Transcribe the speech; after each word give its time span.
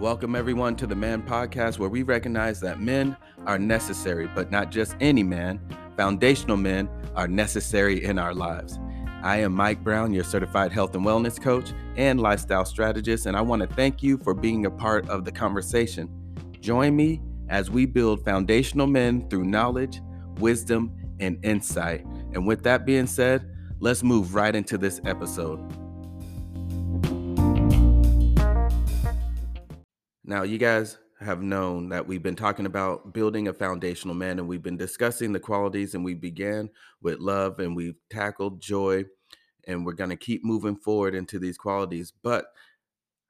Welcome, 0.00 0.34
everyone, 0.34 0.76
to 0.76 0.86
the 0.86 0.94
Man 0.94 1.20
Podcast, 1.20 1.78
where 1.78 1.90
we 1.90 2.04
recognize 2.04 2.58
that 2.60 2.80
men 2.80 3.14
are 3.44 3.58
necessary, 3.58 4.30
but 4.34 4.50
not 4.50 4.70
just 4.70 4.96
any 4.98 5.22
man. 5.22 5.60
Foundational 5.94 6.56
men 6.56 6.88
are 7.14 7.28
necessary 7.28 8.02
in 8.02 8.18
our 8.18 8.32
lives. 8.32 8.78
I 9.22 9.40
am 9.40 9.52
Mike 9.52 9.84
Brown, 9.84 10.14
your 10.14 10.24
certified 10.24 10.72
health 10.72 10.94
and 10.94 11.04
wellness 11.04 11.38
coach 11.38 11.74
and 11.96 12.18
lifestyle 12.18 12.64
strategist, 12.64 13.26
and 13.26 13.36
I 13.36 13.42
want 13.42 13.60
to 13.60 13.68
thank 13.76 14.02
you 14.02 14.16
for 14.16 14.32
being 14.32 14.64
a 14.64 14.70
part 14.70 15.06
of 15.10 15.26
the 15.26 15.32
conversation. 15.32 16.08
Join 16.60 16.96
me 16.96 17.20
as 17.50 17.70
we 17.70 17.84
build 17.84 18.24
foundational 18.24 18.86
men 18.86 19.28
through 19.28 19.44
knowledge, 19.44 20.00
wisdom, 20.38 20.96
and 21.20 21.44
insight. 21.44 22.06
And 22.32 22.46
with 22.46 22.62
that 22.62 22.86
being 22.86 23.06
said, 23.06 23.54
let's 23.80 24.02
move 24.02 24.34
right 24.34 24.56
into 24.56 24.78
this 24.78 24.98
episode. 25.04 25.60
Now, 30.24 30.42
you 30.42 30.58
guys 30.58 30.98
have 31.20 31.42
known 31.42 31.90
that 31.90 32.06
we've 32.06 32.22
been 32.22 32.36
talking 32.36 32.66
about 32.66 33.12
building 33.12 33.48
a 33.48 33.52
foundational 33.52 34.14
man 34.14 34.38
and 34.38 34.48
we've 34.48 34.62
been 34.62 34.76
discussing 34.76 35.32
the 35.32 35.40
qualities 35.40 35.94
and 35.94 36.04
we 36.04 36.14
began 36.14 36.70
with 37.02 37.18
love 37.18 37.58
and 37.58 37.76
we've 37.76 37.98
tackled 38.10 38.60
joy 38.60 39.04
and 39.66 39.84
we're 39.84 39.92
going 39.92 40.10
to 40.10 40.16
keep 40.16 40.44
moving 40.44 40.76
forward 40.76 41.14
into 41.14 41.38
these 41.38 41.58
qualities. 41.58 42.12
But 42.22 42.46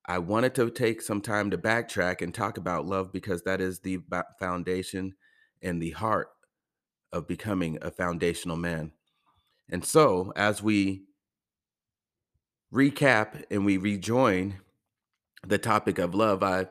I 0.06 0.18
wanted 0.18 0.54
to 0.56 0.70
take 0.70 1.02
some 1.02 1.20
time 1.20 1.50
to 1.50 1.58
backtrack 1.58 2.22
and 2.22 2.34
talk 2.34 2.58
about 2.58 2.86
love 2.86 3.12
because 3.12 3.42
that 3.42 3.60
is 3.60 3.80
the 3.80 3.98
foundation 4.38 5.14
and 5.62 5.82
the 5.82 5.90
heart 5.90 6.28
of 7.12 7.28
becoming 7.28 7.78
a 7.82 7.90
foundational 7.90 8.56
man. 8.56 8.92
And 9.68 9.84
so, 9.84 10.32
as 10.34 10.62
we 10.62 11.04
recap 12.72 13.44
and 13.50 13.64
we 13.64 13.76
rejoin 13.76 14.58
the 15.46 15.58
topic 15.58 15.98
of 15.98 16.14
love, 16.14 16.42
I 16.42 16.66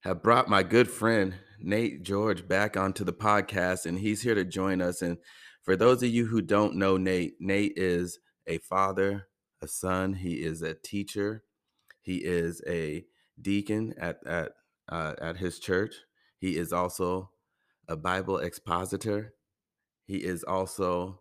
have 0.00 0.22
brought 0.22 0.48
my 0.48 0.62
good 0.62 0.90
friend 0.90 1.34
Nate 1.60 2.02
George 2.02 2.46
back 2.46 2.76
onto 2.76 3.04
the 3.04 3.12
podcast, 3.12 3.86
and 3.86 3.98
he's 3.98 4.22
here 4.22 4.34
to 4.34 4.44
join 4.44 4.80
us. 4.80 5.02
And 5.02 5.18
for 5.62 5.76
those 5.76 6.02
of 6.02 6.08
you 6.08 6.26
who 6.26 6.40
don't 6.40 6.76
know 6.76 6.96
Nate, 6.96 7.34
Nate 7.40 7.74
is 7.76 8.18
a 8.46 8.58
father, 8.58 9.28
a 9.62 9.68
son, 9.68 10.14
he 10.14 10.34
is 10.34 10.62
a 10.62 10.74
teacher, 10.74 11.44
he 12.00 12.18
is 12.24 12.62
a 12.66 13.04
deacon 13.40 13.94
at 14.00 14.18
at 14.26 14.52
uh, 14.88 15.14
at 15.20 15.36
his 15.36 15.58
church. 15.58 15.94
He 16.38 16.56
is 16.56 16.72
also 16.72 17.30
a 17.88 17.96
Bible 17.96 18.38
expositor. 18.38 19.34
He 20.06 20.16
is 20.16 20.44
also 20.44 21.20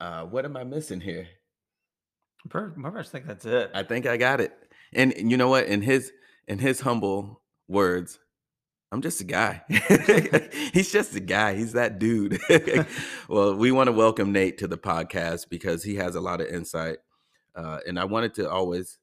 uh, 0.00 0.24
what 0.24 0.44
am 0.44 0.56
I 0.56 0.64
missing 0.64 1.00
here? 1.00 1.28
I 2.54 3.02
think 3.02 3.26
that's 3.26 3.44
it. 3.44 3.70
I 3.74 3.82
think 3.82 4.06
I 4.06 4.16
got 4.16 4.40
it. 4.40 4.52
And 4.92 5.14
you 5.16 5.36
know 5.36 5.48
what? 5.48 5.66
In 5.66 5.82
his 5.82 6.12
in 6.46 6.58
his 6.58 6.80
humble 6.80 7.42
words, 7.68 8.18
I'm 8.92 9.02
just 9.02 9.20
a 9.20 9.24
guy. 9.24 9.62
He's 10.72 10.90
just 10.90 11.14
a 11.14 11.20
guy. 11.20 11.54
He's 11.54 11.72
that 11.72 11.98
dude. 11.98 12.40
well, 13.28 13.54
we 13.54 13.70
want 13.70 13.86
to 13.86 13.92
welcome 13.92 14.32
Nate 14.32 14.58
to 14.58 14.66
the 14.66 14.78
podcast 14.78 15.48
because 15.48 15.84
he 15.84 15.94
has 15.96 16.16
a 16.16 16.20
lot 16.20 16.40
of 16.40 16.48
insight. 16.48 16.98
Uh, 17.54 17.78
and 17.86 17.98
I 18.00 18.04
wanted 18.04 18.34
to 18.34 18.50
always 18.50 18.98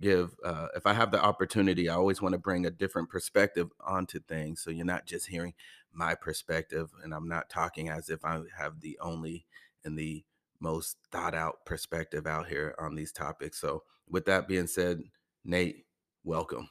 give, 0.00 0.36
uh, 0.44 0.68
if 0.76 0.86
I 0.86 0.92
have 0.92 1.10
the 1.10 1.20
opportunity, 1.22 1.88
I 1.88 1.94
always 1.94 2.22
want 2.22 2.32
to 2.34 2.38
bring 2.38 2.64
a 2.64 2.70
different 2.70 3.10
perspective 3.10 3.70
onto 3.84 4.20
things. 4.20 4.62
So 4.62 4.70
you're 4.70 4.86
not 4.86 5.06
just 5.06 5.26
hearing 5.26 5.54
my 5.92 6.14
perspective, 6.14 6.90
and 7.02 7.12
I'm 7.12 7.28
not 7.28 7.50
talking 7.50 7.88
as 7.88 8.08
if 8.08 8.24
I 8.24 8.40
have 8.56 8.80
the 8.80 8.96
only 9.00 9.46
and 9.84 9.98
the 9.98 10.24
most 10.60 10.98
thought 11.10 11.34
out 11.34 11.64
perspective 11.64 12.26
out 12.26 12.46
here 12.46 12.74
on 12.78 12.94
these 12.94 13.12
topics. 13.12 13.60
So, 13.60 13.82
with 14.10 14.26
that 14.26 14.48
being 14.48 14.66
said, 14.66 15.00
Nate, 15.44 15.84
welcome. 16.24 16.68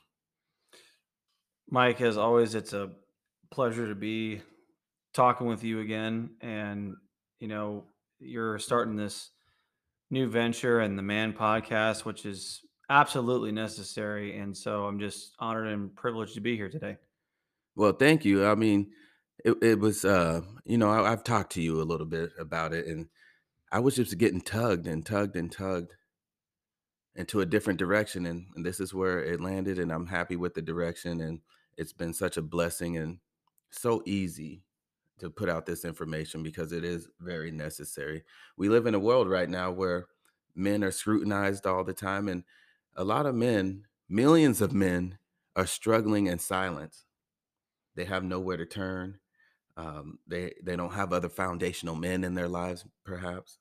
Mike, 1.69 2.01
as 2.01 2.17
always, 2.17 2.55
it's 2.55 2.73
a 2.73 2.91
pleasure 3.51 3.87
to 3.87 3.95
be 3.95 4.41
talking 5.13 5.47
with 5.47 5.63
you 5.63 5.79
again. 5.79 6.31
And, 6.41 6.95
you 7.39 7.47
know, 7.47 7.85
you're 8.19 8.59
starting 8.59 8.95
this 8.95 9.29
new 10.09 10.29
venture 10.29 10.79
and 10.79 10.97
the 10.97 11.03
Man 11.03 11.33
podcast, 11.33 12.05
which 12.05 12.25
is 12.25 12.61
absolutely 12.89 13.51
necessary. 13.51 14.37
And 14.37 14.55
so 14.55 14.85
I'm 14.85 14.99
just 14.99 15.35
honored 15.39 15.67
and 15.67 15.95
privileged 15.95 16.33
to 16.35 16.41
be 16.41 16.55
here 16.55 16.69
today. 16.69 16.97
Well, 17.75 17.93
thank 17.93 18.25
you. 18.25 18.45
I 18.45 18.55
mean, 18.55 18.91
it, 19.45 19.55
it 19.61 19.79
was, 19.79 20.03
uh, 20.03 20.41
you 20.65 20.77
know, 20.77 20.89
I, 20.89 21.11
I've 21.11 21.23
talked 21.23 21.53
to 21.53 21.61
you 21.61 21.81
a 21.81 21.83
little 21.83 22.07
bit 22.07 22.31
about 22.37 22.73
it, 22.73 22.87
and 22.87 23.07
I 23.71 23.79
was 23.79 23.95
just 23.95 24.17
getting 24.17 24.41
tugged 24.41 24.87
and 24.87 25.05
tugged 25.05 25.35
and 25.35 25.51
tugged 25.51 25.93
into 27.15 27.41
a 27.41 27.45
different 27.45 27.79
direction. 27.79 28.25
And, 28.25 28.47
and 28.55 28.65
this 28.65 28.79
is 28.79 28.93
where 28.93 29.23
it 29.23 29.41
landed, 29.41 29.79
and 29.79 29.91
I'm 29.91 30.07
happy 30.07 30.35
with 30.35 30.53
the 30.53 30.61
direction. 30.61 31.21
And, 31.21 31.41
it's 31.79 31.93
been 31.93 32.13
such 32.13 32.35
a 32.35 32.41
blessing 32.41 32.97
and 32.97 33.19
so 33.71 34.03
easy 34.05 34.63
to 35.17 35.29
put 35.29 35.47
out 35.47 35.65
this 35.65 35.85
information 35.85 36.43
because 36.43 36.73
it 36.73 36.83
is 36.83 37.07
very 37.21 37.51
necessary. 37.51 38.23
We 38.57 38.67
live 38.67 38.85
in 38.85 38.95
a 38.95 38.99
world 38.99 39.29
right 39.29 39.49
now 39.49 39.71
where 39.71 40.07
men 40.53 40.83
are 40.83 40.91
scrutinized 40.91 41.65
all 41.65 41.85
the 41.85 41.93
time, 41.93 42.27
and 42.27 42.43
a 42.97 43.05
lot 43.05 43.25
of 43.25 43.33
men, 43.33 43.85
millions 44.09 44.59
of 44.59 44.73
men, 44.73 45.19
are 45.55 45.65
struggling 45.65 46.27
in 46.27 46.37
silence. 46.37 47.05
They 47.95 48.03
have 48.03 48.25
nowhere 48.25 48.57
to 48.57 48.65
turn. 48.65 49.19
Um, 49.77 50.19
they 50.27 50.55
they 50.61 50.75
don't 50.75 50.93
have 50.93 51.13
other 51.13 51.29
foundational 51.29 51.95
men 51.95 52.25
in 52.25 52.33
their 52.33 52.49
lives, 52.49 52.85
perhaps. 53.05 53.57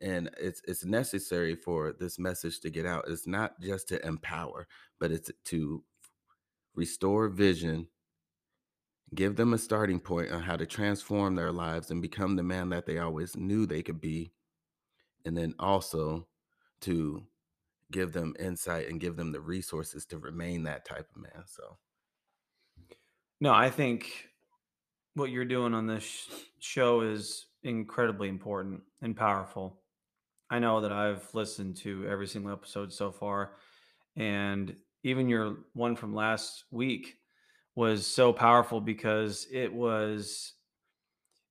And 0.00 0.30
it's 0.38 0.60
it's 0.66 0.84
necessary 0.84 1.54
for 1.54 1.92
this 1.92 2.18
message 2.18 2.60
to 2.60 2.70
get 2.70 2.84
out. 2.86 3.04
It's 3.08 3.26
not 3.26 3.60
just 3.60 3.88
to 3.88 4.04
empower, 4.06 4.66
but 4.98 5.10
it's 5.10 5.30
to 5.46 5.84
restore 6.74 7.28
vision, 7.28 7.88
give 9.14 9.36
them 9.36 9.54
a 9.54 9.58
starting 9.58 10.00
point 10.00 10.32
on 10.32 10.42
how 10.42 10.56
to 10.56 10.66
transform 10.66 11.34
their 11.34 11.52
lives 11.52 11.90
and 11.90 12.02
become 12.02 12.36
the 12.36 12.42
man 12.42 12.68
that 12.70 12.86
they 12.86 12.98
always 12.98 13.36
knew 13.36 13.66
they 13.66 13.82
could 13.82 14.00
be. 14.00 14.32
And 15.24 15.36
then 15.36 15.54
also 15.58 16.26
to 16.82 17.22
give 17.90 18.12
them 18.12 18.34
insight 18.38 18.88
and 18.88 19.00
give 19.00 19.16
them 19.16 19.32
the 19.32 19.40
resources 19.40 20.04
to 20.06 20.18
remain 20.18 20.64
that 20.64 20.84
type 20.84 21.08
of 21.14 21.22
man. 21.22 21.44
So, 21.46 21.78
no, 23.40 23.52
I 23.52 23.70
think 23.70 24.28
what 25.14 25.30
you're 25.30 25.44
doing 25.44 25.74
on 25.74 25.86
this 25.86 26.28
show 26.58 27.02
is 27.02 27.46
incredibly 27.62 28.28
important 28.28 28.82
and 29.00 29.16
powerful. 29.16 29.80
I 30.54 30.60
know 30.60 30.80
that 30.82 30.92
I've 30.92 31.26
listened 31.34 31.78
to 31.78 32.06
every 32.08 32.28
single 32.28 32.52
episode 32.52 32.92
so 32.92 33.10
far, 33.10 33.56
and 34.14 34.72
even 35.02 35.28
your 35.28 35.56
one 35.72 35.96
from 35.96 36.14
last 36.14 36.62
week 36.70 37.16
was 37.74 38.06
so 38.06 38.32
powerful 38.32 38.80
because 38.80 39.48
it 39.50 39.72
was 39.74 40.52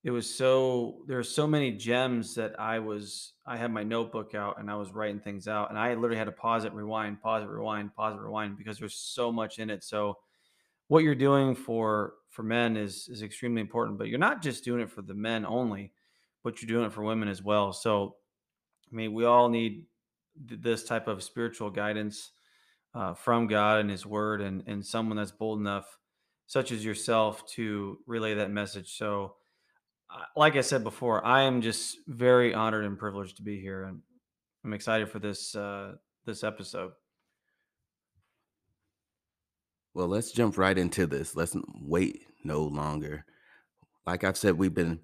it 0.05 0.11
was 0.11 0.33
so 0.33 1.03
there's 1.05 1.27
so 1.27 1.45
many 1.45 1.71
gems 1.71 2.33
that 2.35 2.57
I 2.57 2.79
was 2.79 3.33
I 3.45 3.57
had 3.57 3.73
my 3.73 3.83
notebook 3.83 4.35
out 4.35 4.57
and 4.57 4.71
I 4.71 4.75
was 4.75 4.93
writing 4.93 5.19
things 5.19 5.49
out 5.49 5.69
and 5.69 5.77
I 5.77 5.95
literally 5.95 6.15
had 6.15 6.27
to 6.27 6.31
pause 6.31 6.63
it, 6.63 6.71
rewind, 6.71 7.21
pause 7.21 7.43
it, 7.43 7.49
rewind, 7.49 7.93
pause 7.93 8.15
it, 8.15 8.21
rewind 8.21 8.57
because 8.57 8.79
there's 8.79 8.95
so 8.95 9.33
much 9.33 9.59
in 9.59 9.69
it. 9.69 9.83
So 9.83 10.17
what 10.87 11.03
you're 11.03 11.13
doing 11.13 11.55
for 11.55 12.13
for 12.29 12.43
men 12.43 12.77
is 12.77 13.09
is 13.11 13.21
extremely 13.21 13.59
important, 13.59 13.97
but 13.97 14.07
you're 14.07 14.17
not 14.17 14.41
just 14.41 14.63
doing 14.63 14.79
it 14.79 14.89
for 14.89 15.01
the 15.01 15.13
men 15.13 15.45
only, 15.45 15.91
but 16.41 16.61
you're 16.61 16.73
doing 16.73 16.85
it 16.85 16.93
for 16.93 17.03
women 17.03 17.27
as 17.27 17.43
well. 17.43 17.73
So 17.73 18.15
I 18.93 18.95
mean, 18.95 19.13
we 19.13 19.25
all 19.25 19.49
need 19.49 19.85
this 20.35 20.83
type 20.83 21.07
of 21.07 21.23
spiritual 21.23 21.71
guidance 21.71 22.31
uh, 22.93 23.15
from 23.15 23.47
God 23.47 23.79
and 23.79 23.89
His 23.89 24.05
Word, 24.05 24.39
and 24.41 24.63
and 24.67 24.85
someone 24.85 25.17
that's 25.17 25.31
bold 25.31 25.59
enough, 25.59 25.97
such 26.45 26.71
as 26.71 26.85
yourself, 26.85 27.45
to 27.53 27.97
relay 28.05 28.35
that 28.35 28.51
message. 28.51 28.95
So, 28.95 29.35
like 30.35 30.55
I 30.55 30.61
said 30.61 30.83
before, 30.83 31.25
I 31.25 31.43
am 31.43 31.61
just 31.61 31.97
very 32.07 32.53
honored 32.53 32.85
and 32.85 32.97
privileged 32.97 33.37
to 33.37 33.43
be 33.43 33.59
here, 33.59 33.83
and 33.83 34.01
I'm 34.63 34.73
excited 34.73 35.09
for 35.09 35.17
this 35.17 35.55
uh, 35.55 35.93
this 36.25 36.43
episode. 36.43 36.91
Well, 39.95 40.07
let's 40.07 40.31
jump 40.31 40.57
right 40.57 40.77
into 40.77 41.07
this. 41.07 41.35
Let's 41.35 41.55
wait 41.81 42.25
no 42.43 42.61
longer. 42.63 43.25
Like 44.05 44.23
I've 44.23 44.37
said, 44.37 44.57
we've 44.57 44.73
been 44.73 44.99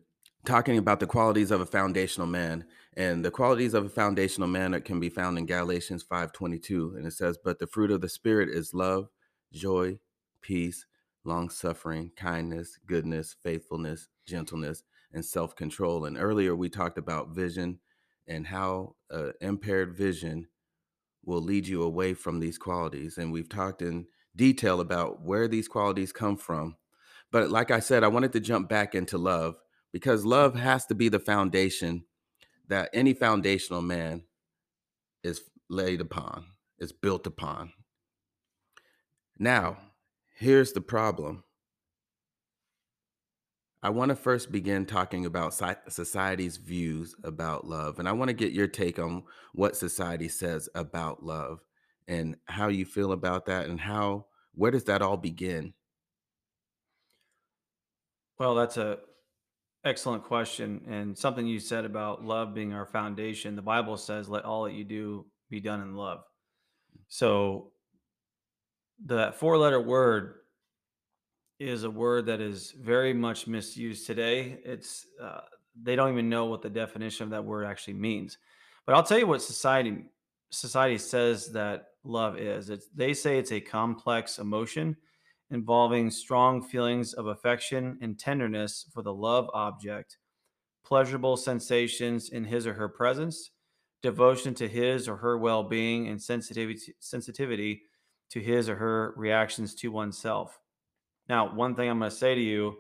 talking 0.45 0.77
about 0.77 1.00
the 1.00 1.07
qualities 1.07 1.51
of 1.51 1.62
a 1.62 1.65
foundational 1.65 2.27
man 2.27 2.65
and 2.97 3.24
the 3.24 3.31
qualities 3.31 3.74
of 3.74 3.86
a 3.86 3.89
foundational 3.89 4.47
man 4.47 4.71
that 4.71 4.86
can 4.86 5.00
be 5.00 5.09
found 5.09 5.38
in 5.38 5.45
galatians 5.45 6.03
5.22 6.03 6.95
and 6.97 7.06
it 7.06 7.13
says 7.13 7.38
but 7.44 7.59
the 7.59 7.68
fruit 7.68 7.91
of 7.91 8.01
the 8.01 8.09
spirit 8.09 8.50
is 8.50 8.74
love 8.74 9.09
joy 9.53 9.97
peace 10.41 10.86
long 11.24 11.50
suffering 11.50 12.12
kindness 12.15 12.80
goodness 12.88 13.36
faithfulness 13.44 14.07
gentleness 14.25 14.83
and 15.13 15.25
self-control. 15.25 16.06
And 16.06 16.18
earlier 16.18 16.56
we 16.56 16.69
talked 16.69 16.97
about 16.97 17.30
vision 17.30 17.80
and 18.27 18.45
how 18.47 18.95
uh, 19.12 19.31
impaired 19.42 19.97
vision 19.97 20.47
will 21.25 21.42
lead 21.42 21.68
you 21.68 21.83
away 21.83 22.13
from 22.13 22.39
these 22.39 22.57
qualities 22.57 23.18
and 23.18 23.31
we've 23.31 23.50
talked 23.50 23.81
in 23.81 24.06
detail 24.35 24.80
about 24.80 25.21
where 25.21 25.47
these 25.47 25.68
qualities 25.68 26.13
come 26.13 26.38
from. 26.38 26.75
But 27.31 27.50
like 27.50 27.71
i 27.71 27.80
said 27.80 28.03
i 28.03 28.07
wanted 28.07 28.33
to 28.33 28.39
jump 28.39 28.69
back 28.69 28.95
into 28.95 29.18
love 29.18 29.56
because 29.92 30.25
love 30.25 30.56
has 30.56 30.85
to 30.88 30.95
be 30.95 31.09
the 31.09 31.19
foundation 31.19 32.06
that 32.69 32.89
any 32.94 33.13
foundational 33.13 33.81
man 33.81 34.24
is 35.24 35.42
laid 35.69 36.01
upon, 36.01 36.45
is 36.80 36.92
built 36.92 37.27
upon. 37.27 37.74
Now, 39.38 39.77
here's 40.36 40.71
the 40.71 40.81
problem. 40.81 41.44
I 43.81 43.89
want 43.89 44.10
to 44.10 44.16
first 44.16 44.51
begin 44.51 44.86
talking 44.86 45.25
about 45.25 45.54
society's 45.54 46.57
views 46.57 47.16
about 47.24 47.66
love. 47.66 47.98
And 47.98 48.10
I 48.10 48.12
want 48.12 48.27
to 48.27 48.33
get 48.33 48.51
your 48.51 48.68
take 48.68 49.00
on 49.00 49.24
what 49.54 49.77
society 49.77 50.27
says 50.27 50.68
about 50.75 51.24
love 51.24 51.62
and 52.07 52.36
how 52.45 52.68
you 52.68 52.86
feel 52.86 53.13
about 53.13 53.45
that 53.45 53.68
and 53.68 53.80
how, 53.80 54.25
where 54.54 54.71
does 54.71 54.83
that 54.86 55.01
all 55.01 55.16
begin? 55.16 55.74
Well, 58.38 58.56
that's 58.56 58.75
a 58.75 59.00
excellent 59.86 60.24
question 60.24 60.81
and 60.88 61.18
something 61.18 61.48
you 61.48 61.60
said 61.60 61.86
about 61.86 62.24
love 62.24 62.54
being 62.54 62.74
our 62.74 62.86
foundation. 62.86 63.56
The 63.56 63.62
Bible 63.62 63.98
says, 63.98 64.30
"Let 64.30 64.46
all 64.46 64.64
that 64.64 64.74
you 64.74 64.84
do 64.84 65.26
be 65.50 65.60
done 65.60 65.81
in 65.81 65.96
love." 65.96 66.24
So, 67.08 67.72
the 69.04 69.34
four-letter 69.38 69.81
word 69.81 70.36
is 71.60 71.84
a 71.84 71.90
word 71.90 72.26
that 72.28 72.40
is 72.40 72.72
very 72.72 73.14
much 73.14 73.48
misused 73.48 74.06
today. 74.08 74.60
It's 74.64 75.06
uh, 75.22 75.42
they 75.81 75.96
don't 75.96 76.12
even 76.12 76.30
know 76.30 76.46
what 76.46 76.62
the 76.62 76.70
definition 76.70 77.26
of 77.26 77.30
that 77.31 77.44
word 77.44 77.66
actually 77.66 77.94
means. 77.94 78.38
But 78.86 78.96
I'll 78.96 79.04
tell 79.04 79.20
you 79.20 79.28
what 79.28 79.42
society 79.42 80.06
society 80.52 80.98
says 80.98 81.52
that 81.52 81.90
love 82.04 82.38
is. 82.38 82.70
It's 82.70 82.88
they 82.96 83.14
say 83.14 83.38
it's 83.38 83.52
a 83.52 83.62
complex 83.62 84.40
emotion 84.40 84.98
involving 85.51 86.12
strong 86.12 86.62
feelings 86.62 87.13
of 87.13 87.28
affection 87.28 87.98
and 88.01 88.19
tenderness 88.19 88.86
for 88.94 89.01
the 89.01 89.13
love 89.13 89.50
object, 89.54 90.18
pleasurable 90.86 91.38
sensations 91.38 92.30
in 92.30 92.44
his 92.44 92.68
or 92.68 92.74
her 92.74 92.90
presence, 92.90 93.51
devotion 94.01 94.54
to 94.56 94.68
his 94.68 95.07
or 95.07 95.18
her 95.18 95.38
well-being 95.38 96.07
and 96.07 96.22
sensitivity 96.22 96.94
sensitivity 97.00 97.81
to 98.30 98.40
his 98.40 98.69
or 98.69 98.75
her 98.75 99.13
reactions 99.18 99.74
to 99.75 99.92
oneself. 99.92 100.60
Now, 101.28 101.54
one 101.54 101.75
thing 101.75 101.90
I'm 101.90 102.00
going 102.00 102.12
to 102.12 102.16
say 102.16 102.36
to 102.36 102.42
you 102.42 102.78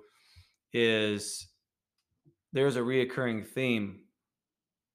is 0.71 1.47
there's 2.53 2.75
a 2.75 2.81
reoccurring 2.81 3.47
theme 3.47 4.01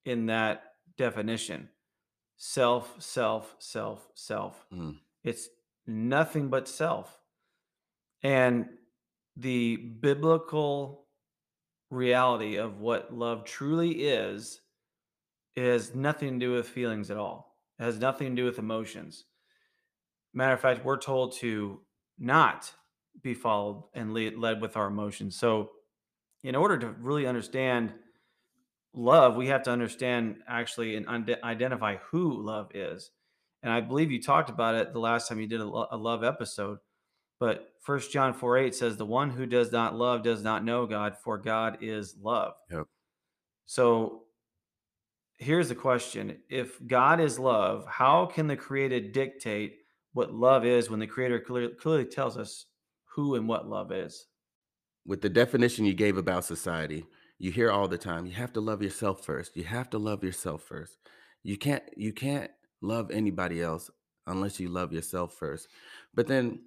in 0.05 0.27
that 0.27 0.63
definition 0.97 1.69
self, 2.37 3.01
self, 3.01 3.55
self, 3.59 4.09
self. 4.15 4.67
Mm, 4.73 4.99
It's 5.23 5.49
nothing 5.87 6.49
but 6.49 6.69
self. 6.69 7.21
And 8.25 8.67
the 9.37 9.77
biblical 9.77 11.07
reality 11.91 12.57
of 12.57 12.81
what 12.81 13.15
love 13.15 13.45
truly 13.45 14.05
is, 14.05 14.61
is 15.57 15.95
nothing 15.95 16.41
to 16.41 16.47
do 16.47 16.53
with 16.53 16.69
feelings 16.69 17.11
at 17.11 17.17
all. 17.17 17.57
It 17.79 17.85
has 17.85 17.99
nothing 17.99 18.35
to 18.35 18.43
do 18.43 18.47
with 18.47 18.59
emotions. 18.59 19.25
Matter 20.33 20.55
of 20.55 20.61
fact, 20.61 20.85
we're 20.85 20.99
told 20.99 21.37
to 21.37 21.81
not 22.19 22.73
be 23.23 23.35
followed 23.35 23.85
and 23.95 24.13
lead, 24.13 24.37
led 24.37 24.61
with 24.61 24.77
our 24.77 24.89
emotions. 24.89 25.37
So, 25.37 25.71
in 26.43 26.57
order 26.57 26.77
to 26.79 26.89
really 27.01 27.27
understand 27.27 27.93
love, 28.93 29.37
we 29.37 29.47
have 29.49 29.63
to 29.65 29.71
understand 29.71 30.37
actually 30.49 30.97
and 30.97 31.07
unde- 31.09 31.39
identify 31.43 31.97
who 32.11 32.43
love 32.43 32.71
is. 32.75 33.11
And 33.63 33.73
I 33.73 33.81
believe 33.81 34.11
you 34.11 34.21
talked 34.21 34.51
about 34.51 34.75
it 34.75 34.93
the 34.93 34.99
last 34.99 35.29
time 35.29 35.41
you 35.41 35.47
did 35.47 35.61
a, 35.61 35.65
lo- 35.65 35.89
a 35.91 35.97
love 35.97 36.23
episode. 36.23 36.79
But 37.41 37.75
First 37.81 38.13
John 38.13 38.33
4 38.33 38.59
8 38.59 38.75
says, 38.75 38.97
The 38.97 39.05
one 39.05 39.31
who 39.31 39.47
does 39.47 39.73
not 39.73 39.95
love 39.95 40.23
does 40.23 40.43
not 40.43 40.65
know 40.65 40.87
God, 40.87 41.17
for 41.23 41.37
God 41.39 41.79
is 41.81 42.17
love. 42.21 42.55
yep. 42.71 42.87
So 43.67 44.23
here's 45.39 45.69
the 45.69 45.75
question 45.75 46.39
If 46.49 46.85
God 46.87 47.21
is 47.21 47.39
love, 47.39 47.87
how 47.87 48.27
can 48.27 48.47
the 48.47 48.57
created 48.57 49.13
dictate 49.13 49.79
what 50.13 50.33
love 50.33 50.65
is 50.65 50.89
when 50.89 51.01
the 51.01 51.07
creator 51.07 51.41
clear, 51.41 51.71
clearly 51.71 52.05
tells 52.05 52.39
us 52.39 52.67
who 53.15 53.35
and 53.35 53.49
what 53.49 53.69
love 53.69 53.93
is? 53.93 54.27
With 55.07 55.21
the 55.21 55.29
definition 55.29 55.85
you 55.85 55.95
gave 55.95 56.17
about 56.17 56.45
society, 56.45 57.05
you 57.39 57.51
hear 57.51 57.71
all 57.71 57.89
the 57.89 57.99
time, 57.99 58.27
you 58.27 58.33
have 58.33 58.53
to 58.55 58.61
love 58.61 58.81
yourself 58.81 59.25
first. 59.25 59.57
You 59.57 59.65
have 59.65 59.91
to 59.91 59.99
love 59.99 60.25
yourself 60.25 60.63
first. 60.63 60.97
You 61.43 61.59
can't, 61.59 61.83
you 61.97 62.13
can't 62.13 62.51
love 62.81 63.11
anybody 63.11 63.61
else 63.61 63.91
unless 64.27 64.59
you 64.59 64.69
love 64.69 64.93
yourself 64.93 65.35
first. 65.35 65.69
But 66.15 66.27
then 66.27 66.61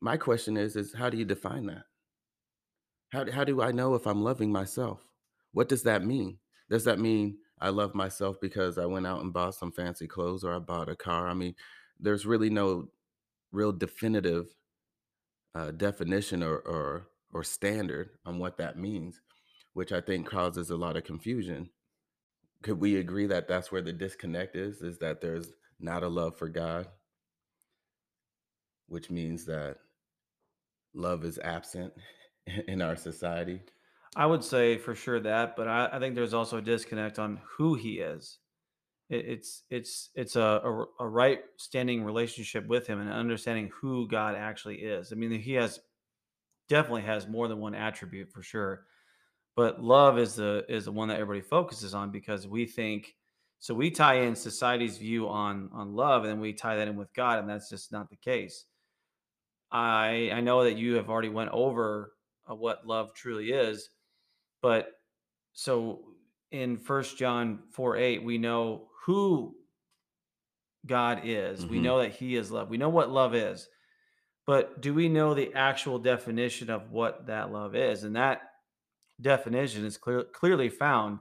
my 0.00 0.16
question 0.16 0.56
is, 0.56 0.76
is 0.76 0.94
how 0.94 1.10
do 1.10 1.16
you 1.16 1.24
define 1.24 1.66
that? 1.66 1.84
How, 3.10 3.30
how 3.30 3.44
do 3.44 3.62
I 3.62 3.72
know 3.72 3.94
if 3.94 4.06
I'm 4.06 4.22
loving 4.22 4.50
myself? 4.50 5.00
What 5.52 5.68
does 5.68 5.82
that 5.84 6.04
mean? 6.04 6.38
Does 6.68 6.84
that 6.84 6.98
mean 6.98 7.38
I 7.60 7.68
love 7.68 7.94
myself 7.94 8.36
because 8.40 8.78
I 8.78 8.86
went 8.86 9.06
out 9.06 9.22
and 9.22 9.32
bought 9.32 9.54
some 9.54 9.72
fancy 9.72 10.06
clothes 10.06 10.44
or 10.44 10.54
I 10.54 10.58
bought 10.58 10.88
a 10.88 10.96
car? 10.96 11.28
I 11.28 11.34
mean, 11.34 11.54
there's 12.00 12.26
really 12.26 12.50
no 12.50 12.88
real 13.52 13.72
definitive 13.72 14.48
uh, 15.54 15.70
definition 15.70 16.42
or, 16.42 16.56
or 16.58 17.06
or 17.34 17.42
standard 17.42 18.10
on 18.24 18.38
what 18.38 18.56
that 18.56 18.78
means, 18.78 19.20
which 19.74 19.92
I 19.92 20.00
think 20.00 20.26
causes 20.26 20.70
a 20.70 20.76
lot 20.76 20.96
of 20.96 21.04
confusion. 21.04 21.68
Could 22.62 22.80
we 22.80 22.96
agree 22.96 23.26
that 23.26 23.48
that's 23.48 23.70
where 23.70 23.82
the 23.82 23.92
disconnect 23.92 24.56
is? 24.56 24.80
Is 24.80 24.98
that 24.98 25.20
there's 25.20 25.52
not 25.80 26.04
a 26.04 26.08
love 26.08 26.38
for 26.38 26.48
God, 26.48 26.86
which 28.86 29.10
means 29.10 29.44
that 29.46 29.78
love 30.94 31.24
is 31.24 31.38
absent 31.38 31.92
in 32.68 32.82
our 32.82 32.96
society? 32.96 33.60
I 34.16 34.26
would 34.26 34.44
say 34.44 34.78
for 34.78 34.94
sure 34.94 35.20
that, 35.20 35.56
but 35.56 35.66
I, 35.66 35.88
I 35.92 35.98
think 35.98 36.14
there's 36.14 36.34
also 36.34 36.58
a 36.58 36.62
disconnect 36.62 37.18
on 37.18 37.40
who 37.56 37.74
he 37.74 37.94
is. 37.94 38.38
It, 39.10 39.26
it's 39.26 39.62
it's 39.70 40.10
it's 40.14 40.36
a, 40.36 40.40
a 40.40 40.84
a 41.00 41.08
right 41.08 41.40
standing 41.56 42.04
relationship 42.04 42.66
with 42.66 42.86
him 42.86 43.00
and 43.00 43.10
understanding 43.10 43.70
who 43.80 44.08
God 44.08 44.36
actually 44.36 44.76
is. 44.76 45.12
I 45.12 45.16
mean, 45.16 45.32
he 45.32 45.54
has 45.54 45.80
definitely 46.68 47.02
has 47.02 47.26
more 47.26 47.48
than 47.48 47.58
one 47.58 47.74
attribute 47.74 48.30
for 48.30 48.42
sure, 48.42 48.84
but 49.56 49.82
love 49.82 50.18
is 50.18 50.36
the 50.36 50.64
is 50.68 50.84
the 50.84 50.92
one 50.92 51.08
that 51.08 51.20
everybody 51.20 51.40
focuses 51.40 51.92
on 51.94 52.10
because 52.12 52.46
we 52.46 52.66
think 52.66 53.14
so. 53.58 53.74
We 53.74 53.90
tie 53.90 54.20
in 54.20 54.36
society's 54.36 54.96
view 54.96 55.28
on 55.28 55.70
on 55.72 55.94
love, 55.94 56.22
and 56.22 56.32
then 56.32 56.40
we 56.40 56.52
tie 56.52 56.76
that 56.76 56.88
in 56.88 56.96
with 56.96 57.12
God, 57.14 57.40
and 57.40 57.48
that's 57.48 57.68
just 57.68 57.92
not 57.92 58.10
the 58.10 58.16
case. 58.16 58.64
I 59.74 60.30
I 60.32 60.40
know 60.42 60.64
that 60.64 60.78
you 60.78 60.94
have 60.96 61.10
already 61.10 61.30
went 61.30 61.50
over 61.52 62.14
uh, 62.50 62.56
what 62.56 62.86
love 62.86 63.14
truly 63.14 63.52
is, 63.52 63.90
but 64.62 64.92
so 65.54 66.04
in 66.52 66.78
First 66.78 67.18
John 67.18 67.64
4 67.72 67.96
8, 67.96 68.24
we 68.24 68.38
know 68.38 68.88
who 69.04 69.56
God 70.86 71.22
is. 71.24 71.66
We 71.66 71.78
hmm 71.78 71.80
know 71.80 72.00
that 72.02 72.12
He 72.14 72.36
is 72.36 72.50
love. 72.50 72.68
We 72.70 72.78
know 72.78 72.88
what 72.90 73.10
love 73.10 73.34
is. 73.34 73.68
But 74.46 74.82
do 74.82 74.94
we 74.94 75.08
know 75.08 75.34
the 75.34 75.54
actual 75.54 75.98
definition 75.98 76.70
of 76.70 76.90
what 76.90 77.26
that 77.26 77.52
love 77.52 77.74
is? 77.74 78.04
And 78.04 78.16
that 78.16 78.42
definition 79.20 79.84
is 79.84 79.96
clear, 79.96 80.24
clearly 80.24 80.68
found 80.68 81.20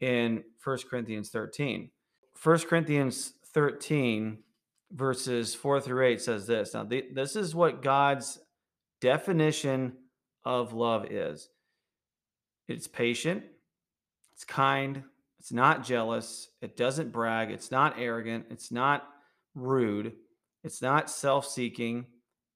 in 0.00 0.44
First 0.58 0.88
Corinthians 0.88 1.30
13. 1.30 1.90
First 2.36 2.68
Corinthians 2.68 3.34
13, 3.54 4.44
verses 4.92 5.54
4 5.54 5.80
through 5.80 6.06
8 6.06 6.20
says 6.20 6.46
this. 6.46 6.74
Now, 6.74 6.84
the, 6.84 7.04
this 7.12 7.36
is 7.36 7.54
what 7.54 7.82
God's 7.82 8.38
definition 9.00 9.94
of 10.44 10.72
love 10.72 11.06
is 11.10 11.48
it's 12.68 12.86
patient, 12.86 13.44
it's 14.32 14.44
kind. 14.44 15.02
It's 15.38 15.52
not 15.52 15.84
jealous. 15.84 16.48
It 16.60 16.76
doesn't 16.76 17.12
brag. 17.12 17.50
It's 17.50 17.70
not 17.70 17.94
arrogant. 17.98 18.46
It's 18.50 18.72
not 18.72 19.08
rude. 19.54 20.12
It's 20.64 20.82
not 20.82 21.10
self 21.10 21.46
seeking. 21.46 22.06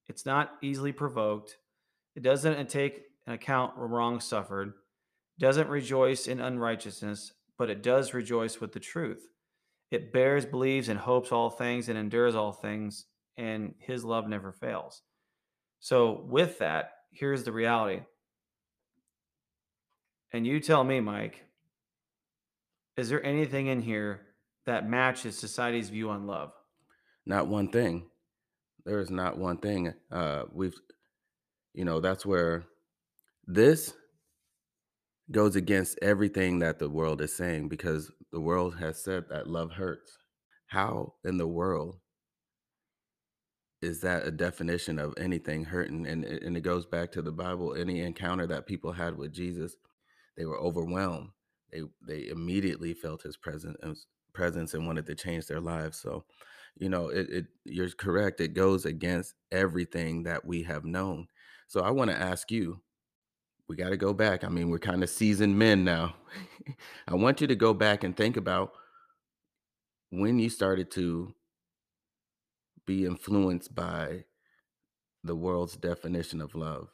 It's 0.08 0.26
not 0.26 0.52
easily 0.62 0.92
provoked. 0.92 1.56
It 2.16 2.22
doesn't 2.22 2.68
take 2.68 3.02
an 3.26 3.34
account 3.34 3.74
of 3.76 3.90
wrong 3.90 4.20
suffered. 4.20 4.74
Doesn't 5.38 5.68
rejoice 5.68 6.26
in 6.26 6.40
unrighteousness, 6.40 7.32
but 7.56 7.70
it 7.70 7.82
does 7.82 8.14
rejoice 8.14 8.60
with 8.60 8.72
the 8.72 8.80
truth. 8.80 9.26
It 9.92 10.10
bears, 10.10 10.46
believes, 10.46 10.88
and 10.88 10.98
hopes 10.98 11.32
all 11.32 11.50
things 11.50 11.90
and 11.90 11.98
endures 11.98 12.34
all 12.34 12.50
things, 12.50 13.04
and 13.36 13.74
his 13.78 14.06
love 14.06 14.26
never 14.26 14.50
fails. 14.50 15.02
So, 15.80 16.24
with 16.26 16.58
that, 16.60 16.92
here's 17.10 17.44
the 17.44 17.52
reality. 17.52 18.00
And 20.32 20.46
you 20.46 20.60
tell 20.60 20.82
me, 20.82 21.00
Mike, 21.00 21.44
is 22.96 23.10
there 23.10 23.22
anything 23.22 23.66
in 23.66 23.82
here 23.82 24.22
that 24.64 24.88
matches 24.88 25.36
society's 25.38 25.90
view 25.90 26.08
on 26.08 26.26
love? 26.26 26.54
Not 27.26 27.48
one 27.48 27.68
thing. 27.68 28.08
There 28.86 28.98
is 28.98 29.10
not 29.10 29.36
one 29.36 29.58
thing. 29.58 29.92
Uh, 30.10 30.44
we've, 30.54 30.80
you 31.74 31.84
know, 31.84 32.00
that's 32.00 32.24
where 32.24 32.64
this 33.46 33.92
goes 35.32 35.56
against 35.56 35.98
everything 36.02 36.60
that 36.60 36.78
the 36.78 36.90
world 36.90 37.20
is 37.20 37.34
saying 37.34 37.68
because 37.68 38.10
the 38.32 38.40
world 38.40 38.76
has 38.78 39.02
said 39.02 39.24
that 39.30 39.48
love 39.48 39.72
hurts. 39.72 40.18
How 40.68 41.14
in 41.24 41.38
the 41.38 41.48
world 41.48 41.98
is 43.82 44.00
that 44.00 44.26
a 44.26 44.30
definition 44.30 44.98
of 44.98 45.14
anything 45.18 45.64
hurting? 45.64 46.06
And 46.06 46.24
and 46.24 46.56
it 46.56 46.62
goes 46.62 46.86
back 46.86 47.12
to 47.12 47.22
the 47.22 47.32
Bible. 47.32 47.74
Any 47.74 48.00
encounter 48.00 48.46
that 48.48 48.66
people 48.66 48.92
had 48.92 49.16
with 49.16 49.32
Jesus, 49.32 49.76
they 50.36 50.44
were 50.46 50.60
overwhelmed. 50.60 51.30
They 51.72 51.82
they 52.06 52.28
immediately 52.28 52.94
felt 52.94 53.22
his 53.22 53.36
presence 53.36 53.76
uh, 53.82 53.94
presence 54.34 54.74
and 54.74 54.86
wanted 54.86 55.06
to 55.06 55.14
change 55.14 55.46
their 55.46 55.60
lives. 55.60 55.98
So, 55.98 56.24
You 56.76 56.88
know, 56.90 57.08
it, 57.08 57.30
it 57.30 57.46
you're 57.64 57.90
correct. 57.90 58.40
It 58.40 58.54
goes 58.54 58.86
against 58.86 59.34
everything 59.52 60.24
that 60.24 60.44
we 60.44 60.62
have 60.64 60.84
known. 60.84 61.28
So 61.68 61.82
I 61.82 61.90
want 61.90 62.10
to 62.10 62.20
ask 62.20 62.50
you, 62.50 62.80
we 63.68 63.76
got 63.76 63.90
to 63.90 63.96
go 63.96 64.12
back. 64.12 64.44
I 64.44 64.48
mean, 64.48 64.70
we're 64.70 64.78
kind 64.78 65.02
of 65.02 65.10
seasoned 65.10 65.58
men 65.58 65.84
now. 65.84 66.14
I 67.08 67.14
want 67.14 67.40
you 67.40 67.46
to 67.46 67.54
go 67.56 67.74
back 67.74 68.04
and 68.04 68.16
think 68.16 68.36
about 68.36 68.72
when 70.10 70.38
you 70.38 70.50
started 70.50 70.90
to 70.92 71.34
be 72.86 73.06
influenced 73.06 73.74
by 73.74 74.24
the 75.24 75.36
world's 75.36 75.76
definition 75.76 76.40
of 76.40 76.54
love. 76.54 76.88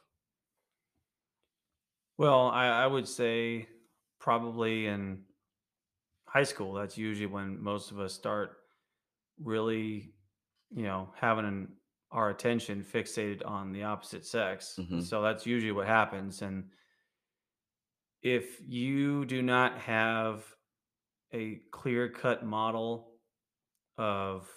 Well, 2.17 2.47
I, 2.49 2.67
I 2.67 2.87
would 2.87 3.07
say 3.07 3.67
probably 4.19 4.87
in 4.87 5.23
high 6.27 6.43
school. 6.43 6.73
That's 6.73 6.97
usually 6.97 7.27
when 7.27 7.61
most 7.61 7.91
of 7.91 7.99
us 7.99 8.13
start 8.13 8.57
really, 9.41 10.13
you 10.69 10.83
know, 10.83 11.09
having 11.15 11.45
an, 11.45 11.69
our 12.11 12.29
attention 12.29 12.83
fixated 12.83 13.45
on 13.45 13.71
the 13.71 13.83
opposite 13.83 14.25
sex. 14.25 14.81
And 14.91 15.01
hmm 15.01 15.03
so 15.03 15.21
that's 15.21 15.45
usually 15.45 15.71
what 15.71 15.87
happens. 15.87 16.41
And 16.41 16.71
if 18.21 18.59
you 18.67 19.25
do 19.25 19.41
not 19.41 19.77
have 19.79 20.55
a 21.33 21.61
clear 21.71 22.09
cut 22.09 22.45
model 22.45 23.13
of 23.97 24.49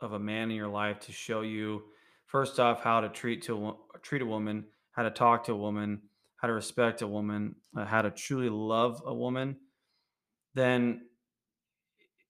of 0.00 0.12
a 0.12 0.18
man 0.18 0.50
in 0.50 0.56
your 0.56 0.68
life 0.68 1.00
to 1.00 1.12
show 1.12 1.40
you 1.40 1.82
first 2.26 2.60
off 2.60 2.82
how 2.82 3.00
to 3.00 3.08
treat 3.08 3.42
to 3.42 3.68
a 3.94 3.98
treat 4.00 4.22
a 4.22 4.26
woman, 4.26 4.66
how 4.92 5.02
to 5.02 5.10
talk 5.10 5.44
to 5.44 5.52
a 5.52 5.56
woman, 5.56 6.02
how 6.36 6.48
to 6.48 6.54
respect 6.54 7.02
a 7.02 7.06
woman, 7.06 7.56
uh, 7.76 7.84
how 7.84 8.02
to 8.02 8.10
truly 8.10 8.48
love 8.48 9.02
a 9.04 9.14
woman, 9.14 9.56
then 10.54 11.08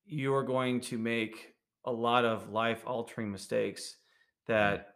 you're 0.05 0.43
going 0.43 0.81
to 0.81 0.99
make 0.99 1.55
a 1.85 1.93
lot 1.93 2.25
of 2.25 2.51
life 2.51 2.83
altering 2.87 3.31
mistakes. 3.31 3.98
That 4.49 4.95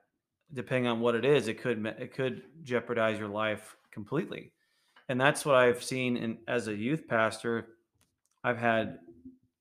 depending 0.52 0.86
on 0.86 1.00
what 1.00 1.14
it 1.14 1.24
is 1.24 1.48
it 1.48 1.60
could 1.60 1.84
it 1.98 2.14
could 2.14 2.42
jeopardize 2.62 3.18
your 3.18 3.28
life 3.28 3.76
completely. 3.90 4.52
And 5.08 5.20
that's 5.20 5.44
what 5.44 5.54
i've 5.54 5.82
seen 5.82 6.16
in 6.16 6.38
as 6.48 6.68
a 6.68 6.74
youth 6.74 7.06
pastor. 7.08 7.68
I've 8.44 8.58
had 8.58 8.98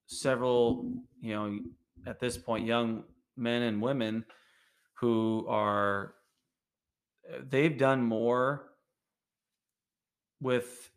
several 0.07 0.91
you 1.21 1.33
know 1.33 1.59
at 2.05 2.19
this 2.19 2.37
point 2.37 2.65
young 2.65 3.03
men 3.37 3.61
and 3.61 3.81
women 3.81 4.25
who 4.95 5.45
are 5.47 6.13
uh, 7.31 7.39
they've 7.49 7.77
done 7.77 8.01
more 8.01 8.71
with 10.39 10.89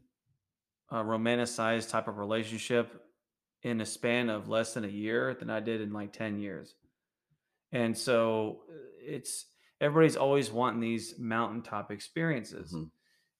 a 0.90 0.96
romanticized 0.96 1.90
type 1.90 2.08
of 2.08 2.18
relationship 2.18 3.02
in 3.62 3.80
a 3.80 3.86
span 3.86 4.28
of 4.28 4.48
less 4.48 4.74
than 4.74 4.84
a 4.84 4.88
year 4.88 5.34
than 5.34 5.50
I 5.50 5.60
did 5.60 5.80
in 5.80 5.92
like 5.92 6.12
10 6.12 6.38
years. 6.38 6.74
And 7.74 7.98
so 7.98 8.64
uh, 8.70 8.74
it's 9.00 9.48
everybody's 9.82 10.16
always 10.16 10.52
wanting 10.52 10.80
these 10.80 11.18
mountaintop 11.18 11.92
experiences. 11.92 12.72
hmm 12.72 12.84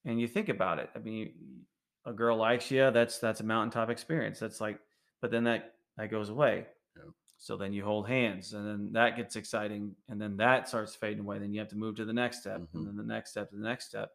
And 0.05 0.21
you 0.21 0.29
think 0.29 0.51
about 0.51 0.81
it. 0.81 0.91
I 0.97 1.01
mean, 1.01 1.67
a 2.07 2.13
girl 2.15 2.39
likes 2.39 2.71
you, 2.71 2.91
that's 2.93 3.21
that's 3.21 3.41
a 3.41 3.45
mountaintop 3.45 3.91
experience. 3.91 4.41
That's 4.41 4.61
like 4.61 4.81
but 5.23 5.33
then 5.33 5.45
that 5.45 5.77
that 5.99 6.11
goes 6.11 6.31
away. 6.31 6.69
Yeah. 6.97 7.11
So 7.39 7.57
then 7.57 7.73
you 7.73 7.85
hold 7.85 8.09
hands 8.09 8.55
and 8.55 8.67
then 8.67 8.93
that 8.95 9.17
gets 9.17 9.37
exciting 9.37 9.97
and 10.09 10.21
then 10.21 10.37
that 10.39 10.69
starts 10.69 10.95
fading 10.95 11.21
away. 11.21 11.39
Then 11.39 11.53
you 11.53 11.61
have 11.61 11.69
to 11.71 11.77
move 11.77 11.97
to 11.97 12.05
the 12.07 12.13
next 12.13 12.41
step 12.41 12.69
and 12.75 12.85
hmm 12.85 12.87
then 12.87 12.97
the 12.97 13.05
next 13.05 13.33
step 13.33 13.51
to 13.51 13.57
the 13.57 13.63
next 13.65 13.87
step. 13.87 14.13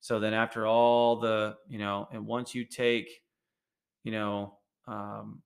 So 0.00 0.20
then 0.20 0.34
after 0.34 0.66
all 0.66 1.16
the, 1.20 1.58
you 1.68 1.78
know, 1.78 2.08
and 2.12 2.26
once 2.26 2.54
you 2.54 2.64
take, 2.66 3.22
you 4.04 4.12
know, 4.12 4.58
um, 4.86 5.42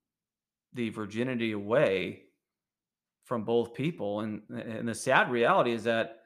the 0.75 0.91
virginity 0.91 1.53
away 1.53 2.30
from 3.31 3.45
both 3.45 3.75
people, 3.75 4.23
and 4.23 4.43
and 4.51 4.89
the 4.89 4.95
sad 4.95 5.31
reality 5.31 5.71
is 5.71 5.85
that 5.85 6.23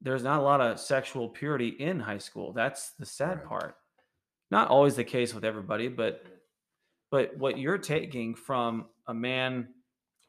there's 0.00 0.22
not 0.22 0.38
a 0.38 0.42
lot 0.42 0.60
of 0.60 0.78
sexual 0.78 1.28
purity 1.28 1.66
in 1.66 1.98
high 1.98 2.18
school. 2.18 2.52
That's 2.52 2.92
the 2.92 3.04
sad 3.04 3.38
Right. 3.38 3.44
part. 3.48 3.76
Not 4.48 4.68
always 4.68 4.94
the 4.94 5.02
case 5.02 5.34
with 5.34 5.44
everybody, 5.44 5.88
but 5.88 6.24
but 7.10 7.36
what 7.36 7.58
you're 7.58 7.76
taking 7.76 8.36
from 8.36 8.86
a 9.08 9.14
man, 9.14 9.74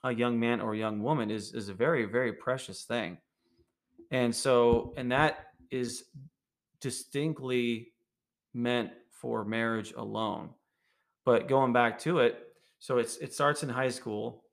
a 0.04 0.12
young 0.12 0.40
man 0.40 0.62
or 0.62 0.74
a 0.74 0.78
young 0.80 1.04
woman 1.04 1.30
is 1.30 1.54
is 1.54 1.70
a 1.70 1.76
very 1.76 2.06
very 2.06 2.34
precious 2.34 2.86
thing. 2.86 3.20
And 4.10 4.36
so 4.36 4.96
and 4.98 5.12
that 5.12 5.50
is 5.70 6.06
distinctly 6.82 7.94
meant 8.56 8.94
for 9.12 9.46
marriage 9.46 9.94
alone. 9.96 10.56
But 11.24 11.48
going 11.48 11.72
back 11.72 12.00
to 12.00 12.18
it, 12.18 12.48
so 12.80 12.98
it's 12.98 13.18
it 13.18 13.32
starts 13.32 13.62
in 13.62 13.70
high 13.70 13.92
school 13.92 14.44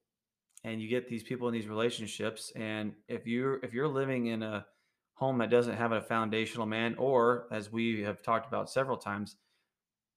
and 0.67 0.83
you 0.83 0.89
get 0.89 1.09
these 1.09 1.23
people 1.23 1.49
in 1.49 1.55
these 1.55 1.69
relationships 1.69 2.53
and 2.57 2.93
if 3.09 3.27
you're 3.27 3.61
if 3.65 3.73
you're 3.73 3.89
living 3.89 4.27
in 4.27 4.43
a 4.43 4.67
home 5.15 5.39
that 5.39 5.49
doesn't 5.49 5.77
have 5.77 5.93
a 5.93 6.01
foundational 6.01 6.67
man 6.67 6.95
or 6.99 7.47
as 7.51 7.73
we 7.73 8.03
have 8.03 8.23
talked 8.23 8.47
about 8.47 8.69
several 8.69 8.99
times 8.99 9.37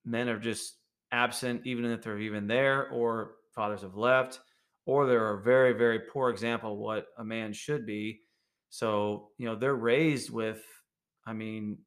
men 0.03 0.27
are 0.27 0.39
just 0.39 0.79
absent 1.12 1.62
even 1.65 1.86
if 1.86 2.01
they're 2.01 2.20
even 2.20 2.48
there 2.48 2.89
or 2.89 3.36
fathers 3.53 3.82
have 3.82 3.96
left 3.96 4.39
or 4.86 5.06
they're 5.06 5.36
a 5.36 5.41
very 5.41 5.74
very 5.74 6.00
poor 6.00 6.29
example 6.29 6.74
of 6.74 6.79
what 6.79 7.08
a 7.20 7.24
man 7.24 7.53
should 7.53 7.86
be. 7.86 8.20
So 8.70 9.29
you 9.38 9.46
know 9.46 9.56
they're 9.56 9.75
raised 9.75 10.32
with 10.32 10.62
i 11.25 11.34
mean 11.34 11.77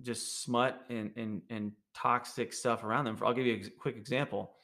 just 0.00 0.42
smut 0.42 0.80
and 0.90 1.12
and, 1.16 1.42
and 1.50 1.72
toxic 1.94 2.52
stuff 2.52 2.82
around 2.84 3.04
them. 3.04 3.16
I'll 3.22 3.34
give 3.34 3.46
you 3.46 3.54
a 3.54 3.80
quick 3.80 3.96
example. 3.96 4.54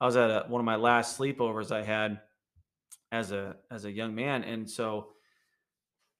I 0.00 0.06
was 0.06 0.16
at 0.16 0.30
a, 0.30 0.44
one 0.48 0.60
of 0.60 0.64
my 0.64 0.76
last 0.76 1.18
sleepovers 1.18 1.70
i 1.70 1.82
had 1.82 2.20
as 3.10 3.32
a 3.32 3.56
as 3.70 3.84
a 3.84 3.90
young 3.90 4.14
man 4.14 4.44
and 4.44 4.68
so 4.68 5.08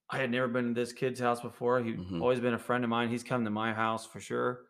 i 0.09 0.17
had 0.17 0.29
never 0.31 0.47
been 0.47 0.67
to 0.69 0.73
this 0.73 0.93
kid's 0.93 1.19
house 1.19 1.41
before. 1.41 1.81
He 1.81 1.91
hmm 1.93 2.21
always 2.21 2.39
been 2.39 2.53
a 2.53 2.59
friend 2.59 2.83
of 2.83 2.89
mine. 2.89 3.09
He's 3.09 3.23
come 3.23 3.43
to 3.45 3.49
my 3.49 3.73
house 3.73 4.05
for 4.05 4.19
sure. 4.19 4.61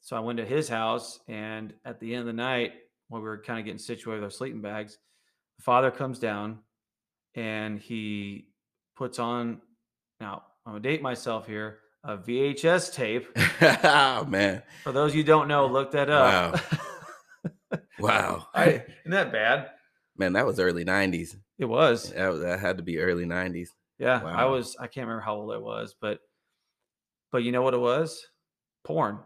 So 0.00 0.16
i 0.16 0.20
went 0.20 0.38
to 0.38 0.44
his 0.44 0.68
house 0.68 1.20
and 1.28 1.72
at 1.84 1.98
the 2.00 2.12
end 2.14 2.20
of 2.20 2.26
the 2.26 2.32
night 2.32 2.72
when 3.08 3.22
we 3.22 3.28
were 3.28 3.38
kind 3.42 3.58
of 3.58 3.64
getting 3.64 3.78
situated 3.78 4.20
with 4.20 4.24
our 4.24 4.30
sleeping 4.30 4.60
bags 4.60 4.98
the 5.58 5.62
father 5.62 5.90
comes 5.90 6.18
down 6.18 6.58
and 7.34 7.78
he 7.80 8.48
puts 8.96 9.18
on 9.18 9.60
now 10.20 10.42
i'm 10.66 10.72
gonna 10.72 10.80
date 10.82 11.02
myself 11.02 11.46
here 11.46 11.78
a 12.04 12.16
vhs 12.16 12.92
tape. 12.92 13.26
Oh 13.84 14.24
man. 14.28 14.62
for 14.84 14.92
those 14.92 15.14
you 15.14 15.24
don't 15.24 15.48
know 15.48 15.66
look 15.66 15.92
that 15.92 16.10
up. 16.10 16.54
Wow. 16.54 16.60
Wow. 17.98 18.46
I, 18.54 18.64
isn't 19.00 19.10
that 19.10 19.32
bad 19.32 19.70
man, 20.18 20.32
that 20.34 20.46
was 20.46 20.58
early 20.60 20.84
90s. 20.84 21.36
it 21.58 21.64
was 21.64 22.12
That, 22.12 22.28
was- 22.28 22.40
that 22.40 22.60
had 22.60 22.76
to 22.78 22.82
be 22.82 22.98
early 22.98 23.24
90s. 23.24 23.68
Yeah, 23.98 24.22
I 24.24 24.44
was 24.44 24.76
I 24.78 24.86
can't 24.88 25.06
remember 25.06 25.22
how 25.22 25.36
old 25.36 25.52
I 25.54 25.58
was, 25.58 25.94
but 26.00 26.20
but 27.32 27.42
you 27.42 27.50
know 27.52 27.62
what 27.62 27.74
it 27.74 27.80
was? 27.80 28.26
Porn. 28.84 29.18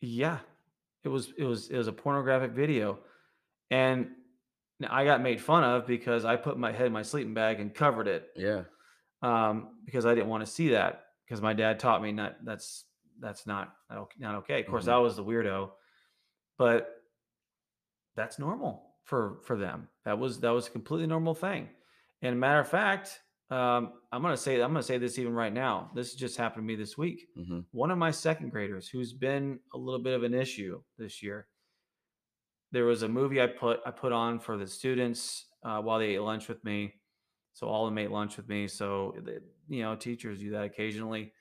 Yeah. 0.00 0.38
It 1.04 1.08
was 1.08 1.32
it 1.38 1.44
was 1.44 1.68
it 1.70 1.76
was 1.76 1.88
a 1.88 1.92
pornographic 1.92 2.52
video. 2.52 2.98
And 3.70 4.08
I 4.88 5.04
got 5.04 5.22
made 5.22 5.40
fun 5.40 5.64
of 5.64 5.86
because 5.86 6.24
I 6.24 6.36
put 6.36 6.58
my 6.58 6.72
head 6.72 6.86
in 6.88 6.92
my 6.92 7.02
sleeping 7.02 7.34
bag 7.34 7.58
and 7.60 7.74
covered 7.74 8.06
it. 8.08 8.28
Yeah. 8.36 8.64
Um, 9.22 9.76
because 9.86 10.04
I 10.06 10.14
didn't 10.14 10.28
want 10.28 10.44
to 10.44 10.50
see 10.50 10.70
that 10.70 11.04
because 11.24 11.40
my 11.40 11.52
dad 11.54 11.78
taught 11.78 12.02
me 12.02 12.12
not 12.12 12.36
that's 12.44 12.84
that's 13.20 13.46
not 13.46 13.72
not 14.18 14.34
ok- 14.34 14.60
Of 14.60 14.66
course, 14.66 14.84
hmm 14.84 14.90
I 14.90 14.98
was 14.98 15.16
the 15.16 15.24
weirdo, 15.24 15.70
but 16.58 16.88
that's 18.16 18.38
normal 18.38 18.91
for 19.04 19.40
for 19.44 19.56
them. 19.56 19.88
That 20.04 20.18
was 20.18 20.40
that 20.40 20.50
was 20.50 20.68
a 20.68 20.70
completely 20.70 21.06
normal 21.06 21.34
thing. 21.34 21.68
And 22.22 22.38
matter 22.38 22.60
of 22.60 22.68
fact, 22.68 23.20
um, 23.50 23.94
I'm 24.12 24.22
gonna 24.22 24.36
say 24.36 24.54
I'm 24.60 24.72
gonna 24.72 24.82
say 24.82 24.98
this 24.98 25.18
even 25.18 25.34
right 25.34 25.52
now. 25.52 25.90
This 25.94 26.14
just 26.14 26.36
happened 26.36 26.64
to 26.64 26.66
me 26.66 26.76
this 26.76 26.96
week. 26.96 27.26
hmm 27.36 27.60
One 27.72 27.90
of 27.90 27.98
my 27.98 28.10
second 28.10 28.50
graders, 28.50 28.88
who's 28.88 29.12
been 29.12 29.60
a 29.74 29.78
little 29.78 30.02
bit 30.02 30.14
of 30.14 30.22
an 30.22 30.34
issue 30.34 30.82
this 30.98 31.22
year, 31.22 31.48
there 32.70 32.84
was 32.84 33.02
a 33.02 33.08
movie 33.08 33.40
I 33.40 33.46
put 33.46 33.80
I 33.84 33.90
put 33.90 34.12
on 34.12 34.38
for 34.38 34.56
the 34.56 34.66
students 34.66 35.46
uh, 35.64 35.80
while 35.80 35.98
they 35.98 36.14
ate 36.14 36.20
lunch 36.22 36.48
with 36.48 36.64
me. 36.64 36.94
So 37.54 37.66
all 37.66 37.86
of 37.86 37.90
them 37.90 37.98
ate 37.98 38.10
lunch 38.10 38.36
with 38.36 38.48
me. 38.48 38.66
So 38.68 39.14
you 39.68 39.82
know, 39.82 39.94
teachers 39.96 40.38
do 40.40 40.50
that 40.52 40.64
occasionally. 40.64 41.32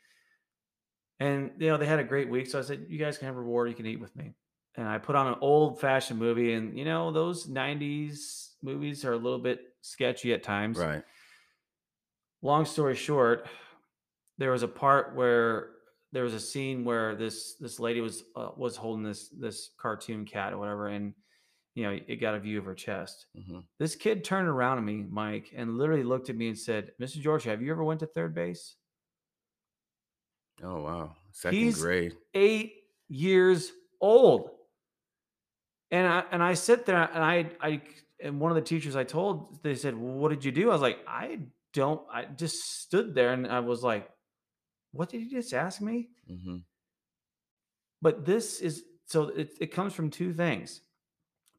And 1.20 1.52
you 1.60 1.68
know, 1.68 1.78
they 1.78 1.86
had 1.86 2.00
a 2.00 2.04
great 2.04 2.30
week. 2.30 2.48
So 2.48 2.60
I 2.60 2.64
said, 2.64 2.86
"You 2.90 2.98
guys 2.98 3.18
can 3.18 3.28
have 3.28 3.36
a 3.36 3.40
reward. 3.40 3.70
You 3.70 3.76
can 3.76 3.86
eat 3.86 4.00
with 4.00 4.16
me." 4.16 4.34
And 4.76 4.88
I 4.88 4.98
put 5.00 5.16
on 5.16 5.28
an 5.28 5.36
old-fashioned 5.42 6.20
movie, 6.20 6.54
and 6.54 6.78
you 6.78 6.86
know, 6.86 7.12
those 7.12 7.48
'90s 7.48 8.54
movies 8.62 9.04
are 9.04 9.14
a 9.14 9.18
little 9.18 9.40
bit 9.40 9.62
sketchy 9.82 10.34
at 10.34 10.44
times. 10.44 10.78
Right. 10.78 11.04
Long 12.42 12.66
story 12.66 12.96
short, 12.96 13.48
there 14.38 14.52
was 14.52 14.64
a 14.64 14.68
part 14.68 15.16
where 15.16 15.72
there 16.12 16.24
was 16.24 16.34
a 16.34 16.40
scene 16.40 16.84
where 16.86 17.16
this 17.16 17.56
this 17.56 17.80
lady 17.80 18.02
was 18.02 18.24
uh, 18.36 18.52
was 18.56 18.76
holding 18.76 19.04
this 19.04 19.30
this 19.30 19.72
cartoon 19.78 20.26
cat 20.26 20.54
or 20.54 20.58
whatever, 20.58 20.88
and 20.88 21.14
you 21.76 21.84
know, 21.84 21.98
it 22.08 22.18
got 22.18 22.36
a 22.36 22.40
view 22.40 22.58
of 22.58 22.66
her 22.66 22.76
chest. 22.76 23.28
hmm 23.36 23.60
This 23.78 23.96
kid 23.96 24.24
turned 24.24 24.48
around 24.48 24.78
to 24.78 24.82
me, 24.84 25.06
Mike, 25.10 25.52
and 25.56 25.78
literally 25.78 26.04
looked 26.04 26.30
at 26.30 26.36
me 26.36 26.48
and 26.48 26.58
said, 26.58 26.92
"Mr. 27.00 27.20
George, 27.20 27.44
have 27.44 27.62
you 27.62 27.72
ever 27.72 27.84
went 27.84 28.00
to 28.00 28.08
third 28.08 28.34
base?" 28.34 28.76
Oh, 30.64 30.82
wow. 30.82 31.16
Second 31.32 31.60
He's 31.60 31.82
grade. 31.82 32.18
eight 32.34 32.74
years 33.08 33.72
old. 34.00 34.52
And 35.92 36.08
I 36.08 36.24
and 36.32 36.42
I 36.42 36.54
sit 36.54 36.86
there 36.86 36.98
and 36.98 37.24
I 37.24 37.52
I 37.62 37.82
and 38.20 38.40
one 38.40 38.52
of 38.52 38.56
the 38.56 38.62
teachers 38.62 38.96
I 38.96 39.04
told, 39.04 39.62
they 39.64 39.76
said, 39.76 39.98
"Well, 39.98 40.14
what 40.14 40.30
did 40.30 40.46
you 40.46 40.52
do?" 40.52 40.70
I 40.70 40.74
was 40.74 40.82
like, 40.82 41.00
"I 41.08 41.40
don't." 41.74 42.02
I 42.12 42.26
just 42.26 42.82
stood 42.82 43.14
there 43.14 43.34
and 43.34 43.46
I 43.48 43.60
was 43.60 43.84
like, 43.84 44.10
"What 44.92 45.10
did 45.10 45.22
you 45.22 45.30
just 45.30 45.54
ask 45.54 45.82
me?" 45.82 46.10
Mhm. 46.30 46.64
But 48.02 48.26
this 48.26 48.60
is 48.62 48.84
so 49.06 49.30
it, 49.30 49.52
it 49.60 49.68
comes 49.68 49.94
from 49.94 50.10
two 50.10 50.34
things: 50.34 50.82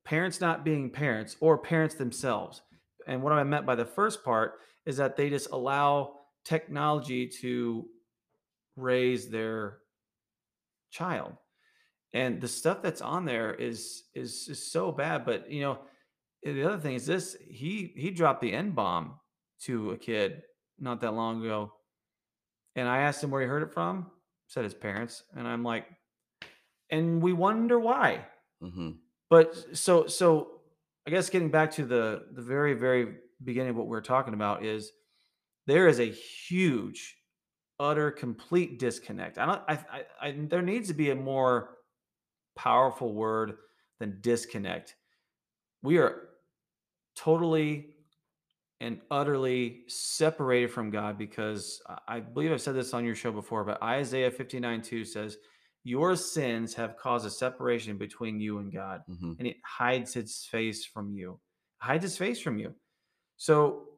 parents 0.05 0.41
not 0.41 0.65
being 0.65 0.91
parents 0.91 1.37
or 1.41 1.59
parents 1.59 1.95
themselves. 1.95 2.63
And 3.07 3.23
what 3.23 3.33
I 3.33 3.45
meant 3.45 3.67
by 3.67 3.75
the 3.75 3.85
first 3.85 4.25
part 4.25 4.61
is 4.87 4.97
that 4.97 5.17
they 5.17 5.31
just 5.31 5.51
allow 5.51 6.21
technology 6.45 7.29
to 7.43 7.89
raise 8.77 9.29
their 9.31 9.79
child 10.91 11.37
and 12.15 12.41
the 12.41 12.49
stuff 12.49 12.83
that's 12.83 13.01
on 13.01 13.25
there 13.25 13.55
is 13.55 14.05
is 14.15 14.49
is 14.49 14.71
so 14.71 14.93
bad 14.93 15.25
but 15.25 15.51
you 15.51 15.63
know 15.63 15.79
the 16.43 16.63
other 16.65 16.79
thing 16.79 16.95
is 16.95 17.07
this 17.07 17.37
he 17.49 17.93
he 17.97 18.11
dropped 18.11 18.41
the 18.41 18.53
n 18.53 18.71
bomb 18.73 19.19
to 19.61 19.91
a 19.93 19.97
kid 19.97 20.43
not 20.79 21.01
that 21.01 21.15
long 21.15 21.43
ago 21.45 21.73
and 22.77 22.89
i 22.89 22.99
asked 22.99 23.23
him 23.23 23.31
where 23.31 23.41
he 23.41 23.47
heard 23.47 23.63
it 23.63 23.73
from 23.73 24.11
said 24.49 24.65
his 24.65 24.75
parents 24.75 25.23
and 25.37 25.47
i'm 25.49 25.63
like 25.63 25.87
and 26.91 27.23
we 27.23 27.33
wonder 27.33 27.79
why 27.79 28.25
Mhm. 28.63 28.99
but 29.31 29.77
so 29.77 30.07
so 30.07 30.61
i 31.07 31.11
guess 31.11 31.31
getting 31.31 31.51
back 31.51 31.71
to 31.73 31.85
the 31.85 32.27
the 32.33 32.43
very 32.43 32.75
very 32.75 33.17
beginning 33.45 33.71
of 33.71 33.77
what 33.77 33.89
we're 33.89 34.01
talking 34.01 34.35
about 34.35 34.65
is 34.65 34.93
there 35.67 35.89
is 35.89 35.99
a 36.01 36.11
huge 36.11 37.17
utter 37.81 38.11
complete 38.11 38.79
disconnect 38.79 39.39
i 39.39 39.47
don't 39.47 39.63
i 39.69 39.75
i, 39.91 40.29
I 40.29 40.33
there 40.49 40.63
needs 40.63 40.89
to 40.89 40.95
be 40.95 41.11
a 41.11 41.15
more 41.15 41.79
powerful 42.57 43.13
word 43.13 43.57
than 43.99 44.19
disconnect. 44.21 44.97
We 45.83 45.99
are 45.99 46.29
totally 47.17 47.95
and 48.81 49.01
utterly 49.11 49.85
separated 49.87 50.71
from 50.71 50.91
God 50.91 51.17
because 51.17 51.81
I 52.09 52.21
believe 52.21 52.51
I've 52.51 52.61
said 52.61 52.75
this 52.75 52.95
on 52.95 53.05
your 53.05 53.15
show 53.15 53.31
before, 53.31 53.65
but 53.65 53.81
Isaiah 53.83 54.31
59 54.31 54.83
2 54.83 55.05
says, 55.05 55.39
Your 55.85 56.17
sins 56.17 56.75
have 56.75 56.97
caused 56.97 57.27
a 57.27 57.31
separation 57.31 57.97
between 57.97 58.41
you 58.41 58.59
and 58.59 58.73
God, 58.73 59.03
Mhm. 59.09 59.37
and 59.39 59.49
it 59.49 59.57
hides 59.65 60.17
its 60.17 60.47
face 60.47 60.85
from 60.85 61.13
you. 61.13 61.41
Hides 61.79 62.05
its 62.05 62.17
face 62.17 62.41
from 62.41 62.59
you. 62.59 62.75
So 63.37 63.89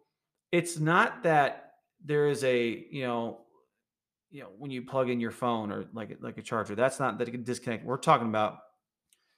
it's 0.53 0.79
not 0.79 1.23
that 1.25 1.75
there 2.03 2.29
is 2.29 2.45
a, 2.45 2.87
you 2.91 3.03
know, 3.03 3.44
you 4.35 4.41
know, 4.43 4.49
when 4.59 4.73
you 4.73 4.83
plug 4.83 5.09
in 5.11 5.21
your 5.21 5.31
phone 5.31 5.71
or 5.71 5.87
like 5.95 6.19
like 6.21 6.37
a 6.39 6.43
charger, 6.43 6.75
that's 6.75 6.99
not 6.99 7.19
that 7.19 7.29
it 7.29 7.31
can 7.31 7.45
disconnect. 7.45 7.85
We're 7.85 7.97
talking 7.97 8.27
about 8.27 8.59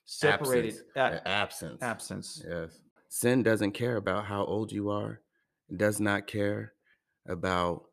separated 0.07 0.73
Absence. 0.73 0.87
at 0.97 1.26
absence. 1.26 1.83
absence. 1.83 2.43
Yes. 2.49 2.81
Sin 3.11 3.43
doesn't 3.43 3.73
care 3.73 3.97
about 3.97 4.25
how 4.25 4.45
old 4.47 4.73
you 4.73 4.88
are. 4.88 5.21
It 5.69 5.76
does 5.76 6.00
not 6.00 6.26
care 6.26 6.73
about 7.29 7.85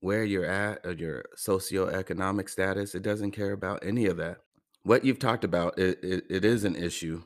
where 0.00 0.24
you're 0.24 0.46
at 0.46 0.80
or 0.86 0.92
your 0.92 1.26
socioeconomic 1.36 2.48
status. 2.48 2.94
It 2.94 3.02
doesn't 3.02 3.32
care 3.32 3.52
about 3.52 3.84
any 3.84 4.06
of 4.06 4.16
that. 4.16 4.38
What 4.84 5.04
you've 5.04 5.18
talked 5.18 5.44
about, 5.44 5.78
it, 5.78 6.02
it, 6.02 6.24
it 6.30 6.44
is 6.46 6.64
an 6.64 6.76
issue 6.76 7.24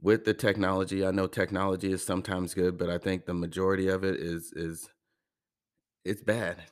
with 0.00 0.24
the 0.24 0.34
technology. 0.34 1.06
I 1.06 1.12
know 1.12 1.28
technology 1.28 1.92
is 1.92 2.04
sometimes 2.04 2.52
good, 2.52 2.76
but 2.76 2.90
I 2.90 2.98
think 2.98 3.26
the 3.26 3.34
majority 3.34 3.86
of 3.86 4.02
it 4.02 4.16
is 4.16 4.52
is 4.54 4.88
it's 6.04 6.24
bad. 6.24 6.64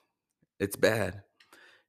It's 0.58 0.76
bad. 0.76 1.22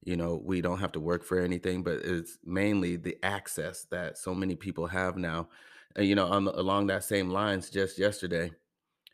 You 0.06 0.18
know, 0.18 0.42
we 0.44 0.62
don't 0.62 0.80
have 0.80 0.94
to 0.94 1.02
work 1.02 1.26
for 1.26 1.40
anything, 1.40 1.84
but 1.84 2.00
it's 2.04 2.40
mainly 2.46 2.98
the 2.98 3.18
access 3.24 3.86
that 3.92 4.18
so 4.20 4.36
many 4.36 4.56
people 4.56 4.88
have 4.88 5.18
now. 5.18 5.50
And 5.96 6.08
you 6.08 6.16
know, 6.16 6.28
on 6.28 6.46
the, 6.46 6.60
along 6.60 6.88
that 6.88 7.04
same 7.06 7.30
lines, 7.32 7.72
just 7.72 8.00
yesterday, 8.00 8.52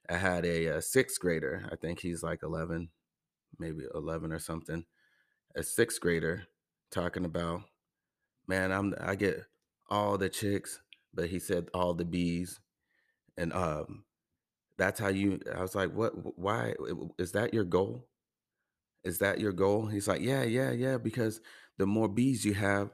I 0.10 0.18
had 0.18 0.46
a, 0.46 0.78
uh 0.78 0.82
sixth 0.82 1.20
grader. 1.20 1.68
I 1.72 1.76
think 1.78 2.00
he's 2.02 2.24
like 2.24 2.44
11, 2.44 2.90
maybe 3.60 3.86
11 3.96 4.34
or 4.34 4.40
something. 4.40 4.86
A 5.56 5.64
sixth 5.64 6.02
grader 6.02 6.48
talking 6.92 7.26
about, 7.26 7.64
man, 8.48 8.72
I'm 8.72 8.94
I 9.00 9.16
get 9.16 9.46
all 9.90 10.18
the 10.18 10.30
chicks, 10.30 10.80
but 11.14 11.30
he 11.30 11.40
said 11.40 11.70
all 11.74 11.94
the 11.94 12.06
bees, 12.06 12.60
and 13.38 13.54
um, 13.54 14.06
that's 14.78 15.00
how 15.00 15.10
you. 15.10 15.40
I 15.56 15.62
was 15.62 15.76
like, 15.76 15.92
what? 15.94 16.14
Why 16.40 16.76
is 17.20 17.34
that 17.34 17.54
your 17.54 17.66
goal? 17.66 18.08
Is 19.04 19.20
that 19.20 19.40
your 19.40 19.52
goal? 19.52 19.88
He's 19.88 20.08
like, 20.08 20.22
yeah, 20.22 20.44
yeah, 20.44 20.72
yeah, 20.72 20.98
because 20.98 21.42
the 21.78 21.86
more 21.86 22.08
bees 22.08 22.46
you 22.46 22.54
have, 22.54 22.92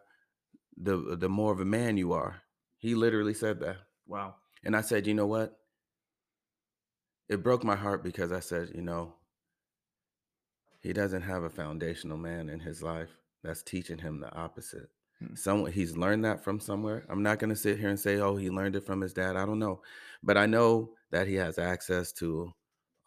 the 0.77 1.17
the 1.19 1.29
more 1.29 1.51
of 1.51 1.59
a 1.59 1.65
man 1.65 1.97
you 1.97 2.13
are. 2.13 2.41
He 2.77 2.95
literally 2.95 3.33
said 3.33 3.59
that. 3.61 3.77
Wow. 4.07 4.35
And 4.63 4.75
I 4.75 4.81
said, 4.81 5.07
you 5.07 5.13
know 5.13 5.25
what? 5.25 5.57
It 7.29 7.43
broke 7.43 7.63
my 7.63 7.75
heart 7.75 8.03
because 8.03 8.31
I 8.31 8.39
said, 8.39 8.69
you 8.73 8.81
know, 8.81 9.13
he 10.79 10.93
doesn't 10.93 11.23
have 11.23 11.43
a 11.43 11.49
foundational 11.49 12.17
man 12.17 12.49
in 12.49 12.59
his 12.59 12.81
life 12.81 13.09
that's 13.43 13.63
teaching 13.63 13.97
him 13.97 14.19
the 14.19 14.33
opposite. 14.33 14.89
Hmm. 15.19 15.35
Someone 15.35 15.71
he's 15.71 15.97
learned 15.97 16.23
that 16.25 16.43
from 16.43 16.59
somewhere. 16.59 17.05
I'm 17.09 17.23
not 17.23 17.39
going 17.39 17.49
to 17.49 17.55
sit 17.55 17.79
here 17.79 17.89
and 17.89 17.99
say, 17.99 18.17
oh, 18.17 18.35
he 18.35 18.49
learned 18.49 18.75
it 18.75 18.85
from 18.85 19.01
his 19.01 19.13
dad. 19.13 19.35
I 19.35 19.45
don't 19.45 19.59
know. 19.59 19.81
But 20.23 20.37
I 20.37 20.45
know 20.45 20.91
that 21.11 21.27
he 21.27 21.35
has 21.35 21.57
access 21.57 22.11
to 22.13 22.53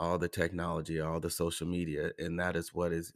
all 0.00 0.18
the 0.18 0.28
technology, 0.28 0.98
all 0.98 1.20
the 1.20 1.30
social 1.30 1.68
media, 1.68 2.10
and 2.18 2.40
that 2.40 2.56
is 2.56 2.74
what 2.74 2.92
is 2.92 3.12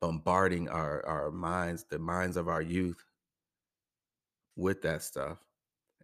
bombarding 0.00 0.68
our 0.68 1.04
our 1.04 1.30
minds, 1.32 1.84
the 1.90 1.98
minds 1.98 2.36
of 2.36 2.48
our 2.48 2.62
youth 2.62 3.04
with 4.56 4.82
that 4.82 5.02
stuff. 5.02 5.38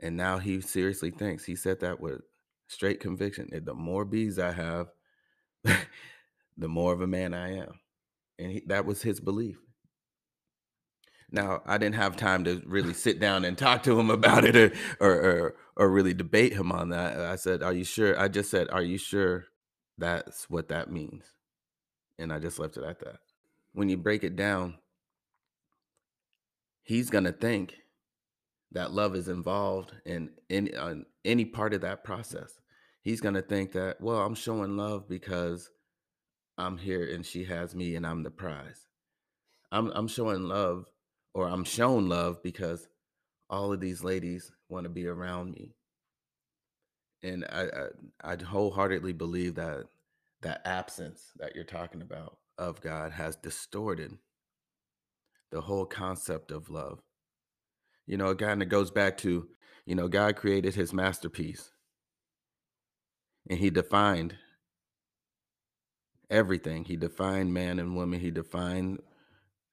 And 0.00 0.16
now 0.16 0.38
he 0.38 0.60
seriously 0.60 1.10
thinks 1.10 1.44
he 1.44 1.56
said 1.56 1.80
that 1.80 2.00
with 2.00 2.22
straight 2.66 3.00
conviction. 3.00 3.48
The 3.52 3.74
more 3.74 4.04
bees 4.04 4.38
I 4.38 4.52
have, 4.52 4.88
the 5.64 6.68
more 6.68 6.92
of 6.92 7.00
a 7.00 7.06
man 7.06 7.32
I 7.32 7.58
am. 7.58 7.80
And 8.38 8.52
he, 8.52 8.62
that 8.66 8.84
was 8.84 9.02
his 9.02 9.20
belief. 9.20 9.58
Now, 11.30 11.62
I 11.66 11.76
didn't 11.78 11.96
have 11.96 12.16
time 12.16 12.44
to 12.44 12.62
really 12.64 12.94
sit 12.94 13.20
down 13.20 13.44
and 13.44 13.58
talk 13.58 13.82
to 13.82 13.98
him 13.98 14.10
about 14.18 14.44
it 14.44 14.56
or, 14.56 14.72
or, 15.00 15.12
or, 15.12 15.54
or 15.76 15.90
really 15.90 16.14
debate 16.14 16.52
him 16.52 16.72
on 16.72 16.90
that. 16.90 17.20
I 17.20 17.36
said, 17.36 17.62
Are 17.62 17.72
you 17.72 17.84
sure? 17.84 18.18
I 18.18 18.28
just 18.28 18.50
said, 18.50 18.68
Are 18.70 18.82
you 18.82 18.98
sure 18.98 19.46
that's 19.98 20.48
what 20.48 20.68
that 20.68 20.90
means? 20.90 21.24
And 22.18 22.32
I 22.32 22.38
just 22.38 22.58
left 22.58 22.76
it 22.76 22.84
at 22.84 23.00
that. 23.00 23.18
When 23.72 23.88
you 23.88 23.96
break 23.96 24.24
it 24.24 24.36
down, 24.36 24.78
he's 26.82 27.10
going 27.10 27.24
to 27.24 27.32
think 27.32 27.76
that 28.72 28.92
love 28.92 29.16
is 29.16 29.28
involved 29.28 29.92
in 30.04 30.30
any 30.50 30.74
on 30.76 31.06
any 31.24 31.44
part 31.44 31.74
of 31.74 31.80
that 31.82 32.04
process. 32.04 32.60
He's 33.02 33.20
gonna 33.20 33.42
think 33.42 33.72
that, 33.72 34.00
well, 34.00 34.18
I'm 34.18 34.34
showing 34.34 34.76
love 34.76 35.08
because 35.08 35.70
I'm 36.58 36.76
here 36.76 37.14
and 37.14 37.24
she 37.24 37.44
has 37.44 37.74
me 37.74 37.94
and 37.94 38.06
I'm 38.06 38.22
the 38.22 38.30
prize. 38.30 38.86
I'm 39.72 39.90
I'm 39.94 40.08
showing 40.08 40.42
love 40.42 40.86
or 41.34 41.48
I'm 41.48 41.64
shown 41.64 42.08
love 42.08 42.42
because 42.42 42.88
all 43.48 43.72
of 43.72 43.80
these 43.80 44.04
ladies 44.04 44.52
want 44.68 44.84
to 44.84 44.90
be 44.90 45.06
around 45.06 45.52
me. 45.52 45.74
And 47.22 47.44
I, 47.50 47.62
I 48.24 48.32
I 48.32 48.36
wholeheartedly 48.42 49.12
believe 49.12 49.56
that 49.56 49.86
that 50.42 50.62
absence 50.64 51.32
that 51.38 51.54
you're 51.54 51.64
talking 51.64 52.02
about 52.02 52.38
of 52.58 52.80
God 52.80 53.12
has 53.12 53.36
distorted 53.36 54.16
the 55.50 55.60
whole 55.60 55.86
concept 55.86 56.50
of 56.50 56.70
love. 56.70 57.00
You 58.06 58.16
know, 58.16 58.30
it 58.30 58.68
goes 58.68 58.90
back 58.90 59.18
to, 59.18 59.48
you 59.86 59.94
know, 59.94 60.08
God 60.08 60.36
created 60.36 60.74
his 60.74 60.92
masterpiece 60.92 61.70
and 63.48 63.58
he 63.58 63.70
defined 63.70 64.36
everything. 66.30 66.84
He 66.84 66.96
defined 66.96 67.52
man 67.52 67.78
and 67.78 67.96
woman. 67.96 68.20
He 68.20 68.30
defined 68.30 69.00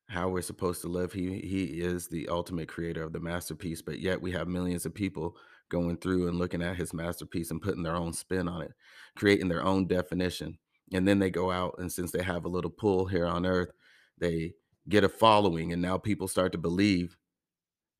how 0.09 0.29
we're 0.29 0.41
supposed 0.41 0.81
to 0.81 0.87
live. 0.87 1.13
He 1.13 1.39
he 1.39 1.65
is 1.81 2.07
the 2.07 2.27
ultimate 2.29 2.67
creator 2.67 3.03
of 3.03 3.13
the 3.13 3.19
masterpiece, 3.19 3.81
but 3.81 3.99
yet 3.99 4.21
we 4.21 4.31
have 4.31 4.47
millions 4.47 4.85
of 4.85 4.93
people 4.93 5.37
going 5.69 5.97
through 5.97 6.27
and 6.27 6.37
looking 6.37 6.61
at 6.61 6.75
his 6.75 6.93
masterpiece 6.93 7.51
and 7.51 7.61
putting 7.61 7.83
their 7.83 7.95
own 7.95 8.13
spin 8.13 8.47
on 8.47 8.61
it, 8.61 8.73
creating 9.15 9.47
their 9.47 9.63
own 9.63 9.87
definition. 9.87 10.57
And 10.93 11.07
then 11.07 11.19
they 11.19 11.29
go 11.29 11.51
out 11.51 11.75
and 11.79 11.91
since 11.91 12.11
they 12.11 12.23
have 12.23 12.45
a 12.45 12.49
little 12.49 12.69
pull 12.69 13.05
here 13.07 13.25
on 13.25 13.45
earth, 13.45 13.71
they 14.17 14.53
get 14.87 15.03
a 15.03 15.09
following 15.09 15.73
and 15.73 15.81
now 15.81 15.97
people 15.97 16.27
start 16.27 16.51
to 16.51 16.57
believe 16.57 17.17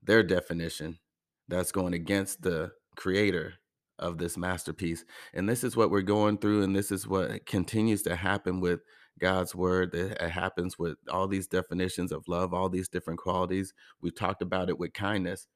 their 0.03 0.23
definition 0.23 0.99
that's 1.47 1.71
going 1.71 1.93
against 1.93 2.41
the 2.41 2.71
creator 2.95 3.55
of 3.99 4.17
this 4.17 4.37
masterpiece. 4.37 5.05
And 5.33 5.47
this 5.47 5.63
is 5.63 5.75
what 5.75 5.89
we're 5.89 6.01
going 6.01 6.37
through, 6.37 6.63
and 6.63 6.75
this 6.75 6.91
is 6.91 7.07
what 7.07 7.45
continues 7.45 8.01
to 8.03 8.15
happen 8.15 8.59
with 8.59 8.81
God's 9.19 9.55
word. 9.55 9.93
It 9.93 10.17
it 10.19 10.29
happens 10.29 10.77
with 10.77 10.97
all 11.09 11.27
these 11.27 11.47
definitions 11.47 12.11
of 12.11 12.27
love, 12.27 12.53
all 12.53 12.69
these 12.69 12.89
different 12.89 13.19
qualities. 13.19 13.73
We've 14.01 14.15
talked 14.15 14.41
about 14.41 14.69
it 14.69 14.77
with 14.77 14.93
kindness. 14.93 15.47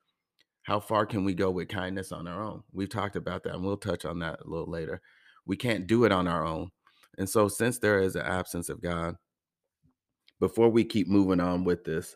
How 0.63 0.79
far 0.79 1.05
can 1.05 1.23
we 1.23 1.33
go 1.33 1.49
with 1.49 1.67
kindness 1.67 2.11
on 2.11 2.27
our 2.27 2.43
own? 2.43 2.63
We've 2.71 2.89
talked 2.89 3.15
about 3.15 3.43
that, 3.43 3.55
and 3.55 3.63
we'll 3.63 3.77
touch 3.77 4.05
on 4.05 4.19
that 4.19 4.39
a 4.41 4.49
little 4.49 4.69
later. 4.69 5.01
We 5.45 5.57
can't 5.57 5.87
do 5.87 6.03
it 6.05 6.11
on 6.11 6.27
our 6.27 6.45
own. 6.45 6.69
And 7.17 7.27
so, 7.27 7.47
since 7.47 7.79
there 7.79 7.99
is 7.99 8.15
an 8.15 8.25
absence 8.25 8.69
of 8.69 8.81
God, 8.81 9.15
before 10.39 10.69
we 10.69 10.83
keep 10.83 11.07
moving 11.07 11.39
on 11.39 11.63
with 11.63 11.83
this, 11.83 12.15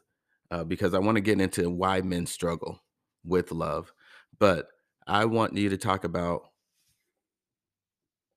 uh, 0.52 0.64
because 0.64 0.94
I 0.94 1.00
want 1.00 1.16
to 1.16 1.22
get 1.22 1.42
into 1.42 1.70
why 1.70 2.02
men 2.02 2.26
struggle 2.26 2.80
with 3.26 3.52
love, 3.52 3.92
but 4.40 4.68
I 5.08 5.26
want 5.26 5.58
you 5.58 5.70
to 5.70 5.78
talk 5.78 6.04
about 6.04 6.44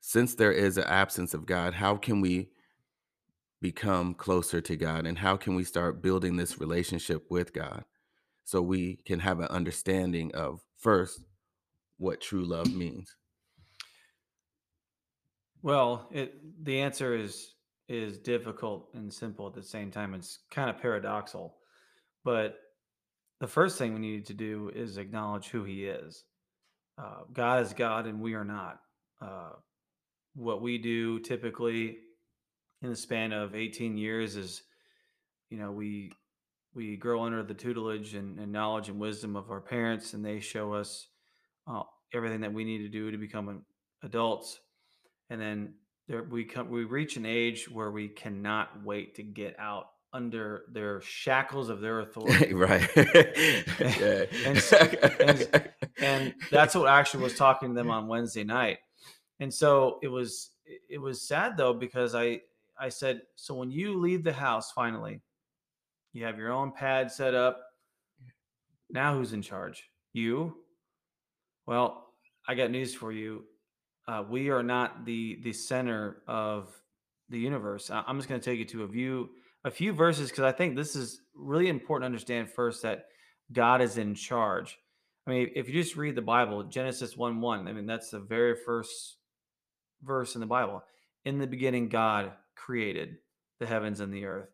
since 0.00 0.34
there 0.34 0.52
is 0.52 0.78
an 0.78 0.84
absence 0.84 1.34
of 1.34 1.46
God, 1.46 1.74
how 1.74 1.96
can 1.96 2.20
we 2.20 2.50
become 3.60 4.14
closer 4.14 4.60
to 4.60 4.76
God 4.76 5.06
and 5.06 5.18
how 5.18 5.36
can 5.36 5.54
we 5.56 5.64
start 5.64 6.02
building 6.02 6.36
this 6.36 6.60
relationship 6.60 7.24
with 7.30 7.52
God 7.52 7.84
so 8.46 8.62
we 8.62 8.96
can 9.04 9.18
have 9.18 9.40
an 9.40 9.48
understanding 9.48 10.32
of 10.32 10.60
first 10.78 11.20
what 11.98 12.20
true 12.20 12.44
love 12.44 12.72
means? 12.72 13.16
Well, 15.62 16.08
it 16.12 16.34
the 16.64 16.80
answer 16.80 17.16
is 17.16 17.54
is 17.88 18.18
difficult 18.18 18.88
and 18.94 19.12
simple 19.12 19.48
at 19.48 19.54
the 19.54 19.62
same 19.62 19.90
time. 19.90 20.14
It's 20.14 20.38
kind 20.50 20.70
of 20.70 20.80
paradoxical. 20.80 21.56
But 22.24 22.58
the 23.40 23.48
first 23.48 23.78
thing 23.78 23.94
we 23.94 24.00
need 24.00 24.26
to 24.26 24.34
do 24.34 24.70
is 24.74 24.96
acknowledge 24.96 25.48
who 25.48 25.64
he 25.64 25.86
is. 25.86 26.24
Uh, 26.98 27.22
God 27.32 27.64
is 27.64 27.72
God 27.72 28.06
and 28.06 28.20
we 28.20 28.34
are 28.34 28.44
not. 28.44 28.80
Uh, 29.20 29.50
what 30.34 30.62
we 30.62 30.78
do 30.78 31.18
typically 31.18 31.98
in 32.82 32.90
the 32.90 32.96
span 32.96 33.32
of 33.32 33.54
18 33.54 33.96
years 33.96 34.36
is, 34.36 34.62
you 35.50 35.58
know, 35.58 35.72
we 35.72 36.12
we 36.76 36.96
grow 36.96 37.24
under 37.24 37.42
the 37.42 37.54
tutelage 37.54 38.14
and, 38.14 38.38
and 38.38 38.52
knowledge 38.52 38.90
and 38.90 39.00
wisdom 39.00 39.34
of 39.34 39.50
our 39.50 39.62
parents, 39.62 40.12
and 40.12 40.22
they 40.22 40.40
show 40.40 40.74
us 40.74 41.08
uh, 41.66 41.82
everything 42.12 42.42
that 42.42 42.52
we 42.52 42.64
need 42.64 42.78
to 42.78 42.88
do 42.88 43.10
to 43.10 43.16
become 43.16 43.62
adults. 44.02 44.60
And 45.30 45.40
then 45.40 45.74
there, 46.06 46.22
we 46.22 46.44
come 46.44 46.68
we 46.68 46.84
reach 46.84 47.16
an 47.16 47.24
age 47.24 47.68
where 47.70 47.90
we 47.90 48.08
cannot 48.08 48.84
wait 48.84 49.16
to 49.16 49.22
get 49.22 49.58
out 49.58 49.86
under 50.12 50.64
their 50.70 51.00
shackles 51.00 51.70
of 51.70 51.80
their 51.80 52.00
authority. 52.06 52.52
Right. 52.54 52.88
and, 52.96 54.62
and 55.20 55.70
and 55.98 56.34
that's 56.50 56.74
what 56.74 56.88
I 56.88 57.00
actually 57.00 57.24
was 57.24 57.36
talking 57.36 57.70
to 57.70 57.74
them 57.74 57.90
on 57.90 58.06
wednesday 58.06 58.44
night. 58.44 58.78
And 59.40 59.52
so 59.52 59.98
it 60.02 60.08
was 60.08 60.50
it 60.88 60.98
was 60.98 61.26
sad 61.26 61.56
though 61.56 61.72
because 61.72 62.14
i 62.14 62.40
i 62.78 62.88
said 62.88 63.22
so 63.36 63.54
when 63.54 63.70
you 63.70 63.98
leave 63.98 64.24
the 64.24 64.32
house 64.32 64.72
finally 64.72 65.20
you 66.16 66.24
have 66.24 66.38
your 66.38 66.52
own 66.52 66.72
pad 66.72 67.10
set 67.10 67.34
up 67.34 67.60
now 68.90 69.14
who's 69.14 69.32
in 69.32 69.42
charge 69.42 69.84
you 70.12 70.56
well 71.66 72.08
i 72.48 72.54
got 72.54 72.70
news 72.70 72.94
for 72.94 73.12
you 73.12 73.44
uh, 74.08 74.22
we 74.28 74.50
are 74.50 74.62
not 74.62 75.04
the 75.04 75.40
the 75.42 75.52
center 75.52 76.22
of 76.28 76.68
the 77.28 77.38
universe. 77.38 77.90
I, 77.90 78.04
am 78.06 78.18
just 78.18 78.28
going 78.28 78.40
to 78.40 78.44
take 78.44 78.58
you 78.58 78.64
to 78.66 78.84
a 78.84 78.86
view 78.86 79.30
a 79.64 79.70
few 79.70 79.92
verses 79.92 80.30
because 80.30 80.44
I 80.44 80.52
think 80.52 80.76
this 80.76 80.94
is 80.94 81.20
really 81.34 81.68
important 81.68 82.02
to 82.02 82.06
understand 82.06 82.50
first 82.50 82.82
that 82.82 83.06
God 83.52 83.80
is 83.80 83.98
in 83.98 84.14
charge. 84.14 84.78
I 85.26 85.30
mean, 85.30 85.50
if 85.56 85.68
you 85.68 85.82
just 85.82 85.96
read 85.96 86.14
the 86.14 86.22
Bible, 86.22 86.62
Genesis 86.64 87.16
1 87.16 87.40
1, 87.40 87.66
I 87.66 87.72
mean, 87.72 87.86
that's 87.86 88.10
the 88.10 88.20
very 88.20 88.54
first 88.64 89.16
verse 90.02 90.34
in 90.34 90.40
the 90.40 90.46
Bible. 90.46 90.82
In 91.24 91.38
the 91.38 91.46
beginning, 91.48 91.88
God 91.88 92.32
created 92.54 93.16
the 93.58 93.66
heavens 93.66 93.98
and 94.00 94.12
the 94.12 94.26
earth. 94.26 94.50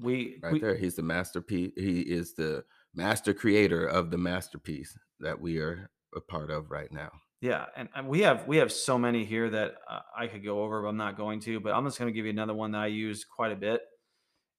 We 0.00 0.38
right 0.42 0.52
we, 0.54 0.60
there, 0.60 0.74
he's 0.74 0.96
the 0.96 1.02
masterpiece. 1.02 1.72
He 1.76 2.00
is 2.00 2.34
the 2.34 2.64
master 2.94 3.32
creator 3.32 3.86
of 3.86 4.10
the 4.10 4.18
masterpiece 4.18 4.96
that 5.20 5.40
we 5.40 5.58
are 5.58 5.90
a 6.16 6.20
part 6.20 6.50
of 6.50 6.70
right 6.70 6.90
now. 6.92 7.10
Yeah, 7.40 7.66
and, 7.76 7.88
and 7.94 8.08
we 8.08 8.20
have 8.22 8.46
we 8.46 8.56
have 8.56 8.72
so 8.72 8.98
many 8.98 9.24
here 9.24 9.50
that 9.50 9.74
uh, 9.88 10.00
I 10.16 10.26
could 10.26 10.44
go 10.44 10.62
over, 10.62 10.82
but 10.82 10.88
I'm 10.88 10.96
not 10.96 11.16
going 11.16 11.40
to. 11.40 11.60
But 11.60 11.74
I'm 11.74 11.84
just 11.84 11.98
going 11.98 12.12
to 12.12 12.16
give 12.16 12.24
you 12.24 12.32
another 12.32 12.54
one 12.54 12.72
that 12.72 12.82
I 12.82 12.86
use 12.86 13.24
quite 13.24 13.52
a 13.52 13.56
bit 13.56 13.82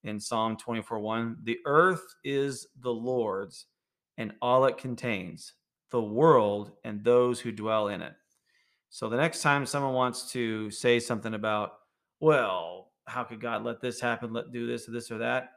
in 0.03 0.19
Psalm 0.19 0.55
24 0.55 0.99
1. 0.99 1.37
The 1.43 1.57
earth 1.65 2.03
is 2.23 2.67
the 2.81 2.93
Lord's 2.93 3.65
and 4.17 4.33
all 4.41 4.65
it 4.65 4.77
contains, 4.77 5.53
the 5.91 6.01
world 6.01 6.71
and 6.83 7.03
those 7.03 7.39
who 7.39 7.51
dwell 7.51 7.89
in 7.89 8.01
it. 8.01 8.13
So 8.89 9.09
the 9.09 9.17
next 9.17 9.41
time 9.41 9.65
someone 9.65 9.93
wants 9.93 10.31
to 10.31 10.71
say 10.71 10.99
something 10.99 11.33
about, 11.33 11.73
well, 12.19 12.91
how 13.05 13.23
could 13.23 13.41
God 13.41 13.63
let 13.63 13.81
this 13.81 13.99
happen, 13.99 14.33
let 14.33 14.51
do 14.51 14.67
this 14.67 14.87
or 14.87 14.91
this 14.91 15.11
or 15.11 15.19
that? 15.19 15.51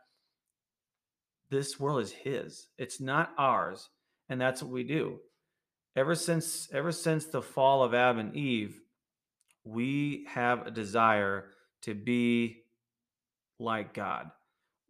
This 1.50 1.80
world 1.80 2.02
is 2.02 2.12
his. 2.12 2.68
It's 2.76 3.00
not 3.00 3.32
ours. 3.38 3.88
And 4.28 4.40
that's 4.40 4.62
what 4.62 4.70
we 4.70 4.84
do 4.84 5.20
ever 5.98 6.14
since 6.14 6.68
ever 6.72 6.92
since 6.92 7.26
the 7.26 7.42
fall 7.42 7.82
of 7.82 7.92
Adam 7.92 8.18
and 8.20 8.36
Eve, 8.36 8.80
we 9.64 10.26
have 10.28 10.66
a 10.66 10.70
desire 10.70 11.50
to 11.82 11.94
be 11.94 12.62
like 13.58 13.92
God. 13.92 14.30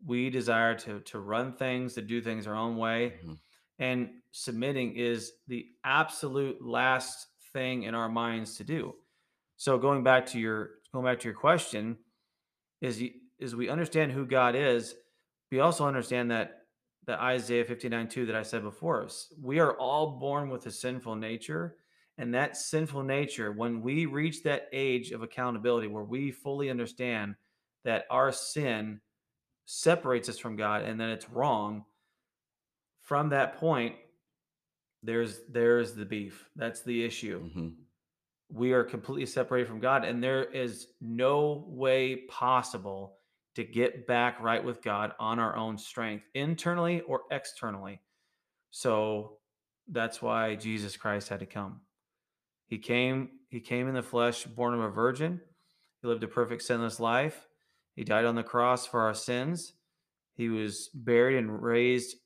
We 0.04 0.30
desire 0.30 0.74
to 0.80 1.00
to 1.00 1.18
run 1.18 1.54
things, 1.54 1.94
to 1.94 2.02
do 2.02 2.20
things 2.20 2.46
our 2.46 2.54
own 2.54 2.76
way. 2.76 3.14
Mm-hmm. 3.18 3.32
And 3.80 4.10
submitting 4.32 4.96
is 4.96 5.32
the 5.46 5.66
absolute 5.84 6.60
last 6.60 7.26
thing 7.52 7.84
in 7.84 7.94
our 7.94 8.08
minds 8.08 8.56
to 8.56 8.64
do. 8.64 8.94
So 9.56 9.78
going 9.78 10.04
back 10.04 10.26
to 10.26 10.38
your 10.38 10.70
going 10.92 11.06
back 11.06 11.20
to 11.20 11.28
your 11.28 11.36
question 11.36 11.96
is 12.80 13.02
is 13.38 13.54
we 13.54 13.68
understand 13.68 14.12
who 14.12 14.26
God 14.26 14.54
is, 14.54 14.94
we 15.50 15.60
also 15.60 15.86
understand 15.86 16.30
that 16.30 16.62
the 17.06 17.20
Isaiah 17.20 17.64
59 17.64 18.08
2 18.08 18.26
that 18.26 18.36
I 18.36 18.42
said 18.42 18.62
before. 18.62 19.04
us. 19.04 19.32
We 19.40 19.60
are 19.60 19.72
all 19.72 20.18
born 20.18 20.50
with 20.50 20.66
a 20.66 20.70
sinful 20.70 21.16
nature. 21.16 21.76
And 22.18 22.34
that 22.34 22.56
sinful 22.56 23.04
nature, 23.04 23.52
when 23.52 23.80
we 23.80 24.04
reach 24.04 24.42
that 24.42 24.68
age 24.72 25.12
of 25.12 25.22
accountability 25.22 25.86
where 25.86 26.02
we 26.02 26.32
fully 26.32 26.68
understand 26.68 27.36
that 27.84 28.06
our 28.10 28.32
sin 28.32 29.00
separates 29.66 30.28
us 30.28 30.36
from 30.36 30.56
God 30.56 30.82
and 30.82 31.00
that 31.00 31.10
it's 31.10 31.30
wrong, 31.30 31.84
from 33.02 33.30
that 33.30 33.56
point, 33.56 33.94
there's 35.02 35.40
there's 35.48 35.94
the 35.94 36.04
beef. 36.04 36.50
That's 36.56 36.82
the 36.82 37.04
issue. 37.04 37.44
Mm-hmm. 37.44 37.68
We 38.50 38.72
are 38.72 38.84
completely 38.84 39.26
separated 39.26 39.68
from 39.68 39.80
God, 39.80 40.04
and 40.04 40.22
there 40.22 40.44
is 40.44 40.88
no 41.00 41.64
way 41.68 42.16
possible 42.28 43.18
to 43.54 43.64
get 43.64 44.06
back 44.06 44.40
right 44.40 44.64
with 44.64 44.82
God 44.82 45.12
on 45.18 45.38
our 45.38 45.56
own 45.56 45.76
strength, 45.76 46.24
internally 46.34 47.00
or 47.02 47.22
externally. 47.30 48.00
So 48.70 49.38
that's 49.88 50.22
why 50.22 50.54
Jesus 50.54 50.96
Christ 50.96 51.28
had 51.28 51.40
to 51.40 51.46
come. 51.46 51.80
He 52.66 52.78
came, 52.78 53.30
he 53.48 53.60
came 53.60 53.88
in 53.88 53.94
the 53.94 54.02
flesh, 54.02 54.44
born 54.44 54.74
of 54.74 54.80
a 54.80 54.90
virgin. 54.90 55.40
He 56.00 56.08
lived 56.08 56.22
a 56.22 56.28
perfect 56.28 56.62
sinless 56.62 57.00
life. 57.00 57.48
He 57.96 58.04
died 58.04 58.24
on 58.24 58.34
the 58.34 58.42
cross 58.42 58.86
for 58.86 59.00
our 59.00 59.14
sins. 59.14 59.72
He 60.34 60.48
was 60.48 60.88
buried 60.94 61.36
and 61.36 61.62
raised 61.62 62.16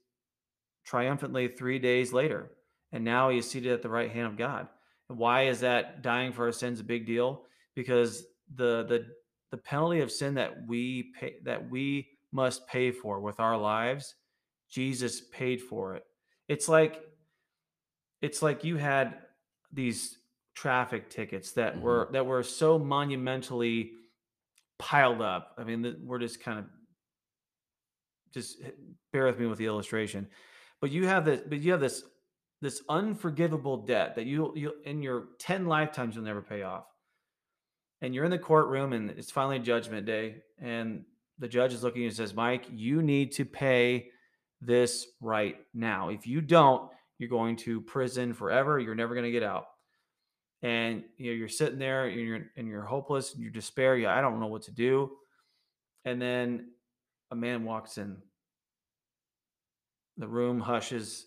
triumphantly 0.84 1.48
3 1.48 1.78
days 1.78 2.12
later. 2.12 2.50
And 2.92 3.04
now 3.04 3.30
he 3.30 3.38
is 3.38 3.48
seated 3.48 3.72
at 3.72 3.82
the 3.82 3.88
right 3.88 4.10
hand 4.10 4.26
of 4.26 4.36
God. 4.36 4.68
Why 5.16 5.42
is 5.42 5.60
that 5.60 6.02
dying 6.02 6.32
for 6.32 6.46
our 6.46 6.52
sins 6.52 6.80
a 6.80 6.84
big 6.84 7.06
deal? 7.06 7.44
Because 7.74 8.24
the 8.54 8.84
the 8.84 9.06
the 9.50 9.58
penalty 9.58 10.00
of 10.00 10.10
sin 10.10 10.34
that 10.34 10.66
we 10.66 11.12
pay 11.18 11.36
that 11.44 11.70
we 11.70 12.08
must 12.32 12.66
pay 12.66 12.90
for 12.90 13.20
with 13.20 13.38
our 13.38 13.56
lives 13.56 14.14
jesus 14.70 15.20
paid 15.20 15.60
for 15.60 15.94
it 15.94 16.04
it's 16.48 16.68
like 16.68 17.02
it's 18.20 18.42
like 18.42 18.64
you 18.64 18.76
had 18.76 19.18
these 19.72 20.18
traffic 20.54 21.08
tickets 21.10 21.52
that 21.52 21.74
mm-hmm. 21.74 21.82
were 21.82 22.08
that 22.12 22.26
were 22.26 22.42
so 22.42 22.78
monumentally 22.78 23.92
piled 24.78 25.20
up 25.20 25.54
i 25.58 25.64
mean 25.64 25.96
we're 26.04 26.18
just 26.18 26.42
kind 26.42 26.58
of 26.58 26.64
just 28.32 28.62
bear 29.12 29.26
with 29.26 29.38
me 29.38 29.46
with 29.46 29.58
the 29.58 29.66
illustration 29.66 30.26
but 30.80 30.90
you 30.90 31.06
have 31.06 31.24
this 31.24 31.42
but 31.46 31.60
you 31.60 31.70
have 31.70 31.80
this 31.80 32.02
this 32.62 32.80
unforgivable 32.88 33.76
debt 33.76 34.14
that 34.14 34.24
you 34.24 34.52
you 34.56 34.72
in 34.84 35.02
your 35.02 35.24
10 35.40 35.66
lifetimes 35.66 36.14
you'll 36.14 36.24
never 36.24 36.40
pay 36.40 36.62
off. 36.62 36.84
And 38.00 38.14
you're 38.14 38.24
in 38.24 38.30
the 38.30 38.38
courtroom 38.38 38.92
and 38.92 39.10
it's 39.10 39.30
finally 39.30 39.58
judgment 39.58 40.06
day 40.06 40.36
and 40.60 41.04
the 41.38 41.48
judge 41.48 41.74
is 41.74 41.82
looking 41.82 42.04
and 42.04 42.14
says 42.14 42.34
mike 42.34 42.66
you 42.72 43.02
need 43.02 43.32
to 43.32 43.44
pay 43.44 44.06
this 44.60 45.06
right 45.20 45.56
now. 45.74 46.08
If 46.08 46.26
you 46.26 46.40
don't 46.40 46.88
you're 47.18 47.28
going 47.28 47.56
to 47.56 47.80
prison 47.80 48.32
forever. 48.32 48.78
You're 48.78 48.94
never 48.94 49.14
going 49.14 49.26
to 49.26 49.30
get 49.30 49.42
out. 49.42 49.66
And 50.62 51.02
you 51.18 51.30
know 51.30 51.36
you're 51.36 51.48
sitting 51.48 51.78
there 51.78 52.06
and 52.06 52.20
you're 52.20 52.46
and 52.56 52.68
you're 52.68 52.84
hopeless 52.84 53.34
and 53.34 53.42
you're 53.42 53.50
despair 53.50 53.96
yeah 53.96 54.16
i 54.16 54.20
don't 54.20 54.38
know 54.38 54.46
what 54.46 54.62
to 54.62 54.72
do. 54.72 55.10
And 56.04 56.22
then 56.22 56.68
a 57.32 57.36
man 57.36 57.64
walks 57.64 57.98
in. 57.98 58.16
The 60.16 60.28
room 60.28 60.60
hushes 60.60 61.26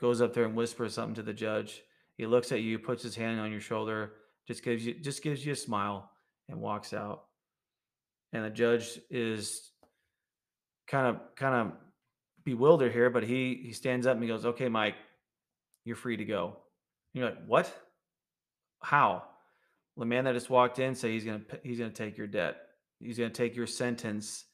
goes 0.00 0.20
up 0.20 0.32
there 0.32 0.44
and 0.44 0.56
whispers 0.56 0.94
something 0.94 1.14
to 1.14 1.22
the 1.22 1.32
judge 1.32 1.82
he 2.16 2.26
looks 2.26 2.52
at 2.52 2.60
you 2.60 2.78
puts 2.78 3.02
his 3.02 3.16
hand 3.16 3.40
on 3.40 3.50
your 3.50 3.60
shoulder 3.60 4.12
just 4.46 4.62
gives 4.62 4.84
you 4.84 4.94
just 4.94 5.22
gives 5.22 5.46
you 5.46 5.52
a 5.52 5.56
smile 5.56 6.10
and 6.48 6.60
walks 6.60 6.92
out. 6.92 7.24
And 8.32 8.44
the 8.44 8.50
judge 8.50 9.00
is 9.10 9.70
kind 10.86 11.06
of 11.06 11.34
kind 11.36 11.54
of 11.54 11.72
bewildered 12.44 12.92
here, 12.92 13.10
but 13.10 13.22
he 13.22 13.60
he 13.64 13.72
stands 13.72 14.06
up 14.06 14.14
and 14.14 14.22
he 14.22 14.28
goes, 14.28 14.44
"Okay, 14.44 14.68
Mike, 14.68 14.96
you're 15.84 15.96
free 15.96 16.16
to 16.16 16.24
go." 16.24 16.56
And 17.14 17.20
you're 17.20 17.30
like, 17.30 17.46
"What? 17.46 17.74
How?" 18.82 19.24
The 19.96 20.04
man 20.04 20.24
that 20.24 20.34
just 20.34 20.50
walked 20.50 20.78
in 20.78 20.94
say 20.94 21.12
he's 21.12 21.24
gonna 21.24 21.44
he's 21.62 21.78
gonna 21.78 21.90
take 21.90 22.18
your 22.18 22.26
debt. 22.26 22.56
He's 22.98 23.18
gonna 23.18 23.30
take 23.30 23.56
your 23.56 23.66
sentence 23.66 24.44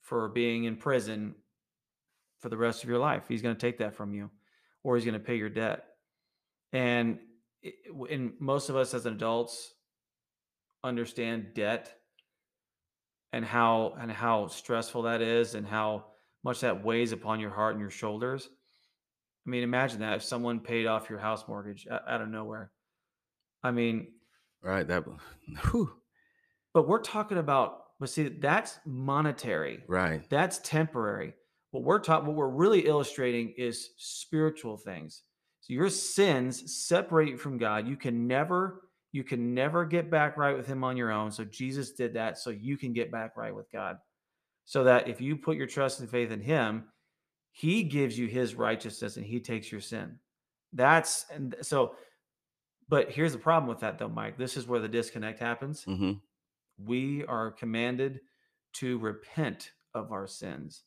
for 0.00 0.28
being 0.28 0.64
in 0.64 0.76
prison 0.76 1.34
for 2.40 2.48
the 2.48 2.56
rest 2.56 2.82
of 2.82 2.88
your 2.88 2.98
life. 2.98 3.28
He's 3.28 3.42
gonna 3.42 3.54
take 3.54 3.78
that 3.78 3.94
from 3.94 4.14
you, 4.14 4.30
or 4.84 4.96
he's 4.96 5.04
gonna 5.04 5.18
pay 5.18 5.36
your 5.36 5.48
debt. 5.48 5.84
And 6.72 7.18
and 8.10 8.32
most 8.38 8.68
of 8.68 8.76
us 8.76 8.94
as 8.94 9.06
adults 9.06 9.72
understand 10.84 11.48
debt 11.54 11.92
and 13.32 13.44
how 13.44 13.94
and 13.98 14.10
how 14.10 14.46
stressful 14.46 15.02
that 15.02 15.20
is 15.20 15.54
and 15.54 15.66
how 15.66 16.06
much 16.44 16.60
that 16.60 16.84
weighs 16.84 17.12
upon 17.12 17.40
your 17.40 17.50
heart 17.50 17.74
and 17.74 17.80
your 17.80 17.90
shoulders. 17.90 18.48
I 19.46 19.50
mean, 19.50 19.62
imagine 19.62 20.00
that 20.00 20.14
if 20.14 20.22
someone 20.22 20.60
paid 20.60 20.86
off 20.86 21.10
your 21.10 21.18
house 21.18 21.48
mortgage 21.48 21.86
out 21.90 22.20
of 22.20 22.28
nowhere. 22.28 22.70
I 23.62 23.70
mean, 23.70 24.08
Right. 24.62 24.86
That. 24.86 25.04
Whew, 25.70 25.92
but 26.74 26.88
we're 26.88 27.02
talking 27.02 27.38
about, 27.38 27.80
but 28.00 28.10
see, 28.10 28.28
that's 28.28 28.78
monetary. 28.84 29.82
right. 29.88 30.22
That's 30.28 30.58
temporary. 30.58 31.34
What 31.70 31.84
we're 31.84 31.98
taught, 31.98 32.24
what 32.24 32.36
we're 32.36 32.48
really 32.48 32.86
illustrating 32.86 33.52
is 33.56 33.90
spiritual 33.96 34.76
things. 34.76 35.22
So 35.60 35.72
your 35.74 35.90
sins 35.90 36.74
separate 36.74 37.28
you 37.28 37.36
from 37.36 37.58
God. 37.58 37.86
You 37.86 37.96
can 37.96 38.26
never, 38.26 38.82
you 39.12 39.22
can 39.22 39.54
never 39.54 39.84
get 39.84 40.10
back 40.10 40.36
right 40.36 40.56
with 40.56 40.66
Him 40.66 40.82
on 40.82 40.96
your 40.96 41.10
own. 41.10 41.30
So 41.30 41.44
Jesus 41.44 41.92
did 41.92 42.14
that, 42.14 42.38
so 42.38 42.50
you 42.50 42.76
can 42.78 42.92
get 42.92 43.12
back 43.12 43.36
right 43.36 43.54
with 43.54 43.70
God. 43.70 43.98
So 44.64 44.84
that 44.84 45.08
if 45.08 45.20
you 45.20 45.36
put 45.36 45.56
your 45.56 45.66
trust 45.66 46.00
and 46.00 46.08
faith 46.08 46.30
in 46.30 46.40
Him, 46.40 46.84
He 47.52 47.82
gives 47.82 48.18
you 48.18 48.28
His 48.28 48.54
righteousness 48.54 49.16
and 49.16 49.26
He 49.26 49.40
takes 49.40 49.70
your 49.70 49.80
sin. 49.80 50.18
That's 50.72 51.26
and 51.30 51.54
so. 51.62 51.94
But 52.90 53.10
here's 53.10 53.32
the 53.32 53.38
problem 53.38 53.68
with 53.68 53.80
that, 53.80 53.98
though, 53.98 54.08
Mike. 54.08 54.38
This 54.38 54.56
is 54.56 54.66
where 54.66 54.80
the 54.80 54.88
disconnect 54.88 55.38
happens 55.38 55.84
hmm 55.84 56.12
we 56.84 57.24
are 57.26 57.50
commanded 57.50 58.20
to 58.74 58.98
repent 58.98 59.72
of 59.94 60.12
our 60.12 60.26
sins. 60.26 60.84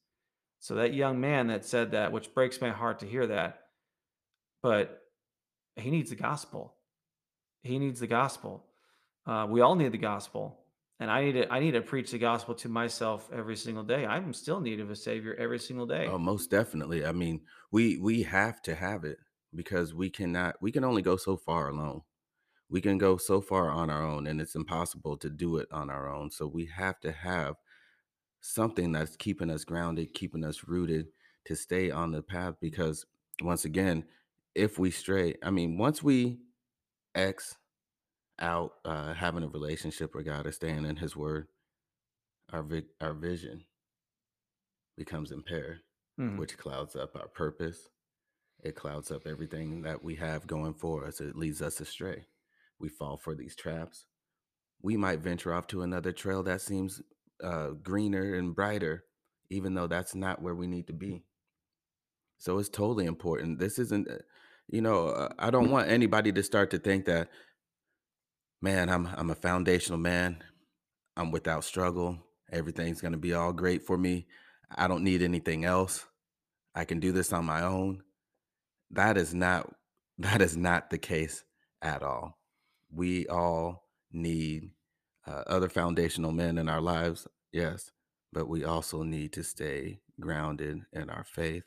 So 0.62 0.76
that 0.76 0.94
young 0.94 1.20
man 1.20 1.48
that 1.48 1.66
said 1.66 1.92
that, 1.92 2.12
which 2.12 2.36
breaks 2.36 2.62
my 2.62 2.70
heart 2.70 3.00
to 3.00 3.08
hear 3.08 3.26
that, 3.26 3.62
but 4.62 5.02
he 5.76 5.90
needs 5.90 6.12
the 6.12 6.16
gospel. 6.16 6.76
He 7.64 7.80
needs 7.80 8.00
the 8.00 8.06
gospel. 8.06 8.68
Uh, 9.26 9.48
we 9.50 9.62
all 9.62 9.74
need 9.74 9.92
the 9.92 9.98
gospel, 9.98 10.60
and 11.00 11.10
I 11.10 11.24
need 11.24 11.32
to. 11.34 11.52
I 11.52 11.60
need 11.60 11.72
to 11.72 11.82
preach 11.82 12.12
the 12.12 12.20
gospel 12.20 12.54
to 12.56 12.70
myself 12.70 13.28
every 13.34 13.56
single 13.56 13.84
day. 13.84 14.06
I'm 14.06 14.34
still 14.34 14.58
in 14.58 14.64
need 14.64 14.80
of 14.80 14.92
a 14.92 14.96
savior 14.96 15.36
every 15.40 15.58
single 15.58 15.88
day. 15.88 16.08
Oh, 16.08 16.20
most 16.20 16.52
definitely. 16.52 17.08
I 17.08 17.12
mean, 17.12 17.42
we 17.72 17.98
we 17.98 18.22
have 18.22 18.62
to 18.64 18.76
have 18.76 19.04
it 19.04 19.18
because 19.56 19.96
we 19.96 20.12
cannot. 20.12 20.58
We 20.62 20.72
can 20.72 20.84
only 20.84 21.02
go 21.02 21.18
so 21.18 21.38
far 21.38 21.70
alone. 21.70 22.02
We 22.70 22.82
can 22.82 23.00
go 23.00 23.18
so 23.18 23.42
far 23.42 23.72
on 23.72 23.90
our 23.90 24.04
own, 24.04 24.28
and 24.28 24.40
it's 24.40 24.56
impossible 24.56 25.18
to 25.18 25.30
do 25.32 25.58
it 25.58 25.68
on 25.72 25.90
our 25.90 26.08
own. 26.08 26.30
So 26.30 26.46
we 26.46 26.68
have 26.68 27.00
to 27.00 27.12
have 27.12 27.56
something 28.42 28.92
that's 28.92 29.16
keeping 29.16 29.50
us 29.50 29.64
grounded, 29.64 30.14
keeping 30.14 30.44
us 30.44 30.64
rooted 30.68 31.08
to 31.46 31.56
stay 31.56 31.92
on 31.92 32.12
the 32.12 32.22
path. 32.22 32.56
Because 32.60 33.06
once 33.42 33.66
again, 33.66 34.04
if 34.56 34.78
we 34.78 34.92
stray, 34.92 35.36
I 35.44 35.52
mean, 35.52 35.78
once 35.78 36.04
we 36.04 36.40
X 37.16 37.56
out 38.40 38.74
uh, 38.86 39.14
having 39.14 39.44
a 39.44 39.48
relationship 39.48 40.16
with 40.16 40.26
God 40.26 40.46
or 40.46 40.52
staying 40.52 40.86
in 40.86 40.96
His 40.96 41.16
Word, 41.16 41.48
our 42.52 42.64
vi- 42.64 42.88
our 43.00 43.14
vision 43.14 43.64
becomes 44.98 45.32
impaired, 45.32 45.80
Mhm. 46.20 46.38
which 46.38 46.58
clouds 46.58 46.96
up 46.96 47.16
our 47.16 47.28
purpose. 47.30 47.90
It 48.64 48.76
clouds 48.76 49.10
up 49.12 49.26
everything 49.26 49.82
that 49.84 50.04
we 50.04 50.16
have 50.16 50.46
going 50.48 50.74
for 50.74 51.06
us. 51.06 51.22
It 51.22 51.36
leads 51.36 51.62
us 51.62 51.80
astray. 51.80 52.28
We 52.78 52.90
fall 52.90 53.18
for 53.18 53.36
these 53.36 53.56
traps. 53.56 54.06
We 54.82 54.98
might 54.98 55.20
venture 55.20 55.54
off 55.54 55.68
to 55.68 55.82
another 55.84 56.12
trail 56.12 56.44
that 56.44 56.62
seems 56.62 57.02
uh, 57.44 57.70
greener 57.82 58.36
and 58.36 58.56
brighter, 58.56 59.06
even 59.50 59.74
though 59.74 59.88
that's 59.88 60.16
not 60.16 60.42
where 60.42 60.56
we 60.56 60.68
need 60.68 60.88
to 60.88 60.94
be. 60.94 61.24
So 62.38 62.58
it's 62.58 62.70
totally 62.70 63.06
important. 63.06 63.60
This 63.60 63.78
isn't, 63.78 64.10
uh, 64.10 64.16
you 64.68 64.82
know, 64.82 65.10
uh, 65.10 65.30
I 65.38 65.52
don't 65.52 65.70
want 65.70 65.90
anybody 65.90 66.32
to 66.32 66.44
start 66.44 66.72
to 66.72 66.80
think 66.80 67.06
that, 67.06 67.30
man, 68.62 68.90
I'm 68.90 69.08
I'm 69.08 69.30
a 69.30 69.36
foundational 69.36 70.00
man. 70.00 70.44
I'm 71.16 71.32
without 71.32 71.64
struggle. 71.64 72.18
Everything's 72.52 73.02
gonna 73.02 73.18
be 73.18 73.34
all 73.34 73.54
great 73.54 73.84
for 73.84 73.98
me. 73.98 74.28
I 74.76 74.88
don't 74.88 75.04
need 75.04 75.22
anything 75.22 75.66
else. 75.66 76.06
I 76.74 76.86
can 76.86 77.00
do 77.00 77.12
this 77.12 77.34
on 77.34 77.46
my 77.46 77.64
own. 77.64 78.04
That 78.90 79.18
is 79.18 79.34
not 79.34 79.74
that 80.18 80.42
is 80.42 80.58
not 80.58 80.90
the 80.90 80.98
case 80.98 81.44
at 81.82 82.04
all. 82.04 82.40
We 82.92 83.28
all 83.28 83.88
need 84.12 84.72
uh, 85.28 85.44
other 85.48 85.70
foundational 85.70 86.32
men 86.32 86.58
in 86.58 86.70
our 86.70 86.82
lives, 86.82 87.28
yes, 87.52 87.92
but 88.34 88.48
we 88.48 88.64
also 88.64 89.04
need 89.04 89.34
to 89.34 89.44
stay 89.44 90.00
grounded 90.20 90.82
in 90.94 91.10
our 91.10 91.24
faith 91.24 91.64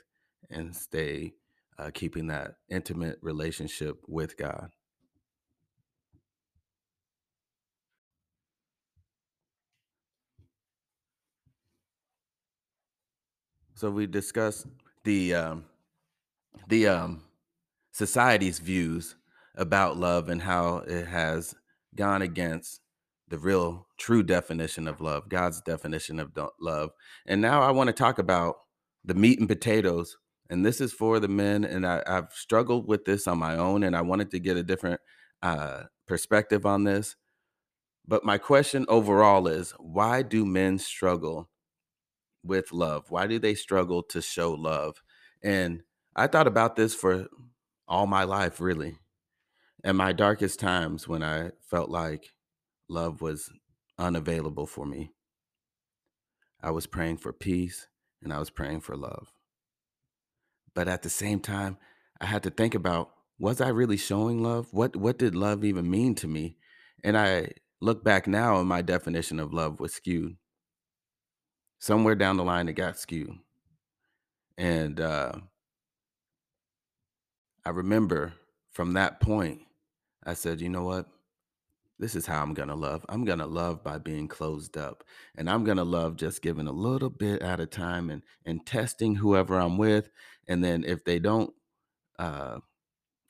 and 0.50 0.74
stay 0.74 1.32
uh, 1.78 1.90
keeping 1.92 2.28
that 2.28 2.54
intimate 2.68 3.18
relationship 3.22 3.98
with 4.06 4.36
God. 4.36 4.70
So 13.76 13.90
we 13.90 14.06
discussed 14.06 14.66
the 15.02 15.34
um, 15.34 15.64
the 16.68 16.86
um, 16.86 17.22
society's 17.92 18.58
views 18.58 19.16
about 19.56 19.96
love 19.96 20.28
and 20.28 20.40
how 20.40 20.78
it 20.86 21.06
has 21.06 21.54
gone 21.94 22.22
against 22.22 22.80
the 23.34 23.40
real 23.40 23.88
true 23.98 24.22
definition 24.22 24.86
of 24.86 25.00
love, 25.00 25.28
God's 25.28 25.60
definition 25.60 26.20
of 26.20 26.30
love. 26.60 26.90
And 27.26 27.40
now 27.40 27.62
I 27.62 27.72
want 27.72 27.88
to 27.88 27.92
talk 27.92 28.20
about 28.20 28.54
the 29.04 29.14
meat 29.14 29.40
and 29.40 29.48
potatoes. 29.48 30.16
And 30.48 30.64
this 30.64 30.80
is 30.80 30.92
for 30.92 31.18
the 31.18 31.26
men. 31.26 31.64
And 31.64 31.84
I, 31.84 32.00
I've 32.06 32.32
struggled 32.32 32.86
with 32.86 33.06
this 33.06 33.26
on 33.26 33.38
my 33.38 33.56
own, 33.56 33.82
and 33.82 33.96
I 33.96 34.02
wanted 34.02 34.30
to 34.30 34.38
get 34.38 34.56
a 34.56 34.62
different 34.62 35.00
uh, 35.42 35.84
perspective 36.06 36.64
on 36.64 36.84
this. 36.84 37.16
But 38.06 38.24
my 38.24 38.38
question 38.38 38.86
overall 38.88 39.48
is 39.48 39.72
why 39.80 40.22
do 40.22 40.46
men 40.46 40.78
struggle 40.78 41.50
with 42.44 42.70
love? 42.70 43.06
Why 43.08 43.26
do 43.26 43.40
they 43.40 43.56
struggle 43.56 44.04
to 44.04 44.22
show 44.22 44.52
love? 44.52 45.02
And 45.42 45.82
I 46.14 46.28
thought 46.28 46.46
about 46.46 46.76
this 46.76 46.94
for 46.94 47.26
all 47.88 48.06
my 48.06 48.22
life, 48.22 48.60
really. 48.60 48.98
In 49.82 49.96
my 49.96 50.12
darkest 50.12 50.60
times 50.60 51.08
when 51.08 51.24
I 51.24 51.50
felt 51.68 51.90
like 51.90 52.33
love 52.88 53.20
was 53.20 53.50
unavailable 53.98 54.66
for 54.66 54.86
me, 54.86 55.12
I 56.62 56.70
was 56.70 56.86
praying 56.86 57.18
for 57.18 57.32
peace 57.32 57.88
and 58.22 58.32
I 58.32 58.38
was 58.38 58.50
praying 58.50 58.80
for 58.80 58.96
love. 58.96 59.32
But 60.74 60.88
at 60.88 61.02
the 61.02 61.10
same 61.10 61.40
time, 61.40 61.76
I 62.20 62.26
had 62.26 62.42
to 62.44 62.50
think 62.50 62.74
about 62.74 63.10
was 63.38 63.60
I 63.60 63.68
really 63.68 63.96
showing 63.96 64.42
love? 64.42 64.68
What 64.72 64.96
what 64.96 65.18
did 65.18 65.34
love 65.34 65.64
even 65.64 65.90
mean 65.90 66.14
to 66.16 66.28
me? 66.28 66.56
And 67.02 67.18
I 67.18 67.48
look 67.80 68.02
back 68.04 68.26
now 68.26 68.58
and 68.58 68.68
my 68.68 68.80
definition 68.80 69.38
of 69.40 69.52
love 69.52 69.80
was 69.80 69.92
skewed. 69.92 70.36
Somewhere 71.78 72.14
down 72.14 72.36
the 72.36 72.44
line 72.44 72.68
it 72.68 72.74
got 72.74 72.98
skewed. 72.98 73.34
And 74.56 75.00
uh 75.00 75.32
I 77.66 77.70
remember 77.70 78.34
from 78.72 78.92
that 78.92 79.20
point, 79.20 79.60
I 80.24 80.34
said, 80.34 80.60
you 80.60 80.68
know 80.68 80.84
what? 80.84 81.06
This 81.98 82.16
is 82.16 82.26
how 82.26 82.42
I'm 82.42 82.54
going 82.54 82.68
to 82.68 82.74
love. 82.74 83.06
I'm 83.08 83.24
going 83.24 83.38
to 83.38 83.46
love 83.46 83.84
by 83.84 83.98
being 83.98 84.26
closed 84.26 84.76
up. 84.76 85.04
And 85.36 85.48
I'm 85.48 85.64
going 85.64 85.76
to 85.76 85.84
love 85.84 86.16
just 86.16 86.42
giving 86.42 86.66
a 86.66 86.72
little 86.72 87.10
bit 87.10 87.40
at 87.42 87.60
a 87.60 87.66
time 87.66 88.10
and 88.10 88.22
and 88.44 88.66
testing 88.66 89.14
whoever 89.16 89.56
I'm 89.58 89.78
with. 89.78 90.10
And 90.48 90.62
then 90.62 90.84
if 90.84 91.04
they 91.04 91.18
don't 91.18 91.54
uh 92.18 92.58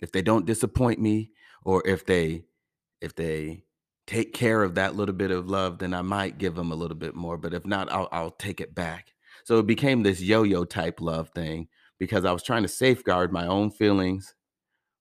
if 0.00 0.12
they 0.12 0.22
don't 0.22 0.46
disappoint 0.46 1.00
me 1.00 1.33
or 1.64 1.87
if 1.87 2.07
they 2.07 2.44
if 3.00 3.14
they 3.14 3.64
take 4.07 4.33
care 4.35 4.62
of 4.62 4.74
that 4.77 4.96
little 4.96 5.14
bit 5.14 5.31
of 5.31 5.48
love, 5.48 5.79
then 5.79 5.94
I 5.94 6.03
might 6.03 6.38
give 6.38 6.55
them 6.55 6.72
a 6.72 6.77
little 6.77 6.96
bit 6.96 7.14
more. 7.14 7.38
But 7.38 7.55
if 7.55 7.66
not, 7.66 7.90
I'll 7.92 8.09
I'll 8.12 8.31
take 8.33 8.61
it 8.61 8.74
back. 8.74 9.12
So 9.44 9.59
it 9.59 9.66
became 9.66 10.03
this 10.03 10.20
yo-yo 10.22 10.64
type 10.64 11.00
love 11.00 11.31
thing 11.31 11.68
because 11.98 12.24
I 12.24 12.33
was 12.33 12.42
trying 12.42 12.62
to 12.62 12.68
safeguard 12.68 13.33
my 13.33 13.46
own 13.46 13.70
feelings 13.70 14.35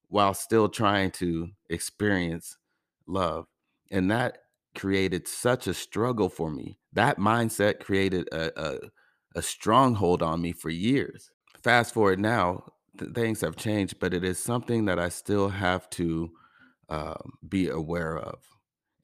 while 0.08 0.34
still 0.34 0.68
trying 0.68 1.10
to 1.12 1.48
experience 1.70 2.56
love. 3.06 3.46
And 3.90 4.10
that 4.10 4.38
created 4.74 5.28
such 5.28 5.66
a 5.66 5.74
struggle 5.74 6.28
for 6.28 6.50
me. 6.50 6.78
That 6.92 7.18
mindset 7.18 7.80
created 7.80 8.28
a, 8.32 8.50
a, 8.60 8.78
a 9.36 9.42
stronghold 9.42 10.22
on 10.22 10.40
me 10.40 10.52
for 10.52 10.70
years. 10.70 11.30
Fast 11.62 11.94
forward 11.94 12.20
now, 12.20 12.64
th- 12.98 13.12
things 13.12 13.40
have 13.40 13.56
changed, 13.56 13.98
but 14.00 14.14
it 14.14 14.24
is 14.24 14.38
something 14.38 14.86
that 14.86 14.98
I 14.98 15.08
still 15.08 15.48
have 15.48 15.88
to 15.90 16.30
um, 16.88 17.32
be 17.48 17.68
aware 17.68 18.18
of. 18.18 18.38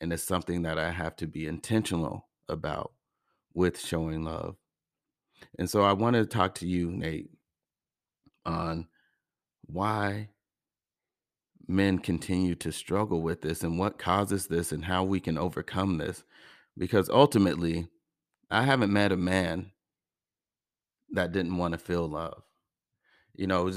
And 0.00 0.12
it's 0.12 0.22
something 0.22 0.62
that 0.62 0.78
I 0.78 0.90
have 0.90 1.16
to 1.16 1.26
be 1.26 1.46
intentional 1.46 2.28
about 2.48 2.92
with 3.54 3.78
showing 3.78 4.24
love. 4.24 4.56
And 5.58 5.68
so 5.68 5.82
I 5.82 5.92
want 5.92 6.16
to 6.16 6.26
talk 6.26 6.54
to 6.56 6.66
you, 6.66 6.90
Nate, 6.90 7.30
on 8.46 8.88
why 9.66 10.30
men 11.70 11.98
continue 11.98 12.54
to 12.56 12.72
struggle 12.72 13.22
with 13.22 13.42
this 13.42 13.62
and 13.62 13.78
what 13.78 13.98
causes 13.98 14.48
this 14.48 14.72
and 14.72 14.84
how 14.84 15.04
we 15.04 15.20
can 15.20 15.38
overcome 15.38 15.98
this. 15.98 16.24
Because 16.76 17.08
ultimately, 17.08 17.88
I 18.50 18.64
haven't 18.64 18.92
met 18.92 19.12
a 19.12 19.16
man 19.16 19.72
that 21.12 21.32
didn't 21.32 21.56
want 21.56 21.72
to 21.72 21.78
feel 21.78 22.08
love. 22.08 22.42
You 23.34 23.46
know, 23.46 23.70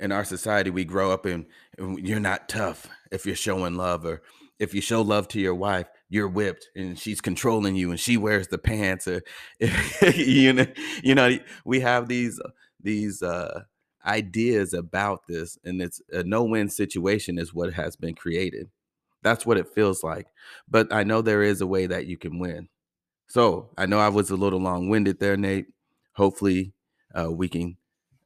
in 0.00 0.12
our 0.12 0.24
society 0.24 0.70
we 0.70 0.84
grow 0.84 1.10
up 1.10 1.26
and 1.26 1.46
you're 1.78 2.20
not 2.20 2.48
tough 2.48 2.86
if 3.10 3.26
you're 3.26 3.36
showing 3.36 3.76
love 3.76 4.04
or 4.04 4.22
if 4.58 4.74
you 4.74 4.80
show 4.80 5.02
love 5.02 5.28
to 5.28 5.40
your 5.40 5.54
wife 5.54 5.86
you're 6.08 6.28
whipped 6.28 6.68
and 6.76 6.98
she's 6.98 7.20
controlling 7.20 7.74
you 7.74 7.90
and 7.90 8.00
she 8.00 8.16
wears 8.16 8.48
the 8.48 8.58
pants 8.58 9.08
or 9.08 9.22
you 10.14 10.52
know 10.52 10.66
you 11.02 11.14
know 11.14 11.38
we 11.64 11.80
have 11.80 12.08
these 12.08 12.40
these 12.80 13.22
uh 13.22 13.62
ideas 14.08 14.74
about 14.74 15.28
this 15.28 15.58
and 15.64 15.82
it's 15.82 16.02
a 16.12 16.24
no-win 16.24 16.70
situation 16.70 17.38
is 17.38 17.54
what 17.54 17.74
has 17.74 17.96
been 17.96 18.16
created. 18.16 18.70
That's 19.22 19.46
what 19.46 19.58
it 19.58 19.68
feels 19.74 20.04
like 20.04 20.28
but 20.68 20.92
i 20.92 21.04
know 21.04 21.22
there 21.22 21.42
is 21.42 21.60
a 21.60 21.68
way 21.68 21.86
that 21.86 22.06
you 22.06 22.18
can 22.18 22.40
win. 22.40 22.68
So 23.28 23.70
i 23.78 23.86
know 23.86 24.00
i 24.00 24.08
was 24.10 24.30
a 24.30 24.36
little 24.36 24.60
long-winded 24.60 25.20
there 25.20 25.36
nate. 25.38 25.68
Hopefully 26.14 26.74
uh, 27.14 27.30
we 27.32 27.48
can 27.48 27.76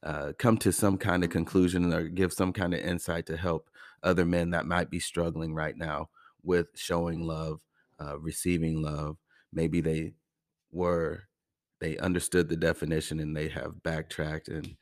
uh, 0.03 0.33
come 0.37 0.57
to 0.57 0.71
some 0.71 0.97
kind 0.97 1.23
of 1.23 1.29
conclusion 1.29 1.93
or 1.93 2.09
give 2.09 2.33
some 2.33 2.53
kind 2.53 2.73
of 2.73 2.81
insight 2.81 3.25
to 3.27 3.37
help 3.37 3.69
other 4.03 4.25
men 4.25 4.51
that 4.51 4.65
might 4.65 4.89
be 4.89 4.99
struggling 4.99 5.53
right 5.55 5.77
now 5.77 6.09
with 6.43 6.67
showing 6.75 7.25
love, 7.25 7.61
uh, 7.99 8.19
receiving 8.19 8.81
love. 8.81 9.17
Maybe 9.53 9.81
they 9.81 10.13
were, 10.71 11.23
they 11.79 11.97
understood 11.97 12.49
the 12.49 12.57
definition 12.57 13.19
and 13.19 13.35
they 13.35 13.49
have 13.49 13.83
backtracked 13.83 14.49
and 14.49 14.75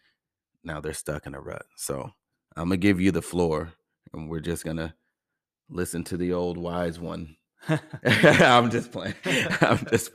now 0.63 0.79
they're 0.79 0.93
stuck 0.93 1.25
in 1.25 1.35
a 1.35 1.41
rut. 1.41 1.65
So 1.75 2.11
I'm 2.55 2.69
to 2.69 2.77
give 2.77 2.99
you 2.99 3.11
the 3.11 3.21
floor 3.21 3.73
and 4.13 4.29
we're 4.29 4.39
just 4.39 4.65
to 4.65 4.93
listen 5.69 6.03
to 6.05 6.17
the 6.17 6.33
old 6.33 6.57
wise 6.57 6.99
one 6.99 7.37
I'm 8.03 8.71
just 8.71 8.91
playing. 8.91 9.13
I'm 9.61 9.85
just 9.85 10.11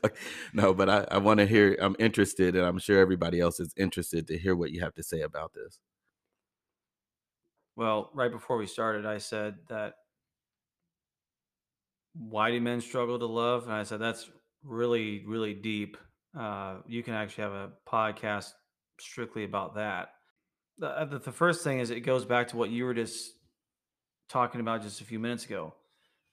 no, 0.53 0.75
but 0.75 0.91
I, 0.91 1.07
I 1.13 1.19
want 1.19 1.39
to 1.39 1.47
hear. 1.47 1.77
I'm 1.81 1.95
interested, 1.99 2.57
and 2.57 2.67
I'm 2.67 2.79
sure 2.79 2.99
everybody 2.99 3.41
else 3.41 3.61
is 3.61 3.73
interested 3.77 4.27
to 4.29 4.39
hear 4.39 4.57
what 4.57 4.73
you 4.73 4.81
have 4.81 4.95
to 4.95 5.03
say 5.03 5.21
about 5.21 5.55
this. 5.55 5.79
Well, 7.77 8.11
right 8.15 8.33
before 8.33 8.57
we 8.57 8.67
started, 8.67 9.07
I 9.07 9.19
said 9.19 9.57
that 9.69 9.95
why 12.15 12.51
do 12.51 12.61
men 12.61 12.81
struggle 12.81 13.19
to 13.19 13.27
love? 13.27 13.65
And 13.65 13.73
I 13.73 13.85
said 13.85 14.01
that's 14.01 14.29
really, 14.65 15.23
really 15.27 15.55
deep. 15.55 15.97
Uh, 16.37 16.79
you 16.87 17.03
can 17.03 17.15
actually 17.15 17.45
have 17.45 17.53
a 17.53 17.71
podcast 17.89 18.53
strictly 18.99 19.45
about 19.45 19.77
that. 19.77 20.09
The, 20.79 20.89
uh, 20.89 21.05
the, 21.07 21.19
the 21.19 21.33
first 21.33 21.65
thing 21.65 21.81
is 21.81 21.91
it 21.91 22.01
goes 22.01 22.25
back 22.25 22.49
to 22.49 22.57
what 22.57 22.71
you 22.71 22.85
were 22.85 22.95
just 22.95 23.33
talking 24.29 24.61
about 24.61 24.83
just 24.83 25.01
a 25.01 25.05
few 25.05 25.19
minutes 25.19 25.45
ago 25.45 25.75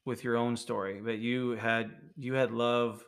with 0.05 0.23
your 0.23 0.35
own 0.35 0.57
story, 0.57 0.99
but 1.03 1.19
you 1.19 1.51
had 1.51 1.91
you 2.17 2.33
had 2.33 2.51
love, 2.51 3.03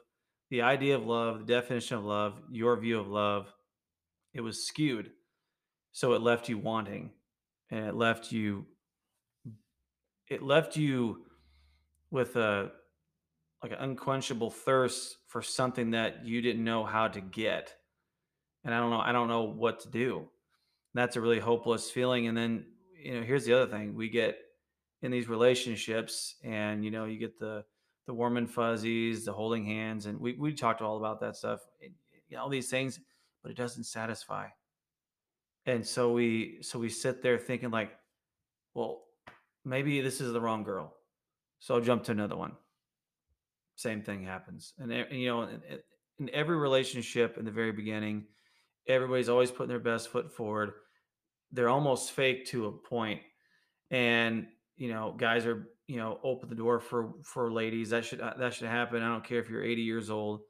the 0.49 0.61
idea 0.61 0.95
of 0.95 1.05
love, 1.05 1.39
the 1.39 1.45
definition 1.53 1.97
of 1.97 2.05
love, 2.05 2.39
your 2.49 2.77
view 2.77 2.99
of 2.99 3.07
love, 3.07 3.51
it 4.33 4.41
was 4.41 4.65
skewed. 4.65 5.11
So 5.91 6.13
it 6.13 6.21
left 6.21 6.49
you 6.49 6.57
wanting 6.57 7.11
and 7.69 7.85
it 7.85 7.95
left 7.95 8.31
you 8.31 8.65
it 10.29 10.41
left 10.41 10.75
you 10.75 11.25
with 12.11 12.35
a 12.35 12.71
like 13.63 13.71
an 13.71 13.77
unquenchable 13.79 14.51
thirst 14.51 15.17
for 15.27 15.41
something 15.41 15.91
that 15.91 16.25
you 16.25 16.41
didn't 16.41 16.63
know 16.63 16.85
how 16.85 17.07
to 17.07 17.21
get. 17.21 17.73
And 18.63 18.73
I 18.73 18.79
don't 18.79 18.89
know 18.89 18.99
I 18.99 19.11
don't 19.11 19.27
know 19.27 19.43
what 19.43 19.81
to 19.81 19.89
do. 19.89 20.29
That's 20.95 21.17
a 21.17 21.21
really 21.21 21.39
hopeless 21.39 21.91
feeling 21.91 22.27
and 22.27 22.37
then 22.37 22.65
you 22.97 23.13
know 23.13 23.21
here's 23.21 23.45
the 23.45 23.53
other 23.53 23.69
thing 23.69 23.93
we 23.93 24.09
get 24.09 24.37
in 25.01 25.11
these 25.11 25.27
relationships 25.29 26.35
and 26.43 26.83
you 26.83 26.89
know 26.89 27.05
you 27.05 27.19
get 27.19 27.37
the 27.37 27.63
the 28.07 28.13
warm 28.13 28.37
and 28.37 28.49
fuzzies 28.49 29.25
the 29.25 29.33
holding 29.33 29.65
hands 29.65 30.05
and 30.05 30.19
we, 30.19 30.33
we 30.33 30.53
talked 30.53 30.81
all 30.81 30.97
about 30.97 31.19
that 31.19 31.35
stuff 31.35 31.59
you 31.81 31.91
know, 32.31 32.41
all 32.41 32.49
these 32.49 32.69
things 32.69 32.99
but 33.43 33.51
it 33.51 33.57
doesn't 33.57 33.83
satisfy. 33.83 34.47
And 35.67 35.85
so 35.85 36.13
we 36.13 36.59
so 36.61 36.79
we 36.79 36.89
sit 36.89 37.21
there 37.21 37.37
thinking 37.37 37.71
like 37.71 37.91
well 38.73 39.03
maybe 39.63 40.01
this 40.01 40.21
is 40.21 40.31
the 40.31 40.41
wrong 40.41 40.63
girl 40.63 40.95
so 41.59 41.75
i'll 41.75 41.81
jump 41.81 42.03
to 42.05 42.11
another 42.11 42.37
one. 42.37 42.53
Same 43.75 44.01
thing 44.01 44.23
happens 44.23 44.73
and, 44.79 44.91
and 44.91 45.19
you 45.19 45.27
know 45.27 45.41
in, 45.41 45.61
in 46.19 46.29
every 46.33 46.55
relationship 46.55 47.37
in 47.37 47.43
the 47.43 47.51
very 47.51 47.73
beginning 47.73 48.27
everybody's 48.87 49.29
always 49.29 49.51
putting 49.51 49.69
their 49.69 49.79
best 49.79 50.07
foot 50.07 50.31
forward 50.31 50.71
they're 51.55 51.69
almost 51.69 52.11
fake 52.11 52.45
to 52.47 52.67
a 52.67 52.71
point 52.71 53.21
and 53.91 54.47
you 54.77 54.89
know, 54.89 55.15
guys 55.17 55.45
are 55.45 55.69
you 55.87 55.97
know 55.97 56.19
open 56.23 56.49
the 56.49 56.55
door 56.55 56.79
for 56.79 57.13
for 57.23 57.51
ladies. 57.51 57.89
That 57.89 58.05
should 58.05 58.21
uh, 58.21 58.33
that 58.37 58.53
should 58.53 58.67
happen. 58.67 59.01
I 59.01 59.09
don't 59.09 59.23
care 59.23 59.39
if 59.39 59.49
you're 59.49 59.63
80 59.63 59.81
years 59.81 60.09
old. 60.09 60.41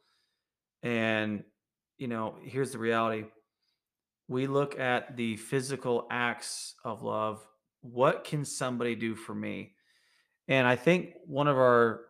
And 0.84 1.44
you 1.98 2.08
know, 2.08 2.36
here's 2.44 2.72
the 2.72 2.80
reality. 2.80 3.26
We 4.28 4.48
look 4.48 4.80
at 4.80 5.16
the 5.16 5.38
physical 5.38 6.08
acts 6.10 6.76
of 6.84 7.04
love. 7.04 7.46
What 7.82 8.24
can 8.24 8.44
somebody 8.44 8.96
do 8.96 9.14
for 9.16 9.36
me? 9.36 9.74
And 10.48 10.68
I 10.68 10.76
think 10.76 11.14
one 11.26 11.48
of 11.48 11.58
our 11.58 12.02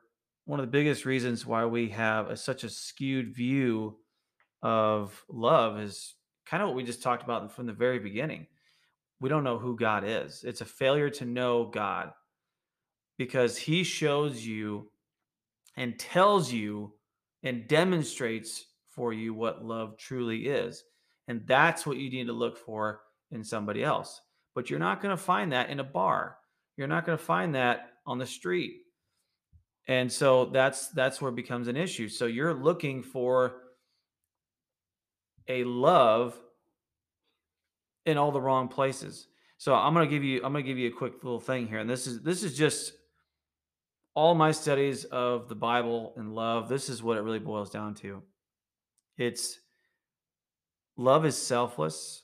one 0.45 0.59
of 0.59 0.65
the 0.65 0.71
biggest 0.71 1.05
reasons 1.05 1.45
why 1.45 1.65
we 1.65 1.89
have 1.89 2.29
a, 2.29 2.37
such 2.37 2.63
a 2.63 2.69
skewed 2.69 3.35
view 3.35 3.97
of 4.61 5.23
love 5.27 5.79
is 5.79 6.15
kind 6.45 6.61
of 6.61 6.69
what 6.69 6.75
we 6.75 6.83
just 6.83 7.01
talked 7.01 7.23
about 7.23 7.51
from 7.51 7.65
the 7.65 7.73
very 7.73 7.99
beginning 7.99 8.47
we 9.21 9.29
don't 9.29 9.43
know 9.43 9.57
who 9.57 9.75
God 9.75 10.03
is. 10.05 10.43
It's 10.43 10.61
a 10.61 10.65
failure 10.65 11.09
to 11.11 11.25
know 11.25 11.65
God 11.65 12.11
because 13.17 13.57
he 13.57 13.83
shows 13.83 14.45
you 14.45 14.91
and 15.77 15.97
tells 15.97 16.51
you 16.51 16.93
and 17.43 17.67
demonstrates 17.67 18.65
for 18.87 19.13
you 19.13 19.33
what 19.33 19.65
love 19.65 19.97
truly 19.97 20.47
is. 20.47 20.83
And 21.27 21.45
that's 21.45 21.85
what 21.85 21.97
you 21.97 22.09
need 22.09 22.27
to 22.27 22.33
look 22.33 22.57
for 22.57 23.01
in 23.31 23.43
somebody 23.43 23.83
else. 23.83 24.21
But 24.53 24.69
you're 24.69 24.79
not 24.79 25.01
going 25.01 25.15
to 25.15 25.21
find 25.21 25.51
that 25.51 25.69
in 25.69 25.79
a 25.79 25.83
bar. 25.83 26.37
You're 26.77 26.87
not 26.87 27.05
going 27.05 27.17
to 27.17 27.23
find 27.23 27.55
that 27.55 27.91
on 28.05 28.17
the 28.17 28.25
street. 28.25 28.81
And 29.87 30.11
so 30.11 30.45
that's 30.45 30.87
that's 30.89 31.21
where 31.21 31.29
it 31.29 31.35
becomes 31.35 31.67
an 31.67 31.77
issue. 31.77 32.09
So 32.09 32.25
you're 32.25 32.53
looking 32.53 33.03
for 33.03 33.57
a 35.47 35.63
love 35.63 36.39
in 38.05 38.17
all 38.17 38.31
the 38.31 38.41
wrong 38.41 38.67
places. 38.67 39.27
So 39.57 39.73
I'm 39.73 39.93
gonna 39.93 40.07
give 40.07 40.23
you 40.23 40.37
I'm 40.37 40.51
gonna 40.51 40.63
give 40.63 40.77
you 40.77 40.89
a 40.89 40.95
quick 40.95 41.23
little 41.23 41.39
thing 41.39 41.67
here, 41.67 41.79
and 41.79 41.89
this 41.89 42.07
is 42.07 42.21
this 42.21 42.43
is 42.43 42.57
just 42.57 42.93
all 44.13 44.35
my 44.35 44.51
studies 44.51 45.05
of 45.05 45.49
the 45.49 45.55
Bible 45.55 46.13
and 46.17 46.33
love. 46.33 46.69
This 46.69 46.89
is 46.89 47.03
what 47.03 47.17
it 47.17 47.21
really 47.21 47.39
boils 47.39 47.69
down 47.69 47.95
to. 47.95 48.21
It's 49.17 49.59
love 50.97 51.25
is 51.25 51.37
selfless, 51.37 52.23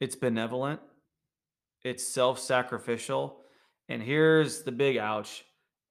it's 0.00 0.16
benevolent, 0.16 0.80
it's 1.84 2.06
self-sacrificial, 2.06 3.40
and 3.88 4.02
here's 4.02 4.62
the 4.62 4.72
big 4.72 4.96
ouch: 4.96 5.44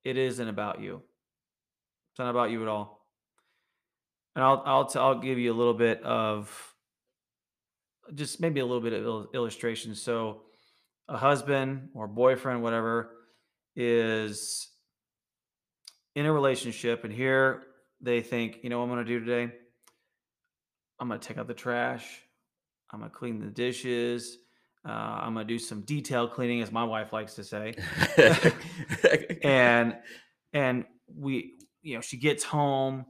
it 0.03 0.17
isn't 0.17 0.47
about 0.47 0.81
you. 0.81 1.01
It's 2.11 2.19
not 2.19 2.29
about 2.29 2.51
you 2.51 2.61
at 2.61 2.67
all. 2.67 3.07
And 4.35 4.43
I'll 4.43 4.61
I'll 4.65 4.91
I'll 4.95 5.19
give 5.19 5.39
you 5.39 5.53
a 5.53 5.55
little 5.55 5.73
bit 5.73 6.03
of 6.03 6.74
just 8.13 8.39
maybe 8.39 8.59
a 8.59 8.65
little 8.65 8.81
bit 8.81 8.93
of 8.93 9.05
il- 9.05 9.29
illustration. 9.33 9.95
So, 9.95 10.41
a 11.07 11.17
husband 11.17 11.89
or 11.93 12.07
boyfriend, 12.07 12.63
whatever, 12.63 13.11
is 13.75 14.69
in 16.15 16.25
a 16.25 16.31
relationship, 16.31 17.03
and 17.03 17.13
here 17.13 17.63
they 18.01 18.21
think, 18.21 18.59
you 18.63 18.69
know, 18.69 18.79
what 18.79 18.85
I'm 18.85 18.91
going 18.91 19.05
to 19.05 19.19
do 19.19 19.19
today. 19.19 19.53
I'm 20.99 21.07
going 21.07 21.19
to 21.19 21.27
take 21.27 21.37
out 21.37 21.47
the 21.47 21.53
trash. 21.53 22.21
I'm 22.91 22.99
going 22.99 23.11
to 23.11 23.17
clean 23.17 23.39
the 23.39 23.47
dishes. 23.47 24.37
Uh, 24.87 24.91
I'm 24.91 25.33
going 25.33 25.47
to 25.47 25.53
do 25.53 25.59
some 25.59 25.81
detail 25.81 26.27
cleaning, 26.27 26.61
as 26.61 26.71
my 26.71 26.83
wife 26.83 27.11
likes 27.11 27.33
to 27.35 27.43
say. 27.43 27.73
and 29.43 29.97
and 30.53 30.85
we, 31.13 31.55
you 31.81 31.95
know, 31.95 32.01
she 32.01 32.17
gets 32.17 32.43
home 32.43 33.05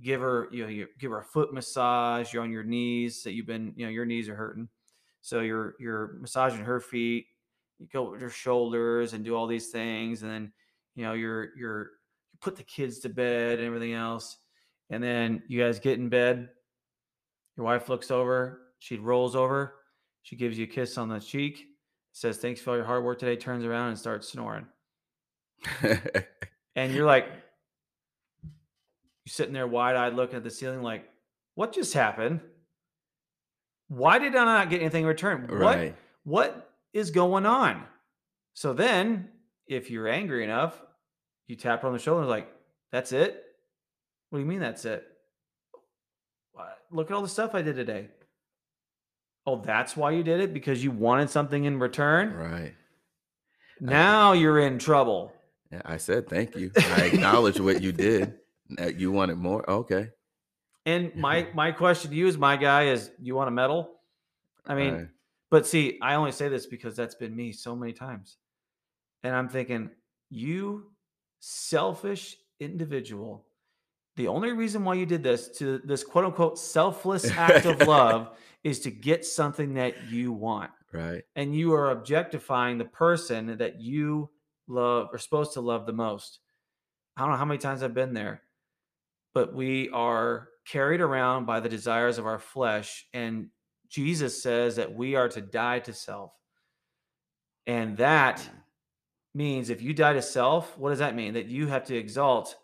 give 0.00 0.20
her 0.20 0.48
you 0.50 0.62
know 0.62 0.68
you 0.68 0.86
give 0.98 1.10
her 1.10 1.18
a 1.18 1.24
foot 1.24 1.52
massage 1.52 2.32
you're 2.32 2.42
on 2.42 2.50
your 2.50 2.64
knees 2.64 3.22
that 3.22 3.32
you've 3.32 3.46
been 3.46 3.72
you 3.76 3.84
know 3.84 3.90
your 3.90 4.06
knees 4.06 4.28
are 4.28 4.34
hurting. 4.34 4.68
So 5.20 5.40
you're 5.40 5.74
you're 5.78 6.14
massaging 6.20 6.64
her 6.64 6.80
feet 6.80 7.26
you 7.78 7.88
go 7.92 8.10
with 8.10 8.20
her 8.20 8.30
shoulders 8.30 9.12
and 9.12 9.24
do 9.24 9.36
all 9.36 9.46
these 9.46 9.68
things 9.68 10.22
and 10.22 10.30
then 10.30 10.52
you 10.94 11.04
know 11.04 11.12
you're 11.12 11.56
you're 11.56 11.90
you 12.32 12.38
put 12.40 12.56
the 12.56 12.62
kids 12.62 12.98
to 13.00 13.08
bed 13.08 13.58
and 13.58 13.66
everything 13.66 13.92
else 13.92 14.38
and 14.90 15.02
then 15.02 15.42
you 15.48 15.60
guys 15.60 15.78
get 15.78 15.98
in 15.98 16.08
bed 16.08 16.48
your 17.56 17.66
wife 17.66 17.88
looks 17.88 18.10
over 18.10 18.62
she 18.78 18.96
rolls 18.96 19.36
over 19.36 19.74
she 20.22 20.36
gives 20.36 20.58
you 20.58 20.64
a 20.64 20.68
kiss 20.68 20.98
on 20.98 21.08
the 21.08 21.20
cheek 21.20 21.66
says 22.12 22.38
thanks 22.38 22.60
for 22.60 22.70
all 22.70 22.76
your 22.76 22.84
hard 22.84 23.04
work 23.04 23.18
today 23.18 23.36
turns 23.36 23.64
around 23.64 23.88
and 23.88 23.98
starts 23.98 24.28
snoring. 24.28 24.66
And 26.74 26.94
you're 26.94 27.06
like 27.06 27.26
you're 29.24 29.32
sitting 29.32 29.52
there 29.52 29.66
wide 29.66 29.96
eyed 29.96 30.14
looking 30.14 30.36
at 30.36 30.44
the 30.44 30.50
ceiling, 30.50 30.82
like, 30.82 31.08
what 31.54 31.72
just 31.72 31.94
happened? 31.94 32.40
Why 33.88 34.18
did 34.18 34.34
I 34.34 34.44
not 34.44 34.70
get 34.70 34.80
anything 34.80 35.02
in 35.02 35.08
return? 35.08 35.46
Right. 35.48 35.94
What, 36.24 36.54
what 36.54 36.70
is 36.92 37.10
going 37.10 37.46
on? 37.46 37.84
So 38.54 38.72
then, 38.72 39.28
if 39.66 39.90
you're 39.90 40.08
angry 40.08 40.44
enough, 40.44 40.80
you 41.46 41.56
tap 41.56 41.82
her 41.82 41.88
on 41.88 41.94
the 41.94 41.98
shoulder, 41.98 42.26
like, 42.26 42.50
that's 42.90 43.12
it? 43.12 43.44
What 44.30 44.38
do 44.38 44.44
you 44.44 44.48
mean 44.48 44.60
that's 44.60 44.84
it? 44.84 45.06
Look 46.90 47.10
at 47.10 47.14
all 47.14 47.22
the 47.22 47.28
stuff 47.28 47.54
I 47.54 47.62
did 47.62 47.76
today. 47.76 48.08
Oh, 49.46 49.62
that's 49.62 49.96
why 49.96 50.10
you 50.10 50.22
did 50.22 50.40
it? 50.40 50.52
Because 50.52 50.84
you 50.84 50.90
wanted 50.90 51.30
something 51.30 51.64
in 51.64 51.78
return? 51.78 52.34
Right. 52.34 52.74
Now 53.80 54.32
you're 54.32 54.60
in 54.60 54.78
trouble. 54.78 55.32
I 55.86 55.96
said 55.96 56.28
thank 56.28 56.54
you. 56.54 56.70
I 56.76 57.06
acknowledge 57.06 57.58
what 57.58 57.82
you 57.82 57.92
did. 57.92 58.34
Uh, 58.80 58.86
You 58.86 59.12
wanted 59.12 59.38
more? 59.38 59.68
Okay. 59.68 60.10
And 60.84 61.14
my 61.14 61.46
my 61.54 61.70
question 61.72 62.10
to 62.10 62.16
you 62.16 62.26
is 62.26 62.36
my 62.36 62.56
guy 62.56 62.86
is 62.86 63.10
you 63.20 63.34
want 63.34 63.48
a 63.48 63.52
medal? 63.52 64.00
I 64.66 64.74
mean, 64.74 64.94
Right. 64.94 65.08
but 65.50 65.66
see, 65.66 65.98
I 66.02 66.14
only 66.14 66.32
say 66.32 66.48
this 66.48 66.66
because 66.66 66.96
that's 66.96 67.14
been 67.14 67.34
me 67.36 67.52
so 67.52 67.76
many 67.76 67.92
times. 67.92 68.36
And 69.22 69.34
I'm 69.34 69.48
thinking, 69.48 69.90
you 70.30 70.90
selfish 71.40 72.36
individual. 72.60 73.46
The 74.16 74.28
only 74.28 74.52
reason 74.52 74.84
why 74.84 74.94
you 74.94 75.06
did 75.06 75.22
this 75.22 75.48
to 75.58 75.78
this 75.84 76.04
quote 76.04 76.24
unquote 76.24 76.58
selfless 76.58 77.30
act 77.30 77.64
of 77.66 77.86
love 77.86 78.36
is 78.64 78.80
to 78.80 78.90
get 78.90 79.24
something 79.24 79.74
that 79.74 80.10
you 80.10 80.32
want. 80.32 80.70
Right. 80.92 81.22
And 81.36 81.54
you 81.56 81.72
are 81.74 81.90
objectifying 81.90 82.78
the 82.78 82.84
person 82.84 83.56
that 83.58 83.80
you 83.80 84.30
love 84.68 85.08
or 85.12 85.18
supposed 85.18 85.54
to 85.54 85.60
love 85.60 85.86
the 85.86 85.92
most. 85.92 86.40
I 87.16 87.22
don't 87.22 87.30
know 87.30 87.36
how 87.36 87.44
many 87.44 87.58
times 87.58 87.82
I've 87.82 87.94
been 87.94 88.14
there, 88.14 88.42
but 89.34 89.54
we 89.54 89.88
are 89.90 90.48
carried 90.66 91.00
around 91.00 91.46
by 91.46 91.60
the 91.60 91.68
desires 91.68 92.18
of 92.18 92.26
our 92.26 92.38
flesh. 92.38 93.06
And 93.12 93.48
Jesus 93.88 94.42
says 94.42 94.76
that 94.76 94.94
we 94.94 95.14
are 95.14 95.28
to 95.28 95.40
die 95.40 95.80
to 95.80 95.92
self. 95.92 96.32
And 97.66 97.96
that 97.98 98.38
mm. 98.38 98.48
means 99.34 99.70
if 99.70 99.82
you 99.82 99.94
die 99.94 100.14
to 100.14 100.22
self, 100.22 100.76
what 100.78 100.90
does 100.90 100.98
that 100.98 101.14
mean? 101.14 101.34
That 101.34 101.46
you 101.46 101.66
have 101.66 101.84
to 101.86 101.96
exalt 101.96 102.56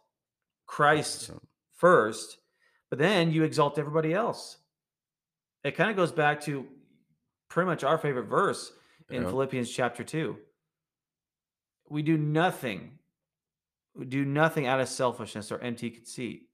Christ 0.66 1.30
first, 1.74 2.38
but 2.90 2.98
then 2.98 3.30
you 3.30 3.44
exalt 3.44 3.78
everybody 3.78 4.12
else. 4.12 4.58
It 5.64 5.76
kind 5.76 5.90
of 5.90 5.96
goes 5.96 6.12
back 6.12 6.40
to 6.42 6.66
pretty 7.48 7.66
much 7.66 7.84
our 7.84 7.98
favorite 7.98 8.26
verse 8.26 8.72
in 9.10 9.22
yeah. 9.22 9.28
Philippians 9.28 9.70
chapter 9.70 10.04
2. 10.04 10.36
We 11.90 12.02
do 12.02 12.18
nothing, 12.18 12.98
we 13.94 14.04
do 14.04 14.24
nothing 14.24 14.66
out 14.66 14.80
of 14.80 14.88
selfishness 14.88 15.50
or 15.50 15.58
empty 15.60 15.90
conceit. 15.90 16.47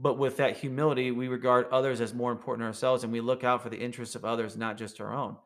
But 0.00 0.18
with 0.18 0.38
that 0.38 0.56
humility, 0.56 1.10
we 1.10 1.28
regard 1.28 1.66
others 1.70 2.00
as 2.00 2.14
more 2.14 2.32
important 2.32 2.60
than 2.60 2.68
ourselves 2.68 3.04
and 3.04 3.12
we 3.12 3.20
look 3.20 3.44
out 3.44 3.62
for 3.62 3.68
the 3.68 3.80
interests 3.80 4.14
of 4.14 4.24
others, 4.24 4.56
not 4.56 4.78
just 4.78 5.00
our 5.00 5.12
own. 5.12 5.36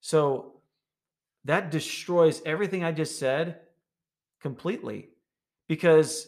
So 0.00 0.60
that 1.44 1.70
destroys 1.70 2.42
everything 2.44 2.84
I 2.84 2.92
just 2.92 3.18
said 3.18 3.60
completely 4.40 5.08
because 5.68 6.26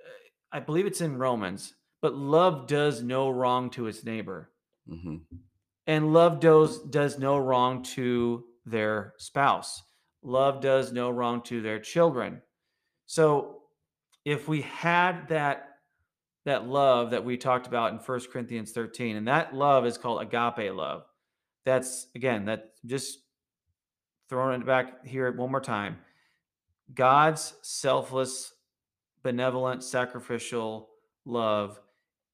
uh, 0.00 0.56
I 0.56 0.60
believe 0.60 0.86
it's 0.86 1.00
in 1.00 1.16
Romans, 1.16 1.74
but 2.02 2.14
love 2.14 2.66
does 2.66 3.02
no 3.02 3.30
wrong 3.30 3.70
to 3.70 3.86
its 3.86 4.04
neighbor. 4.04 4.50
Hmm 4.88 5.16
and 5.86 6.12
love 6.12 6.40
does 6.40 6.80
does 6.82 7.18
no 7.18 7.38
wrong 7.38 7.82
to 7.82 8.44
their 8.64 9.14
spouse. 9.18 9.82
Love 10.22 10.60
does 10.60 10.92
no 10.92 11.10
wrong 11.10 11.42
to 11.42 11.62
their 11.62 11.78
children. 11.78 12.42
So 13.06 13.62
if 14.24 14.48
we 14.48 14.62
had 14.62 15.28
that 15.28 15.75
that 16.46 16.68
love 16.68 17.10
that 17.10 17.24
we 17.24 17.36
talked 17.36 17.66
about 17.66 17.92
in 17.92 17.98
First 17.98 18.30
corinthians 18.30 18.70
13 18.70 19.16
and 19.16 19.28
that 19.28 19.54
love 19.54 19.84
is 19.84 19.98
called 19.98 20.22
agape 20.22 20.72
love. 20.72 21.04
That's 21.64 22.06
again 22.14 22.46
that 22.46 22.70
just 22.86 23.18
throwing 24.28 24.60
it 24.60 24.66
back 24.66 25.04
here 25.04 25.30
one 25.32 25.50
more 25.50 25.60
time. 25.60 25.98
God's 26.94 27.54
selfless 27.62 28.54
benevolent 29.24 29.82
sacrificial 29.82 30.88
love 31.24 31.80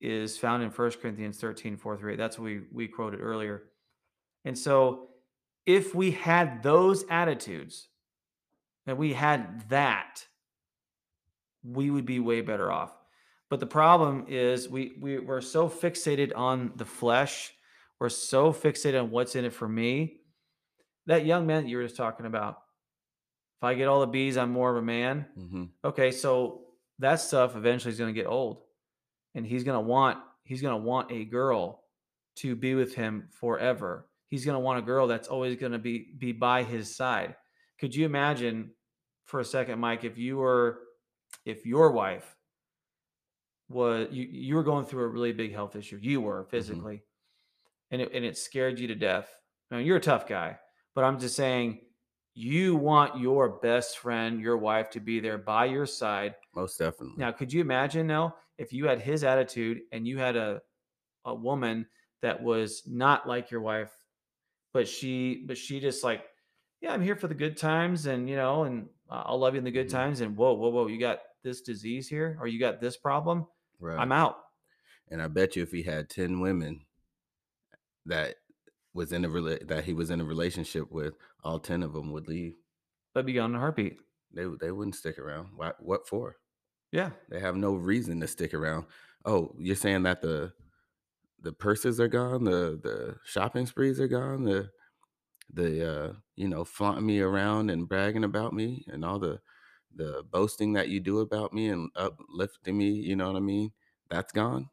is 0.03 0.37
found 0.37 0.63
in 0.63 0.71
First 0.71 1.01
corinthians 1.01 1.39
13 1.39 1.79
4 1.79 1.97
through 1.97 2.13
8 2.13 2.17
that's 2.17 2.39
what 2.39 2.45
we 2.45 2.61
we 2.71 2.89
quoted 2.89 3.21
earlier. 3.21 3.63
And 4.45 4.59
so 4.59 5.09
if 5.65 5.95
we 5.95 6.11
had 6.11 6.63
those 6.63 7.07
attitudes 7.09 7.89
and 8.87 8.99
we 8.99 9.15
had 9.15 9.71
that, 9.71 10.27
we 11.65 11.91
would 11.91 12.05
be 12.05 12.21
way 12.21 12.43
better 12.43 12.71
off. 12.71 12.93
But 13.53 13.61
the 13.61 13.67
problem 13.67 14.25
is 14.29 14.67
we, 14.67 14.95
we 14.99 15.19
we're 15.19 15.43
so 15.43 15.69
fixated 15.69 16.33
on 16.35 16.73
the 16.77 16.87
flesh, 16.87 17.53
we're 18.01 18.09
so 18.09 18.51
fixated 18.51 18.99
on 18.99 19.11
what's 19.11 19.37
in 19.37 19.45
it 19.45 19.53
for 19.53 19.69
me. 19.69 20.23
That 21.05 21.27
young 21.27 21.47
man 21.47 21.65
that 21.65 21.69
you 21.69 21.77
were 21.77 21.83
just 21.83 21.99
talking 21.99 22.25
about, 22.25 22.63
if 23.59 23.65
I 23.65 23.75
get 23.75 23.89
all 23.89 24.01
the 24.01 24.07
B's, 24.07 24.39
I'm 24.39 24.53
more 24.53 24.71
of 24.71 24.79
a 24.79 24.83
man. 24.83 25.27
hmm 25.37 25.65
Okay, 25.85 26.13
so 26.13 26.63
that 27.01 27.17
stuff 27.21 27.55
eventually 27.55 27.93
is 27.93 27.99
going 27.99 28.15
to 28.15 28.19
get 28.19 28.27
old, 28.27 28.63
and 29.35 29.45
he's 29.47 29.65
going 29.65 29.77
to 29.77 29.87
want 29.87 30.17
he's 30.45 30.63
going 30.63 30.73
to 30.73 30.83
want 30.83 31.13
a 31.13 31.27
girl 31.27 31.85
to 32.37 32.57
be 32.57 32.75
with 32.75 32.95
him 32.95 33.29
forever. 33.33 34.09
He's 34.29 34.47
going 34.47 34.57
to 34.57 34.61
want 34.61 34.79
a 34.79 34.83
girl 34.83 35.07
that's 35.07 35.29
always 35.29 35.57
going 35.57 35.73
to 35.73 35.79
be 35.79 36.15
be 36.17 36.33
by 36.33 36.63
his 36.63 36.97
side. 36.97 37.37
Could 37.79 37.95
you 37.95 38.07
imagine 38.07 38.71
for 39.27 39.41
a 39.41 39.45
second, 39.45 39.79
Mike, 39.79 40.05
if 40.05 40.17
you 40.17 40.39
were 40.39 40.79
if 41.45 41.67
your 41.67 41.93
wife 41.93 42.35
was 43.73 44.09
you 44.13 44.25
you 44.25 44.55
were 44.57 44.63
going 44.63 44.87
through 44.87 45.05
a 45.05 45.09
really 45.09 45.33
big 45.33 45.53
health 45.53 45.77
issue, 45.77 45.99
you 46.01 46.21
were 46.21 46.45
physically, 46.45 47.03
and 47.91 48.03
it 48.03 48.13
and 48.13 48.25
it 48.25 48.37
scared 48.37 48.79
you 48.79 48.89
to 48.89 48.95
death. 48.95 49.31
Now 49.71 49.79
you're 49.79 49.97
a 49.99 50.01
tough 50.01 50.27
guy, 50.27 50.59
but 50.95 51.05
I'm 51.05 51.19
just 51.19 51.37
saying 51.37 51.81
you 52.35 52.77
want 52.77 53.21
your 53.21 53.61
best 53.61 53.99
friend, 53.99 54.41
your 54.41 54.57
wife, 54.57 54.91
to 54.91 55.01
be 55.01 55.21
there 55.21 55.39
by 55.39 55.67
your 55.67 55.87
side. 55.87 56.37
Most 56.55 56.79
definitely. 56.79 57.15
Now, 57.19 57.33
could 57.33 57.53
you 57.53 57.61
imagine 57.61 58.07
now 58.07 58.37
if 58.59 58.73
you 58.73 58.87
had 58.87 59.01
his 59.01 59.25
attitude 59.25 59.83
and 59.93 60.07
you 60.07 60.19
had 60.19 60.37
a 60.37 60.63
a 61.25 61.35
woman 61.35 61.89
that 62.23 62.43
was 62.43 62.87
not 62.87 63.29
like 63.29 63.51
your 63.51 63.61
wife, 63.63 63.93
but 64.73 64.89
she 64.89 65.45
but 65.47 65.59
she 65.59 65.81
just 65.81 66.03
like, 66.05 66.27
yeah, 66.81 66.93
I'm 66.93 67.03
here 67.03 67.17
for 67.17 67.29
the 67.29 67.35
good 67.35 67.57
times, 67.57 68.07
and 68.07 68.29
you 68.29 68.37
know, 68.37 68.65
and 68.65 68.89
I'll 69.09 69.39
love 69.39 69.55
you 69.55 69.59
in 69.59 69.65
the 69.65 69.71
good 69.71 69.89
Mhm. 69.89 69.93
times. 69.93 70.21
And 70.21 70.37
whoa, 70.37 70.55
whoa, 70.55 70.71
whoa, 70.71 70.87
you 70.87 70.99
got 70.99 71.21
this 71.43 71.61
disease 71.63 72.09
here, 72.09 72.37
or 72.41 72.47
you 72.47 72.59
got 72.59 72.81
this 72.81 72.97
problem. 72.97 73.47
Right. 73.83 73.99
I'm 73.99 74.13
out. 74.13 74.37
and 75.11 75.21
I 75.21 75.27
bet 75.29 75.57
you 75.57 75.63
if 75.63 75.73
he 75.73 75.83
had 75.83 76.09
10 76.09 76.41
women 76.41 76.87
that 78.07 78.37
was 78.95 79.13
in 79.13 79.25
a 79.25 79.29
rela- 79.29 79.67
that 79.69 79.85
he 79.85 79.93
was 79.93 80.11
in 80.11 80.21
a 80.21 80.25
relationship 80.25 80.91
with, 80.91 81.15
all 81.45 81.59
10 81.59 81.83
of 81.83 81.93
them 81.93 82.13
would 82.13 82.29
leave. 82.29 82.55
I'd 83.17 83.27
be 83.27 83.33
gone 83.35 83.51
in 83.51 83.57
a 83.57 83.61
heartbeat. 83.61 83.99
They 84.33 84.45
they 84.61 84.71
wouldn't 84.73 84.95
stick 84.97 85.19
around. 85.19 85.49
Why, 85.57 85.73
what 85.81 86.09
for? 86.09 86.37
Yeah, 86.93 87.11
They 87.31 87.41
have 87.41 87.57
no 87.57 87.75
reason 87.75 88.21
to 88.21 88.27
stick 88.29 88.55
around. 88.55 88.87
Oh, 89.25 89.55
you're 89.59 89.77
saying 89.77 90.05
that 90.05 90.23
the 90.23 90.53
the 91.41 91.53
purses 91.53 92.01
are 92.01 92.09
gone, 92.09 92.45
the 92.45 92.79
the 92.83 93.17
shopping 93.25 93.67
sprees 93.67 94.01
are 94.01 94.09
gone, 94.09 94.45
the 94.45 94.71
the 95.53 95.93
uh, 95.93 96.13
you 96.37 96.49
know 96.49 96.65
flaunting 96.65 97.05
me 97.07 97.21
around 97.21 97.71
and 97.71 97.89
bragging 97.89 98.25
about 98.25 98.53
me, 98.55 98.85
and 98.89 99.05
all 99.05 99.19
the 99.19 99.41
the 99.95 100.23
boasting 100.31 100.73
that 100.75 100.89
you 100.89 101.01
do 101.01 101.21
about 101.21 101.53
me 101.53 101.69
and 101.69 101.91
uplifting 101.97 102.77
me. 102.77 102.91
You 102.91 103.17
know 103.17 103.29
what 103.29 103.37
I 103.37 103.41
mean? 103.41 103.73
That's 104.11 104.33
gone. 104.33 104.69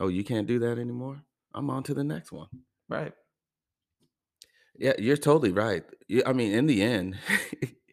Oh, 0.00 0.08
you 0.08 0.24
can't 0.24 0.46
do 0.46 0.58
that 0.60 0.78
anymore. 0.78 1.22
I'm 1.54 1.70
on 1.70 1.82
to 1.84 1.94
the 1.94 2.04
next 2.04 2.32
one. 2.32 2.48
right. 2.88 3.12
Yeah, 4.76 4.94
you're 4.98 5.16
totally 5.16 5.52
right. 5.52 5.84
I 6.26 6.32
mean, 6.32 6.52
in 6.52 6.66
the 6.66 6.82
end, 6.82 7.16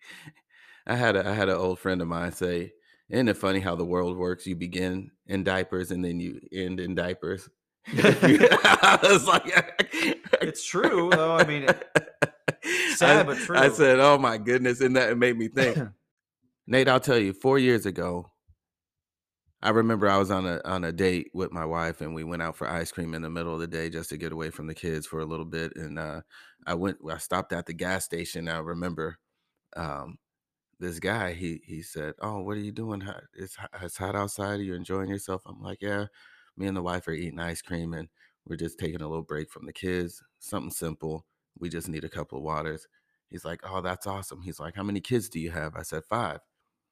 I 0.87 0.95
had 0.95 1.15
a 1.15 1.27
I 1.27 1.33
had 1.33 1.47
an 1.49 1.55
old 1.57 1.77
friend 1.77 2.01
of 2.01 2.07
mine 2.07 2.31
say, 2.31 2.73
"Isn't 3.07 3.27
it 3.27 3.37
funny 3.37 3.59
how 3.59 3.75
the 3.75 3.85
world 3.85 4.17
works? 4.17 4.47
You 4.47 4.55
begin 4.55 5.11
in 5.27 5.43
diapers 5.43 5.91
and 5.91 6.03
then 6.03 6.19
you 6.19 6.39
end 6.51 6.79
in 6.79 6.95
diapers." 6.95 7.47
I 7.87 8.99
was 9.03 9.27
like, 9.27 9.43
It's 10.41 10.65
true, 10.65 11.09
though. 11.11 11.35
I 11.35 11.45
mean, 11.45 11.67
I, 11.69 11.75
sad 12.95 13.27
but 13.27 13.37
I 13.51 13.69
said, 13.69 13.99
"Oh 13.99 14.17
my 14.17 14.37
goodness!" 14.39 14.81
And 14.81 14.95
that 14.95 15.11
it 15.11 15.17
made 15.17 15.37
me 15.37 15.49
think. 15.49 15.77
Nate, 16.71 16.87
I'll 16.87 16.99
tell 16.99 17.19
you, 17.19 17.33
four 17.33 17.59
years 17.59 17.85
ago, 17.85 18.31
I 19.63 19.69
remember 19.69 20.09
I 20.09 20.17
was 20.17 20.31
on 20.31 20.45
a 20.47 20.59
on 20.65 20.83
a 20.83 20.91
date 20.91 21.29
with 21.33 21.51
my 21.51 21.65
wife, 21.65 22.01
and 22.01 22.15
we 22.15 22.23
went 22.23 22.41
out 22.41 22.55
for 22.57 22.67
ice 22.67 22.91
cream 22.91 23.13
in 23.13 23.21
the 23.21 23.29
middle 23.29 23.53
of 23.53 23.59
the 23.59 23.67
day 23.67 23.89
just 23.89 24.09
to 24.09 24.17
get 24.17 24.31
away 24.31 24.49
from 24.49 24.65
the 24.67 24.73
kids 24.73 25.05
for 25.05 25.19
a 25.19 25.25
little 25.25 25.45
bit. 25.45 25.73
And 25.75 25.99
uh, 25.99 26.21
I 26.65 26.73
went, 26.73 26.97
I 27.09 27.17
stopped 27.17 27.53
at 27.53 27.67
the 27.67 27.73
gas 27.73 28.05
station. 28.05 28.47
I 28.49 28.57
remember 28.59 29.17
um, 29.77 30.17
this 30.79 30.99
guy. 30.99 31.33
He 31.33 31.61
he 31.65 31.81
said, 31.83 32.15
"Oh, 32.21 32.41
what 32.41 32.57
are 32.57 32.61
you 32.61 32.71
doing? 32.73 33.03
It's 33.35 33.57
it's 33.83 33.97
hot 33.97 34.15
outside. 34.15 34.59
Are 34.61 34.63
you 34.63 34.75
enjoying 34.75 35.09
yourself?" 35.09 35.43
I'm 35.47 35.61
like, 35.63 35.81
"Yeah." 35.81 36.07
Me 36.57 36.67
and 36.67 36.77
the 36.77 36.83
wife 36.83 37.07
are 37.07 37.13
eating 37.13 37.39
ice 37.39 37.61
cream, 37.63 37.93
and 37.95 38.09
we're 38.47 38.57
just 38.57 38.79
taking 38.79 39.01
a 39.01 39.09
little 39.09 39.23
break 39.23 39.51
from 39.51 39.65
the 39.67 39.73
kids. 39.73 40.23
Something 40.39 40.71
simple. 40.71 41.25
We 41.59 41.69
just 41.69 41.89
need 41.89 42.03
a 42.05 42.09
couple 42.09 42.37
of 42.39 42.45
waters. 42.45 42.87
He's 43.29 43.45
like, 43.45 43.61
"Oh, 43.65 43.81
that's 43.81 44.07
awesome." 44.07 44.41
He's 44.43 44.59
like, 44.61 44.75
"How 44.75 44.83
many 44.83 45.01
kids 45.01 45.29
do 45.29 45.39
you 45.41 45.51
have?" 45.51 45.75
I 45.77 45.83
said, 45.83 46.03
five. 46.05 46.41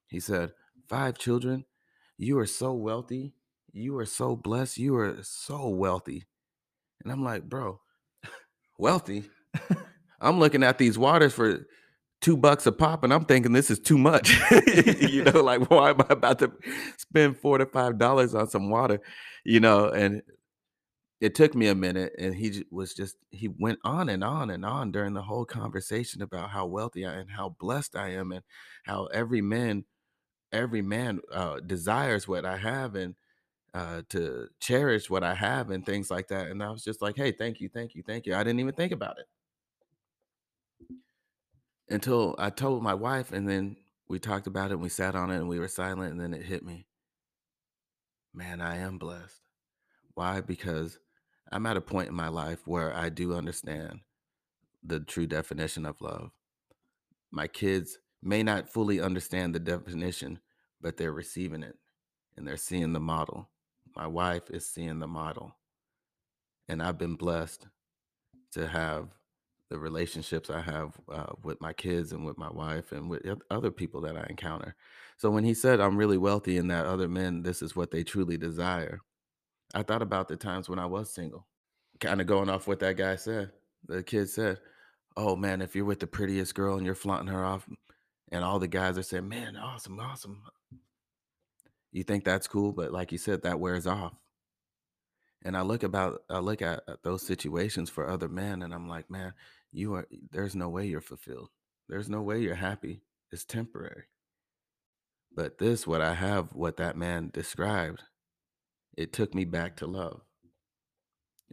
He 0.10 0.20
said, 0.20 0.51
Five 0.88 1.18
children? 1.18 1.66
You 2.18 2.38
are 2.39 2.47
so 2.47 2.74
wealthy. 2.74 3.34
You 3.72 3.97
are 3.97 4.05
so 4.05 4.36
blessed. 4.36 4.78
You 4.78 4.95
are 4.97 5.18
so 5.22 5.70
wealthy. 5.70 6.26
And 7.03 7.12
I'm 7.12 7.24
like, 7.24 7.43
Bro, 7.47 7.80
wealthy? 8.78 9.30
I'm 10.22 10.39
looking 10.39 10.64
at 10.64 10.78
these 10.78 10.97
waters 10.97 11.34
for 11.34 11.66
two 12.22 12.36
bucks 12.36 12.66
a 12.66 12.72
pop, 12.72 13.03
and 13.03 13.14
I'm 13.14 13.26
thinking 13.26 13.53
this 13.53 13.72
is 13.72 13.80
too 13.80 13.97
much. 13.97 14.38
you 15.01 15.24
know, 15.24 15.41
like, 15.41 15.70
why 15.70 15.91
am 15.91 16.01
I 16.01 16.07
about 16.10 16.39
to 16.39 16.51
spend 16.97 17.38
four 17.38 17.57
to 17.57 17.66
five 17.66 17.97
dollars 17.97 18.36
on 18.36 18.49
some 18.49 18.70
water? 18.70 18.99
You 19.45 19.60
know, 19.60 19.89
and 19.89 20.22
it 21.22 21.36
took 21.36 21.55
me 21.55 21.68
a 21.68 21.76
minute, 21.76 22.14
and 22.18 22.36
he 22.36 22.66
was 22.72 22.93
just 22.93 23.18
he 23.32 23.47
went 23.47 23.80
on 23.84 24.10
and 24.10 24.24
on 24.24 24.49
and 24.49 24.66
on 24.66 24.91
during 24.91 25.14
the 25.14 25.22
whole 25.22 25.45
conversation 25.45 26.22
about 26.22 26.49
how 26.49 26.66
wealthy 26.66 27.05
I 27.05 27.14
am 27.14 27.20
and 27.22 27.32
how 27.32 27.55
blessed 27.60 27.95
I 27.95 28.10
am, 28.10 28.32
and 28.32 28.43
how 28.84 29.05
every 29.07 29.41
man 29.41 29.86
every 30.52 30.82
man, 30.82 31.22
uh, 31.32 31.60
desires 31.62 32.28
what 32.28 32.45
I 32.45 32.58
have 32.58 32.95
and, 32.95 33.16
uh, 33.74 34.04
to 34.10 34.50
cherish 34.60 35.10
what 35.10 35.24
I 35.24 35.36
have 35.36 35.72
and 35.72 35.86
things 35.86 36.12
like 36.12 36.30
that, 36.30 36.47
and 36.50 36.64
I 36.64 36.72
was 36.72 36.84
just 36.84 37.02
like, 37.02 37.16
"Hey, 37.18 37.32
thank 37.32 37.62
you, 37.62 37.70
thank 37.70 37.95
you, 37.95 38.04
thank 38.04 38.26
you." 38.26 38.36
I 38.36 38.43
didn't 38.43 38.60
even 38.62 38.76
think 38.76 38.91
about 38.93 39.20
it 39.20 39.28
until 41.89 42.36
I 42.38 42.50
told 42.50 42.84
my 42.84 42.93
wife, 42.93 43.32
and 43.32 43.47
then 43.47 43.78
we 44.08 44.20
talked 44.20 44.47
about 44.47 44.72
it, 44.72 44.76
and 44.76 44.84
we 44.84 44.89
sat 44.89 45.16
on 45.16 45.32
it, 45.32 45.38
and 45.38 45.50
we 45.50 45.60
were 45.60 45.68
silent, 45.68 46.12
and 46.12 46.22
then 46.22 46.34
it 46.34 46.45
hit 46.45 46.64
me. 46.64 46.88
Man, 48.34 48.62
I 48.62 48.78
am 48.78 48.97
blessed. 48.97 49.41
Why? 50.16 50.41
Because 50.41 51.00
I'm 51.52 51.66
at 51.66 51.78
a 51.78 51.82
point 51.82 52.10
in 52.10 52.16
my 52.16 52.28
life 52.28 52.68
where 52.68 52.93
I 52.95 53.10
do 53.10 53.34
understand 53.36 54.02
the 54.84 55.00
true 55.00 55.28
definition 55.28 55.86
of 55.86 56.02
love. 56.02 56.32
My 57.32 57.47
kids 57.47 58.00
may 58.22 58.43
not 58.43 58.70
fully 58.70 58.99
understand 58.99 59.55
the 59.55 59.59
definition, 59.59 60.39
but 60.82 60.97
they're 60.97 61.11
receiving 61.11 61.63
it 61.63 61.78
and 62.38 62.47
they're 62.47 62.57
seeing 62.57 62.93
the 62.93 62.99
model. 62.99 63.49
My 63.95 64.07
wife 64.07 64.49
is 64.49 64.65
seeing 64.65 64.99
the 64.99 65.07
model. 65.07 65.55
And 66.67 66.82
I've 66.84 66.97
been 66.97 67.15
blessed 67.15 67.67
to 68.51 68.67
have 68.67 69.09
the 69.70 69.78
relationships 69.78 70.49
I 70.49 70.61
have 70.61 70.99
uh, 71.11 71.34
with 71.43 71.61
my 71.61 71.74
kids 71.74 72.11
and 72.11 72.26
with 72.26 72.38
my 72.38 72.49
wife 72.49 72.91
and 72.91 73.09
with 73.09 73.22
other 73.51 73.72
people 73.72 74.01
that 74.01 74.17
I 74.17 74.26
encounter. 74.30 74.76
So 75.17 75.30
when 75.30 75.43
he 75.43 75.53
said, 75.53 75.80
I'm 75.80 75.97
really 75.97 76.17
wealthy 76.17 76.57
and 76.57 76.72
that 76.72 76.86
other 76.86 77.07
men, 77.07 77.43
this 77.43 77.61
is 77.61 77.76
what 77.76 77.91
they 77.91 78.03
truly 78.03 78.38
desire, 78.38 79.01
I 79.74 79.84
thought 79.84 80.01
about 80.01 80.28
the 80.28 80.36
times 80.36 80.70
when 80.70 80.80
I 80.80 80.88
was 80.88 81.13
single, 81.13 81.45
kind 81.99 82.22
of 82.22 82.28
going 82.28 82.49
off 82.49 82.67
what 82.67 82.80
that 82.80 82.97
guy 82.97 83.15
said. 83.15 83.51
The 83.86 84.01
kid 84.01 84.30
said, 84.30 84.59
Oh 85.15 85.36
man, 85.36 85.61
if 85.61 85.76
you're 85.76 85.86
with 85.86 85.99
the 85.99 86.07
prettiest 86.07 86.55
girl 86.55 86.78
and 86.78 86.86
you're 86.86 86.95
flaunting 86.95 87.34
her 87.34 87.43
off, 87.43 87.67
and 88.32 88.43
all 88.43 88.59
the 88.59 88.67
guys 88.67 88.97
are 88.97 89.03
saying, 89.03 89.27
Man, 89.27 89.57
awesome, 89.57 89.99
awesome. 89.99 90.41
You 91.91 92.03
think 92.03 92.23
that's 92.23 92.47
cool, 92.47 92.71
but 92.71 92.91
like 92.93 93.11
you 93.11 93.17
said, 93.17 93.41
that 93.43 93.59
wears 93.59 93.88
off. 93.88 94.13
And 95.43 95.55
I 95.55 95.61
look 95.61 95.84
about 95.84 96.21
I 96.30 96.39
look 96.39 96.61
at, 96.61 96.84
those 97.03 97.25
situations 97.25 97.89
for 97.89 98.07
other 98.07 98.27
men 98.27 98.61
and 98.61 98.73
I'm 98.73 98.88
like, 98.88 99.09
man, 99.09 99.34
you 99.71 99.93
are 99.95 100.07
there's 100.32 100.55
no 100.55 100.69
way 100.69 100.86
you're 100.88 101.01
fulfilled. 101.01 101.49
There's 101.88 102.09
no 102.09 102.21
way 102.21 102.39
you're 102.39 102.55
happy. 102.55 103.01
It's 103.32 103.45
temporary. 103.45 104.05
But 105.36 105.57
this, 105.57 105.88
what 105.88 106.01
I 106.01 106.13
have, 106.15 106.53
what 106.53 106.77
that 106.77 106.97
man 106.97 107.30
described, 107.34 108.03
it 108.97 109.13
took 109.13 109.34
me 109.34 109.45
back 109.45 109.77
to 109.77 109.88
love. 109.88 110.21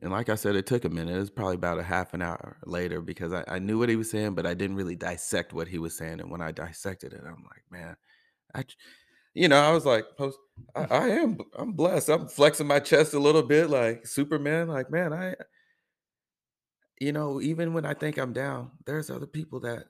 And 0.03 0.13
like 0.13 0.29
I 0.29 0.35
said, 0.35 0.57
it 0.57 0.67
took 0.67 0.85
a 0.85 0.91
minute. 0.91 1.17
It 1.17 1.19
was 1.19 1.31
probably 1.31 1.55
about 1.55 1.79
a 1.79 1.83
half 1.83 2.13
an 2.13 2.21
hour 2.21 2.59
later 2.67 3.01
because 3.01 3.33
I, 3.33 3.45
I 3.49 3.59
knew 3.59 3.79
what 3.79 3.89
he 3.89 3.97
was 3.97 4.11
saying, 4.11 4.35
but 4.35 4.47
I 4.47 4.53
didn't 4.53 4.77
really 4.77 4.95
dissect 4.97 5.55
what 5.55 5.69
he 5.69 5.79
was 5.79 5.97
saying. 5.97 6.21
And 6.21 6.31
when 6.31 6.43
I 6.43 6.53
dissected 6.53 7.15
it, 7.15 7.23
I'm 7.25 7.45
like, 7.45 7.63
man, 7.71 7.97
I, 8.55 8.65
you 9.33 9.49
know, 9.49 9.59
I 9.59 9.73
was 9.73 9.87
like, 9.87 10.05
post, 10.19 10.39
I, 10.75 10.85
I 10.91 11.09
am, 11.09 11.39
I'm 11.59 11.73
blessed. 11.73 12.11
I'm 12.11 12.29
flexing 12.29 12.67
my 12.67 12.79
chest 12.79 13.15
a 13.15 13.19
little 13.19 13.43
bit, 13.43 13.71
like 13.71 14.07
Superman. 14.07 14.69
Like, 14.69 14.91
man, 14.91 15.15
I, 15.15 15.35
you 17.01 17.13
know, 17.13 17.41
even 17.41 17.73
when 17.73 17.87
I 17.87 17.95
think 17.95 18.19
I'm 18.19 18.35
down, 18.35 18.73
there's 18.85 19.11
other 19.11 19.27
people 19.27 19.61
that 19.61 19.85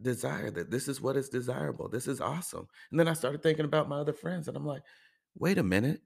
desire 0.00 0.50
that. 0.50 0.70
This 0.70 0.88
is 0.88 1.00
what 1.00 1.16
is 1.16 1.28
desirable. 1.28 1.88
This 1.88 2.08
is 2.08 2.20
awesome. 2.20 2.66
And 2.90 2.98
then 2.98 3.08
I 3.08 3.12
started 3.12 3.42
thinking 3.42 3.66
about 3.66 3.88
my 3.88 3.98
other 3.98 4.12
friends, 4.12 4.48
and 4.48 4.56
I'm 4.56 4.66
like, 4.66 4.82
wait 5.36 5.58
a 5.58 5.62
minute, 5.62 6.00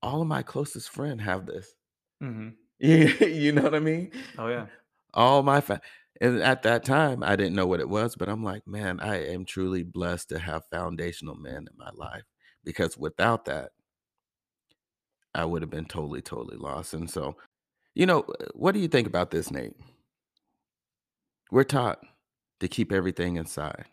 all 0.00 0.22
of 0.22 0.28
my 0.28 0.42
closest 0.42 0.90
friends 0.90 1.22
have 1.22 1.46
this. 1.46 1.74
Mhm. 2.22 2.54
You, 2.78 2.96
you 3.26 3.52
know 3.52 3.62
what 3.62 3.74
I 3.74 3.80
mean? 3.80 4.12
Oh, 4.38 4.48
yeah. 4.48 4.66
All 5.14 5.42
my 5.42 5.60
fa 5.60 5.80
and 6.20 6.42
at 6.42 6.62
that 6.64 6.84
time, 6.84 7.22
I 7.22 7.34
didn't 7.36 7.54
know 7.54 7.66
what 7.66 7.80
it 7.80 7.88
was, 7.88 8.14
but 8.14 8.28
I'm 8.28 8.44
like, 8.44 8.66
"Man, 8.66 9.00
I 9.00 9.16
am 9.32 9.44
truly 9.46 9.82
blessed 9.82 10.28
to 10.30 10.38
have 10.38 10.66
foundational 10.70 11.34
men 11.34 11.66
in 11.70 11.76
my 11.78 11.90
life, 11.94 12.24
because 12.64 12.96
without 12.98 13.46
that, 13.46 13.70
I 15.34 15.44
would 15.44 15.62
have 15.62 15.70
been 15.70 15.86
totally, 15.86 16.22
totally 16.22 16.56
lost." 16.56 16.94
And 16.94 17.10
so, 17.10 17.36
you 17.94 18.06
know, 18.06 18.20
uh, 18.22 18.46
what 18.54 18.72
do 18.72 18.80
you 18.80 18.88
think 18.88 19.06
about 19.08 19.30
this, 19.30 19.50
Nate? 19.50 19.76
We're 21.50 21.64
taught 21.64 22.04
to 22.60 22.66
keep 22.68 22.90
everything 22.92 23.36
inside. 23.36 23.84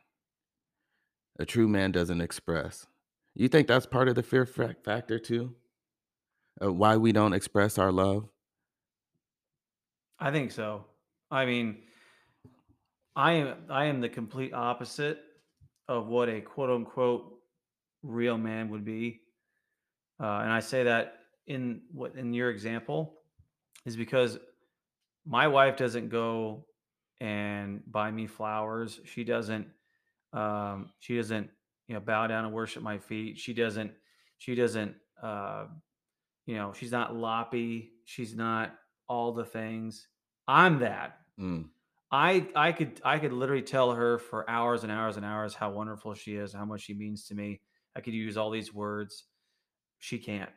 A 1.40 1.46
true 1.46 1.68
man 1.68 1.92
doesn't 1.92 2.22
express. 2.22 2.86
You 3.34 3.48
think 3.48 3.68
that's 3.68 3.86
part 3.86 4.08
of 4.08 4.16
the 4.16 4.24
fear 4.24 4.46
factor 4.46 5.18
too? 5.20 5.56
Uh, 6.62 6.72
why 6.72 6.98
we 6.98 7.12
don't 7.12 7.34
express 7.34 7.78
our 7.78 7.92
love? 7.92 8.30
I 10.20 10.32
think 10.32 10.52
so. 10.52 10.86
I 11.30 11.46
mean, 11.46 11.84
I 13.16 13.34
am 13.34 13.58
I 13.70 13.86
am 13.86 14.02
the 14.02 14.10
complete 14.10 14.54
opposite 14.54 15.20
of 15.88 16.08
what 16.08 16.30
a 16.30 16.42
quote 16.42 16.70
unquote 16.70 17.40
real 18.04 18.38
man 18.38 18.70
would 18.70 18.86
be. 18.86 19.22
Uh, 20.20 20.40
and 20.40 20.52
I 20.52 20.60
say 20.60 20.84
that 20.84 21.20
in 21.46 21.82
what 21.92 22.16
in 22.16 22.34
your 22.34 22.50
example 22.50 23.22
is 23.86 23.96
because 23.96 24.38
my 25.26 25.48
wife 25.48 25.78
doesn't 25.78 26.10
go 26.10 26.66
and 27.20 27.82
buy 27.92 28.12
me 28.12 28.28
flowers. 28.28 29.00
She 29.06 29.24
doesn't 29.24 29.68
um 30.34 30.92
she 31.00 31.16
doesn't 31.16 31.50
you 31.88 31.96
know 31.96 32.02
bow 32.02 32.28
down 32.28 32.46
and 32.46 32.54
worship 32.54 32.84
my 32.84 32.98
feet. 32.98 33.38
She 33.38 33.54
doesn't 33.54 33.92
she 34.38 34.56
doesn't 34.56 34.96
uh 35.22 35.68
you 36.48 36.56
know, 36.56 36.74
she's 36.74 36.92
not 36.92 37.16
loppy, 37.16 37.92
she's 38.06 38.36
not 38.36 38.76
all 39.08 39.34
the 39.34 39.46
things. 39.46 40.08
I'm 40.48 40.80
that. 40.80 41.20
Mm, 41.40 41.70
I 42.12 42.50
I 42.56 42.72
could 42.72 43.02
I 43.04 43.20
could 43.20 43.34
literally 43.34 43.62
tell 43.62 43.92
her 43.92 44.18
for 44.18 44.50
hours 44.50 44.84
and 44.84 44.92
hours 44.92 45.18
and 45.18 45.26
hours 45.26 45.54
how 45.54 45.72
wonderful 45.72 46.16
she 46.16 46.36
is, 46.36 46.54
how 46.54 46.66
much 46.66 46.82
she 46.82 46.96
means 46.96 47.28
to 47.28 47.36
me. 47.36 47.62
I 47.96 48.02
could 48.02 48.14
use 48.14 48.38
all 48.38 48.50
these 48.50 48.74
words. 48.74 49.26
She 50.00 50.20
can't. 50.20 50.52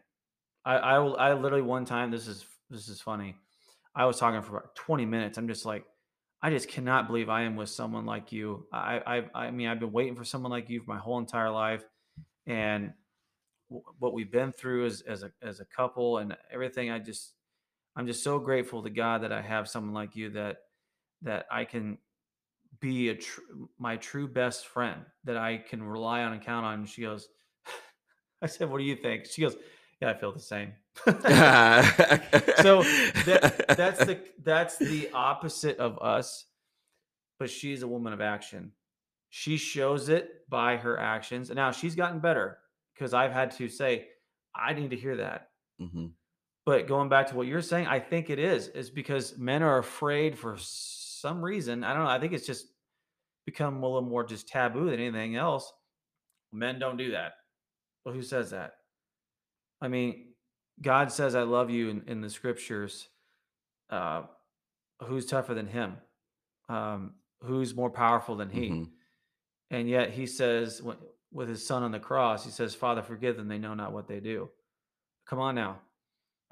I 0.65 0.77
I 0.77 0.99
will 0.99 1.17
I 1.17 1.33
literally 1.35 1.63
one 1.63 1.85
time 1.85 2.11
this 2.11 2.29
is 2.29 2.47
this 2.71 2.89
is 2.89 3.01
funny. 3.01 3.37
I 3.95 4.07
was 4.07 4.19
talking 4.19 4.43
for 4.43 4.59
about 4.59 4.77
20 4.77 5.07
minutes. 5.07 5.39
I'm 5.39 5.49
just 5.49 5.67
like, 5.67 5.85
I 6.43 6.51
just 6.51 6.69
cannot 6.69 7.09
believe 7.09 7.29
I 7.29 7.43
am 7.43 7.57
with 7.57 7.71
someone 7.71 8.07
like 8.07 8.33
you. 8.33 8.69
I 8.73 9.21
I 9.35 9.47
I 9.47 9.51
mean, 9.51 9.69
I've 9.69 9.81
been 9.81 9.93
waiting 9.93 10.17
for 10.17 10.25
someone 10.25 10.53
like 10.53 10.71
you 10.71 10.81
for 10.81 10.93
my 10.93 10.99
whole 10.99 11.19
entire 11.19 11.51
life, 11.51 11.85
and 12.47 12.95
what 13.99 14.13
we've 14.13 14.31
been 14.31 14.53
through 14.53 14.87
as 14.87 15.03
as 15.03 15.23
a 15.23 15.31
as 15.43 15.61
a 15.61 15.65
couple 15.65 16.19
and 16.19 16.37
everything. 16.53 16.91
I 16.91 16.99
just 16.99 17.35
I'm 17.97 18.07
just 18.07 18.23
so 18.23 18.39
grateful 18.39 18.83
to 18.83 18.91
God 18.91 19.23
that 19.23 19.33
I 19.33 19.41
have 19.41 19.69
someone 19.69 19.95
like 19.95 20.17
you 20.17 20.31
that 20.31 20.59
that 21.23 21.47
I 21.51 21.65
can 21.65 21.99
be 22.81 23.11
a 23.11 23.15
tr- 23.15 23.41
my 23.79 23.97
true 23.97 24.29
best 24.29 24.67
friend 24.67 25.03
that 25.25 25.37
I 25.37 25.59
can 25.59 25.83
rely 25.83 26.23
on 26.23 26.33
and 26.33 26.43
count 26.43 26.65
on. 26.65 26.75
And 26.81 26.89
she 26.89 27.03
goes, 27.03 27.29
I 28.43 28.47
said, 28.47 28.71
"What 28.71 28.79
do 28.79 28.85
you 28.85 28.97
think?" 28.97 29.27
She 29.27 29.43
goes, 29.43 29.57
"Yeah, 30.01 30.11
I 30.11 30.15
feel 30.15 30.33
the 30.33 30.41
same." 30.41 30.73
so 31.07 31.13
that 33.25 33.65
that's 33.77 34.05
the 34.05 34.21
that's 34.43 34.79
the 34.79 35.11
opposite 35.15 35.79
of 35.79 35.99
us, 36.01 36.47
but 37.39 37.51
she's 37.51 37.83
a 37.83 37.89
woman 37.89 38.13
of 38.13 38.21
action. 38.21 38.73
She 39.31 39.57
shows 39.57 40.09
it 40.09 40.49
by 40.49 40.77
her 40.77 40.99
actions. 40.99 41.51
And 41.51 41.57
now 41.57 41.71
she's 41.71 41.95
gotten 41.95 42.19
better 42.19 42.59
because 43.01 43.15
I've 43.15 43.33
had 43.33 43.51
to 43.53 43.67
say, 43.71 44.09
I 44.55 44.75
need 44.75 44.91
to 44.91 44.97
hear 44.97 45.17
that. 45.17 45.49
mhm, 45.81 46.13
But 46.67 46.87
going 46.87 47.09
back 47.09 47.29
to 47.29 47.35
what 47.35 47.47
you're 47.47 47.63
saying, 47.63 47.87
I 47.87 47.99
think 47.99 48.29
it 48.29 48.39
is, 48.39 48.69
is 48.69 48.91
because 48.91 49.39
men 49.39 49.63
are 49.63 49.79
afraid 49.79 50.39
for 50.39 50.57
some 50.59 51.41
reason. 51.43 51.83
I 51.83 51.95
don't 51.95 52.05
know. 52.05 52.11
I 52.11 52.21
think 52.21 52.35
it's 52.35 52.47
just 52.47 52.67
become 53.47 53.83
a 53.83 53.87
little 53.87 54.03
more 54.07 54.23
just 54.23 54.49
taboo 54.49 54.91
than 54.91 55.01
anything 55.01 55.37
else. 55.37 55.73
Men 56.53 56.79
don't 56.79 56.99
do 56.99 57.13
that. 57.13 57.33
Well, 58.05 58.15
who 58.15 58.21
says 58.23 58.51
that? 58.51 58.73
I 59.81 59.89
mean, 59.89 60.35
God 60.83 61.11
says, 61.11 61.35
I 61.35 61.43
love 61.45 61.71
you 61.71 61.89
in, 61.89 62.03
in 62.07 62.21
the 62.21 62.29
scriptures. 62.29 63.09
Uh, 63.89 64.25
who's 65.05 65.25
tougher 65.25 65.55
than 65.55 65.69
him? 65.69 65.97
Um, 66.69 67.15
who's 67.43 67.75
more 67.75 67.91
powerful 67.91 68.37
than 68.37 68.51
he? 68.51 68.69
mhm. 68.69 68.91
And 69.71 69.89
yet 69.89 70.11
he 70.11 70.27
says, 70.27 70.83
wh- 70.87 71.01
with 71.33 71.49
his 71.49 71.65
son 71.67 71.83
on 71.83 71.93
the 71.93 72.01
cross, 72.01 72.45
he 72.45 72.51
says, 72.51 72.75
Father, 72.75 73.03
forgive 73.03 73.37
them. 73.37 73.49
They 73.49 73.59
know 73.59 73.75
not 73.75 73.93
what 73.93 74.09
they 74.09 74.21
do. 74.21 74.49
Come 75.27 75.39
on 75.39 75.55
now. 75.55 75.79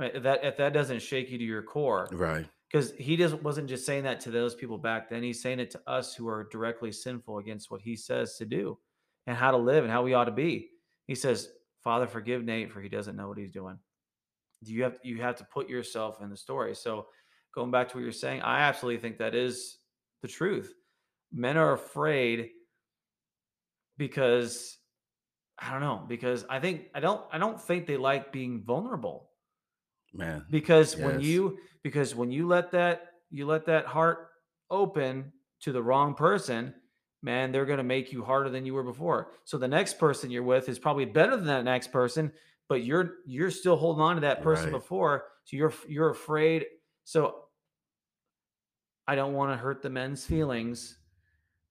If 0.00 0.22
that, 0.22 0.44
if 0.44 0.56
that 0.58 0.72
doesn't 0.72 1.02
shake 1.02 1.30
you 1.30 1.38
to 1.38 1.44
your 1.44 1.62
core, 1.62 2.08
Right. 2.12 2.46
because 2.70 2.92
he 2.92 3.16
doesn't 3.16 3.42
wasn't 3.42 3.68
just 3.68 3.84
saying 3.84 4.04
that 4.04 4.20
to 4.20 4.30
those 4.30 4.54
people 4.54 4.78
back 4.78 5.08
then 5.10 5.22
he's 5.24 5.42
saying 5.42 5.58
it 5.58 5.72
to 5.72 5.80
us 5.88 6.14
who 6.14 6.28
are 6.28 6.48
directly 6.52 6.92
sinful 6.92 7.38
against 7.38 7.70
what 7.70 7.80
he 7.80 7.96
says 7.96 8.36
to 8.36 8.44
do 8.44 8.78
and 9.26 9.36
how 9.36 9.50
to 9.50 9.56
live 9.56 9.82
and 9.82 9.92
how 9.92 10.02
we 10.04 10.14
ought 10.14 10.26
to 10.26 10.30
be 10.30 10.68
he 11.08 11.14
says 11.16 11.48
father 11.82 12.06
forgive 12.06 12.44
nate 12.44 12.70
for 12.70 12.80
he 12.80 12.88
doesn't 12.88 13.16
know 13.16 13.26
what 13.26 13.38
he's 13.38 13.50
doing 13.50 13.76
Do 14.62 14.72
you 14.72 14.84
have 14.84 14.98
you 15.02 15.20
have 15.22 15.34
to 15.36 15.44
put 15.44 15.68
yourself 15.68 16.20
in 16.22 16.30
the 16.30 16.36
story 16.36 16.76
so 16.76 17.06
going 17.54 17.72
back 17.72 17.88
to 17.88 17.96
what 17.96 18.04
you're 18.04 18.12
saying 18.12 18.42
i 18.42 18.60
absolutely 18.60 19.00
think 19.00 19.18
that 19.18 19.34
is 19.34 19.78
the 20.22 20.28
truth 20.28 20.72
men 21.32 21.56
are 21.56 21.72
afraid 21.72 22.50
because 23.98 24.78
i 25.58 25.70
don't 25.70 25.80
know 25.80 26.04
because 26.08 26.44
i 26.48 26.58
think 26.58 26.86
i 26.94 27.00
don't 27.00 27.20
i 27.32 27.36
don't 27.38 27.60
think 27.60 27.86
they 27.86 27.96
like 27.98 28.32
being 28.32 28.62
vulnerable. 28.64 29.28
Man, 30.14 30.46
because 30.50 30.96
when 30.96 31.20
you 31.20 31.58
because 31.82 32.14
when 32.14 32.30
you 32.30 32.46
let 32.46 32.70
that 32.72 33.10
you 33.30 33.44
let 33.46 33.66
that 33.66 33.84
heart 33.84 34.30
open 34.70 35.32
to 35.60 35.72
the 35.72 35.82
wrong 35.82 36.14
person 36.14 36.72
man 37.22 37.52
they're 37.52 37.66
going 37.66 37.78
to 37.78 37.84
make 37.84 38.12
you 38.12 38.24
harder 38.24 38.48
than 38.48 38.64
you 38.64 38.72
were 38.72 38.82
before. 38.84 39.32
So 39.44 39.58
the 39.58 39.68
next 39.68 39.98
person 39.98 40.30
you're 40.30 40.42
with 40.44 40.68
is 40.68 40.78
probably 40.78 41.04
better 41.04 41.36
than 41.36 41.46
that 41.46 41.64
next 41.64 41.92
person 41.92 42.32
but 42.68 42.84
you're 42.84 43.16
you're 43.26 43.50
still 43.50 43.76
holding 43.76 44.02
on 44.02 44.14
to 44.14 44.20
that 44.22 44.42
person 44.42 44.66
Right. 44.66 44.72
before 44.80 45.24
so 45.44 45.56
you're 45.56 45.72
you're 45.88 46.10
afraid 46.10 46.66
so 47.04 47.44
i 49.06 49.14
don't 49.14 49.32
want 49.34 49.52
to 49.52 49.56
hurt 49.56 49.82
the 49.82 49.90
men's 49.90 50.24
feelings 50.24 50.96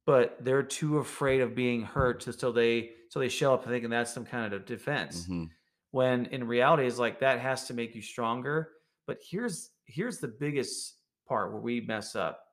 but 0.08 0.44
they're 0.44 0.64
too 0.64 1.00
afraid 1.00 1.42
of 1.42 1.56
being 1.56 1.84
hurt 1.84 2.22
to, 2.22 2.34
so 2.34 2.52
they 2.54 2.94
so 3.10 3.20
they 3.20 3.30
show 3.30 3.54
up 3.54 3.66
thinking 3.66 3.92
that's 3.92 4.14
some 4.14 4.26
kind 4.26 4.54
of 4.54 4.66
defense. 4.66 5.28
Mhm. 5.28 5.52
when 5.92 6.26
in 6.28 6.48
reality 6.48 6.88
is 6.88 7.00
like 7.00 7.20
that 7.22 7.40
has 7.42 7.68
to 7.68 7.76
make 7.76 7.96
you 7.96 8.02
stronger. 8.02 8.74
But 9.08 9.20
here's 9.24 9.72
here's 9.86 10.20
the 10.20 10.30
biggest 10.30 10.98
part 11.28 11.52
where 11.54 11.62
we 11.62 11.82
mess 11.82 12.16
up 12.16 12.44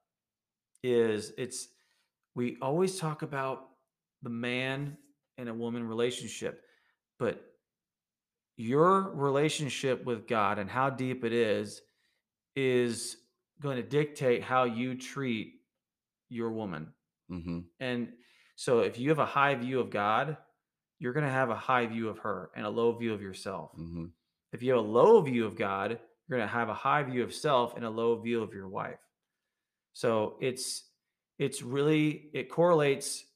is 0.83 1.33
it's 1.39 1.69
we 2.35 2.59
always 2.61 2.99
talk 2.99 3.23
about 3.23 3.71
the 4.23 4.31
man 4.31 4.99
and 5.39 5.49
a 5.49 5.55
woman 5.55 5.87
relationship 5.87 6.65
but 7.19 7.55
your 8.57 9.11
relationship 9.15 10.05
with 10.05 10.27
god 10.29 10.59
and 10.59 10.71
how 10.71 10.91
deep 10.91 11.25
it 11.25 11.33
is 11.33 11.83
is 12.57 13.19
going 13.61 13.77
to 13.77 13.83
dictate 13.83 14.43
how 14.43 14.65
you 14.65 14.97
treat 14.97 15.63
your 16.29 16.53
woman 16.53 16.93
Mhm. 17.35 17.64
and 17.80 18.12
so 18.57 18.80
if 18.80 18.99
you 18.99 19.09
have 19.11 19.18
a 19.18 19.26
high 19.26 19.55
view 19.55 19.80
of 19.80 19.91
god 19.91 20.37
you're 21.01 21.12
going 21.12 21.26
to 21.26 21.30
have 21.32 21.51
a 21.51 21.57
high 21.57 21.87
view 21.87 22.09
of 22.09 22.18
her 22.20 22.51
and 22.55 22.64
a 22.64 22.70
low 22.70 22.93
view 22.93 23.12
of 23.12 23.20
yourself 23.20 23.72
Mhm. 23.76 24.12
if 24.53 24.62
you 24.62 24.72
have 24.72 24.85
a 24.85 24.89
low 24.89 25.20
view 25.20 25.45
of 25.45 25.57
God, 25.57 25.91
you're 25.91 26.39
going 26.39 26.49
to 26.49 26.53
have 26.55 26.68
a 26.68 26.74
high 26.74 27.03
view 27.03 27.22
of 27.24 27.35
self 27.35 27.74
and 27.76 27.85
a 27.85 27.91
low 27.91 28.14
view 28.16 28.41
of 28.43 28.55
your 28.55 28.68
wife. 28.68 29.01
So 29.93 30.39
it's 30.41 30.89
it's 31.39 31.61
really 31.62 32.30
it 32.32 32.49
correlates 32.49 33.26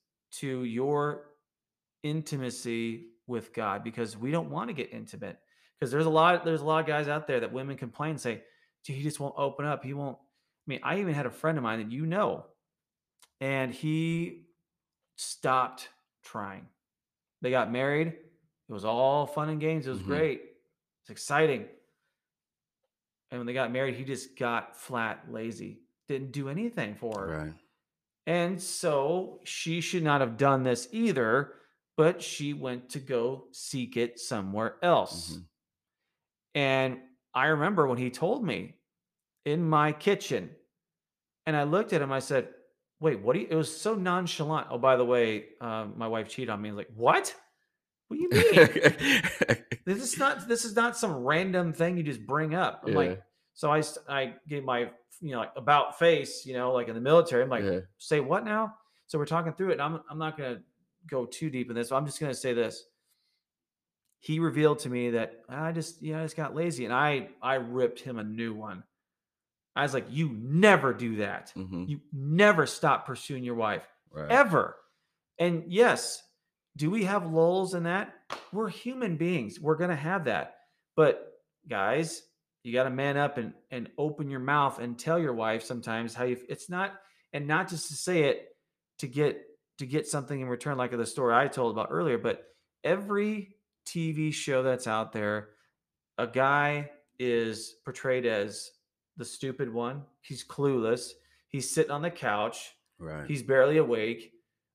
to 0.41 0.63
your 0.65 1.35
intimacy 2.05 3.11
with 3.27 3.53
God 3.53 3.83
because 3.85 4.17
we 4.17 4.31
don't 4.31 4.51
want 4.51 4.69
to 4.69 4.75
get 4.75 4.93
intimate 4.93 5.39
because 5.79 5.91
there's 5.91 6.07
a 6.07 6.11
lot 6.11 6.45
there's 6.45 6.61
a 6.61 6.65
lot 6.65 6.81
of 6.81 6.87
guys 6.87 7.09
out 7.09 7.27
there 7.27 7.41
that 7.41 7.53
women 7.53 7.77
complain 7.77 8.11
and 8.13 8.21
say, 8.21 8.45
"Gee, 8.85 8.95
he 8.95 9.03
just 9.03 9.21
won't 9.21 9.35
open 9.37 9.67
up. 9.67 9.85
He 9.85 9.93
won't." 9.95 10.17
I 10.19 10.67
mean, 10.67 10.81
I 10.83 11.01
even 11.01 11.15
had 11.15 11.27
a 11.27 11.31
friend 11.31 11.59
of 11.59 11.65
mine 11.65 11.81
that 11.81 11.93
you 11.93 12.07
know, 12.07 12.47
and 13.41 13.73
he 13.73 14.47
stopped 15.17 15.89
trying. 16.23 16.69
They 17.41 17.51
got 17.51 17.71
married. 17.71 18.09
It 18.09 18.73
was 18.73 18.85
all 18.85 19.27
fun 19.27 19.49
and 19.49 19.61
games. 19.61 19.87
It 19.87 19.91
was 19.91 20.01
Mhm. 20.01 20.07
great. 20.07 20.43
It's 21.03 21.11
exciting. 21.11 21.69
And 23.31 23.41
when 23.41 23.47
they 23.47 23.53
got 23.53 23.71
married, 23.73 23.95
he 23.95 24.05
just 24.05 24.37
got 24.37 24.77
flat 24.77 25.31
lazy. 25.31 25.83
Didn't 26.07 26.33
do 26.33 26.49
anything 26.49 26.95
for 26.95 27.21
her. 27.21 27.39
Right. 27.47 27.55
And 28.27 28.61
so 28.61 29.41
she 29.45 29.81
should 29.81 30.03
not 30.03 30.21
have 30.21 30.37
done 30.37 30.63
this 30.63 30.89
either, 30.93 31.55
but 31.97 32.23
she 32.23 32.53
went 32.53 32.91
to 32.91 33.01
go 33.01 33.49
seek 33.53 33.97
it 33.97 34.19
somewhere 34.19 34.79
else. 34.83 35.37
Mhm. 35.37 35.49
And 36.55 37.03
I 37.35 37.47
remember 37.47 37.87
when 37.87 37.99
he 37.99 38.11
told 38.11 38.45
me 38.45 38.81
in 39.45 39.69
my 39.69 39.93
kitchen, 39.93 40.57
and 41.47 41.57
I 41.57 41.63
looked 41.65 41.93
at 41.93 42.03
him, 42.03 42.13
I 42.13 42.19
said, 42.19 42.55
Wait, 43.01 43.21
what 43.21 43.35
do 43.35 43.41
you? 43.41 43.47
It 43.49 43.55
was 43.55 43.75
so 43.75 43.95
nonchalant. 43.95 44.67
Oh, 44.71 44.79
by 44.79 44.97
the 44.97 45.05
way, 45.05 45.47
um, 45.61 45.95
my 45.97 46.09
wife 46.09 46.29
cheated 46.29 46.51
on 46.51 46.61
me. 46.61 46.69
I 46.69 46.73
was 46.73 46.79
like, 46.79 46.91
What? 46.95 47.35
What 48.09 48.17
do 48.17 48.23
you 48.23 48.31
mean? 48.31 49.57
This 49.85 50.03
is 50.03 50.19
not 50.19 50.47
this 50.47 50.67
is 50.67 50.77
not 50.77 50.99
some 50.99 51.13
random 51.25 51.73
thing 51.73 51.97
you 51.97 52.03
just 52.03 52.27
bring 52.27 52.55
up. 52.55 52.83
I'm 52.85 52.91
Yeah. 52.91 52.97
like, 52.97 53.23
so 53.55 53.73
I 53.73 53.83
I 54.07 54.35
gave 54.47 54.63
my 54.63 54.91
you 55.21 55.31
know 55.33 55.39
like 55.39 55.53
about 55.57 55.99
face, 55.99 56.45
you 56.45 56.53
know, 56.53 56.73
like 56.73 56.89
in 56.89 56.95
the 56.95 57.01
military. 57.01 57.43
I'm 57.43 57.49
like, 57.49 57.65
Yeah. 57.65 57.81
say 57.97 58.21
what 58.21 58.45
now? 58.45 58.75
So 59.07 59.19
we're 59.19 59.25
talking 59.25 59.55
through 59.55 59.71
it. 59.71 59.73
And 59.75 59.83
I'm 59.83 60.01
I'm 60.11 60.19
not 60.19 60.37
gonna 60.37 60.61
go 61.07 61.25
too 61.25 61.49
deep 61.49 61.71
in 61.71 61.75
this. 61.75 61.89
But 61.89 61.97
I'm 61.97 62.05
just 62.05 62.21
gonna 62.21 62.35
say 62.35 62.53
this. 62.53 62.85
He 64.21 64.41
revealed 64.41 64.81
to 64.81 64.91
me 64.91 65.11
that 65.11 65.43
I 65.49 65.73
just 65.73 66.03
yeah 66.03 66.21
I 66.21 66.25
just 66.25 66.37
got 66.37 66.55
lazy, 66.55 66.85
and 66.85 66.93
I 66.93 67.31
I 67.41 67.55
ripped 67.55 68.01
him 68.01 68.19
a 68.19 68.25
new 68.25 68.53
one. 68.53 68.85
I 69.79 69.83
was 69.83 69.95
like, 69.95 70.07
you 70.11 70.31
never 70.33 70.93
do 70.93 71.17
that. 71.17 71.53
Mhm. 71.57 71.89
You 71.89 72.01
never 72.13 72.67
stop 72.67 73.07
pursuing 73.07 73.45
your 73.45 73.55
wife 73.55 73.87
Right. 74.11 74.31
ever. 74.31 74.77
And 75.39 75.65
yes, 75.73 76.23
do 76.77 76.91
we 76.91 77.05
have 77.05 77.31
lulls 77.31 77.75
in 77.75 77.85
that? 77.85 78.13
We're 78.53 78.69
human 78.69 79.17
beings. 79.17 79.61
We're 79.61 79.77
going 79.77 79.91
to 79.91 79.97
have 79.97 80.25
that. 80.25 80.57
But 80.97 81.33
guys, 81.69 82.23
you 82.65 82.73
got 82.73 82.85
to 82.85 82.91
man 82.91 83.17
up 83.17 83.39
and 83.39 83.55
and 83.71 83.89
open 83.97 84.31
your 84.31 84.41
mouth 84.41 84.79
and 84.81 84.99
tell 84.99 85.19
your 85.19 85.33
wife 85.33 85.63
sometimes 85.63 86.13
how 86.13 86.25
you 86.25 86.37
it's 86.49 86.69
not 86.69 86.93
and 87.33 87.47
not 87.47 87.69
just 87.69 87.89
to 87.89 87.95
say 87.95 88.25
it 88.25 88.49
to 88.99 89.07
get 89.07 89.41
to 89.79 89.87
get 89.87 90.07
something 90.09 90.41
in 90.41 90.49
return 90.49 90.77
like 90.77 90.91
the 90.91 91.07
story 91.07 91.35
I 91.35 91.47
told 91.47 91.73
about 91.73 91.89
earlier, 91.93 92.19
but 92.19 92.45
every 92.83 93.57
TV 93.87 94.33
show 94.35 94.63
that's 94.65 94.89
out 94.89 95.13
there, 95.13 95.51
a 96.19 96.27
guy 96.27 96.91
is 97.19 97.77
portrayed 97.85 98.27
as 98.27 98.71
the 99.19 99.25
stupid 99.25 99.73
one. 99.73 100.03
He's 100.23 100.45
clueless. 100.45 101.11
He's 101.49 101.71
sitting 101.71 101.91
on 101.91 102.03
the 102.03 102.11
couch. 102.11 102.73
Right. 102.99 103.27
He's 103.29 103.43
barely 103.43 103.77
awake. 103.77 104.33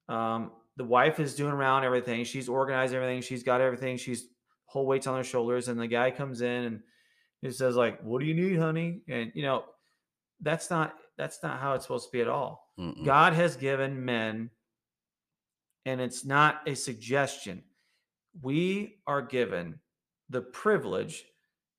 Um, 0.08 0.52
the 0.78 0.84
wife 0.84 1.20
is 1.20 1.36
doing 1.36 1.54
around 1.54 1.84
everything. 1.84 2.24
She's 2.24 2.50
organized 2.50 2.94
everything. 2.94 3.22
She's 3.22 3.44
got 3.44 3.62
everything. 3.62 3.98
She's 3.98 4.28
whole 4.66 4.86
weights 4.86 5.08
on 5.08 5.18
her 5.18 5.24
shoulders. 5.24 5.68
And 5.68 5.80
the 5.80 5.88
guy 5.88 6.12
comes 6.12 6.42
in 6.42 6.64
and 6.64 6.80
he 7.42 7.52
says, 7.52 7.76
like, 7.76 8.02
what 8.02 8.20
do 8.20 8.26
you 8.26 8.34
need, 8.34 8.60
honey? 8.60 9.02
And 9.08 9.32
you 9.36 9.44
know, 9.44 9.66
that's 10.42 10.70
not 10.70 10.96
that's 11.18 11.44
not 11.44 11.60
how 11.60 11.74
it's 11.74 11.86
supposed 11.86 12.08
to 12.08 12.12
be 12.12 12.22
at 12.22 12.28
all. 12.28 12.70
Mm-mm. 12.80 13.06
God 13.06 13.34
has 13.34 13.56
given 13.56 14.04
men, 14.04 14.50
and 15.86 16.02
it's 16.02 16.26
not 16.26 16.62
a 16.68 16.76
suggestion. 16.76 17.64
We 18.42 18.98
are 19.06 19.22
given 19.22 19.80
the 20.30 20.42
privilege, 20.42 21.24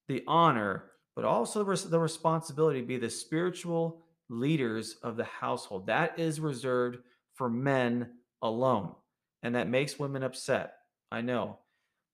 the 0.06 0.22
honor, 0.28 0.84
but 1.14 1.24
also 1.24 1.64
the 1.64 1.98
responsibility 1.98 2.80
to 2.80 2.86
be 2.86 2.96
the 2.96 3.10
spiritual 3.10 4.02
leaders 4.28 4.96
of 5.02 5.16
the 5.16 5.24
household. 5.24 5.86
That 5.86 6.18
is 6.18 6.40
reserved 6.40 6.98
for 7.34 7.48
men 7.48 8.10
alone. 8.42 8.94
And 9.42 9.54
that 9.54 9.68
makes 9.68 9.98
women 9.98 10.22
upset. 10.22 10.74
I 11.12 11.20
know. 11.20 11.58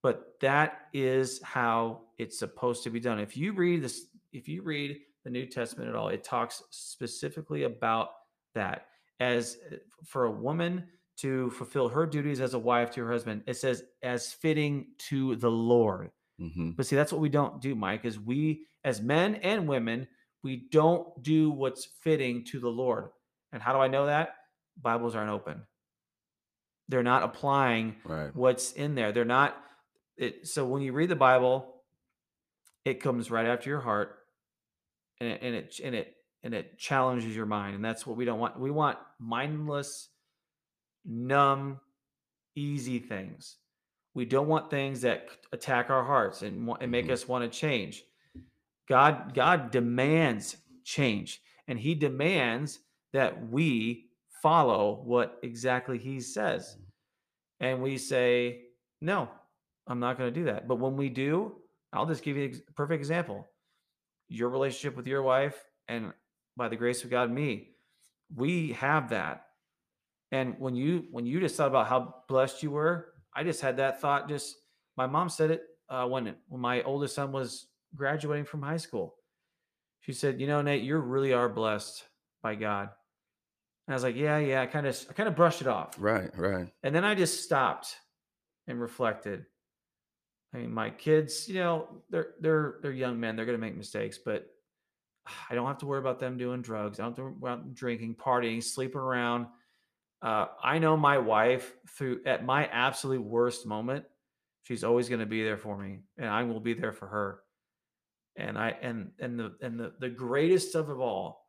But 0.03 0.33
that 0.41 0.87
is 0.93 1.41
how 1.43 2.01
it's 2.17 2.37
supposed 2.37 2.83
to 2.83 2.89
be 2.89 2.99
done. 2.99 3.19
If 3.19 3.37
you 3.37 3.53
read 3.53 3.83
this, 3.83 4.07
if 4.33 4.47
you 4.47 4.61
read 4.63 4.99
the 5.23 5.29
New 5.29 5.45
Testament 5.45 5.89
at 5.89 5.95
all, 5.95 6.09
it 6.09 6.23
talks 6.23 6.63
specifically 6.71 7.63
about 7.63 8.09
that. 8.55 8.87
As 9.19 9.57
for 10.03 10.25
a 10.25 10.31
woman 10.31 10.85
to 11.17 11.51
fulfill 11.51 11.87
her 11.87 12.07
duties 12.07 12.41
as 12.41 12.55
a 12.55 12.59
wife 12.59 12.89
to 12.91 13.05
her 13.05 13.11
husband, 13.11 13.43
it 13.45 13.55
says 13.55 13.83
as 14.01 14.33
fitting 14.33 14.87
to 14.97 15.35
the 15.35 15.51
Lord. 15.51 16.11
Mhm. 16.39 16.75
But 16.75 16.87
see, 16.87 16.95
that's 16.95 17.11
what 17.11 17.21
we 17.21 17.29
don't 17.29 17.61
do, 17.61 17.75
Mike, 17.75 18.03
is 18.03 18.19
we 18.19 18.65
as 18.83 19.01
men 19.01 19.35
and 19.35 19.67
women, 19.67 20.07
we 20.43 20.67
don't 20.71 21.21
do 21.23 21.51
what's 21.51 21.85
fitting 21.85 22.43
to 22.45 22.59
the 22.59 22.69
Lord. 22.69 23.09
And 23.51 23.61
how 23.61 23.73
do 23.73 23.79
I 23.79 23.87
know 23.87 24.07
that? 24.07 24.35
Bibles 24.81 25.15
aren't 25.15 25.29
open. 25.31 25.61
They're 26.89 27.03
not 27.03 27.23
applying 27.23 27.95
Right. 28.03 28.35
what's 28.35 28.71
in 28.73 28.95
there. 28.95 29.11
They're 29.11 29.25
not 29.25 29.57
it 30.17 30.47
so 30.47 30.65
when 30.65 30.81
you 30.81 30.93
read 30.93 31.09
the 31.09 31.15
Bible, 31.15 31.83
it 32.85 32.95
comes 33.01 33.31
right 33.31 33.45
after 33.45 33.69
your 33.69 33.79
heart 33.79 34.19
and 35.19 35.29
it 35.29 35.41
and 35.41 35.55
it 35.55 35.79
and 35.83 35.95
it 35.95 36.15
and 36.43 36.53
it 36.53 36.77
challenges 36.77 37.35
your 37.35 37.45
mind. 37.45 37.75
And 37.75 37.85
that's 37.85 38.05
what 38.05 38.17
we 38.17 38.25
don't 38.25 38.39
want. 38.39 38.59
We 38.59 38.71
want 38.71 38.97
mindless, 39.19 40.09
numb, 41.05 41.79
easy 42.55 42.99
things. 42.99 43.57
We 44.13 44.25
don't 44.25 44.47
want 44.47 44.69
things 44.69 45.01
that 45.01 45.29
attack 45.53 45.89
our 45.89 46.03
hearts 46.03 46.41
and, 46.41 46.69
and 46.81 46.91
make 46.91 47.05
Mhm. 47.05 47.11
us 47.11 47.27
want 47.27 47.49
to 47.49 47.57
change. 47.59 48.03
God 48.91 49.33
God 49.33 49.71
demands 49.71 50.57
change 50.83 51.41
and 51.69 51.79
he 51.79 51.95
demands 51.95 52.79
that 53.13 53.49
we 53.49 54.09
follow 54.43 55.01
what 55.05 55.39
exactly 55.43 55.97
he 55.97 56.19
says. 56.19 56.75
And 57.61 57.81
we 57.81 57.97
say, 57.97 58.63
"No, 58.99 59.29
I'm 59.87 60.01
not 60.01 60.17
going 60.17 60.33
to 60.33 60.37
do 60.37 60.45
that." 60.47 60.67
But 60.67 60.79
when 60.79 60.97
we 60.97 61.07
do, 61.07 61.55
I'll 61.93 62.05
just 62.05 62.21
give 62.21 62.35
you 62.35 62.51
a 62.67 62.73
perfect 62.73 62.99
example. 62.99 63.47
Your 64.27 64.49
relationship 64.49 64.97
with 64.97 65.07
your 65.07 65.23
wife 65.23 65.55
and 65.87 66.11
by 66.57 66.67
the 66.67 66.75
grace 66.75 67.05
of 67.05 67.09
God 67.09 67.31
me, 67.31 67.69
we 68.35 68.73
have 68.73 69.09
that. 69.11 69.45
And 70.33 70.55
when 70.59 70.75
you 70.75 71.05
when 71.11 71.25
you 71.25 71.39
just 71.39 71.55
thought 71.55 71.69
about 71.69 71.87
how 71.87 72.15
blessed 72.27 72.61
you 72.61 72.71
were, 72.71 73.13
I 73.33 73.45
just 73.45 73.61
had 73.61 73.77
that 73.77 74.01
thought. 74.01 74.27
Just 74.27 74.57
my 74.97 75.07
mom 75.07 75.29
said 75.29 75.49
it 75.49 75.63
uh, 75.87 76.05
when 76.07 76.35
when 76.49 76.59
my 76.59 76.81
oldest 76.83 77.15
son 77.15 77.31
was 77.31 77.67
graduating 77.95 78.45
from 78.45 78.61
high 78.61 78.77
school. 78.77 79.15
She 80.01 80.13
said, 80.13 80.39
"You 80.41 80.47
know, 80.47 80.61
Nate, 80.61 80.83
you 80.83 80.97
really 80.97 81.33
are 81.33 81.49
blessed 81.49 82.03
by 82.41 82.55
God." 82.55 82.89
And 83.87 83.93
I 83.93 83.95
was 83.95 84.03
like, 84.03 84.15
"Yeah, 84.15 84.37
yeah." 84.39 84.61
I 84.61 84.65
kind 84.67 84.87
of 84.87 85.05
I 85.09 85.13
kind 85.13 85.29
of 85.29 85.35
brushed 85.35 85.61
it 85.61 85.67
off, 85.67 85.95
Right. 85.99 86.29
Right. 86.37 86.67
and 86.83 86.93
then 86.95 87.03
I 87.03 87.15
just 87.15 87.43
stopped 87.43 87.95
and 88.67 88.79
reflected. 88.81 89.45
I 90.53 90.57
mean, 90.57 90.73
my 90.73 90.89
kids, 90.89 91.47
you 91.47 91.55
know, 91.55 91.87
they're 92.09 92.33
they're 92.39 92.79
they're 92.81 92.91
young 92.91 93.19
men. 93.19 93.35
They're 93.35 93.45
gonna 93.45 93.57
make 93.57 93.75
mistakes, 93.77 94.17
but 94.17 94.47
I 95.49 95.55
don't 95.55 95.67
have 95.67 95.77
to 95.79 95.85
worry 95.85 95.99
about 95.99 96.19
them 96.19 96.37
doing 96.37 96.61
drugs. 96.61 96.99
I 96.99 97.03
don't 97.03 97.11
have 97.11 97.17
to 97.17 97.23
worry 97.23 97.33
about 97.37 97.73
drinking, 97.73 98.15
partying, 98.15 98.63
sleeping 98.63 98.99
around. 99.01 99.47
Uh, 100.21 100.47
I 100.63 100.77
know 100.79 100.95
my 100.97 101.17
wife 101.17 101.73
through 101.89 102.21
at 102.25 102.45
my 102.45 102.65
absolute 102.67 103.23
worst 103.23 103.65
moment, 103.65 104.05
she's 104.63 104.83
always 104.83 105.09
going 105.09 105.19
to 105.21 105.25
be 105.25 105.43
there 105.43 105.57
for 105.57 105.75
me, 105.75 106.01
and 106.17 106.27
I 106.29 106.43
will 106.43 106.59
be 106.59 106.73
there 106.73 106.91
for 106.91 107.07
her. 107.07 107.39
And 108.41 108.57
I 108.57 108.75
and 108.81 109.11
and 109.19 109.39
the 109.39 109.53
and 109.61 109.79
the 109.79 109.93
the 109.99 110.09
greatest 110.09 110.75
of 110.75 110.89
it 110.89 110.95
all 110.95 111.47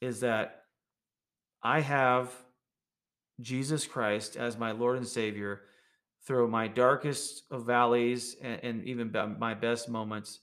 is 0.00 0.20
that 0.20 0.64
I 1.62 1.80
have 1.80 2.30
Jesus 3.40 3.86
Christ 3.86 4.36
as 4.36 4.58
my 4.58 4.72
Lord 4.72 4.98
and 4.98 5.06
Savior 5.06 5.62
through 6.26 6.48
my 6.48 6.68
darkest 6.68 7.44
of 7.50 7.64
valleys 7.64 8.36
and, 8.42 8.60
and 8.62 8.84
even 8.84 9.10
my 9.38 9.54
best 9.54 9.88
moments. 9.88 10.40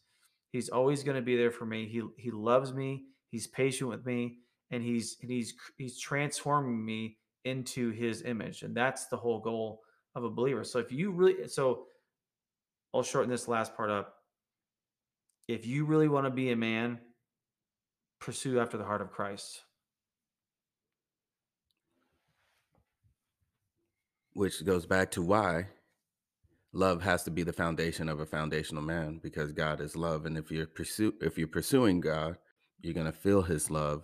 He's 0.52 0.70
always 0.70 1.04
going 1.04 1.16
to 1.16 1.22
be 1.22 1.38
there 1.38 1.52
for 1.52 1.66
me. 1.66 1.88
He 1.88 2.02
he 2.18 2.32
loves 2.32 2.74
me. 2.74 3.06
He's 3.30 3.48
patient 3.48 3.90
with 3.90 4.06
me, 4.06 4.40
and 4.72 4.84
he's 4.84 5.18
and 5.22 5.30
he's 5.30 5.54
he's 5.78 6.00
transforming 6.00 6.84
me 6.84 7.18
into 7.46 7.92
His 7.92 8.24
image, 8.24 8.64
and 8.64 8.76
that's 8.76 9.06
the 9.08 9.18
whole 9.18 9.40
goal 9.40 9.82
of 10.16 10.24
a 10.24 10.30
believer. 10.30 10.64
So 10.64 10.80
if 10.80 10.92
you 10.92 11.12
really, 11.12 11.48
so 11.48 11.86
I'll 12.94 13.04
shorten 13.04 13.30
this 13.30 13.48
last 13.48 13.76
part 13.76 13.90
up. 13.90 14.17
If 15.48 15.66
you 15.66 15.86
really 15.86 16.10
want 16.10 16.26
to 16.26 16.32
be 16.32 16.52
a 16.52 16.56
man, 16.58 17.00
pursue 18.20 18.60
after 18.60 18.78
the 18.78 18.84
heart 18.84 19.02
of 19.02 19.12
Christ. 19.12 19.62
Which 24.34 24.64
goes 24.66 24.86
back 24.86 25.12
to 25.12 25.22
why 25.22 25.68
love 26.74 27.02
has 27.02 27.24
to 27.24 27.32
be 27.32 27.44
the 27.44 27.54
foundation 27.54 28.10
of 28.10 28.20
a 28.20 28.26
foundational 28.26 28.84
man 28.84 29.20
because 29.24 29.52
God 29.52 29.82
is 29.82 29.96
love 29.96 30.26
and 30.26 30.38
if 30.38 30.52
you're 30.52 30.68
pursue 30.68 31.14
if 31.22 31.38
you're 31.38 31.48
pursuing 31.48 32.02
God, 32.02 32.38
you're 32.82 32.94
going 32.94 33.06
to 33.08 33.12
feel 33.12 33.42
his 33.42 33.72
love 33.72 34.04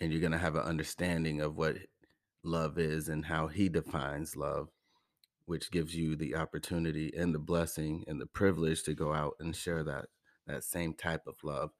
and 0.00 0.12
you're 0.12 0.20
going 0.20 0.32
to 0.32 0.38
have 0.38 0.54
an 0.54 0.62
understanding 0.62 1.40
of 1.40 1.56
what 1.56 1.76
love 2.44 2.78
is 2.78 3.08
and 3.08 3.24
how 3.26 3.48
he 3.48 3.68
defines 3.68 4.36
love 4.36 4.68
which 5.46 5.70
gives 5.70 5.94
you 5.94 6.16
the 6.16 6.34
opportunity 6.34 7.12
and 7.16 7.34
the 7.34 7.38
blessing 7.38 8.04
and 8.06 8.20
the 8.20 8.26
privilege 8.26 8.82
to 8.82 8.94
go 8.94 9.12
out 9.12 9.34
and 9.40 9.54
share 9.54 9.84
that 9.84 10.06
that 10.46 10.64
same 10.64 10.94
type 10.94 11.26
of 11.26 11.36
love 11.42 11.70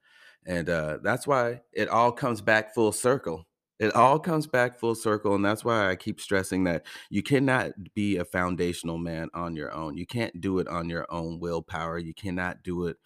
and 0.45 0.69
uh, 0.69 0.99
that's 1.01 1.25
why 1.25 1.61
it 1.73 1.89
all 1.89 2.11
comes 2.11 2.41
back 2.41 2.73
full 2.73 2.91
circle. 2.91 3.47
It 3.79 3.93
all 3.93 4.19
comes 4.19 4.47
back 4.47 4.79
full 4.79 4.95
circle 4.95 5.35
and 5.35 5.43
that's 5.43 5.65
why 5.65 5.89
i 5.89 5.95
keep 5.97 6.21
stressing 6.21 6.63
that 6.63 6.85
you 7.09 7.21
cannot 7.21 7.71
be 7.93 8.15
a 8.15 8.23
foundational 8.23 8.97
man 8.97 9.29
on 9.33 9.55
your 9.55 9.73
own. 9.73 9.97
You 9.97 10.05
can't 10.05 10.39
do 10.39 10.59
it 10.59 10.67
on 10.67 10.89
your 10.89 11.05
own 11.09 11.39
willpower. 11.39 11.97
You 11.97 12.13
cannot 12.13 12.63
do 12.63 12.85
it 12.85 12.97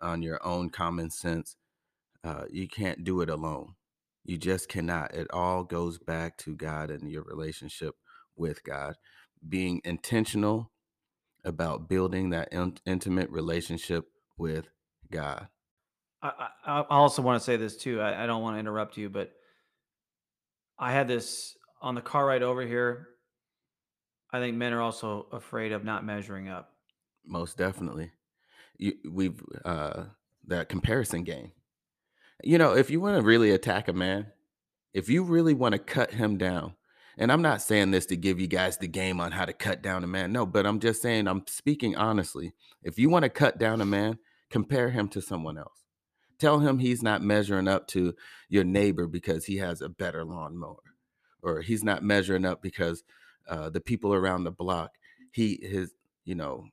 on 0.00 0.22
your 0.22 0.44
own 0.44 0.70
common 0.70 1.10
sense. 1.10 1.56
Uh, 2.24 2.44
you 2.50 2.66
can't 2.66 3.04
do 3.04 3.20
it 3.20 3.30
alone. 3.30 3.74
You 4.24 4.36
just 4.36 4.68
cannot. 4.68 5.14
It 5.14 5.28
all 5.30 5.62
goes 5.62 5.98
back 5.98 6.38
to 6.38 6.56
god 6.56 6.90
and 6.90 7.08
your 7.08 7.22
relationship 7.22 7.94
with 8.34 8.64
god. 8.64 8.96
Being 9.48 9.80
intentional 9.84 10.72
about 11.44 11.88
building 11.88 12.30
that 12.30 12.48
in- 12.52 12.78
intimate 12.84 13.30
relationship 13.30 14.06
with 14.36 14.66
God. 15.10 15.48
I, 16.22 16.48
I, 16.64 16.80
I 16.80 16.96
also 16.96 17.22
want 17.22 17.40
to 17.40 17.44
say 17.44 17.56
this 17.56 17.76
too. 17.76 18.00
I, 18.00 18.24
I 18.24 18.26
don't 18.26 18.42
want 18.42 18.56
to 18.56 18.60
interrupt 18.60 18.96
you, 18.96 19.08
but 19.08 19.32
I 20.78 20.92
had 20.92 21.08
this 21.08 21.56
on 21.80 21.94
the 21.94 22.00
car 22.00 22.26
ride 22.26 22.42
over 22.42 22.62
here. 22.62 23.08
I 24.32 24.40
think 24.40 24.56
men 24.56 24.72
are 24.72 24.82
also 24.82 25.26
afraid 25.32 25.72
of 25.72 25.84
not 25.84 26.04
measuring 26.04 26.48
up. 26.48 26.70
Most 27.24 27.56
definitely. 27.56 28.10
You, 28.76 28.94
we've 29.10 29.42
uh, 29.64 30.04
that 30.46 30.68
comparison 30.68 31.24
game. 31.24 31.52
You 32.44 32.58
know, 32.58 32.76
if 32.76 32.90
you 32.90 33.00
want 33.00 33.16
to 33.16 33.22
really 33.22 33.50
attack 33.50 33.88
a 33.88 33.92
man, 33.92 34.26
if 34.92 35.08
you 35.08 35.22
really 35.22 35.54
want 35.54 35.72
to 35.72 35.78
cut 35.78 36.12
him 36.12 36.36
down, 36.36 36.74
and 37.18 37.32
I'm 37.32 37.40
not 37.40 37.62
saying 37.62 37.90
this 37.90 38.06
to 38.06 38.16
give 38.16 38.38
you 38.38 38.46
guys 38.46 38.76
the 38.76 38.88
game 38.88 39.20
on 39.20 39.32
how 39.32 39.46
to 39.46 39.52
cut 39.54 39.80
down 39.80 40.04
a 40.04 40.06
man. 40.06 40.32
No, 40.32 40.44
but 40.44 40.66
I'm 40.66 40.80
just 40.80 41.00
saying 41.00 41.26
I'm 41.26 41.44
speaking 41.46 41.96
honestly. 41.96 42.52
If 42.82 42.98
you 42.98 43.08
want 43.08 43.22
to 43.22 43.30
cut 43.30 43.58
down 43.58 43.80
a 43.80 43.86
man, 43.86 44.18
compare 44.50 44.90
him 44.90 45.08
to 45.08 45.20
someone 45.20 45.58
else. 45.58 45.84
Tell 46.38 46.60
him 46.60 46.78
he's 46.78 47.02
not 47.02 47.22
measuring 47.22 47.66
up 47.68 47.86
to 47.88 48.14
your 48.48 48.64
neighbor 48.64 49.06
because 49.06 49.46
he 49.46 49.56
has 49.56 49.80
a 49.80 49.88
better 49.88 50.24
lawnmower, 50.24 50.82
or 51.42 51.62
he's 51.62 51.82
not 51.82 52.02
measuring 52.02 52.44
up 52.44 52.60
because 52.62 53.02
uh, 53.48 53.70
the 53.70 53.80
people 53.80 54.12
around 54.12 54.44
the 54.44 54.50
block, 54.50 54.90
he 55.32 55.58
his 55.62 55.92
you 56.24 56.34
know 56.34 56.66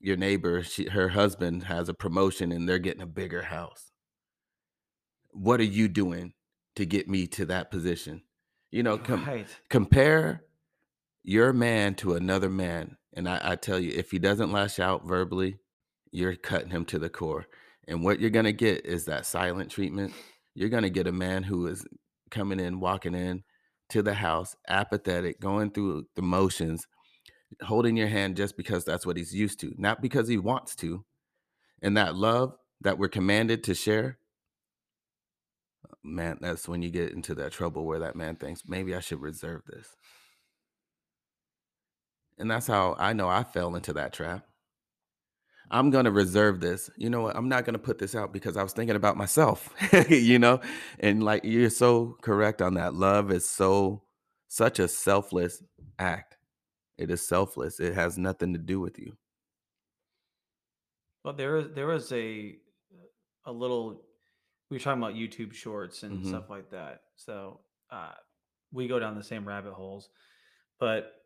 your 0.00 0.16
neighbor, 0.16 0.62
she, 0.62 0.88
her 0.88 1.08
husband 1.08 1.64
has 1.64 1.88
a 1.88 1.94
promotion 1.94 2.52
and 2.52 2.68
they're 2.68 2.78
getting 2.78 3.02
a 3.02 3.06
bigger 3.06 3.42
house. 3.42 3.90
What 5.32 5.60
are 5.60 5.64
you 5.64 5.88
doing 5.88 6.34
to 6.76 6.86
get 6.86 7.08
me 7.08 7.26
to 7.28 7.46
that 7.46 7.70
position? 7.70 8.22
You 8.70 8.82
know, 8.82 8.98
com- 8.98 9.24
Right. 9.24 9.48
compare 9.68 10.44
your 11.22 11.52
man 11.52 11.94
to 11.96 12.14
another 12.14 12.48
man. 12.48 12.96
And 13.14 13.28
I, 13.28 13.40
I 13.42 13.56
tell 13.56 13.78
you, 13.80 13.90
if 13.92 14.10
he 14.10 14.18
doesn't 14.18 14.52
lash 14.52 14.78
out 14.78 15.06
verbally, 15.06 15.58
you're 16.12 16.36
cutting 16.36 16.70
him 16.70 16.84
to 16.86 16.98
the 16.98 17.08
core. 17.08 17.46
And 17.86 18.04
what 18.04 18.20
you're 18.20 18.30
going 18.30 18.44
to 18.44 18.52
get 18.52 18.84
is 18.84 19.06
that 19.06 19.26
silent 19.26 19.70
treatment. 19.70 20.12
You're 20.54 20.68
going 20.68 20.82
to 20.82 20.90
get 20.90 21.06
a 21.06 21.12
man 21.12 21.42
who 21.42 21.66
is 21.66 21.86
coming 22.30 22.60
in, 22.60 22.80
walking 22.80 23.14
in 23.14 23.44
to 23.90 24.02
the 24.02 24.14
house, 24.14 24.54
apathetic, 24.68 25.40
going 25.40 25.70
through 25.70 26.06
the 26.14 26.22
motions, 26.22 26.86
holding 27.62 27.96
your 27.96 28.08
hand 28.08 28.36
just 28.36 28.56
because 28.56 28.84
that's 28.84 29.06
what 29.06 29.16
he's 29.16 29.34
used 29.34 29.60
to, 29.60 29.74
not 29.78 30.02
because 30.02 30.28
he 30.28 30.36
wants 30.36 30.74
to. 30.76 31.04
And 31.80 31.96
that 31.96 32.14
love 32.14 32.54
that 32.80 32.98
we're 32.98 33.08
commanded 33.08 33.64
to 33.64 33.74
share, 33.74 34.18
man, 36.02 36.38
that's 36.40 36.68
when 36.68 36.82
you 36.82 36.90
get 36.90 37.12
into 37.12 37.34
that 37.36 37.52
trouble 37.52 37.86
where 37.86 38.00
that 38.00 38.16
man 38.16 38.36
thinks, 38.36 38.62
maybe 38.66 38.94
I 38.94 39.00
should 39.00 39.20
reserve 39.20 39.62
this. 39.66 39.96
And 42.38 42.50
that's 42.50 42.66
how 42.66 42.96
I 42.98 43.14
know 43.14 43.28
I 43.28 43.42
fell 43.42 43.74
into 43.74 43.92
that 43.94 44.12
trap. 44.12 44.47
I'm 45.70 45.90
going 45.90 46.06
to 46.06 46.10
reserve 46.10 46.60
this. 46.60 46.90
You 46.96 47.10
know 47.10 47.22
what? 47.22 47.36
I'm 47.36 47.48
not 47.48 47.64
going 47.64 47.74
to 47.74 47.78
put 47.78 47.98
this 47.98 48.14
out 48.14 48.32
because 48.32 48.56
I 48.56 48.62
was 48.62 48.72
thinking 48.72 48.96
about 48.96 49.16
myself, 49.16 49.74
you 50.08 50.38
know? 50.38 50.60
And 51.00 51.22
like 51.22 51.44
you're 51.44 51.70
so 51.70 52.16
correct 52.22 52.62
on 52.62 52.74
that. 52.74 52.94
Love 52.94 53.30
is 53.30 53.48
so 53.48 54.02
such 54.48 54.78
a 54.78 54.88
selfless 54.88 55.62
act. 55.98 56.38
It 56.98 57.10
is 57.10 57.26
selfless. 57.26 57.80
It 57.80 57.94
has 57.94 58.18
nothing 58.18 58.52
to 58.54 58.58
do 58.58 58.80
with 58.80 58.98
you. 58.98 59.16
Well, 61.24 61.34
there 61.34 61.56
is 61.56 61.66
there 61.74 61.86
was 61.86 62.10
a 62.12 62.56
a 63.44 63.52
little 63.52 64.02
we 64.70 64.76
were 64.76 64.80
talking 64.80 65.02
about 65.02 65.14
YouTube 65.14 65.54
shorts 65.54 66.02
and 66.02 66.24
hmm 66.24 66.26
stuff 66.26 66.50
like 66.50 66.70
that. 66.70 67.02
So 67.16 67.60
uh, 67.90 68.12
we 68.72 68.88
go 68.88 68.98
down 68.98 69.16
the 69.16 69.24
same 69.24 69.46
rabbit 69.46 69.74
holes. 69.74 70.10
But 70.80 71.17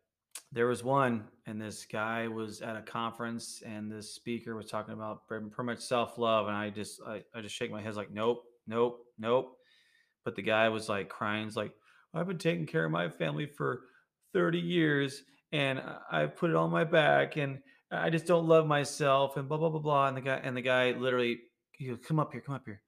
there 0.53 0.67
was 0.67 0.83
one, 0.83 1.25
and 1.47 1.59
this 1.59 1.85
guy 1.85 2.27
was 2.27 2.61
at 2.61 2.75
a 2.75 2.81
conference, 2.81 3.63
and 3.65 3.91
this 3.91 4.13
speaker 4.13 4.55
was 4.55 4.67
talking 4.69 4.93
about 4.93 5.27
pretty 5.27 5.49
much 5.63 5.79
self 5.79 6.17
love, 6.17 6.47
and 6.47 6.55
I 6.55 6.69
just 6.69 7.01
I, 7.05 7.23
I 7.33 7.41
just 7.41 7.55
shake 7.55 7.71
my 7.71 7.81
head 7.81 7.95
like 7.95 8.11
nope, 8.11 8.43
nope, 8.67 8.99
nope. 9.17 9.57
But 10.23 10.35
the 10.35 10.43
guy 10.43 10.69
was 10.69 10.87
like 10.87 11.09
crying, 11.09 11.45
he's 11.45 11.57
like, 11.57 11.73
I've 12.13 12.27
been 12.27 12.37
taking 12.37 12.67
care 12.67 12.85
of 12.85 12.91
my 12.91 13.09
family 13.09 13.47
for 13.47 13.81
30 14.33 14.59
years, 14.59 15.23
and 15.51 15.81
I- 16.11 16.27
put 16.27 16.51
it 16.51 16.55
on 16.55 16.69
my 16.69 16.83
back, 16.83 17.35
and 17.35 17.59
I 17.91 18.11
just 18.11 18.27
don't 18.27 18.47
love 18.47 18.67
myself, 18.67 19.37
and 19.37 19.49
blah 19.49 19.57
blah 19.57 19.69
blah 19.69 19.81
blah. 19.81 20.07
And 20.07 20.17
the 20.17 20.21
guy 20.21 20.35
and 20.43 20.55
the 20.55 20.61
guy 20.61 20.91
literally, 20.91 21.39
he 21.71 21.87
goes, 21.87 21.97
come 22.07 22.19
up 22.19 22.31
here, 22.31 22.41
come 22.41 22.55
up 22.55 22.63
here. 22.65 22.81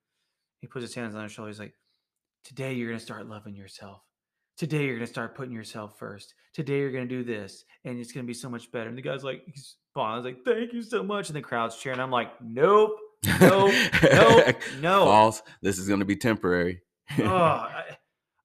He 0.62 0.68
puts 0.68 0.84
his 0.84 0.96
hands 0.96 1.16
on 1.16 1.24
his 1.24 1.32
shoulder. 1.32 1.50
He's 1.50 1.60
like, 1.60 1.74
Today 2.46 2.74
you're 2.74 2.94
to 2.94 3.00
start 3.00 3.26
loving 3.28 3.56
yourself. 3.56 4.04
Today 4.58 4.86
you're 4.86 4.96
going 4.96 5.06
to 5.06 5.12
start 5.12 5.36
putting 5.36 5.54
yourself 5.54 6.00
first. 6.00 6.34
Today 6.54 6.80
you're 6.80 6.92
going 6.92 7.08
to 7.08 7.14
do 7.14 7.24
this 7.24 7.66
and 7.84 8.00
it's 8.00 8.14
going 8.14 8.26
to 8.26 8.28
be 8.28 8.34
so 8.34 8.50
much 8.50 8.72
better. 8.72 8.88
And 8.88 8.98
the 8.98 9.02
guy's 9.02 9.24
like, 9.24 9.44
he's 9.46 9.76
fine. 9.94 10.14
I 10.14 10.16
was 10.16 10.26
like, 10.26 10.46
thank 10.46 10.72
you 10.72 10.82
so 10.82 11.04
much. 11.04 11.28
And 11.28 11.36
the 11.36 11.42
crowd's 11.42 11.76
cheering. 11.76 12.00
I'm 12.00 12.12
like, 12.12 12.30
nope, 12.42 12.98
nope, 13.42 13.74
nope, 14.02 14.56
no. 14.80 15.06
False. 15.06 15.42
This 15.62 15.78
is 15.78 15.88
going 15.90 16.00
to 16.00 16.06
be 16.06 16.16
temporary. 16.16 16.82
Oh, 17.20 17.26
I, 17.28 17.84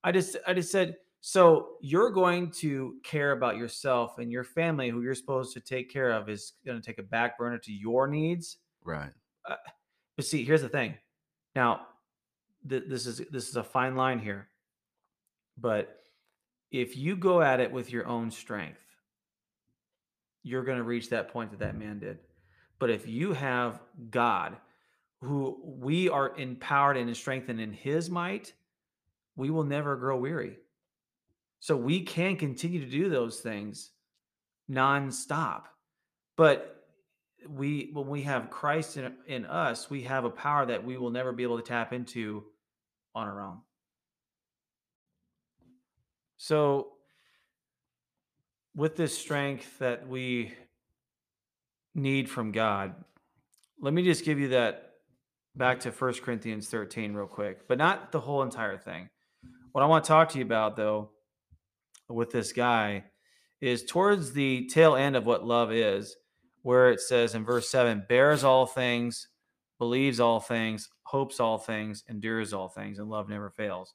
I 0.02 0.11
just, 0.11 0.36
I 0.48 0.52
just 0.52 0.72
said, 0.72 0.96
so 1.20 1.74
you're 1.80 2.11
going 2.11 2.50
to 2.52 2.96
care 3.04 3.32
about 3.32 3.56
yourself 3.56 4.18
and 4.18 4.32
your 4.32 4.42
family, 4.42 4.88
who 4.88 5.02
you're 5.02 5.14
supposed 5.14 5.52
to 5.54 5.61
take 5.61 5.92
care 5.92 6.11
of, 6.11 6.28
is 6.28 6.54
going 6.66 6.80
to 6.80 6.84
take 6.84 6.98
a 6.98 7.04
back 7.04 7.38
burner 7.38 7.58
to 7.58 7.72
your 7.72 8.08
needs. 8.08 8.56
right. 8.84 9.12
Uh, 9.48 9.56
but 10.16 10.26
see, 10.26 10.44
here's 10.44 10.62
the 10.62 10.68
thing. 10.68 10.94
Now, 11.54 11.82
th- 12.68 12.84
this 12.88 13.06
is 13.06 13.22
this 13.30 13.48
is 13.48 13.56
a 13.56 13.64
fine 13.64 13.96
line 13.96 14.18
here. 14.18 14.48
But 15.56 15.99
if 16.71 16.97
you 16.97 17.16
go 17.16 17.43
at 17.43 17.61
it 17.61 17.73
with 17.73 17.91
your 17.91 18.07
own 18.07 18.31
strength, 18.31 18.85
you're 20.43 20.64
going 20.64 20.79
to 20.79 20.85
reach 20.85 21.11
that 21.11 21.33
point 21.33 21.51
that 21.51 21.61
that 21.61 21.77
man 21.77 21.99
did. 21.99 22.18
But 22.79 22.91
if 22.91 23.07
you 23.07 23.33
have 23.33 23.81
God, 24.11 24.57
who 25.21 25.61
we 25.62 26.09
are 26.09 26.37
empowered 26.37 26.97
and 26.97 27.14
strengthened 27.14 27.61
in 27.61 27.73
His 27.73 28.09
might, 28.09 28.55
we 29.37 29.51
will 29.51 29.64
never 29.64 29.97
grow 29.97 30.16
weary. 30.16 30.57
So 31.61 31.77
we 31.77 32.03
can 32.03 32.37
continue 32.37 32.81
to 32.81 32.91
do 32.91 33.11
those 33.11 33.41
things 33.41 33.91
nonstop. 34.71 35.64
But 36.37 36.87
we 37.49 37.91
when 37.93 38.09
we 38.09 38.23
have 38.23 38.51
Christ 38.51 38.97
in, 38.97 39.12
in 39.27 39.45
us, 39.45 39.91
we 39.91 40.03
have 40.03 40.25
a 40.25 40.31
power 40.31 40.64
that 40.66 40.85
we 40.85 40.97
will 40.97 41.11
never 41.11 41.33
be 41.33 41.43
able 41.43 41.59
to 41.59 41.62
tap 41.62 41.93
into 41.93 42.45
on 43.14 43.29
our 43.29 43.43
own. 43.43 43.59
So 46.43 46.93
with 48.74 48.97
this 48.97 49.16
strength 49.16 49.78
that 49.78 50.09
we 50.09 50.55
need 51.95 52.30
from 52.30 52.51
God, 52.51 52.95
let 53.78 53.93
me 53.93 54.03
just 54.03 54.24
give 54.24 54.41
you 54.41 54.49
that 54.49 54.95
back 55.55 55.80
to 55.80 55.93
First 55.93 56.22
Corinthians 56.22 56.66
13 56.70 57.12
real 57.12 57.26
quick, 57.26 57.68
but 57.68 57.76
not 57.76 58.11
the 58.11 58.20
whole 58.20 58.43
entire 58.43 58.78
thing. 58.78 59.11
What 59.72 59.84
I 59.84 59.86
want 59.86 60.03
to 60.03 60.09
talk 60.09 60.30
to 60.30 60.38
you 60.38 60.45
about 60.45 60.76
though 60.76 61.11
with 62.09 62.30
this 62.30 62.55
guy 62.55 63.05
is 63.61 63.84
towards 63.84 64.32
the 64.32 64.66
tail 64.68 64.97
end 64.97 65.16
of 65.16 65.26
what 65.26 65.45
love 65.45 65.70
is, 65.70 66.16
where 66.62 66.91
it 66.91 67.01
says 67.01 67.34
in 67.34 67.45
verse 67.45 67.68
7 67.68 68.07
bears 68.09 68.45
all 68.45 68.64
things, 68.64 69.28
believes 69.78 70.20
all 70.20 70.41
things, 70.41 70.88
hopes 71.03 71.38
all 71.38 71.59
things, 71.59 72.03
endures 72.09 72.55
all 72.55 72.68
things, 72.68 72.99
and 72.99 73.11
love 73.11 73.28
never 73.28 73.51
fails. 73.51 73.93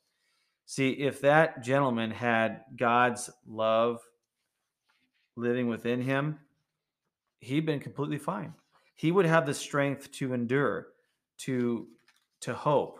See, 0.65 0.91
if 0.91 1.21
that 1.21 1.63
gentleman 1.63 2.11
had 2.11 2.61
God's 2.75 3.29
love 3.47 4.01
living 5.35 5.67
within 5.67 6.01
him, 6.01 6.39
he'd 7.39 7.65
been 7.65 7.79
completely 7.79 8.17
fine. 8.17 8.53
He 8.95 9.11
would 9.11 9.25
have 9.25 9.45
the 9.45 9.53
strength 9.53 10.11
to 10.13 10.33
endure, 10.33 10.87
to 11.39 11.87
to 12.41 12.53
hope, 12.53 12.99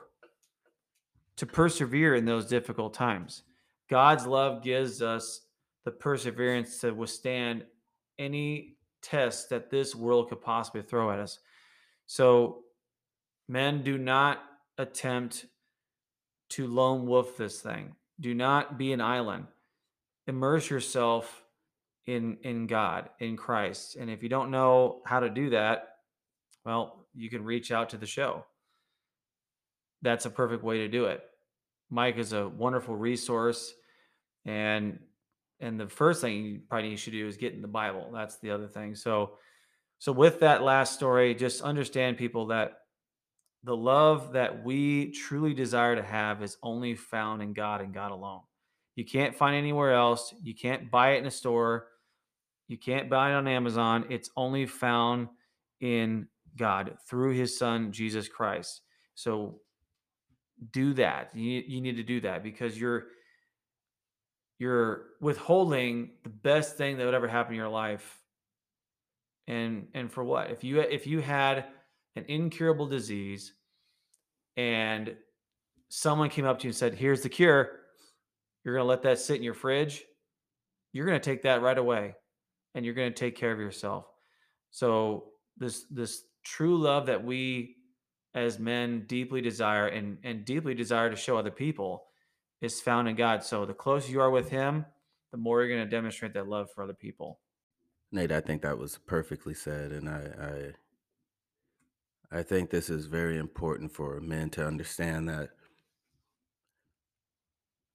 to 1.38 1.46
persevere 1.46 2.16
in 2.16 2.26
those 2.26 2.48
difficult 2.48 2.94
times. 2.94 3.44
God's 3.90 4.26
love 4.26 4.64
gives 4.64 5.02
us 5.02 5.42
the 5.84 5.92
perseverance 5.92 6.80
to 6.80 6.92
withstand 6.92 7.64
any 8.18 8.78
test 9.02 9.50
that 9.50 9.70
this 9.70 9.94
world 9.94 10.30
could 10.30 10.42
possibly 10.42 10.82
throw 10.82 11.12
at 11.12 11.20
us. 11.20 11.40
So, 12.08 12.64
men, 13.48 13.84
do 13.84 13.98
not 13.98 14.40
attempt 14.78 15.46
to 16.50 16.68
lone 16.68 17.06
wolf 17.06 17.38
this 17.38 17.62
thing. 17.62 17.96
Do 18.20 18.34
not 18.34 18.78
be 18.78 18.94
an 18.94 19.02
island. 19.02 19.46
Immerse 20.28 20.70
yourself 20.70 21.44
in 22.06 22.38
in 22.44 22.68
God, 22.68 23.10
in 23.20 23.38
Christ. 23.38 23.96
And 23.96 24.10
if 24.10 24.24
you 24.24 24.30
don't 24.30 24.52
know 24.52 25.02
how 25.06 25.20
to 25.20 25.30
do 25.30 25.52
that, 25.52 25.90
well, 26.66 27.06
you 27.14 27.30
can 27.30 27.44
reach 27.44 27.72
out 27.72 27.90
to 27.90 27.98
the 27.98 28.06
show. 28.06 28.46
That's 30.02 30.26
a 30.26 30.30
perfect 30.30 30.64
way 30.64 30.80
to 30.80 30.88
do 30.88 31.06
it. 31.06 31.22
Mike 31.90 32.18
is 32.18 32.34
a 32.34 32.48
wonderful 32.48 32.96
resource 32.96 33.74
and 34.46 35.00
and 35.60 35.80
the 35.80 35.88
first 35.88 36.22
thing 36.22 36.46
you 36.46 36.60
probably 36.70 36.90
you 36.90 36.98
should 36.98 37.14
do 37.14 37.28
is 37.28 37.38
get 37.38 37.54
in 37.54 37.62
the 37.62 37.68
Bible. 37.68 38.12
That's 38.14 38.38
the 38.38 38.52
other 38.52 38.68
thing. 38.68 38.96
So 38.96 39.38
so 40.00 40.12
with 40.12 40.42
that 40.42 40.62
last 40.62 40.94
story, 40.94 41.34
just 41.34 41.62
understand 41.62 42.18
people 42.18 42.48
that 42.48 42.74
the 43.66 43.76
love 43.76 44.34
that 44.34 44.64
we 44.64 45.12
truly 45.12 45.54
desire 45.54 45.96
to 45.96 46.04
have 46.04 46.44
is 46.44 46.58
only 46.62 46.94
found 46.94 47.42
in 47.42 47.52
God 47.54 47.82
and 47.82 47.94
God 47.94 48.12
alone. 48.12 48.42
You 48.96 49.04
can't 49.04 49.36
find 49.36 49.56
anywhere 49.56 49.94
else. 49.94 50.34
You 50.44 50.54
can't 50.54 50.90
buy 50.90 51.14
it 51.14 51.18
in 51.18 51.26
a 51.26 51.32
store. 51.32 51.88
You 52.68 52.78
can't 52.78 53.10
buy 53.10 53.32
it 53.32 53.34
on 53.34 53.48
Amazon. 53.48 54.06
It's 54.10 54.30
only 54.38 54.68
found 54.68 55.30
in 55.82 56.28
God 56.56 56.98
through 57.10 57.34
his 57.34 57.58
son, 57.58 57.92
Jesus 57.92 58.28
Christ. 58.28 58.82
So 59.16 59.62
do 60.72 60.94
that. 60.94 61.32
You, 61.34 61.64
you 61.68 61.82
need 61.82 61.98
to 61.98 62.04
do 62.04 62.22
that 62.22 62.44
because 62.44 62.80
you're 62.80 63.08
you're 64.58 65.08
withholding 65.20 66.12
the 66.24 66.30
best 66.30 66.78
thing 66.78 66.98
that 66.98 67.04
would 67.04 67.14
ever 67.14 67.28
happen 67.28 67.54
in 67.54 67.60
your 67.60 67.68
life. 67.68 68.22
And 69.48 69.88
and 69.94 70.12
for 70.12 70.24
what? 70.24 70.52
If 70.52 70.64
you 70.64 70.80
if 70.80 71.08
you 71.08 71.20
had 71.20 71.66
an 72.16 72.26
incurable 72.30 72.88
disease 72.88 73.54
and 74.58 75.16
someone 75.90 76.30
came 76.30 76.46
up 76.46 76.60
to 76.60 76.64
you 76.64 76.70
and 76.70 76.76
said, 76.76 76.96
"Here's 76.96 77.22
the 77.22 77.30
cure." 77.30 77.80
You're 78.64 78.74
going 78.74 78.84
to 78.84 78.90
let 78.90 79.04
that 79.04 79.20
sit 79.20 79.38
in 79.38 79.44
your 79.44 79.54
fridge. 79.54 80.04
You're 80.92 81.06
going 81.06 81.20
to 81.20 81.24
take 81.24 81.44
that 81.44 81.62
right 81.62 81.78
away 81.78 82.16
and 82.74 82.84
you're 82.84 82.96
going 82.96 83.12
to 83.12 83.18
take 83.18 83.36
care 83.36 83.52
of 83.52 83.60
yourself. 83.60 84.06
So 84.72 85.32
this 85.58 85.86
this 85.90 86.24
true 86.44 86.78
love 86.78 87.06
that 87.06 87.24
we 87.24 87.78
as 88.34 88.60
men 88.60 89.06
deeply 89.08 89.42
desire 89.42 89.88
and 89.88 90.18
and 90.24 90.44
deeply 90.46 90.74
desire 90.74 91.10
to 91.10 91.16
show 91.16 91.38
other 91.38 91.52
people 91.52 92.06
is 92.62 92.82
found 92.82 93.08
in 93.08 93.16
God. 93.16 93.44
So 93.44 93.66
the 93.66 93.74
closer 93.74 94.12
you 94.12 94.20
are 94.20 94.32
with 94.32 94.50
him, 94.50 94.86
the 95.32 95.38
more 95.38 95.62
you're 95.62 95.76
going 95.76 95.88
to 95.88 95.96
demonstrate 95.96 96.34
that 96.34 96.48
love 96.48 96.70
for 96.74 96.84
other 96.84 96.94
people. 96.94 97.40
Nate, 98.12 98.32
I 98.32 98.42
think 98.42 98.62
that 98.64 98.78
was 98.78 98.98
perfectly 99.06 99.54
said 99.54 99.92
and 99.92 100.10
I 100.10 100.32
I 100.42 100.72
I 102.36 102.44
think 102.44 102.70
this 102.70 102.90
is 102.90 103.06
very 103.06 103.38
important 103.38 103.94
for 103.94 104.20
men 104.20 104.50
to 104.52 104.68
understand 104.68 105.30
that 105.30 105.52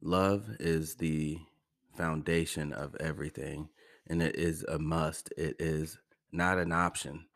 love 0.01 0.49
is 0.59 0.95
the 0.95 1.37
foundation 1.95 2.73
of 2.73 2.97
everything 2.99 3.69
and 4.09 4.23
it 4.23 4.37
is 4.37 4.63
a 4.65 4.79
must. 4.79 5.31
It 5.37 5.57
is 5.59 5.99
not 6.33 6.57
an 6.57 6.73
option. 6.73 7.27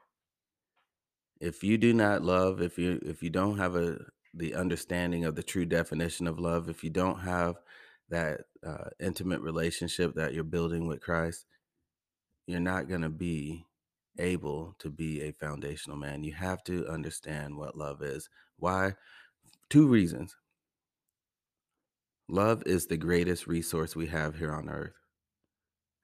If 1.40 1.62
you 1.62 1.76
do 1.76 1.92
not 1.92 2.22
love, 2.22 2.62
if 2.62 2.78
you 2.78 2.98
if 3.04 3.22
you 3.22 3.28
don't 3.28 3.58
have 3.58 3.76
a 3.76 3.98
the 4.32 4.54
understanding 4.54 5.26
of 5.26 5.34
the 5.34 5.42
true 5.42 5.66
definition 5.66 6.26
of 6.26 6.38
love, 6.38 6.70
if 6.70 6.82
you 6.82 6.88
don't 6.88 7.20
have 7.20 7.56
that 8.08 8.40
uh, 8.66 8.88
intimate 8.98 9.42
relationship 9.42 10.14
that 10.14 10.32
you're 10.32 10.42
building 10.42 10.86
with 10.86 11.02
Christ, 11.02 11.44
you're 12.46 12.60
not 12.60 12.88
going 12.88 13.02
to 13.02 13.10
be 13.10 13.66
able 14.18 14.74
to 14.78 14.90
be 14.90 15.22
a 15.22 15.32
foundational 15.32 15.96
man. 15.96 16.24
You 16.24 16.32
have 16.34 16.62
to 16.64 16.86
understand 16.88 17.56
what 17.56 17.76
love 17.76 18.02
is. 18.02 18.28
Why? 18.56 18.94
Two 19.70 19.88
reasons. 19.88 20.36
Love 22.28 22.62
is 22.64 22.86
the 22.86 22.96
greatest 22.96 23.46
resource 23.46 23.94
we 23.94 24.06
have 24.06 24.36
here 24.36 24.52
on 24.52 24.68
earth. 24.68 24.94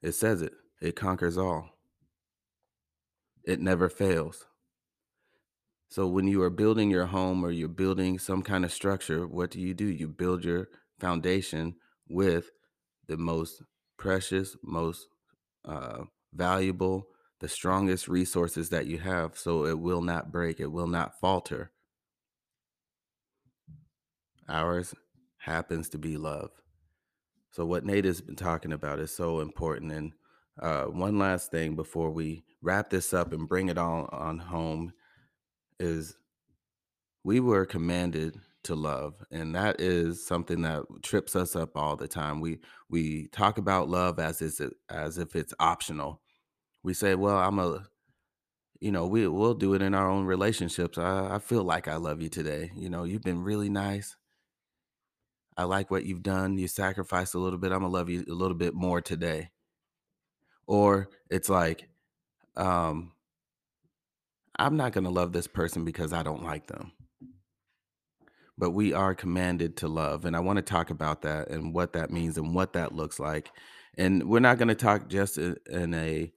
It 0.01 0.13
says 0.13 0.41
it, 0.41 0.53
it 0.81 0.95
conquers 0.95 1.37
all, 1.37 1.69
it 3.43 3.59
never 3.59 3.89
fails. 3.89 4.45
So 5.89 6.07
when 6.07 6.27
you 6.27 6.41
are 6.41 6.49
building 6.49 6.89
your 6.89 7.07
home 7.07 7.43
or 7.43 7.51
you're 7.51 7.67
building 7.67 8.17
some 8.17 8.43
kind 8.43 8.63
of 8.63 8.71
structure, 8.71 9.27
what 9.27 9.51
do 9.51 9.59
you 9.59 9.73
do? 9.73 9.85
You 9.85 10.07
build 10.07 10.45
your 10.45 10.69
foundation 10.99 11.75
with 12.07 12.49
the 13.07 13.17
most 13.17 13.61
precious, 13.97 14.55
most 14.63 15.07
uh, 15.65 16.03
valuable, 16.33 17.07
the 17.41 17.49
strongest 17.49 18.07
resources 18.07 18.69
that 18.69 18.85
you 18.85 18.99
have, 18.99 19.35
so 19.35 19.65
it 19.65 19.79
will 19.79 20.01
not 20.01 20.31
break, 20.31 20.59
it 20.59 20.71
will 20.71 20.87
not 20.87 21.19
falter. 21.19 21.71
Ours 24.47 24.93
happens 25.39 25.89
to 25.89 25.97
be 25.97 26.17
love. 26.17 26.51
So 27.51 27.65
what 27.65 27.83
Nate 27.83 28.05
has 28.05 28.21
been 28.21 28.35
talking 28.35 28.71
about 28.71 28.99
is 28.99 29.11
so 29.11 29.39
important. 29.39 29.91
And 29.91 30.13
uh, 30.61 30.83
one 30.85 31.17
last 31.17 31.49
thing 31.49 31.75
before 31.75 32.11
we 32.11 32.43
wrap 32.61 32.91
this 32.91 33.11
up 33.11 33.33
and 33.33 33.49
bring 33.49 33.69
it 33.69 33.77
all 33.77 34.07
on 34.11 34.37
home 34.37 34.93
is 35.79 36.15
we 37.23 37.39
were 37.39 37.65
commanded 37.65 38.39
to 38.63 38.75
love 38.75 39.15
and 39.31 39.55
that 39.55 39.81
is 39.81 40.23
something 40.23 40.61
that 40.61 40.83
trips 41.01 41.35
us 41.35 41.55
up 41.55 41.75
all 41.75 41.95
the 41.95 42.07
time 42.07 42.39
we 42.39 42.59
we 42.89 43.25
talk 43.29 43.57
about 43.57 43.89
love 43.89 44.19
as 44.19 44.39
is 44.39 44.61
as 44.87 45.17
if 45.17 45.35
it's 45.35 45.51
optional 45.59 46.21
we 46.83 46.93
say 46.93 47.15
well 47.15 47.37
i'm 47.37 47.59
a 47.59 47.85
you 48.79 48.91
know 48.91 49.05
we, 49.05 49.27
we'll 49.27 49.53
do 49.53 49.73
it 49.75 49.81
in 49.81 49.93
our 49.93 50.09
own 50.09 50.25
relationships 50.25 50.97
I, 50.97 51.35
I 51.35 51.39
feel 51.39 51.63
like 51.63 51.87
i 51.87 51.95
love 51.95 52.21
you 52.21 52.29
today 52.29 52.71
you 52.75 52.89
know 52.89 53.03
you've 53.03 53.23
been 53.23 53.43
really 53.43 53.69
nice 53.69 54.15
I 55.57 55.63
like 55.65 55.91
what 55.91 56.05
you've 56.05 56.23
done. 56.23 56.57
You 56.57 56.67
sacrificed 56.67 57.35
a 57.35 57.39
little 57.39 57.59
bit. 57.59 57.71
I'm 57.71 57.81
gonna 57.81 57.93
love 57.93 58.09
you 58.09 58.25
a 58.27 58.33
little 58.33 58.55
bit 58.55 58.73
more 58.73 59.01
today. 59.01 59.51
Or 60.65 61.09
it's 61.29 61.49
like, 61.49 61.89
um, 62.55 63.11
I'm 64.57 64.77
not 64.77 64.93
gonna 64.93 65.09
love 65.09 65.33
this 65.33 65.47
person 65.47 65.85
because 65.85 66.13
I 66.13 66.23
don't 66.23 66.43
like 66.43 66.67
them. 66.67 66.93
But 68.57 68.71
we 68.71 68.93
are 68.93 69.15
commanded 69.15 69.77
to 69.77 69.87
love. 69.87 70.25
And 70.25 70.35
I 70.35 70.39
want 70.39 70.57
to 70.57 70.61
talk 70.63 70.89
about 70.89 71.23
that 71.23 71.49
and 71.49 71.73
what 71.73 71.93
that 71.93 72.11
means 72.11 72.37
and 72.37 72.55
what 72.55 72.73
that 72.73 72.93
looks 72.93 73.19
like. 73.19 73.51
And 73.97 74.29
we're 74.29 74.39
not 74.39 74.57
gonna 74.57 74.75
talk 74.75 75.09
just 75.09 75.37
in 75.37 75.93
a 75.93 76.31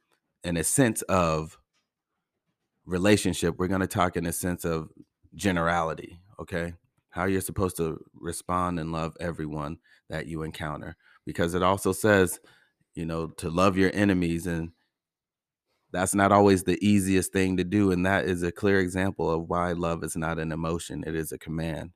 in 0.45 0.57
a 0.57 0.65
sense 0.65 1.03
of 1.03 1.59
relationship. 2.87 3.57
We're 3.59 3.69
gonna 3.69 3.87
talk 3.87 4.17
in 4.17 4.27
a 4.27 4.33
sense 4.33 4.65
of 4.65 4.91
generality. 5.35 6.21
Okay 6.39 6.75
how 7.15 7.27
you're 7.27 7.41
supposed 7.41 7.77
to 7.77 8.05
respond 8.13 8.81
and 8.81 8.91
love 8.91 9.17
everyone 9.21 9.79
that 10.11 10.27
you 10.27 10.43
encounter 10.43 10.97
because 11.25 11.55
it 11.55 11.63
also 11.63 11.93
says 11.93 12.41
you 12.97 13.07
know 13.07 13.29
to 13.29 13.49
love 13.49 13.77
your 13.79 13.93
enemies 13.95 14.49
and 14.49 14.73
that's 15.93 16.15
not 16.15 16.33
always 16.33 16.65
the 16.65 16.77
easiest 16.85 17.33
thing 17.33 17.57
to 17.57 17.63
do 17.63 17.93
and 17.93 18.05
that 18.05 18.25
is 18.25 18.43
a 18.43 18.51
clear 18.51 18.81
example 18.81 19.31
of 19.31 19.49
why 19.49 19.71
love 19.71 20.03
is 20.03 20.17
not 20.17 20.41
an 20.41 20.51
emotion 20.51 21.05
it 21.07 21.15
is 21.15 21.31
a 21.31 21.39
command 21.39 21.93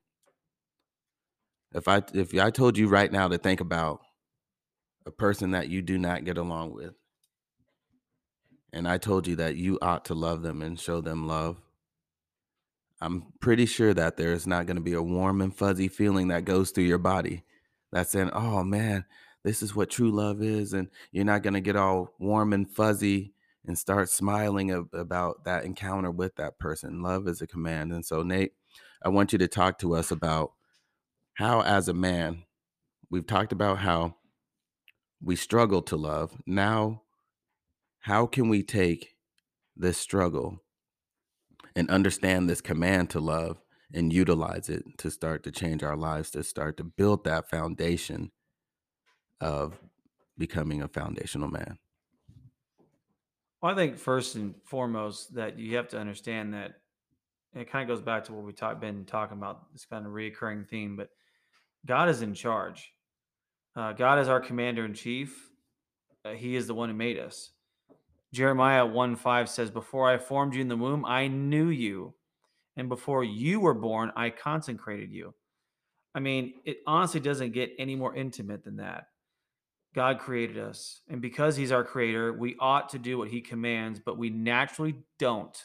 if 1.73 1.89
i 1.89 2.01
if 2.13 2.33
i 2.39 2.49
told 2.49 2.77
you 2.77 2.87
right 2.87 3.11
now 3.11 3.27
to 3.27 3.37
think 3.37 3.59
about 3.59 3.99
a 5.05 5.11
person 5.11 5.51
that 5.51 5.67
you 5.67 5.81
do 5.81 5.97
not 5.97 6.23
get 6.23 6.37
along 6.37 6.73
with 6.73 6.93
and 8.73 8.87
I 8.87 8.97
told 8.97 9.27
you 9.27 9.35
that 9.37 9.55
you 9.55 9.79
ought 9.81 10.05
to 10.05 10.13
love 10.13 10.41
them 10.41 10.61
and 10.61 10.79
show 10.79 11.01
them 11.01 11.27
love, 11.27 11.61
I'm 13.01 13.25
pretty 13.39 13.65
sure 13.65 13.93
that 13.93 14.17
there's 14.17 14.45
not 14.45 14.65
going 14.65 14.75
to 14.75 14.81
be 14.83 14.93
a 14.93 15.01
warm 15.01 15.41
and 15.41 15.55
fuzzy 15.55 15.87
feeling 15.87 16.29
that 16.29 16.45
goes 16.45 16.71
through 16.71 16.83
your 16.85 16.97
body 16.97 17.43
that's 17.91 18.11
saying, 18.11 18.31
"Oh 18.33 18.63
man, 18.63 19.05
this 19.43 19.63
is 19.63 19.75
what 19.75 19.89
true 19.89 20.11
love 20.11 20.41
is." 20.41 20.73
And 20.73 20.89
you're 21.11 21.25
not 21.25 21.43
going 21.43 21.53
to 21.53 21.61
get 21.61 21.75
all 21.75 22.13
warm 22.19 22.53
and 22.53 22.69
fuzzy 22.69 23.33
and 23.65 23.77
start 23.77 24.09
smiling 24.09 24.71
ab- 24.71 24.93
about 24.93 25.45
that 25.45 25.63
encounter 25.63 26.11
with 26.11 26.35
that 26.35 26.59
person. 26.59 27.01
Love 27.01 27.27
is 27.27 27.41
a 27.41 27.47
command. 27.47 27.93
And 27.93 28.05
so, 28.05 28.23
Nate, 28.23 28.53
I 29.03 29.09
want 29.09 29.31
you 29.31 29.39
to 29.39 29.47
talk 29.47 29.79
to 29.79 29.95
us 29.95 30.11
about 30.11 30.53
how, 31.35 31.61
as 31.61 31.87
a 31.87 31.93
man, 31.93 32.43
we've 33.09 33.27
talked 33.27 33.53
about 33.53 33.79
how 33.79 34.15
we 35.21 35.35
struggle 35.35 35.81
to 35.83 35.95
love. 35.95 36.35
Now, 36.45 37.03
how 37.99 38.25
can 38.25 38.49
we 38.49 38.63
take 38.63 39.15
this 39.75 39.97
struggle 39.97 40.61
and 41.75 41.89
understand 41.89 42.49
this 42.49 42.61
command 42.61 43.09
to 43.11 43.19
love 43.19 43.57
and 43.93 44.13
utilize 44.13 44.69
it 44.69 44.83
to 44.97 45.09
start 45.09 45.43
to 45.43 45.51
change 45.51 45.83
our 45.83 45.95
lives, 45.95 46.29
to 46.31 46.43
start 46.43 46.77
to 46.77 46.83
build 46.83 47.23
that 47.23 47.49
foundation 47.49 48.31
of 49.41 49.79
becoming 50.37 50.81
a 50.81 50.87
foundational 50.87 51.49
man. 51.49 51.77
Well, 53.61 53.73
I 53.73 53.75
think 53.75 53.97
first 53.97 54.35
and 54.35 54.55
foremost 54.63 55.35
that 55.35 55.59
you 55.59 55.75
have 55.75 55.89
to 55.89 55.99
understand 55.99 56.53
that 56.53 56.75
it 57.53 57.69
kind 57.69 57.89
of 57.89 57.95
goes 57.95 58.03
back 58.03 58.25
to 58.25 58.33
what 58.33 58.45
we 58.45 58.53
talk, 58.53 58.79
been 58.79 59.05
talking 59.05 59.37
about 59.37 59.71
this 59.73 59.85
kind 59.85 60.05
of 60.05 60.13
reoccurring 60.13 60.67
theme, 60.67 60.95
but 60.95 61.09
God 61.85 62.09
is 62.09 62.21
in 62.21 62.33
charge. 62.33 62.91
Uh, 63.75 63.93
God 63.93 64.19
is 64.19 64.27
our 64.27 64.39
commander 64.39 64.85
in 64.85 64.93
chief. 64.93 65.49
Uh, 66.23 66.31
he 66.31 66.55
is 66.55 66.67
the 66.67 66.73
one 66.73 66.89
who 66.89 66.95
made 66.95 67.17
us. 67.17 67.51
Jeremiah 68.33 68.85
1 68.85 69.15
5 69.15 69.49
says, 69.49 69.71
Before 69.71 70.09
I 70.09 70.17
formed 70.17 70.53
you 70.53 70.61
in 70.61 70.67
the 70.67 70.77
womb, 70.77 71.05
I 71.05 71.27
knew 71.27 71.69
you. 71.69 72.13
And 72.77 72.87
before 72.87 73.23
you 73.23 73.59
were 73.59 73.73
born, 73.73 74.11
I 74.15 74.29
consecrated 74.29 75.11
you. 75.11 75.33
I 76.15 76.19
mean, 76.19 76.53
it 76.65 76.77
honestly 76.87 77.19
doesn't 77.19 77.53
get 77.53 77.71
any 77.77 77.95
more 77.95 78.15
intimate 78.15 78.63
than 78.63 78.77
that. 78.77 79.05
God 79.95 80.19
created 80.19 80.57
us. 80.57 81.01
And 81.09 81.21
because 81.21 81.55
He's 81.55 81.71
our 81.71 81.83
creator, 81.83 82.31
we 82.31 82.55
ought 82.59 82.89
to 82.89 82.99
do 82.99 83.17
what 83.17 83.29
He 83.29 83.41
commands, 83.41 83.99
but 84.03 84.17
we 84.17 84.29
naturally 84.29 84.95
don't. 85.17 85.57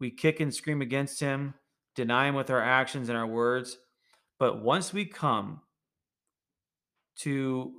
We 0.00 0.10
kick 0.10 0.40
and 0.40 0.52
scream 0.52 0.82
against 0.82 1.20
Him, 1.20 1.54
deny 1.94 2.28
Him 2.28 2.34
with 2.34 2.50
our 2.50 2.62
actions 2.62 3.08
and 3.08 3.16
our 3.16 3.26
words. 3.26 3.78
But 4.38 4.62
once 4.62 4.92
we 4.92 5.04
come 5.04 5.60
to 7.18 7.72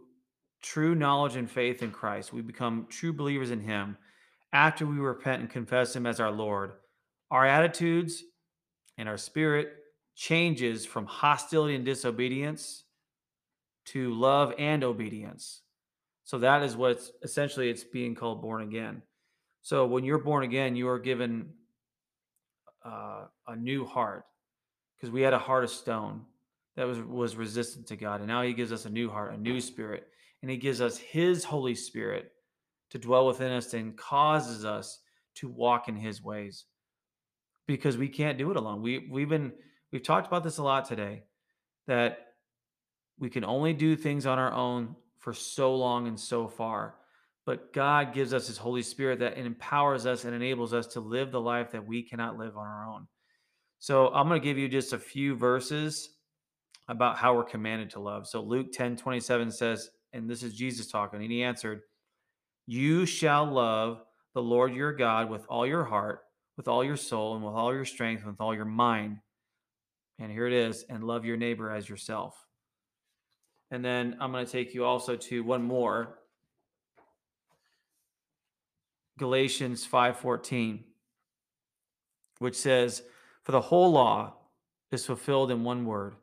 true 0.64 0.95
knowledge 0.95 1.36
and 1.36 1.51
faith 1.51 1.84
in 1.84 1.91
Christ, 1.91 2.34
we 2.34 2.41
become 2.41 2.88
true 2.89 3.14
believers 3.14 3.51
in 3.51 3.59
Him 3.59 3.97
after 4.51 4.86
we 4.88 4.95
repent 4.95 5.41
and 5.41 5.49
confess 5.49 5.95
Him 5.95 6.07
as 6.07 6.20
our 6.20 6.32
Lord. 6.32 6.72
Our 7.30 7.45
attitudes 7.45 8.24
and 8.97 9.07
our 9.07 9.18
spirit 9.18 9.74
changes 10.16 10.86
from 10.86 11.05
hostility 11.05 11.76
and 11.76 11.86
disobedience 11.86 12.86
to 13.86 14.14
love 14.14 14.53
and 14.57 14.84
obedience. 14.84 15.61
So 16.24 16.39
that 16.39 16.64
is 16.64 16.76
what's 16.76 17.11
essentially 17.22 17.70
it's 17.70 17.84
being 17.84 18.16
called 18.16 18.41
born 18.41 18.61
again. 18.61 19.01
So 19.61 19.86
when 19.86 20.03
you're 20.03 20.20
born 20.20 20.43
again, 20.43 20.76
you 20.76 20.88
are 20.88 20.99
given 20.99 21.49
uh, 22.86 23.26
a 23.47 23.55
new 23.55 23.86
heart 23.86 24.26
because 24.95 25.11
we 25.11 25.22
had 25.22 25.34
a 25.34 25.39
heart 25.39 25.64
of 25.64 25.70
stone 25.70 26.22
that 26.76 26.88
was 26.88 26.99
was 26.99 27.36
resistant 27.36 27.88
to 27.88 27.95
God, 27.95 28.20
and 28.20 28.28
now 28.28 28.41
He 28.41 28.53
gives 28.53 28.72
us 28.72 28.86
a 28.86 28.89
new 28.89 29.09
heart, 29.09 29.34
a 29.34 29.38
new 29.38 29.59
spirit, 29.61 30.07
and 30.43 30.51
He 30.51 30.57
gives 30.57 30.81
us 30.81 30.97
His 30.97 31.45
Holy 31.45 31.73
Spirit 31.73 32.31
to 32.91 32.99
dwell 32.99 33.25
within 33.25 33.51
us 33.51 33.73
and 33.73 33.97
causes 33.97 34.65
us 34.65 34.99
to 35.35 35.47
walk 35.47 35.87
in 35.87 35.95
His 35.95 36.21
ways 36.21 36.65
because 37.65 37.97
we 37.97 38.09
can't 38.09 38.37
do 38.37 38.51
it 38.51 38.57
alone. 38.57 38.81
We 38.83 39.07
we've 39.09 39.29
been 39.29 39.53
we've 39.91 40.03
talked 40.03 40.27
about 40.27 40.43
this 40.43 40.57
a 40.57 40.63
lot 40.63 40.85
today 40.85 41.23
that 41.87 42.19
we 43.17 43.29
can 43.29 43.45
only 43.45 43.73
do 43.73 43.95
things 43.95 44.25
on 44.25 44.37
our 44.37 44.51
own 44.51 44.95
for 45.17 45.33
so 45.33 45.75
long 45.75 46.07
and 46.07 46.19
so 46.19 46.47
far. 46.47 46.95
But 47.45 47.71
God 47.71 48.13
gives 48.13 48.33
us 48.33 48.47
His 48.47 48.57
Holy 48.57 48.83
Spirit 48.83 49.19
that 49.19 49.37
empowers 49.37 50.05
us 50.05 50.25
and 50.25 50.35
enables 50.35 50.73
us 50.73 50.87
to 50.87 50.99
live 50.99 51.31
the 51.31 51.41
life 51.41 51.71
that 51.71 51.87
we 51.87 52.03
cannot 52.03 52.37
live 52.37 52.57
on 52.57 52.67
our 52.67 52.85
own. 52.85 53.07
So 53.79 54.07
I'm 54.09 54.27
going 54.27 54.41
to 54.41 54.45
give 54.45 54.57
you 54.57 54.67
just 54.67 54.91
a 54.91 54.99
few 54.99 55.35
verses 55.35 56.09
about 56.89 57.17
how 57.17 57.33
we're 57.33 57.43
commanded 57.45 57.89
to 57.91 58.01
love. 58.01 58.27
So 58.27 58.41
Luke 58.41 58.73
10 58.73 58.97
27 58.97 59.51
says, 59.51 59.89
and 60.14 60.30
this 60.30 60.43
is 60.43 60.53
Jesus 60.53 60.88
talking, 60.88 61.22
and 61.22 61.32
he 61.32 61.43
answered, 61.43 61.82
You 62.68 63.05
shall 63.05 63.45
love 63.45 64.03
the 64.34 64.41
Lord 64.41 64.74
your 64.74 64.93
God 64.93 65.30
with 65.30 65.45
all 65.49 65.66
your 65.66 65.84
heart, 65.84 66.22
with 66.57 66.68
all 66.68 66.84
your 66.84 66.97
soul, 66.97 67.36
and 67.36 67.43
with 67.43 67.53
all 67.53 67.74
your 67.74 67.86
strength, 67.86 68.22
and 68.22 68.32
with 68.32 68.41
all 68.41 68.55
your 68.55 68.66
mind. 68.66 69.18
And 70.20 70.32
here 70.32 70.47
it 70.47 70.53
is, 70.53 70.86
and 70.89 71.03
love 71.03 71.26
your 71.26 71.38
neighbor 71.38 71.72
as 71.72 71.89
yourself. 71.89 72.36
And 73.72 73.84
then 73.84 74.16
I'm 74.20 74.32
going 74.32 74.45
to 74.45 74.51
take 74.51 74.74
you 74.74 74.86
also 74.86 75.16
to 75.16 75.43
one 75.43 75.64
more. 75.64 76.20
Galatians 79.18 79.88
5:14 79.88 80.84
which 82.43 82.55
says 82.55 83.03
for 83.43 83.53
the 83.53 83.61
whole 83.61 83.91
law 83.91 84.34
is 84.91 85.05
fulfilled 85.05 85.49
in 85.49 85.64
one 85.64 85.86
word 85.86 86.16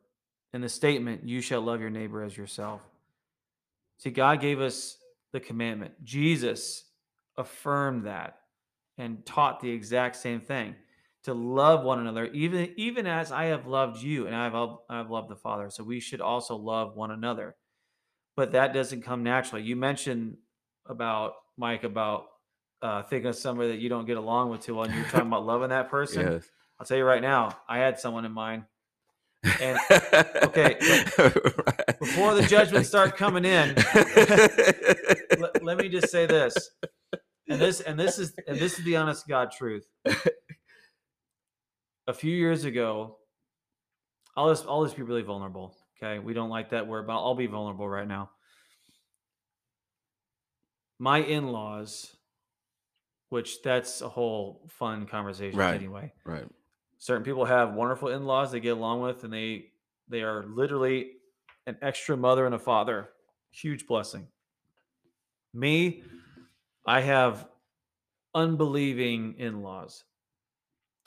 in 0.53 0.61
the 0.61 0.69
statement 0.69 1.27
you 1.27 1.41
shall 1.41 1.63
love 1.63 1.81
your 1.81 1.89
neighbor 1.89 2.23
as 2.23 2.37
yourself. 2.37 2.83
See 4.01 4.11
God 4.11 4.41
gave 4.41 4.61
us 4.61 4.97
the 5.33 5.41
commandment. 5.41 5.93
Jesus 6.03 6.85
affirmed 7.37 8.07
that 8.07 8.39
and 8.99 9.25
taught 9.25 9.61
the 9.61 9.71
exact 9.71 10.17
same 10.17 10.41
thing 10.41 10.75
to 11.25 11.35
love 11.35 11.85
one 11.85 12.01
another, 12.01 12.27
even 12.27 12.73
even 12.77 13.07
as 13.07 13.31
I 13.31 13.45
have 13.47 13.67
loved 13.67 14.03
you 14.03 14.27
and 14.27 14.35
I've 14.35 14.55
I've 14.89 15.11
loved 15.11 15.29
the 15.29 15.37
Father. 15.37 15.69
So 15.71 15.85
we 15.85 16.01
should 16.01 16.23
also 16.23 16.57
love 16.57 16.97
one 16.97 17.11
another. 17.11 17.57
But 18.37 18.53
that 18.53 18.73
doesn't 18.73 19.03
come 19.03 19.23
naturally. 19.23 19.65
You 19.65 19.77
mentioned 19.77 20.39
about 20.87 21.35
Mike 21.59 21.85
about 21.85 22.25
uh, 22.81 23.03
thinking 23.03 23.29
of 23.29 23.37
somebody 23.37 23.69
that 23.69 23.81
you 23.81 23.91
don't 23.91 24.07
get 24.07 24.17
along 24.17 24.49
with 24.49 24.63
too 24.63 24.77
well, 24.77 24.85
and 24.85 24.95
you're 24.95 25.05
talking 25.05 25.27
about 25.27 25.45
loving 25.45 25.69
that 25.69 25.91
person. 25.91 26.27
Yes. 26.33 26.49
I'll 26.79 26.87
tell 26.87 26.97
you 26.97 27.05
right 27.05 27.21
now, 27.21 27.59
I 27.69 27.77
had 27.77 27.99
someone 27.99 28.25
in 28.25 28.33
mind. 28.33 28.65
And 29.61 29.79
okay, 30.43 30.77
Right. 31.19 31.99
before 31.99 32.35
the 32.35 32.43
judgments 32.47 32.89
start 32.89 33.17
coming 33.17 33.45
in, 33.45 33.77
let, 35.39 35.63
let 35.65 35.79
me 35.79 35.89
just 35.89 36.11
say 36.11 36.27
this, 36.27 36.71
and 37.49 37.61
this 37.61 37.81
and 37.81 37.99
this 37.99 38.19
is 38.19 38.35
and 38.47 38.59
this 38.59 38.79
is 38.79 38.85
the 38.85 38.97
honest 38.97 39.27
God 39.27 39.51
truth. 39.51 39.87
A 42.07 42.13
few 42.13 42.35
years 42.37 42.65
ago, 42.65 43.17
I'll 44.37 44.51
just 44.51 44.67
I'll 44.67 44.85
just 44.85 44.97
be 44.97 45.03
really 45.03 45.23
vulnerable. 45.23 45.77
Okay, 46.03 46.19
we 46.19 46.35
don't 46.35 46.51
like 46.51 46.71
that 46.71 46.87
word, 46.87 47.07
but 47.07 47.15
I'll 47.15 47.35
be 47.35 47.47
vulnerable 47.47 47.89
right 47.89 48.09
now. 48.09 48.31
My 50.99 51.19
in-laws, 51.19 52.15
which 53.31 53.63
that's 53.63 54.03
a 54.03 54.09
whole 54.09 54.69
fun 54.69 55.07
conversation 55.07 55.59
Right. 55.59 55.75
anyway. 55.75 56.13
right. 56.25 56.47
Certain 57.01 57.25
people 57.25 57.47
have 57.47 57.73
wonderful 57.73 58.09
in-laws 58.09 58.53
they 58.53 58.61
get 58.61 58.77
along 58.77 59.01
with, 59.01 59.25
and 59.25 59.33
they 59.33 59.71
they 60.09 60.21
are 60.21 60.45
literally 60.45 61.13
an 61.67 61.77
extra 61.81 62.17
mother 62.17 62.45
and 62.45 62.55
a 62.55 62.59
father. 62.59 63.09
Huge 63.51 63.87
blessing. 63.87 64.27
Me, 65.55 66.03
I 66.87 67.01
have 67.01 67.49
unbelieving 68.35 69.35
in-laws. 69.39 70.05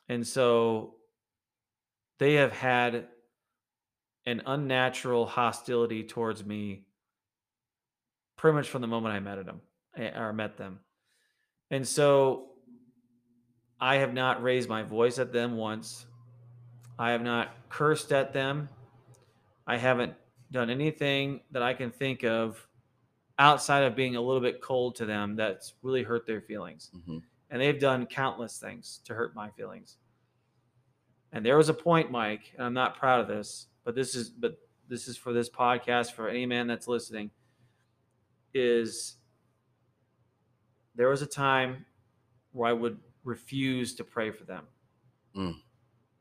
And 0.09 0.25
so 0.25 0.95
they 2.17 2.33
have 2.35 2.51
had 2.51 3.07
an 4.25 4.41
unnatural 4.45 5.27
hostility 5.27 6.03
towards 6.03 6.43
me 6.43 6.85
pretty 8.35 8.55
much 8.55 8.67
from 8.67 8.81
the 8.81 8.87
moment 8.87 9.13
I 9.13 9.19
met 9.19 9.45
them 9.45 9.61
eh, 9.95 10.09
or 10.17 10.33
met 10.33 10.57
them. 10.57 10.79
And 11.69 11.87
so 11.87 12.52
I 13.83 13.97
have 13.97 14.13
not 14.13 14.41
raised 14.41 14.69
my 14.69 14.81
voice 14.81 15.19
at 15.19 15.33
them 15.33 15.57
once. 15.57 16.05
I 16.97 17.11
have 17.11 17.21
not 17.21 17.49
cursed 17.67 18.13
at 18.13 18.31
them. 18.31 18.69
I 19.67 19.75
haven't 19.75 20.13
done 20.51 20.69
anything 20.69 21.41
that 21.51 21.61
I 21.61 21.73
can 21.73 21.91
think 21.91 22.23
of 22.23 22.65
outside 23.39 23.83
of 23.83 23.93
being 23.93 24.15
a 24.15 24.21
little 24.21 24.39
bit 24.39 24.61
cold 24.61 24.95
to 24.95 25.05
them 25.05 25.35
that's 25.35 25.73
really 25.81 26.01
hurt 26.01 26.25
their 26.25 26.39
feelings. 26.39 26.91
Mhm. 26.95 27.23
And 27.49 27.61
they've 27.61 27.77
done 27.77 28.05
countless 28.05 28.57
things 28.57 29.01
to 29.03 29.13
hurt 29.13 29.35
my 29.35 29.49
feelings. 29.49 29.97
And 31.33 31.45
there 31.45 31.57
was 31.57 31.67
a 31.67 31.73
point, 31.73 32.09
Mike, 32.09 32.53
and 32.53 32.63
I'm 32.63 32.73
not 32.73 32.95
proud 32.95 33.19
of 33.19 33.27
this, 33.27 33.67
but 33.83 33.95
this 33.95 34.15
is 34.15 34.29
but 34.29 34.65
this 34.87 35.09
is 35.09 35.17
for 35.17 35.33
this 35.33 35.49
podcast 35.49 36.13
for 36.13 36.29
any 36.29 36.45
man 36.45 36.67
that's 36.67 36.87
listening 36.87 37.31
is 38.53 39.17
there 40.95 41.09
was 41.09 41.21
a 41.21 41.27
time 41.27 41.85
where 42.53 42.69
I 42.69 42.73
would 42.73 42.97
refuse 43.23 43.95
to 43.95 44.03
pray 44.03 44.31
for 44.31 44.43
them. 44.43 44.65
Mm. 45.35 45.55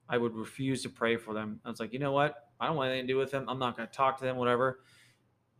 I 0.08 0.18
would 0.18 0.34
refuse 0.34 0.82
to 0.82 0.88
pray 0.88 1.16
for 1.16 1.34
them. 1.34 1.60
I 1.64 1.70
was 1.70 1.80
like, 1.80 1.92
you 1.92 1.98
know 1.98 2.12
what? 2.12 2.48
I 2.60 2.66
don't 2.66 2.76
want 2.76 2.90
anything 2.90 3.06
to 3.06 3.12
do 3.12 3.18
with 3.18 3.30
them. 3.30 3.46
I'm 3.48 3.58
not 3.58 3.76
going 3.76 3.88
to 3.88 3.94
talk 3.94 4.18
to 4.18 4.24
them, 4.24 4.36
whatever. 4.36 4.80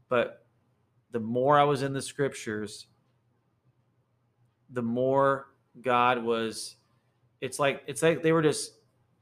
But 0.09 0.47
the 1.11 1.21
more 1.21 1.59
I 1.59 1.65
was 1.65 1.83
in 1.83 1.93
the 1.93 2.03
scriptures, 2.03 2.87
the 4.71 4.83
more 4.83 5.49
God 5.81 6.23
was 6.23 6.77
it's 7.41 7.59
like 7.59 7.83
it's 7.87 8.03
like 8.03 8.23
they 8.23 8.33
were 8.33 8.43
just 8.43 8.75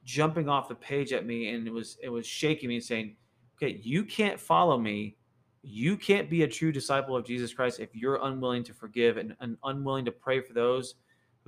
jumping 0.05 0.49
off 0.49 0.69
the 0.69 0.75
page 0.75 1.13
at 1.13 1.27
me 1.27 1.51
and 1.51 1.67
it 1.67 1.73
was 1.73 1.97
it 2.03 2.09
was 2.09 2.27
shaking 2.27 2.69
me 2.69 2.77
and 2.77 2.85
saying, 2.85 3.17
"Okay, 3.57 3.81
you 3.83 4.05
can't 4.05 4.39
follow 4.39 4.79
me. 4.79 5.17
You 5.63 5.97
can't 5.97 6.31
be 6.31 6.43
a 6.43 6.49
true 6.49 6.73
disciple 6.73 7.17
of 7.17 7.25
Jesus 7.25 7.53
Christ 7.53 7.81
if 7.81 7.95
you're 7.95 8.19
unwilling 8.23 8.65
to 8.65 8.75
forgive 8.75 9.17
and, 9.17 9.35
and 9.41 9.57
unwilling 9.65 10.05
to 10.07 10.13
pray 10.13 10.41
for 10.41 10.53
those 10.55 10.95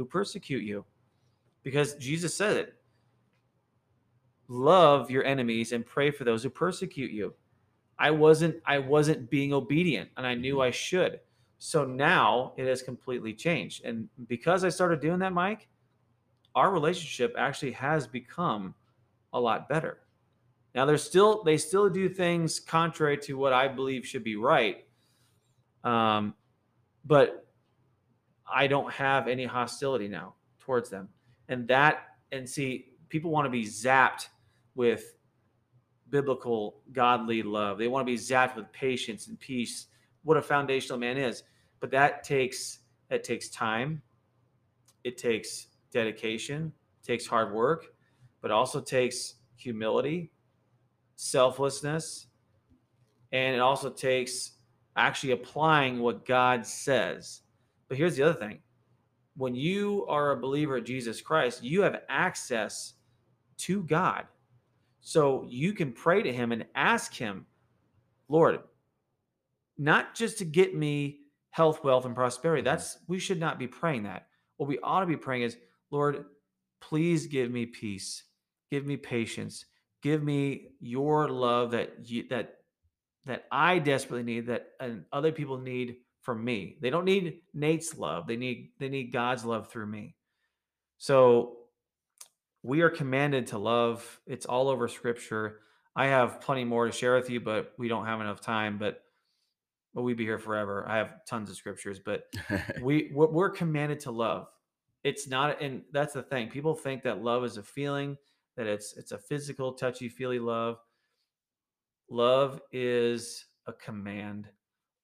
who 0.03 0.09
persecute 0.09 0.65
you." 0.65 0.85
Because 1.63 1.95
Jesus 1.95 2.35
said 2.35 2.57
it. 2.57 2.75
Love 4.49 5.11
your 5.11 5.25
enemies 5.25 5.73
and 5.73 5.87
pray 5.87 6.11
for 6.11 6.25
those 6.25 6.43
who 6.43 6.51
persecute 6.51 7.13
you. 7.13 7.35
I 7.99 8.11
wasn't 8.11 8.57
I 8.67 8.79
wasn't 8.79 9.31
being 9.31 9.53
obedient 9.53 10.11
and 10.17 10.27
I 10.27 10.35
knew 10.35 10.61
I 10.61 10.73
should. 10.73 11.21
So 11.59 11.85
now 11.85 12.53
it 12.57 12.67
has 12.67 12.83
completely 12.83 13.33
changed. 13.33 13.85
And 13.85 14.09
because 14.27 14.65
I 14.65 14.69
started 14.69 15.01
doing 15.01 15.21
that, 15.21 15.33
Mike, 15.33 15.69
our 16.57 16.73
relationship 16.73 17.35
actually 17.39 17.71
has 17.73 18.09
become 18.09 18.75
a 19.33 19.41
lot 19.41 19.69
better. 19.69 20.01
Now 20.75 20.85
there's 20.85 21.03
still 21.03 21.45
they 21.45 21.57
still 21.57 21.89
do 21.89 22.09
things 22.09 22.59
contrary 22.59 23.17
to 23.19 23.39
what 23.39 23.53
I 23.53 23.69
believe 23.69 24.05
should 24.05 24.25
be 24.25 24.37
right. 24.37 24.85
Um, 25.85 26.35
but 27.05 27.42
I 28.55 28.67
don't 28.67 28.91
have 28.93 29.29
any 29.29 29.45
hostility 29.45 30.09
now 30.09 30.35
towards 30.61 30.91
them. 30.91 31.09
And 31.49 31.67
that 31.69 32.05
and 32.31 32.49
see 32.49 32.87
people 33.09 33.31
want 33.31 33.47
to 33.47 33.51
be 33.51 33.65
zapped 33.65 34.29
with 34.75 35.15
biblical 36.09 36.81
godly 36.93 37.43
love. 37.43 37.79
They 37.79 37.89
want 37.89 38.07
to 38.07 38.13
be 38.13 38.19
zapped 38.19 38.57
with 38.57 38.71
patience 38.73 39.27
and 39.27 39.39
peace, 39.39 39.87
what 40.23 40.37
a 40.37 40.43
foundational 40.43 40.99
man 40.99 41.17
is. 41.17 41.43
But 41.81 41.91
that 41.91 42.23
takes 42.23 42.79
that 43.09 43.25
takes 43.25 43.49
time. 43.49 44.03
It 45.05 45.19
takes 45.19 45.67
dedication, 45.91 46.73
takes 47.03 47.27
hard 47.27 47.53
work, 47.53 47.87
but 48.41 48.51
also 48.51 48.81
takes 48.81 49.35
humility, 49.57 50.31
selflessness, 51.17 52.29
and 53.33 53.55
it 53.55 53.61
also 53.61 53.91
takes 53.91 54.53
actually 54.97 55.33
applying 55.33 56.01
what 56.01 56.25
God 56.25 56.67
says. 56.67 57.41
But 57.93 57.99
here's 57.99 58.17
the 58.17 58.23
other 58.23 58.39
thing 58.41 58.61
when 59.37 59.55
you 59.55 60.07
are 60.09 60.31
a 60.31 60.41
believer 60.41 60.79
of 60.79 60.85
Jesus 60.85 61.21
Christ, 61.21 61.63
you 61.63 61.83
have 61.83 62.01
access 62.09 62.95
to 63.59 63.83
God. 63.83 64.25
So 65.03 65.45
you 65.47 65.75
can 65.75 65.93
pray 65.93 66.23
to 66.23 66.33
Him 66.33 66.53
and 66.53 66.65
ask 66.75 67.13
Him, 67.13 67.45
Lord, 68.29 68.61
not 69.77 70.15
just 70.15 70.39
to 70.39 70.47
get 70.47 70.75
me 70.75 71.19
health, 71.51 71.85
wealth, 71.85 72.07
and 72.07 72.15
prosperity. 72.15 72.63
Mhm. 72.63 72.65
That's 72.65 72.99
we 73.09 73.19
should 73.19 73.39
not 73.39 73.59
be 73.59 73.67
praying 73.67 74.05
that. 74.05 74.27
What 74.57 74.71
we 74.71 74.79
ought 74.79 75.01
to 75.01 75.07
be 75.07 75.19
praying 75.19 75.43
is, 75.43 75.59
Lord, 75.91 76.25
please 76.81 77.27
give 77.27 77.51
me 77.51 77.67
peace, 77.67 78.25
give 78.71 78.87
me 78.87 78.97
patience, 78.97 79.67
give 80.01 80.23
me 80.23 80.69
your 80.81 81.29
love 81.29 81.73
that 81.73 82.09
you, 82.09 82.27
that 82.29 82.65
that 83.27 83.45
I 83.53 83.81
desperately 83.81 84.23
need, 84.25 84.47
that 84.47 84.71
and 84.81 85.05
other 85.13 85.31
people 85.31 85.59
need 85.59 85.99
from 86.23 86.45
me. 86.45 86.79
They 86.81 86.91
don't 86.91 87.05
need 87.05 87.41
Nate's 87.53 87.99
love. 87.99 88.27
They 88.27 88.37
need 88.37 88.71
they 88.79 88.89
need 88.89 89.13
God's 89.13 89.45
love 89.45 89.71
through 89.71 89.87
me. 89.87 90.15
So 90.99 91.59
we 92.63 92.81
are 92.81 92.91
commanded 92.91 93.49
to 93.49 93.59
love. 93.59 94.21
It's 94.27 94.47
all 94.47 94.69
over 94.69 94.89
scripture. 94.89 95.61
I 95.95 96.07
have 96.07 96.41
plenty 96.41 96.65
more 96.65 96.87
to 96.87 96.93
share 96.93 97.17
with 97.17 97.29
you, 97.29 97.41
but 97.41 97.73
we 97.77 97.89
don't 97.89 98.07
have 98.07 98.21
enough 98.21 98.41
time. 98.41 98.79
But 98.79 99.03
but 99.95 100.03
we'd 100.03 100.17
be 100.17 100.25
here 100.25 100.39
forever. 100.39 100.87
I 100.89 100.97
have 100.97 101.25
tons 101.27 101.51
of 101.51 101.57
scriptures, 101.57 101.99
but 101.99 102.25
we 102.81 103.11
we're 103.13 103.31
we're 103.31 103.51
commanded 103.51 104.01
to 104.01 104.11
love. 104.11 104.47
It's 105.05 105.27
not, 105.27 105.61
and 105.61 105.83
that's 105.93 106.15
the 106.15 106.23
thing. 106.23 106.49
People 106.49 106.75
think 106.75 107.03
that 107.03 107.23
love 107.23 107.45
is 107.45 107.57
a 107.57 107.63
feeling, 107.63 108.17
that 108.57 108.67
it's 108.67 108.97
it's 108.97 109.13
a 109.13 109.19
physical, 109.19 109.73
touchy 109.73 110.09
feely 110.09 110.39
love. 110.39 110.79
Love 112.09 112.61
is 112.71 113.47
a 113.67 113.73
command. 113.73 114.49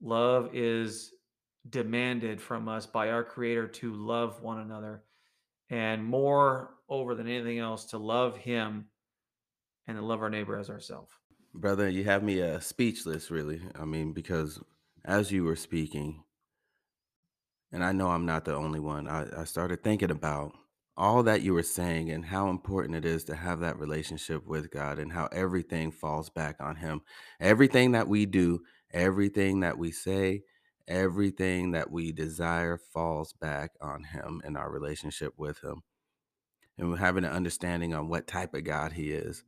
Love 0.00 0.50
is 0.52 1.12
demanded 1.68 2.40
from 2.40 2.68
us 2.68 2.86
by 2.86 3.10
our 3.10 3.24
Creator 3.24 3.68
to 3.68 3.92
love 3.94 4.42
one 4.42 4.60
another, 4.60 5.02
and 5.70 6.04
more 6.04 6.74
over 6.88 7.14
than 7.14 7.28
anything 7.28 7.58
else, 7.58 7.84
to 7.86 7.98
love 7.98 8.36
Him 8.36 8.86
and 9.86 9.96
to 9.98 10.04
love 10.04 10.22
our 10.22 10.30
neighbor 10.30 10.56
as 10.56 10.70
ourselves. 10.70 11.10
Brother, 11.54 11.88
you 11.88 12.04
have 12.04 12.22
me 12.22 12.40
uh, 12.42 12.60
speechless, 12.60 13.30
really. 13.30 13.60
I 13.78 13.84
mean, 13.84 14.12
because 14.12 14.60
as 15.04 15.32
you 15.32 15.44
were 15.44 15.56
speaking, 15.56 16.22
and 17.72 17.84
I 17.84 17.92
know 17.92 18.08
I'm 18.08 18.26
not 18.26 18.44
the 18.44 18.54
only 18.54 18.80
one, 18.80 19.08
I, 19.08 19.40
I 19.40 19.44
started 19.44 19.82
thinking 19.82 20.10
about 20.10 20.52
all 20.96 21.22
that 21.22 21.42
you 21.42 21.54
were 21.54 21.62
saying 21.62 22.10
and 22.10 22.24
how 22.24 22.50
important 22.50 22.96
it 22.96 23.04
is 23.04 23.24
to 23.24 23.36
have 23.36 23.60
that 23.60 23.78
relationship 23.78 24.46
with 24.46 24.70
God 24.70 24.98
and 24.98 25.12
how 25.12 25.28
everything 25.32 25.92
falls 25.92 26.28
back 26.28 26.56
on 26.60 26.76
Him. 26.76 27.02
Everything 27.40 27.92
that 27.92 28.08
we 28.08 28.26
do, 28.26 28.62
everything 28.92 29.60
that 29.60 29.78
we 29.78 29.90
say, 29.90 30.42
everything 30.86 31.72
that 31.72 31.90
we 31.90 32.12
desire 32.12 32.78
falls 32.78 33.32
back 33.34 33.72
on 33.80 34.04
Him 34.04 34.40
and 34.44 34.56
our 34.56 34.70
relationship 34.70 35.34
with 35.36 35.62
Him. 35.62 35.82
And 36.78 36.90
we're 36.90 36.96
having 36.96 37.24
an 37.24 37.32
understanding 37.32 37.94
on 37.94 38.08
what 38.08 38.26
type 38.26 38.54
of 38.54 38.64
God 38.64 38.92
He 38.92 39.12
is. 39.12 39.44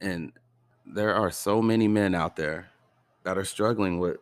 And 0.00 0.32
there 0.86 1.14
are 1.14 1.30
so 1.30 1.60
many 1.60 1.88
men 1.88 2.14
out 2.14 2.36
there 2.36 2.70
that 3.24 3.36
are 3.36 3.44
struggling 3.44 3.98
with 3.98 4.18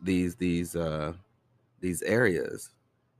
these 0.00 0.36
these 0.36 0.76
uh 0.76 1.12
these 1.80 2.02
areas 2.02 2.70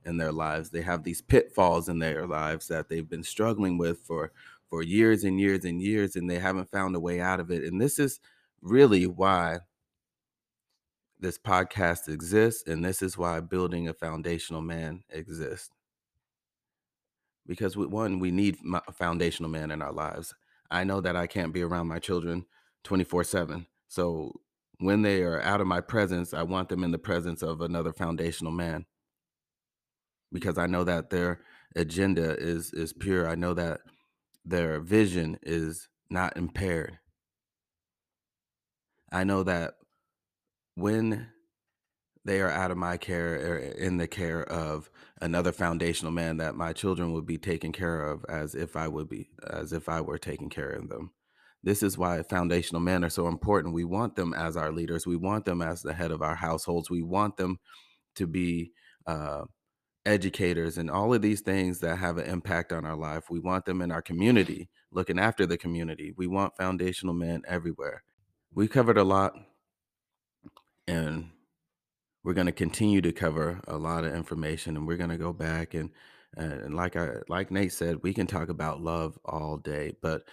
in 0.05 0.17
their 0.17 0.31
lives. 0.31 0.69
They 0.69 0.81
have 0.81 1.03
these 1.03 1.21
pitfalls 1.21 1.89
in 1.89 1.99
their 1.99 2.25
lives 2.25 2.67
that 2.69 2.89
they've 2.89 3.07
been 3.07 3.23
struggling 3.23 3.77
with 3.77 3.99
for 3.99 4.31
for 4.69 4.83
years 4.83 5.23
and 5.23 5.39
years 5.39 5.65
and 5.65 5.81
years 5.81 6.15
and 6.15 6.29
they 6.29 6.39
haven't 6.39 6.71
found 6.71 6.95
a 6.95 6.99
way 6.99 7.19
out 7.19 7.39
of 7.39 7.51
it. 7.51 7.63
And 7.63 7.79
this 7.79 7.99
is 7.99 8.19
really 8.61 9.05
why 9.05 9.59
this 11.19 11.37
podcast 11.37 12.07
exists 12.07 12.67
and 12.67 12.83
this 12.83 13.01
is 13.01 13.17
why 13.17 13.39
building 13.39 13.87
a 13.87 13.93
foundational 13.93 14.61
man 14.61 15.03
exists. 15.09 15.69
Because 17.45 17.77
we, 17.77 17.87
one, 17.87 18.19
we 18.19 18.29
need 18.29 18.57
a 18.87 18.91
foundational 18.91 19.49
man 19.49 19.71
in 19.71 19.81
our 19.81 19.93
lives. 19.93 20.33
I 20.69 20.83
know 20.83 21.01
that 21.01 21.15
I 21.15 21.27
can't 21.27 21.53
be 21.53 21.61
around 21.61 21.87
my 21.87 21.99
children 21.99 22.45
24/7. 22.83 23.65
So 23.87 24.33
when 24.79 25.01
they 25.01 25.23
are 25.23 25.41
out 25.41 25.61
of 25.61 25.67
my 25.67 25.81
presence, 25.81 26.33
I 26.33 26.43
want 26.43 26.69
them 26.69 26.83
in 26.83 26.91
the 26.91 26.99
presence 26.99 27.41
of 27.41 27.61
another 27.61 27.93
foundational 27.93 28.51
man 28.51 28.85
because 30.31 30.57
I 30.57 30.67
know 30.67 30.83
that 30.83 31.09
their 31.09 31.41
agenda 31.75 32.37
is 32.37 32.73
is 32.73 32.93
pure. 32.93 33.27
I 33.27 33.35
know 33.35 33.53
that 33.53 33.81
their 34.45 34.79
vision 34.79 35.39
is 35.41 35.89
not 36.09 36.37
impaired. 36.37 36.99
I 39.11 39.23
know 39.23 39.43
that 39.43 39.75
when 40.75 41.27
they 42.25 42.41
are 42.41 42.51
out 42.51 42.71
of 42.71 42.77
my 42.77 42.97
care 42.97 43.35
or 43.35 43.57
in 43.57 43.97
the 43.97 44.07
care 44.07 44.43
of 44.43 44.89
another 45.21 45.53
foundational 45.53 46.11
man 46.11 46.37
that 46.37 46.55
my 46.55 46.73
children 46.73 47.13
would 47.13 47.25
be 47.25 47.37
taken 47.37 47.71
care 47.71 48.01
of 48.01 48.25
as 48.27 48.53
if 48.53 48.75
I 48.75 48.89
would 48.89 49.07
be 49.07 49.29
as 49.49 49.71
if 49.71 49.87
I 49.87 50.01
were 50.01 50.17
taking 50.17 50.49
care 50.49 50.71
of 50.71 50.89
them. 50.89 51.11
This 51.63 51.81
is 51.81 51.97
why 51.97 52.21
foundational 52.23 52.81
men 52.81 53.03
are 53.03 53.09
so 53.09 53.27
important. 53.27 53.73
We 53.73 53.85
want 53.85 54.15
them 54.15 54.33
as 54.33 54.57
our 54.57 54.71
leaders. 54.71 55.07
We 55.07 55.15
want 55.15 55.45
them 55.45 55.61
as 55.61 55.81
the 55.81 55.93
head 55.93 56.11
of 56.11 56.21
our 56.21 56.35
households. 56.35 56.89
We 56.89 57.01
want 57.01 57.37
them 57.37 57.59
to 58.15 58.27
be 58.27 58.73
uh, 59.05 59.45
educators 60.05 60.77
and 60.77 60.91
all 60.91 61.13
of 61.13 61.21
these 61.21 61.41
things 61.41 61.79
that 61.79 61.97
have 61.97 62.17
an 62.17 62.25
impact 62.25 62.73
on 62.73 62.85
our 62.85 62.95
life. 62.95 63.29
We 63.29 63.39
want 63.39 63.65
them 63.65 63.81
in 63.81 63.91
our 63.91 64.01
community, 64.01 64.69
looking 64.91 65.17
after 65.17 65.45
the 65.45 65.57
community. 65.57 66.13
We 66.15 66.27
want 66.27 66.57
foundational 66.57 67.13
men 67.13 67.41
everywhere. 67.47 68.03
We 68.57 68.67
covered 68.67 68.97
a 68.97 69.03
lot, 69.03 69.35
and 70.87 71.29
we're 72.23 72.33
going 72.33 72.47
to 72.47 72.51
continue 72.51 73.01
to 73.01 73.11
cover 73.11 73.61
a 73.67 73.77
lot 73.77 74.03
of 74.03 74.15
information, 74.15 74.75
and 74.75 74.87
we're 74.87 74.97
going 74.97 75.11
to 75.11 75.17
go 75.19 75.31
back 75.31 75.75
and 75.75 75.91
and 76.35 76.75
like 76.75 76.95
I 76.95 77.17
like 77.29 77.51
Nate 77.51 77.71
said, 77.71 78.01
we 78.01 78.15
can 78.15 78.25
talk 78.25 78.49
about 78.49 78.81
love 78.81 79.19
all 79.23 79.57
day. 79.57 79.93
But 80.01 80.23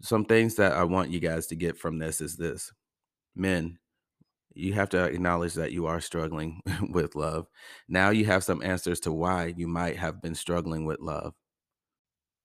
some 0.00 0.24
things 0.24 0.54
that 0.54 0.72
I 0.72 0.84
want 0.84 1.10
you 1.10 1.20
guys 1.20 1.46
to 1.48 1.56
get 1.56 1.76
from 1.76 1.98
this 1.98 2.22
is 2.22 2.38
this: 2.38 2.72
men, 3.36 3.78
you 4.54 4.72
have 4.72 4.88
to 4.88 5.04
acknowledge 5.04 5.52
that 5.52 5.72
you 5.72 5.84
are 5.84 6.00
struggling 6.00 6.62
with 6.88 7.14
love. 7.14 7.48
Now 7.86 8.08
you 8.08 8.24
have 8.24 8.44
some 8.44 8.62
answers 8.62 8.98
to 9.00 9.12
why 9.12 9.52
you 9.58 9.68
might 9.68 9.98
have 9.98 10.22
been 10.22 10.34
struggling 10.34 10.86
with 10.86 11.00
love. 11.00 11.34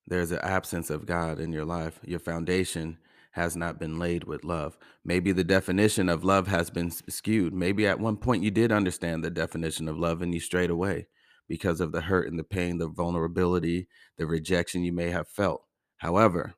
There's 0.05 0.31
an 0.33 0.39
absence 0.39 0.89
of 0.89 1.05
God 1.05 1.39
in 1.39 1.53
your 1.53 1.65
life. 1.65 1.97
Your 2.03 2.19
foundation 2.19 2.97
has 3.39 3.55
not 3.55 3.79
been 3.79 3.97
laid 3.97 4.25
with 4.25 4.43
love. 4.43 4.77
Maybe 5.05 5.31
the 5.31 5.45
definition 5.45 6.09
of 6.09 6.25
love 6.25 6.47
has 6.47 6.69
been 6.69 6.91
skewed. 6.91 7.53
Maybe 7.53 7.87
at 7.87 7.99
one 7.99 8.17
point 8.17 8.43
you 8.43 8.51
did 8.51 8.71
understand 8.71 9.23
the 9.23 9.31
definition 9.31 9.87
of 9.87 9.97
love 9.97 10.21
and 10.21 10.33
you 10.33 10.41
strayed 10.41 10.69
away 10.69 11.07
because 11.47 11.79
of 11.79 11.93
the 11.93 12.01
hurt 12.01 12.27
and 12.27 12.37
the 12.37 12.43
pain, 12.43 12.77
the 12.77 12.89
vulnerability, 12.89 13.87
the 14.17 14.27
rejection 14.27 14.83
you 14.83 14.91
may 14.91 15.09
have 15.09 15.29
felt. 15.29 15.63
However, 15.97 16.53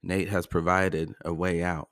Nate 0.00 0.28
has 0.28 0.46
provided 0.46 1.12
a 1.24 1.34
way 1.34 1.62
out. 1.62 1.88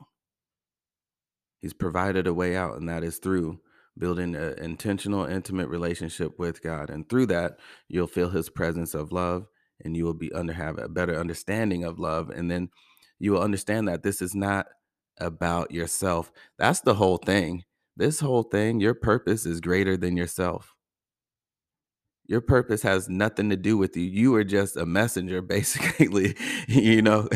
He's 1.59 1.73
provided 1.73 2.27
a 2.27 2.33
way 2.33 2.55
out, 2.55 2.77
and 2.77 2.87
that 2.89 3.03
is 3.03 3.17
through 3.17 3.59
building 3.97 4.33
an 4.35 4.57
intentional, 4.59 5.25
intimate 5.25 5.67
relationship 5.67 6.39
with 6.39 6.63
God. 6.63 6.89
And 6.89 7.07
through 7.07 7.27
that, 7.27 7.59
you'll 7.89 8.07
feel 8.07 8.29
his 8.29 8.49
presence 8.49 8.93
of 8.93 9.11
love 9.11 9.47
and 9.83 9.95
you 9.95 10.05
will 10.05 10.13
be 10.13 10.31
under 10.33 10.53
have 10.53 10.77
a 10.77 10.87
better 10.87 11.19
understanding 11.19 11.83
of 11.83 11.99
love. 11.99 12.29
And 12.29 12.49
then 12.49 12.69
you 13.21 13.33
will 13.33 13.41
understand 13.41 13.87
that 13.87 14.01
this 14.01 14.19
is 14.19 14.33
not 14.33 14.65
about 15.19 15.69
yourself. 15.71 16.31
That's 16.57 16.81
the 16.81 16.95
whole 16.95 17.17
thing. 17.17 17.63
This 17.95 18.19
whole 18.19 18.41
thing, 18.41 18.79
your 18.79 18.95
purpose 18.95 19.45
is 19.45 19.61
greater 19.61 19.95
than 19.95 20.17
yourself. 20.17 20.73
Your 22.25 22.41
purpose 22.41 22.81
has 22.81 23.07
nothing 23.09 23.51
to 23.51 23.57
do 23.57 23.77
with 23.77 23.95
you. 23.95 24.03
You 24.03 24.35
are 24.35 24.43
just 24.43 24.75
a 24.75 24.87
messenger, 24.87 25.41
basically. 25.43 26.35
you 26.67 27.03
know, 27.03 27.29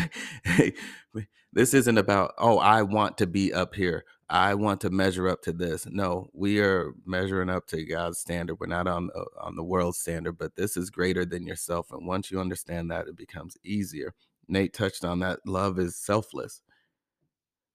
this 1.53 1.75
isn't 1.75 1.99
about, 1.99 2.33
oh, 2.39 2.57
I 2.57 2.81
want 2.81 3.19
to 3.19 3.27
be 3.27 3.53
up 3.53 3.75
here. 3.75 4.05
I 4.27 4.55
want 4.55 4.81
to 4.81 4.89
measure 4.89 5.29
up 5.29 5.43
to 5.43 5.53
this. 5.53 5.85
No, 5.85 6.29
we 6.33 6.59
are 6.61 6.93
measuring 7.05 7.51
up 7.51 7.67
to 7.67 7.85
God's 7.85 8.17
standard. 8.17 8.55
We're 8.59 8.65
not 8.65 8.87
on 8.87 9.07
the, 9.07 9.25
on 9.39 9.55
the 9.55 9.63
world 9.63 9.95
standard, 9.95 10.39
but 10.39 10.55
this 10.55 10.77
is 10.77 10.89
greater 10.89 11.25
than 11.25 11.45
yourself. 11.45 11.91
And 11.91 12.07
once 12.07 12.31
you 12.31 12.39
understand 12.39 12.89
that, 12.89 13.07
it 13.07 13.15
becomes 13.15 13.55
easier. 13.63 14.15
Nate 14.47 14.73
touched 14.73 15.05
on 15.05 15.19
that. 15.19 15.39
Love 15.45 15.79
is 15.79 15.95
selfless. 15.95 16.61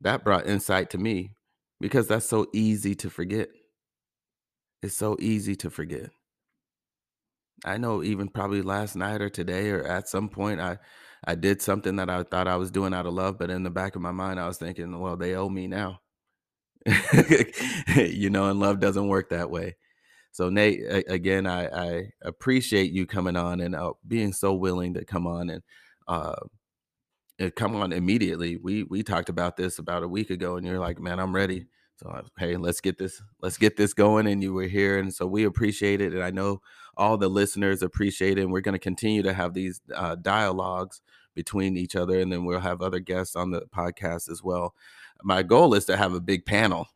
That 0.00 0.24
brought 0.24 0.46
insight 0.46 0.90
to 0.90 0.98
me 0.98 1.32
because 1.80 2.08
that's 2.08 2.26
so 2.26 2.46
easy 2.52 2.94
to 2.96 3.10
forget. 3.10 3.48
It's 4.82 4.96
so 4.96 5.16
easy 5.20 5.56
to 5.56 5.70
forget. 5.70 6.10
I 7.64 7.76
know 7.76 8.02
even 8.02 8.28
probably 8.28 8.62
last 8.62 8.96
night 8.96 9.20
or 9.20 9.28
today 9.28 9.70
or 9.70 9.84
at 9.84 10.08
some 10.08 10.28
point 10.28 10.60
I 10.60 10.78
I 11.22 11.34
did 11.34 11.60
something 11.60 11.96
that 11.96 12.08
I 12.08 12.22
thought 12.22 12.48
I 12.48 12.56
was 12.56 12.70
doing 12.70 12.94
out 12.94 13.04
of 13.04 13.12
love, 13.12 13.38
but 13.38 13.50
in 13.50 13.62
the 13.62 13.70
back 13.70 13.94
of 13.94 14.00
my 14.00 14.12
mind 14.12 14.40
I 14.40 14.46
was 14.46 14.56
thinking, 14.56 14.98
well, 14.98 15.16
they 15.18 15.34
owe 15.34 15.50
me 15.50 15.66
now. 15.66 16.00
you 17.94 18.30
know, 18.30 18.48
and 18.48 18.58
love 18.58 18.80
doesn't 18.80 19.08
work 19.08 19.28
that 19.28 19.50
way. 19.50 19.76
So 20.32 20.48
Nate, 20.48 20.80
again, 21.08 21.46
I, 21.46 21.66
I 21.66 22.12
appreciate 22.22 22.92
you 22.92 23.04
coming 23.06 23.36
on 23.36 23.60
and 23.60 23.74
uh, 23.74 23.92
being 24.06 24.32
so 24.32 24.54
willing 24.54 24.94
to 24.94 25.04
come 25.04 25.26
on 25.26 25.50
and 25.50 25.62
uh, 26.08 26.36
and 27.40 27.54
come 27.56 27.74
on 27.74 27.92
immediately. 27.92 28.58
We 28.58 28.84
we 28.84 29.02
talked 29.02 29.30
about 29.30 29.56
this 29.56 29.78
about 29.78 30.02
a 30.02 30.08
week 30.08 30.30
ago, 30.30 30.56
and 30.56 30.66
you're 30.66 30.78
like, 30.78 31.00
man, 31.00 31.18
I'm 31.18 31.34
ready. 31.34 31.66
So 31.96 32.22
hey, 32.38 32.56
let's 32.56 32.80
get 32.80 32.98
this 32.98 33.20
let's 33.40 33.56
get 33.56 33.76
this 33.76 33.94
going. 33.94 34.26
And 34.26 34.42
you 34.42 34.52
were 34.52 34.64
here, 34.64 34.98
and 34.98 35.12
so 35.12 35.26
we 35.26 35.44
appreciate 35.44 36.00
it, 36.00 36.12
and 36.12 36.22
I 36.22 36.30
know 36.30 36.60
all 36.96 37.16
the 37.16 37.28
listeners 37.28 37.82
appreciate 37.82 38.38
it. 38.38 38.42
And 38.42 38.52
we're 38.52 38.60
going 38.60 38.74
to 38.74 38.78
continue 38.78 39.22
to 39.22 39.32
have 39.32 39.54
these 39.54 39.80
uh, 39.94 40.16
dialogues 40.16 41.00
between 41.34 41.76
each 41.76 41.96
other, 41.96 42.20
and 42.20 42.30
then 42.30 42.44
we'll 42.44 42.60
have 42.60 42.82
other 42.82 43.00
guests 43.00 43.34
on 43.34 43.50
the 43.50 43.62
podcast 43.74 44.30
as 44.30 44.42
well. 44.42 44.74
My 45.22 45.42
goal 45.42 45.74
is 45.74 45.86
to 45.86 45.96
have 45.96 46.12
a 46.12 46.20
big 46.20 46.44
panel, 46.44 46.88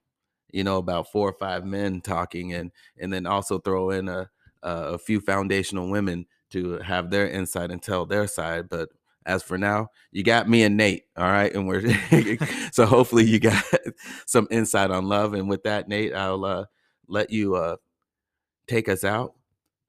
you 0.50 0.64
know, 0.64 0.76
about 0.76 1.10
four 1.10 1.28
or 1.28 1.34
five 1.34 1.64
men 1.64 2.02
talking, 2.02 2.52
and 2.52 2.70
and 2.98 3.10
then 3.12 3.26
also 3.26 3.58
throw 3.58 3.90
in 3.90 4.08
a 4.08 4.30
a 4.62 4.98
few 4.98 5.20
foundational 5.20 5.90
women 5.90 6.26
to 6.50 6.78
have 6.78 7.10
their 7.10 7.28
insight 7.28 7.70
and 7.70 7.82
tell 7.82 8.06
their 8.06 8.26
side. 8.26 8.68
But 8.68 8.90
as 9.26 9.42
for 9.42 9.58
now, 9.58 9.88
you 10.12 10.22
got 10.22 10.48
me 10.48 10.62
and 10.62 10.76
Nate. 10.76 11.04
All 11.16 11.24
right. 11.30 11.54
And 11.54 11.66
we're 11.66 11.82
so 12.72 12.86
hopefully 12.86 13.24
you 13.24 13.40
got 13.40 13.62
some 14.26 14.46
insight 14.50 14.90
on 14.90 15.08
love. 15.08 15.34
And 15.34 15.48
with 15.48 15.62
that, 15.64 15.88
Nate, 15.88 16.14
I'll 16.14 16.44
uh, 16.44 16.64
let 17.08 17.30
you 17.30 17.56
uh, 17.56 17.76
take 18.66 18.88
us 18.88 19.04
out, 19.04 19.34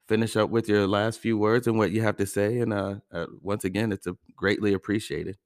finish 0.08 0.36
up 0.36 0.50
with 0.50 0.68
your 0.68 0.86
last 0.86 1.20
few 1.20 1.36
words 1.38 1.66
and 1.66 1.78
what 1.78 1.90
you 1.90 2.02
have 2.02 2.16
to 2.16 2.26
say. 2.26 2.58
And 2.58 2.72
uh, 2.72 2.96
uh, 3.12 3.26
once 3.40 3.64
again, 3.64 3.92
it's 3.92 4.06
a 4.06 4.16
greatly 4.36 4.72
appreciated. 4.72 5.36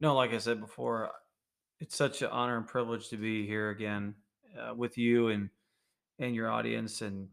No, 0.00 0.14
like 0.14 0.32
I 0.32 0.38
said 0.38 0.60
before, 0.60 1.10
it's 1.80 1.96
such 1.96 2.22
an 2.22 2.28
honor 2.30 2.56
and 2.56 2.66
privilege 2.66 3.08
to 3.08 3.16
be 3.16 3.46
here 3.46 3.70
again 3.70 4.14
uh, 4.58 4.74
with 4.74 4.96
you 4.98 5.28
and 5.28 5.50
and 6.20 6.34
your 6.34 6.50
audience. 6.50 7.02
And 7.02 7.28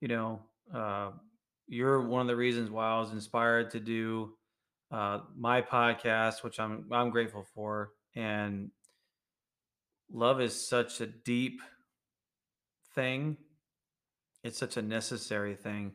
you 0.00 0.08
know, 0.08 0.40
uh, 0.74 1.10
you're 1.66 2.00
one 2.00 2.22
of 2.22 2.26
the 2.26 2.36
reasons 2.36 2.70
why 2.70 2.88
I 2.88 2.98
was 2.98 3.12
inspired 3.12 3.70
to 3.70 3.80
do 3.80 4.34
uh, 4.90 5.20
my 5.36 5.62
podcast, 5.62 6.42
which 6.42 6.58
I'm 6.58 6.86
I'm 6.90 7.10
grateful 7.10 7.44
for. 7.54 7.90
And 8.14 8.70
love 10.10 10.40
is 10.40 10.68
such 10.68 11.00
a 11.00 11.06
deep 11.06 11.60
thing. 12.94 13.36
It's 14.42 14.58
such 14.58 14.76
a 14.76 14.82
necessary 14.82 15.54
thing. 15.54 15.92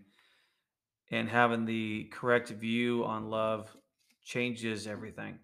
And 1.11 1.29
having 1.29 1.65
the 1.65 2.05
correct 2.11 2.49
view 2.49 3.03
on 3.05 3.29
love 3.29 3.75
changes 4.23 4.87
everything. 4.87 5.39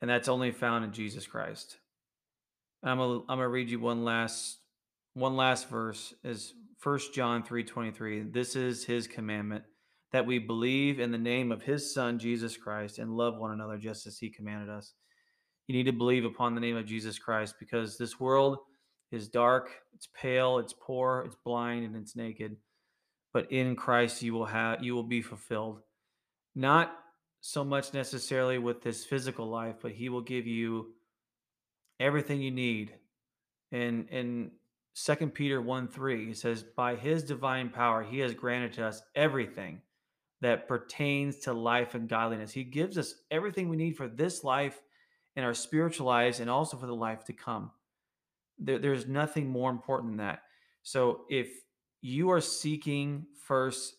And 0.00 0.10
that's 0.10 0.28
only 0.28 0.50
found 0.50 0.84
in 0.84 0.92
Jesus 0.92 1.26
Christ. 1.26 1.78
I'm 2.82 2.98
gonna, 2.98 3.20
I'm 3.20 3.38
gonna 3.38 3.48
read 3.48 3.70
you 3.70 3.80
one 3.80 4.04
last 4.04 4.58
one 5.14 5.36
last 5.36 5.70
verse 5.70 6.12
is 6.22 6.52
First 6.78 7.14
John 7.14 7.42
3:23. 7.42 8.32
This 8.32 8.56
is 8.56 8.84
his 8.84 9.06
commandment 9.06 9.64
that 10.14 10.24
we 10.24 10.38
believe 10.38 11.00
in 11.00 11.10
the 11.10 11.18
name 11.18 11.50
of 11.50 11.60
his 11.60 11.92
son 11.92 12.20
Jesus 12.20 12.56
Christ 12.56 13.00
and 13.00 13.16
love 13.16 13.36
one 13.36 13.50
another 13.50 13.76
just 13.76 14.06
as 14.06 14.16
he 14.16 14.30
commanded 14.30 14.70
us. 14.70 14.94
You 15.66 15.74
need 15.74 15.86
to 15.86 15.92
believe 15.92 16.24
upon 16.24 16.54
the 16.54 16.60
name 16.60 16.76
of 16.76 16.86
Jesus 16.86 17.18
Christ 17.18 17.56
because 17.58 17.98
this 17.98 18.20
world 18.20 18.58
is 19.10 19.26
dark, 19.26 19.70
it's 19.92 20.08
pale, 20.14 20.60
it's 20.60 20.72
poor, 20.72 21.24
it's 21.26 21.34
blind 21.44 21.84
and 21.84 21.96
it's 21.96 22.14
naked. 22.14 22.56
But 23.32 23.50
in 23.50 23.74
Christ 23.74 24.22
you 24.22 24.34
will 24.34 24.44
have 24.44 24.84
you 24.84 24.94
will 24.94 25.02
be 25.02 25.20
fulfilled. 25.20 25.80
Not 26.54 26.96
so 27.40 27.64
much 27.64 27.92
necessarily 27.92 28.58
with 28.58 28.82
this 28.82 29.04
physical 29.04 29.50
life, 29.50 29.74
but 29.82 29.90
he 29.90 30.10
will 30.10 30.22
give 30.22 30.46
you 30.46 30.92
everything 31.98 32.40
you 32.40 32.52
need. 32.52 32.94
And 33.72 34.08
in 34.10 34.52
Second 34.94 35.34
Peter 35.34 35.60
1 35.60 35.88
3, 35.88 36.24
he 36.24 36.34
says, 36.34 36.62
By 36.62 36.94
his 36.94 37.24
divine 37.24 37.68
power, 37.68 38.04
he 38.04 38.20
has 38.20 38.32
granted 38.32 38.74
to 38.74 38.86
us 38.86 39.02
everything 39.16 39.80
that 40.40 40.68
pertains 40.68 41.38
to 41.38 41.52
life 41.52 41.94
and 41.94 42.08
godliness. 42.08 42.52
He 42.52 42.64
gives 42.64 42.98
us 42.98 43.14
everything 43.30 43.68
we 43.68 43.76
need 43.76 43.96
for 43.96 44.08
this 44.08 44.44
life 44.44 44.80
and 45.36 45.44
our 45.44 45.54
spiritual 45.54 46.06
lives 46.06 46.40
and 46.40 46.50
also 46.50 46.76
for 46.76 46.86
the 46.86 46.94
life 46.94 47.24
to 47.24 47.32
come. 47.32 47.70
There, 48.58 48.78
there's 48.78 49.06
nothing 49.06 49.48
more 49.48 49.70
important 49.70 50.12
than 50.12 50.26
that. 50.26 50.42
So 50.82 51.22
if 51.30 51.48
you 52.02 52.30
are 52.30 52.40
seeking 52.40 53.26
first 53.46 53.94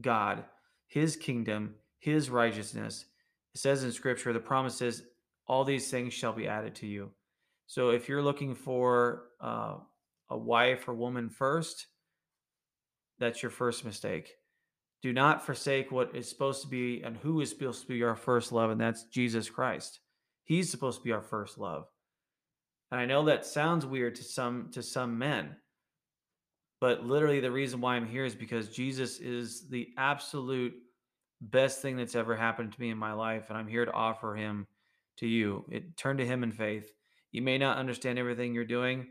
God, 0.00 0.44
his 0.86 1.16
kingdom, 1.16 1.74
his 1.98 2.30
righteousness, 2.30 3.06
it 3.54 3.60
says 3.60 3.84
in 3.84 3.92
scripture, 3.92 4.32
the 4.32 4.40
promise 4.40 4.80
is 4.80 5.04
all 5.46 5.64
these 5.64 5.90
things 5.90 6.14
shall 6.14 6.32
be 6.32 6.48
added 6.48 6.74
to 6.76 6.86
you. 6.86 7.10
So 7.66 7.90
if 7.90 8.08
you're 8.08 8.22
looking 8.22 8.54
for 8.54 9.24
uh, 9.40 9.76
a 10.30 10.36
wife 10.38 10.88
or 10.88 10.94
woman 10.94 11.28
first, 11.28 11.86
that's 13.18 13.42
your 13.42 13.50
first 13.50 13.84
mistake 13.84 14.36
do 15.02 15.12
not 15.12 15.44
forsake 15.44 15.90
what 15.90 16.14
is 16.14 16.28
supposed 16.28 16.62
to 16.62 16.68
be 16.68 17.02
and 17.02 17.16
who 17.16 17.40
is 17.40 17.50
supposed 17.50 17.82
to 17.82 17.88
be 17.88 18.02
our 18.02 18.14
first 18.14 18.52
love, 18.52 18.70
and 18.70 18.80
that's 18.80 19.04
Jesus 19.04 19.50
Christ. 19.50 20.00
He's 20.44 20.70
supposed 20.70 20.98
to 20.98 21.04
be 21.04 21.12
our 21.12 21.22
first 21.22 21.58
love. 21.58 21.86
And 22.90 23.00
I 23.00 23.06
know 23.06 23.24
that 23.24 23.44
sounds 23.44 23.84
weird 23.84 24.14
to 24.16 24.24
some 24.24 24.68
to 24.72 24.82
some 24.82 25.18
men, 25.18 25.56
but 26.80 27.04
literally 27.04 27.40
the 27.40 27.50
reason 27.50 27.80
why 27.80 27.96
I'm 27.96 28.06
here 28.06 28.24
is 28.24 28.34
because 28.34 28.68
Jesus 28.68 29.18
is 29.18 29.68
the 29.68 29.88
absolute 29.96 30.74
best 31.40 31.82
thing 31.82 31.96
that's 31.96 32.14
ever 32.14 32.36
happened 32.36 32.72
to 32.72 32.80
me 32.80 32.90
in 32.90 32.98
my 32.98 33.12
life, 33.12 33.46
and 33.48 33.58
I'm 33.58 33.66
here 33.66 33.84
to 33.84 33.92
offer 33.92 34.36
him 34.36 34.66
to 35.18 35.26
you. 35.26 35.64
It 35.70 35.96
turn 35.96 36.18
to 36.18 36.26
him 36.26 36.42
in 36.42 36.52
faith. 36.52 36.92
You 37.32 37.42
may 37.42 37.58
not 37.58 37.78
understand 37.78 38.18
everything 38.18 38.54
you're 38.54 38.64
doing, 38.64 39.08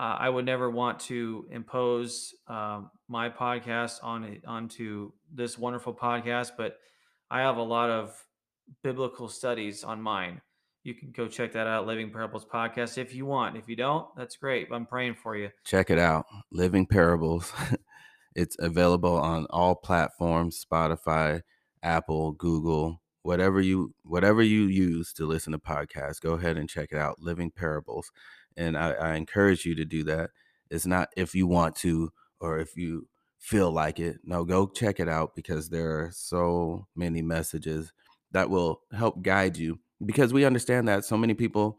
uh, 0.00 0.16
I 0.18 0.30
would 0.30 0.46
never 0.46 0.70
want 0.70 0.98
to 1.00 1.46
impose 1.50 2.34
um, 2.48 2.90
my 3.06 3.28
podcast 3.28 4.02
on 4.02 4.38
onto 4.46 5.12
this 5.30 5.58
wonderful 5.58 5.92
podcast, 5.92 6.52
but 6.56 6.78
I 7.30 7.40
have 7.40 7.58
a 7.58 7.62
lot 7.62 7.90
of 7.90 8.16
biblical 8.82 9.28
studies 9.28 9.84
on 9.84 10.00
mine. 10.00 10.40
You 10.84 10.94
can 10.94 11.10
go 11.10 11.28
check 11.28 11.52
that 11.52 11.66
out, 11.66 11.86
Living 11.86 12.10
Parables 12.10 12.46
podcast, 12.46 12.96
if 12.96 13.14
you 13.14 13.26
want. 13.26 13.58
If 13.58 13.68
you 13.68 13.76
don't, 13.76 14.06
that's 14.16 14.38
great. 14.38 14.68
I'm 14.72 14.86
praying 14.86 15.16
for 15.16 15.36
you. 15.36 15.50
Check 15.66 15.90
it 15.90 15.98
out, 15.98 16.24
Living 16.50 16.86
Parables. 16.86 17.52
it's 18.34 18.56
available 18.58 19.18
on 19.18 19.44
all 19.50 19.74
platforms: 19.74 20.64
Spotify, 20.64 21.42
Apple, 21.82 22.32
Google, 22.32 23.02
whatever 23.20 23.60
you 23.60 23.92
whatever 24.04 24.42
you 24.42 24.62
use 24.62 25.12
to 25.12 25.26
listen 25.26 25.52
to 25.52 25.58
podcasts. 25.58 26.22
Go 26.22 26.32
ahead 26.32 26.56
and 26.56 26.70
check 26.70 26.88
it 26.90 26.98
out, 26.98 27.18
Living 27.18 27.50
Parables 27.50 28.10
and 28.56 28.76
I, 28.76 28.92
I 28.92 29.14
encourage 29.16 29.64
you 29.64 29.74
to 29.76 29.84
do 29.84 30.04
that. 30.04 30.30
It's 30.70 30.86
not 30.86 31.08
if 31.16 31.34
you 31.34 31.46
want 31.46 31.76
to 31.76 32.12
or 32.40 32.58
if 32.58 32.76
you 32.76 33.08
feel 33.38 33.70
like 33.70 33.98
it. 33.98 34.18
No, 34.24 34.44
go 34.44 34.66
check 34.66 35.00
it 35.00 35.08
out 35.08 35.34
because 35.34 35.68
there 35.68 36.00
are 36.00 36.10
so 36.12 36.86
many 36.94 37.22
messages 37.22 37.92
that 38.32 38.50
will 38.50 38.82
help 38.92 39.22
guide 39.22 39.56
you 39.56 39.80
because 40.04 40.32
we 40.32 40.44
understand 40.44 40.88
that 40.88 41.04
so 41.04 41.16
many 41.16 41.34
people 41.34 41.78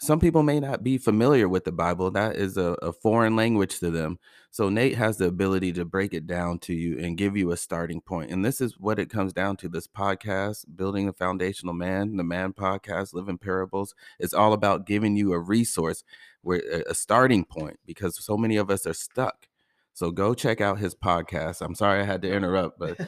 some 0.00 0.18
people 0.18 0.42
may 0.42 0.58
not 0.58 0.82
be 0.82 0.96
familiar 0.96 1.46
with 1.46 1.64
the 1.64 1.72
Bible. 1.72 2.10
That 2.10 2.36
is 2.36 2.56
a, 2.56 2.74
a, 2.80 2.90
foreign 2.90 3.36
language 3.36 3.80
to 3.80 3.90
them. 3.90 4.18
So 4.50 4.70
Nate 4.70 4.96
has 4.96 5.18
the 5.18 5.26
ability 5.26 5.74
to 5.74 5.84
break 5.84 6.14
it 6.14 6.26
down 6.26 6.58
to 6.60 6.72
you 6.72 6.98
and 6.98 7.18
give 7.18 7.36
you 7.36 7.52
a 7.52 7.56
starting 7.56 8.00
point. 8.00 8.30
And 8.30 8.42
this 8.42 8.62
is 8.62 8.78
what 8.78 8.98
it 8.98 9.10
comes 9.10 9.34
down 9.34 9.58
to 9.58 9.68
this 9.68 9.86
podcast, 9.86 10.64
Building 10.74 11.04
the 11.04 11.12
Foundational 11.12 11.74
Man, 11.74 12.16
the 12.16 12.24
Man 12.24 12.54
Podcast, 12.54 13.12
Living 13.12 13.36
Parables. 13.36 13.94
It's 14.18 14.32
all 14.32 14.54
about 14.54 14.86
giving 14.86 15.16
you 15.16 15.34
a 15.34 15.38
resource 15.38 16.02
where 16.40 16.62
a 16.88 16.94
starting 16.94 17.44
point 17.44 17.78
because 17.84 18.24
so 18.24 18.38
many 18.38 18.56
of 18.56 18.70
us 18.70 18.86
are 18.86 18.94
stuck. 18.94 19.48
So 19.92 20.10
go 20.10 20.32
check 20.32 20.62
out 20.62 20.78
his 20.78 20.94
podcast. 20.94 21.60
I'm 21.60 21.74
sorry 21.74 22.00
I 22.00 22.04
had 22.04 22.22
to 22.22 22.32
interrupt, 22.32 22.78
but 22.78 22.98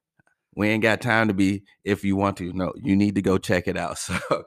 we 0.54 0.68
ain't 0.68 0.84
got 0.84 1.00
time 1.00 1.26
to 1.26 1.34
be 1.34 1.64
if 1.82 2.04
you 2.04 2.14
want 2.14 2.36
to. 2.36 2.52
No, 2.52 2.72
you 2.76 2.94
need 2.94 3.16
to 3.16 3.22
go 3.22 3.38
check 3.38 3.66
it 3.66 3.76
out. 3.76 3.98
So 4.20 4.44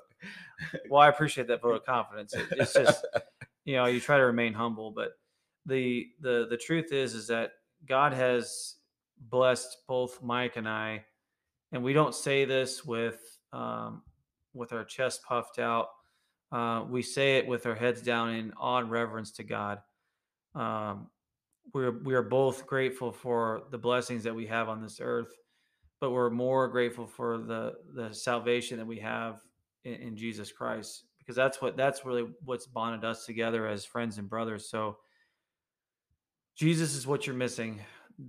well, 0.89 1.01
I 1.01 1.09
appreciate 1.09 1.47
that 1.47 1.61
vote 1.61 1.75
of 1.75 1.85
confidence. 1.85 2.33
It, 2.33 2.47
it's 2.51 2.73
just, 2.73 3.05
you 3.65 3.75
know, 3.75 3.85
you 3.85 3.99
try 3.99 4.17
to 4.17 4.25
remain 4.25 4.53
humble, 4.53 4.91
but 4.91 5.13
the 5.65 6.07
the 6.19 6.47
the 6.49 6.57
truth 6.57 6.91
is 6.91 7.13
is 7.13 7.27
that 7.27 7.51
God 7.87 8.13
has 8.13 8.75
blessed 9.29 9.77
both 9.87 10.21
Mike 10.21 10.57
and 10.57 10.67
I, 10.67 11.05
and 11.71 11.83
we 11.83 11.93
don't 11.93 12.15
say 12.15 12.45
this 12.45 12.83
with 12.83 13.19
um, 13.53 14.01
with 14.53 14.73
our 14.73 14.83
chest 14.83 15.23
puffed 15.23 15.59
out. 15.59 15.89
Uh, 16.51 16.83
we 16.89 17.01
say 17.01 17.37
it 17.37 17.47
with 17.47 17.65
our 17.65 17.75
heads 17.75 18.01
down 18.01 18.29
in 18.33 18.51
awe 18.53 18.79
and 18.79 18.91
reverence 18.91 19.31
to 19.31 19.43
God. 19.43 19.79
Um, 20.53 21.07
we're 21.73 21.91
we 22.03 22.13
are 22.13 22.23
both 22.23 22.65
grateful 22.65 23.11
for 23.11 23.63
the 23.71 23.77
blessings 23.77 24.23
that 24.23 24.35
we 24.35 24.47
have 24.47 24.67
on 24.67 24.81
this 24.81 24.99
earth, 25.01 25.31
but 25.99 26.11
we're 26.11 26.29
more 26.29 26.67
grateful 26.67 27.07
for 27.07 27.37
the 27.37 27.75
the 27.93 28.13
salvation 28.13 28.77
that 28.77 28.87
we 28.87 28.99
have 28.99 29.39
in, 29.83 29.93
in 29.93 30.17
Jesus 30.17 30.51
Christ 30.51 31.05
because 31.19 31.35
that's 31.35 31.61
what 31.61 31.77
that's 31.77 32.05
really 32.05 32.27
what's 32.43 32.67
bonded 32.67 33.05
us 33.05 33.25
together 33.25 33.67
as 33.67 33.85
friends 33.85 34.17
and 34.17 34.29
brothers. 34.29 34.69
So 34.69 34.97
Jesus 36.57 36.95
is 36.95 37.07
what 37.07 37.25
you're 37.25 37.35
missing. 37.35 37.79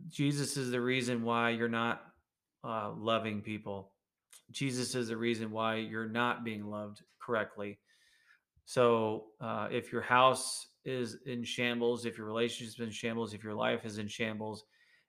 Jesus 0.09 0.57
is 0.57 0.70
the 0.70 0.81
reason 0.81 1.23
why 1.23 1.51
you're 1.51 1.69
not 1.69 2.03
uh, 2.65 2.93
loving 2.97 3.41
people. 3.41 3.93
Jesus 4.51 4.95
is 4.95 5.09
the 5.09 5.16
reason 5.16 5.51
why 5.51 5.77
you're 5.77 6.09
not 6.09 6.45
being 6.45 6.66
loved 6.66 7.03
correctly. 7.20 7.79
So 8.65 9.24
uh, 9.41 9.69
if 9.70 9.93
your 9.93 10.03
house 10.03 10.69
is 10.85 11.19
in 11.27 11.45
shambles, 11.45 12.07
if 12.07 12.16
your 12.16 12.27
relationship 12.27 12.74
is 12.74 12.87
in 12.87 12.93
shambles, 12.93 13.35
if 13.35 13.43
your 13.43 13.55
life 13.55 13.85
is 13.85 13.99
in 13.99 14.09
shambles, 14.09 14.65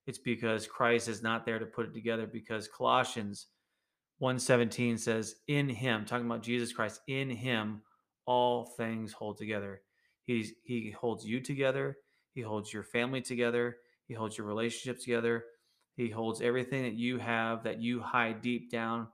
it's 0.08 0.18
because 0.18 0.68
Christ 0.68 1.08
is 1.08 1.22
not 1.22 1.46
there 1.46 1.60
to 1.60 1.66
put 1.66 1.86
it 1.86 1.94
together. 1.94 2.28
Because 2.28 2.68
Colossians 2.68 3.48
117 4.24 4.98
says, 4.98 5.36
In 5.50 5.68
him, 5.68 6.06
talking 6.06 6.26
about 6.26 6.42
Jesus 6.42 6.72
Christ, 6.72 7.02
in 7.10 7.30
him 7.30 7.82
all 8.26 8.66
things 8.78 9.12
hold 9.12 9.38
together. 9.38 9.82
He's 10.24 10.54
he 10.64 10.92
holds 10.98 11.26
you 11.26 11.42
together, 11.42 11.98
he 12.34 12.40
holds 12.40 12.72
your 12.72 12.84
family 12.84 13.20
together, 13.20 13.76
he 14.08 14.14
holds 14.14 14.38
your 14.38 14.48
relationships 14.48 15.04
together, 15.04 15.44
he 15.98 16.10
holds 16.10 16.40
everything 16.40 16.84
that 16.84 16.94
you 16.94 17.18
have 17.18 17.64
that 17.66 17.82
you 17.82 18.00
hide 18.00 18.42
deep 18.42 18.72
down 18.72 19.10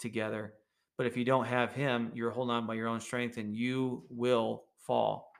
together. 0.00 0.54
But 0.96 1.06
if 1.06 1.14
you 1.14 1.26
don't 1.26 1.44
have 1.44 1.74
him, 1.74 2.10
you're 2.14 2.30
holding 2.30 2.54
on 2.54 2.66
by 2.66 2.72
your 2.72 2.88
own 2.88 3.00
strength 3.00 3.36
and 3.36 3.54
you 3.54 4.04
will 4.08 4.64
fall. 4.78 5.30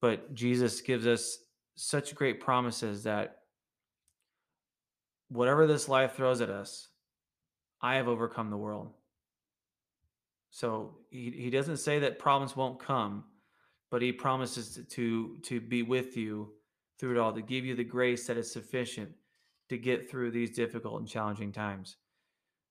But 0.00 0.34
Jesus 0.34 0.80
gives 0.80 1.06
us 1.06 1.38
such 1.76 2.16
great 2.16 2.40
promises 2.40 3.04
that 3.04 3.36
whatever 5.28 5.68
this 5.68 5.88
life 5.88 6.16
throws 6.16 6.40
at 6.40 6.50
us, 6.50 6.88
I 7.82 7.96
have 7.96 8.08
overcome 8.08 8.50
the 8.50 8.56
world. 8.56 8.90
So 10.50 10.96
he, 11.10 11.30
he 11.30 11.50
doesn't 11.50 11.78
say 11.78 11.98
that 12.00 12.18
problems 12.18 12.54
won't 12.54 12.78
come, 12.78 13.24
but 13.90 14.02
he 14.02 14.12
promises 14.12 14.78
to, 14.88 15.36
to, 15.42 15.60
be 15.60 15.82
with 15.82 16.16
you 16.16 16.50
through 16.98 17.12
it 17.12 17.18
all, 17.18 17.32
to 17.32 17.42
give 17.42 17.64
you 17.64 17.74
the 17.74 17.84
grace 17.84 18.26
that 18.26 18.36
is 18.36 18.52
sufficient 18.52 19.10
to 19.68 19.78
get 19.78 20.08
through 20.08 20.30
these 20.30 20.50
difficult 20.50 21.00
and 21.00 21.08
challenging 21.08 21.52
times. 21.52 21.96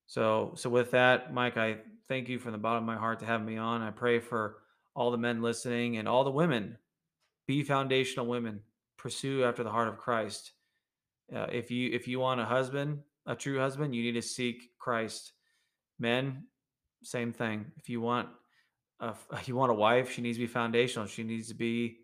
So, 0.05 0.53
so 0.55 0.69
with 0.69 0.91
that, 0.91 1.33
Mike, 1.33 1.57
I 1.57 1.77
thank 2.07 2.29
you 2.29 2.37
from 2.37 2.51
the 2.51 2.57
bottom 2.57 2.83
of 2.83 2.87
my 2.87 2.97
heart 2.97 3.19
to 3.19 3.25
have 3.25 3.43
me 3.43 3.57
on. 3.57 3.81
I 3.81 3.91
pray 3.91 4.19
for 4.19 4.57
all 4.95 5.09
the 5.09 5.17
men 5.17 5.41
listening 5.41 5.97
and 5.97 6.07
all 6.07 6.23
the 6.23 6.29
women. 6.29 6.77
Be 7.47 7.63
foundational 7.63 8.27
women. 8.27 8.61
Pursue 8.97 9.43
after 9.43 9.63
the 9.63 9.71
heart 9.71 9.87
of 9.87 9.97
Christ. 9.97 10.51
Uh, 11.33 11.47
if 11.51 11.71
you 11.71 11.89
if 11.91 12.07
you 12.07 12.19
want 12.19 12.41
a 12.41 12.45
husband, 12.45 12.99
a 13.25 13.35
true 13.35 13.57
husband, 13.57 13.95
you 13.95 14.03
need 14.03 14.19
to 14.19 14.21
seek 14.21 14.70
Christ. 14.81 15.33
Men, 15.99 16.47
same 17.03 17.31
thing. 17.31 17.67
If 17.77 17.87
you 17.89 18.01
want 18.01 18.29
a, 18.99 19.13
you 19.45 19.55
want 19.55 19.71
a 19.71 19.75
wife, 19.75 20.11
she 20.11 20.21
needs 20.21 20.37
to 20.37 20.43
be 20.43 20.47
foundational. 20.47 21.07
She 21.07 21.23
needs 21.23 21.47
to 21.49 21.55
be 21.55 21.97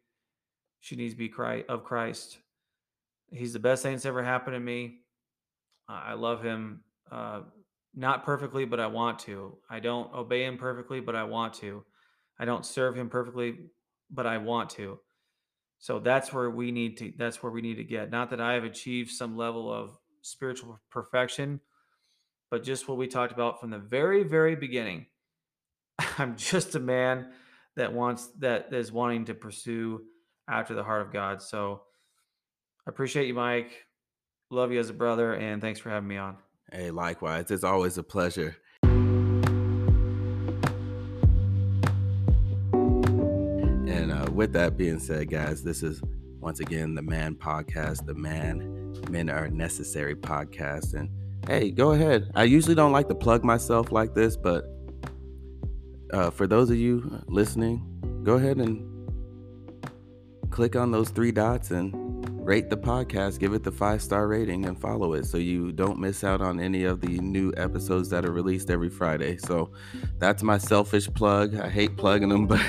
she 0.79 0.95
needs 0.95 1.13
to 1.13 1.17
be 1.17 1.27
Christ, 1.27 1.65
of 1.69 1.83
Christ. 1.83 2.37
He's 3.31 3.51
the 3.51 3.59
best 3.59 3.83
thing 3.83 3.93
that's 3.93 4.05
ever 4.05 4.23
happened 4.23 4.53
to 4.53 4.59
me. 4.59 4.99
I 5.89 6.13
love 6.13 6.43
him 6.43 6.81
uh, 7.11 7.41
not 7.95 8.23
perfectly, 8.23 8.65
but 8.65 8.79
I 8.79 8.87
want 8.87 9.19
to. 9.19 9.57
I 9.69 9.79
don't 9.79 10.13
obey 10.13 10.45
him 10.45 10.57
perfectly, 10.57 10.99
but 10.99 11.15
I 11.15 11.23
want 11.23 11.55
to. 11.55 11.83
I 12.39 12.45
don't 12.45 12.65
serve 12.65 12.95
him 12.95 13.09
perfectly, 13.09 13.55
but 14.11 14.27
I 14.27 14.37
want 14.37 14.69
to. 14.71 14.99
So 15.79 15.99
that's 15.99 16.31
where 16.33 16.49
we 16.49 16.71
need 16.71 16.97
to 16.97 17.13
that's 17.17 17.41
where 17.41 17.51
we 17.51 17.61
need 17.61 17.75
to 17.75 17.83
get. 17.83 18.11
Not 18.11 18.29
that 18.31 18.41
I 18.41 18.53
have 18.53 18.63
achieved 18.63 19.11
some 19.11 19.37
level 19.37 19.71
of 19.71 19.97
spiritual 20.21 20.79
perfection, 20.89 21.59
but 22.49 22.63
just 22.63 22.87
what 22.87 22.97
we 22.97 23.07
talked 23.07 23.33
about 23.33 23.59
from 23.59 23.69
the 23.69 23.77
very, 23.77 24.23
very 24.23 24.55
beginning. 24.55 25.05
I'm 26.17 26.35
just 26.37 26.75
a 26.75 26.79
man 26.79 27.27
that 27.75 27.93
wants 27.93 28.27
that 28.39 28.73
is 28.73 28.91
wanting 28.91 29.25
to 29.25 29.33
pursue 29.33 30.01
after 30.49 30.73
the 30.73 30.83
heart 30.83 31.01
of 31.01 31.11
God. 31.13 31.41
So 31.41 31.81
I 32.85 32.89
appreciate 32.89 33.27
you, 33.27 33.33
Mike. 33.33 33.85
Love 34.49 34.71
you 34.71 34.79
as 34.79 34.89
a 34.89 34.93
brother, 34.93 35.33
and 35.33 35.61
thanks 35.61 35.79
for 35.79 35.89
having 35.89 36.07
me 36.07 36.15
on. 36.17 36.37
Hey, 36.71 36.89
likewise. 36.91 37.51
It's 37.51 37.65
always 37.65 37.97
a 37.97 38.03
pleasure. 38.03 38.55
And 43.87 44.11
uh, 44.11 44.31
with 44.31 44.53
that 44.53 44.77
being 44.77 44.99
said, 44.99 45.29
guys, 45.29 45.63
this 45.63 45.83
is 45.83 46.01
once 46.39 46.61
again 46.61 46.95
the 46.95 47.01
Man 47.01 47.35
Podcast, 47.35 48.05
the 48.05 48.13
Man 48.13 48.95
Men 49.09 49.29
Are 49.29 49.49
Necessary 49.49 50.15
podcast. 50.15 50.93
And 50.93 51.09
hey, 51.47 51.71
go 51.71 51.91
ahead. 51.91 52.31
I 52.35 52.43
usually 52.43 52.75
don't 52.75 52.91
like 52.91 53.07
to 53.07 53.15
plug 53.15 53.43
myself 53.43 53.91
like 53.91 54.13
this, 54.13 54.35
but 54.35 54.65
uh, 56.13 56.29
for 56.29 56.47
those 56.47 56.69
of 56.69 56.77
you 56.77 57.23
listening, 57.27 58.21
go 58.23 58.33
ahead 58.35 58.57
and 58.57 58.83
click 60.49 60.75
on 60.75 60.91
those 60.91 61.09
three 61.09 61.31
dots 61.31 61.71
and 61.71 61.93
rate 62.45 62.69
the 62.69 62.77
podcast, 62.77 63.39
give 63.39 63.53
it 63.53 63.63
the 63.63 63.71
five 63.71 64.01
star 64.01 64.27
rating, 64.27 64.65
and 64.65 64.79
follow 64.79 65.13
it 65.13 65.25
so 65.25 65.37
you 65.37 65.71
don't 65.71 65.99
miss 65.99 66.23
out 66.23 66.41
on 66.41 66.59
any 66.59 66.83
of 66.83 67.01
the 67.01 67.19
new 67.19 67.53
episodes 67.57 68.09
that 68.09 68.25
are 68.25 68.31
released 68.31 68.69
every 68.69 68.89
Friday. 68.89 69.37
So 69.37 69.71
that's 70.17 70.43
my 70.43 70.57
selfish 70.57 71.07
plug. 71.13 71.55
I 71.59 71.69
hate 71.69 71.97
plugging 71.97 72.29
them, 72.29 72.47
but 72.47 72.61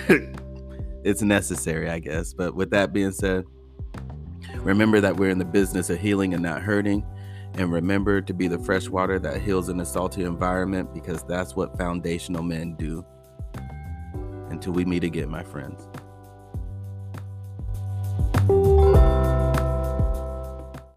it's 1.04 1.22
necessary, 1.22 1.88
I 1.88 1.98
guess. 1.98 2.32
But 2.32 2.54
with 2.54 2.70
that 2.70 2.92
being 2.92 3.12
said, 3.12 3.44
Remember 4.60 5.00
that 5.00 5.16
we're 5.16 5.30
in 5.30 5.38
the 5.38 5.44
business 5.44 5.90
of 5.90 5.98
healing 5.98 6.34
and 6.34 6.42
not 6.42 6.62
hurting. 6.62 7.04
And 7.58 7.72
remember 7.72 8.20
to 8.20 8.32
be 8.32 8.46
the 8.46 8.58
fresh 8.60 8.88
water 8.88 9.18
that 9.18 9.42
heals 9.42 9.68
in 9.68 9.80
a 9.80 9.84
salty 9.84 10.22
environment 10.22 10.94
because 10.94 11.24
that's 11.24 11.56
what 11.56 11.76
foundational 11.76 12.44
men 12.44 12.74
do. 12.74 13.04
Until 14.50 14.72
we 14.72 14.84
meet 14.84 15.02
again, 15.02 15.28
my 15.28 15.42
friends. 15.42 15.88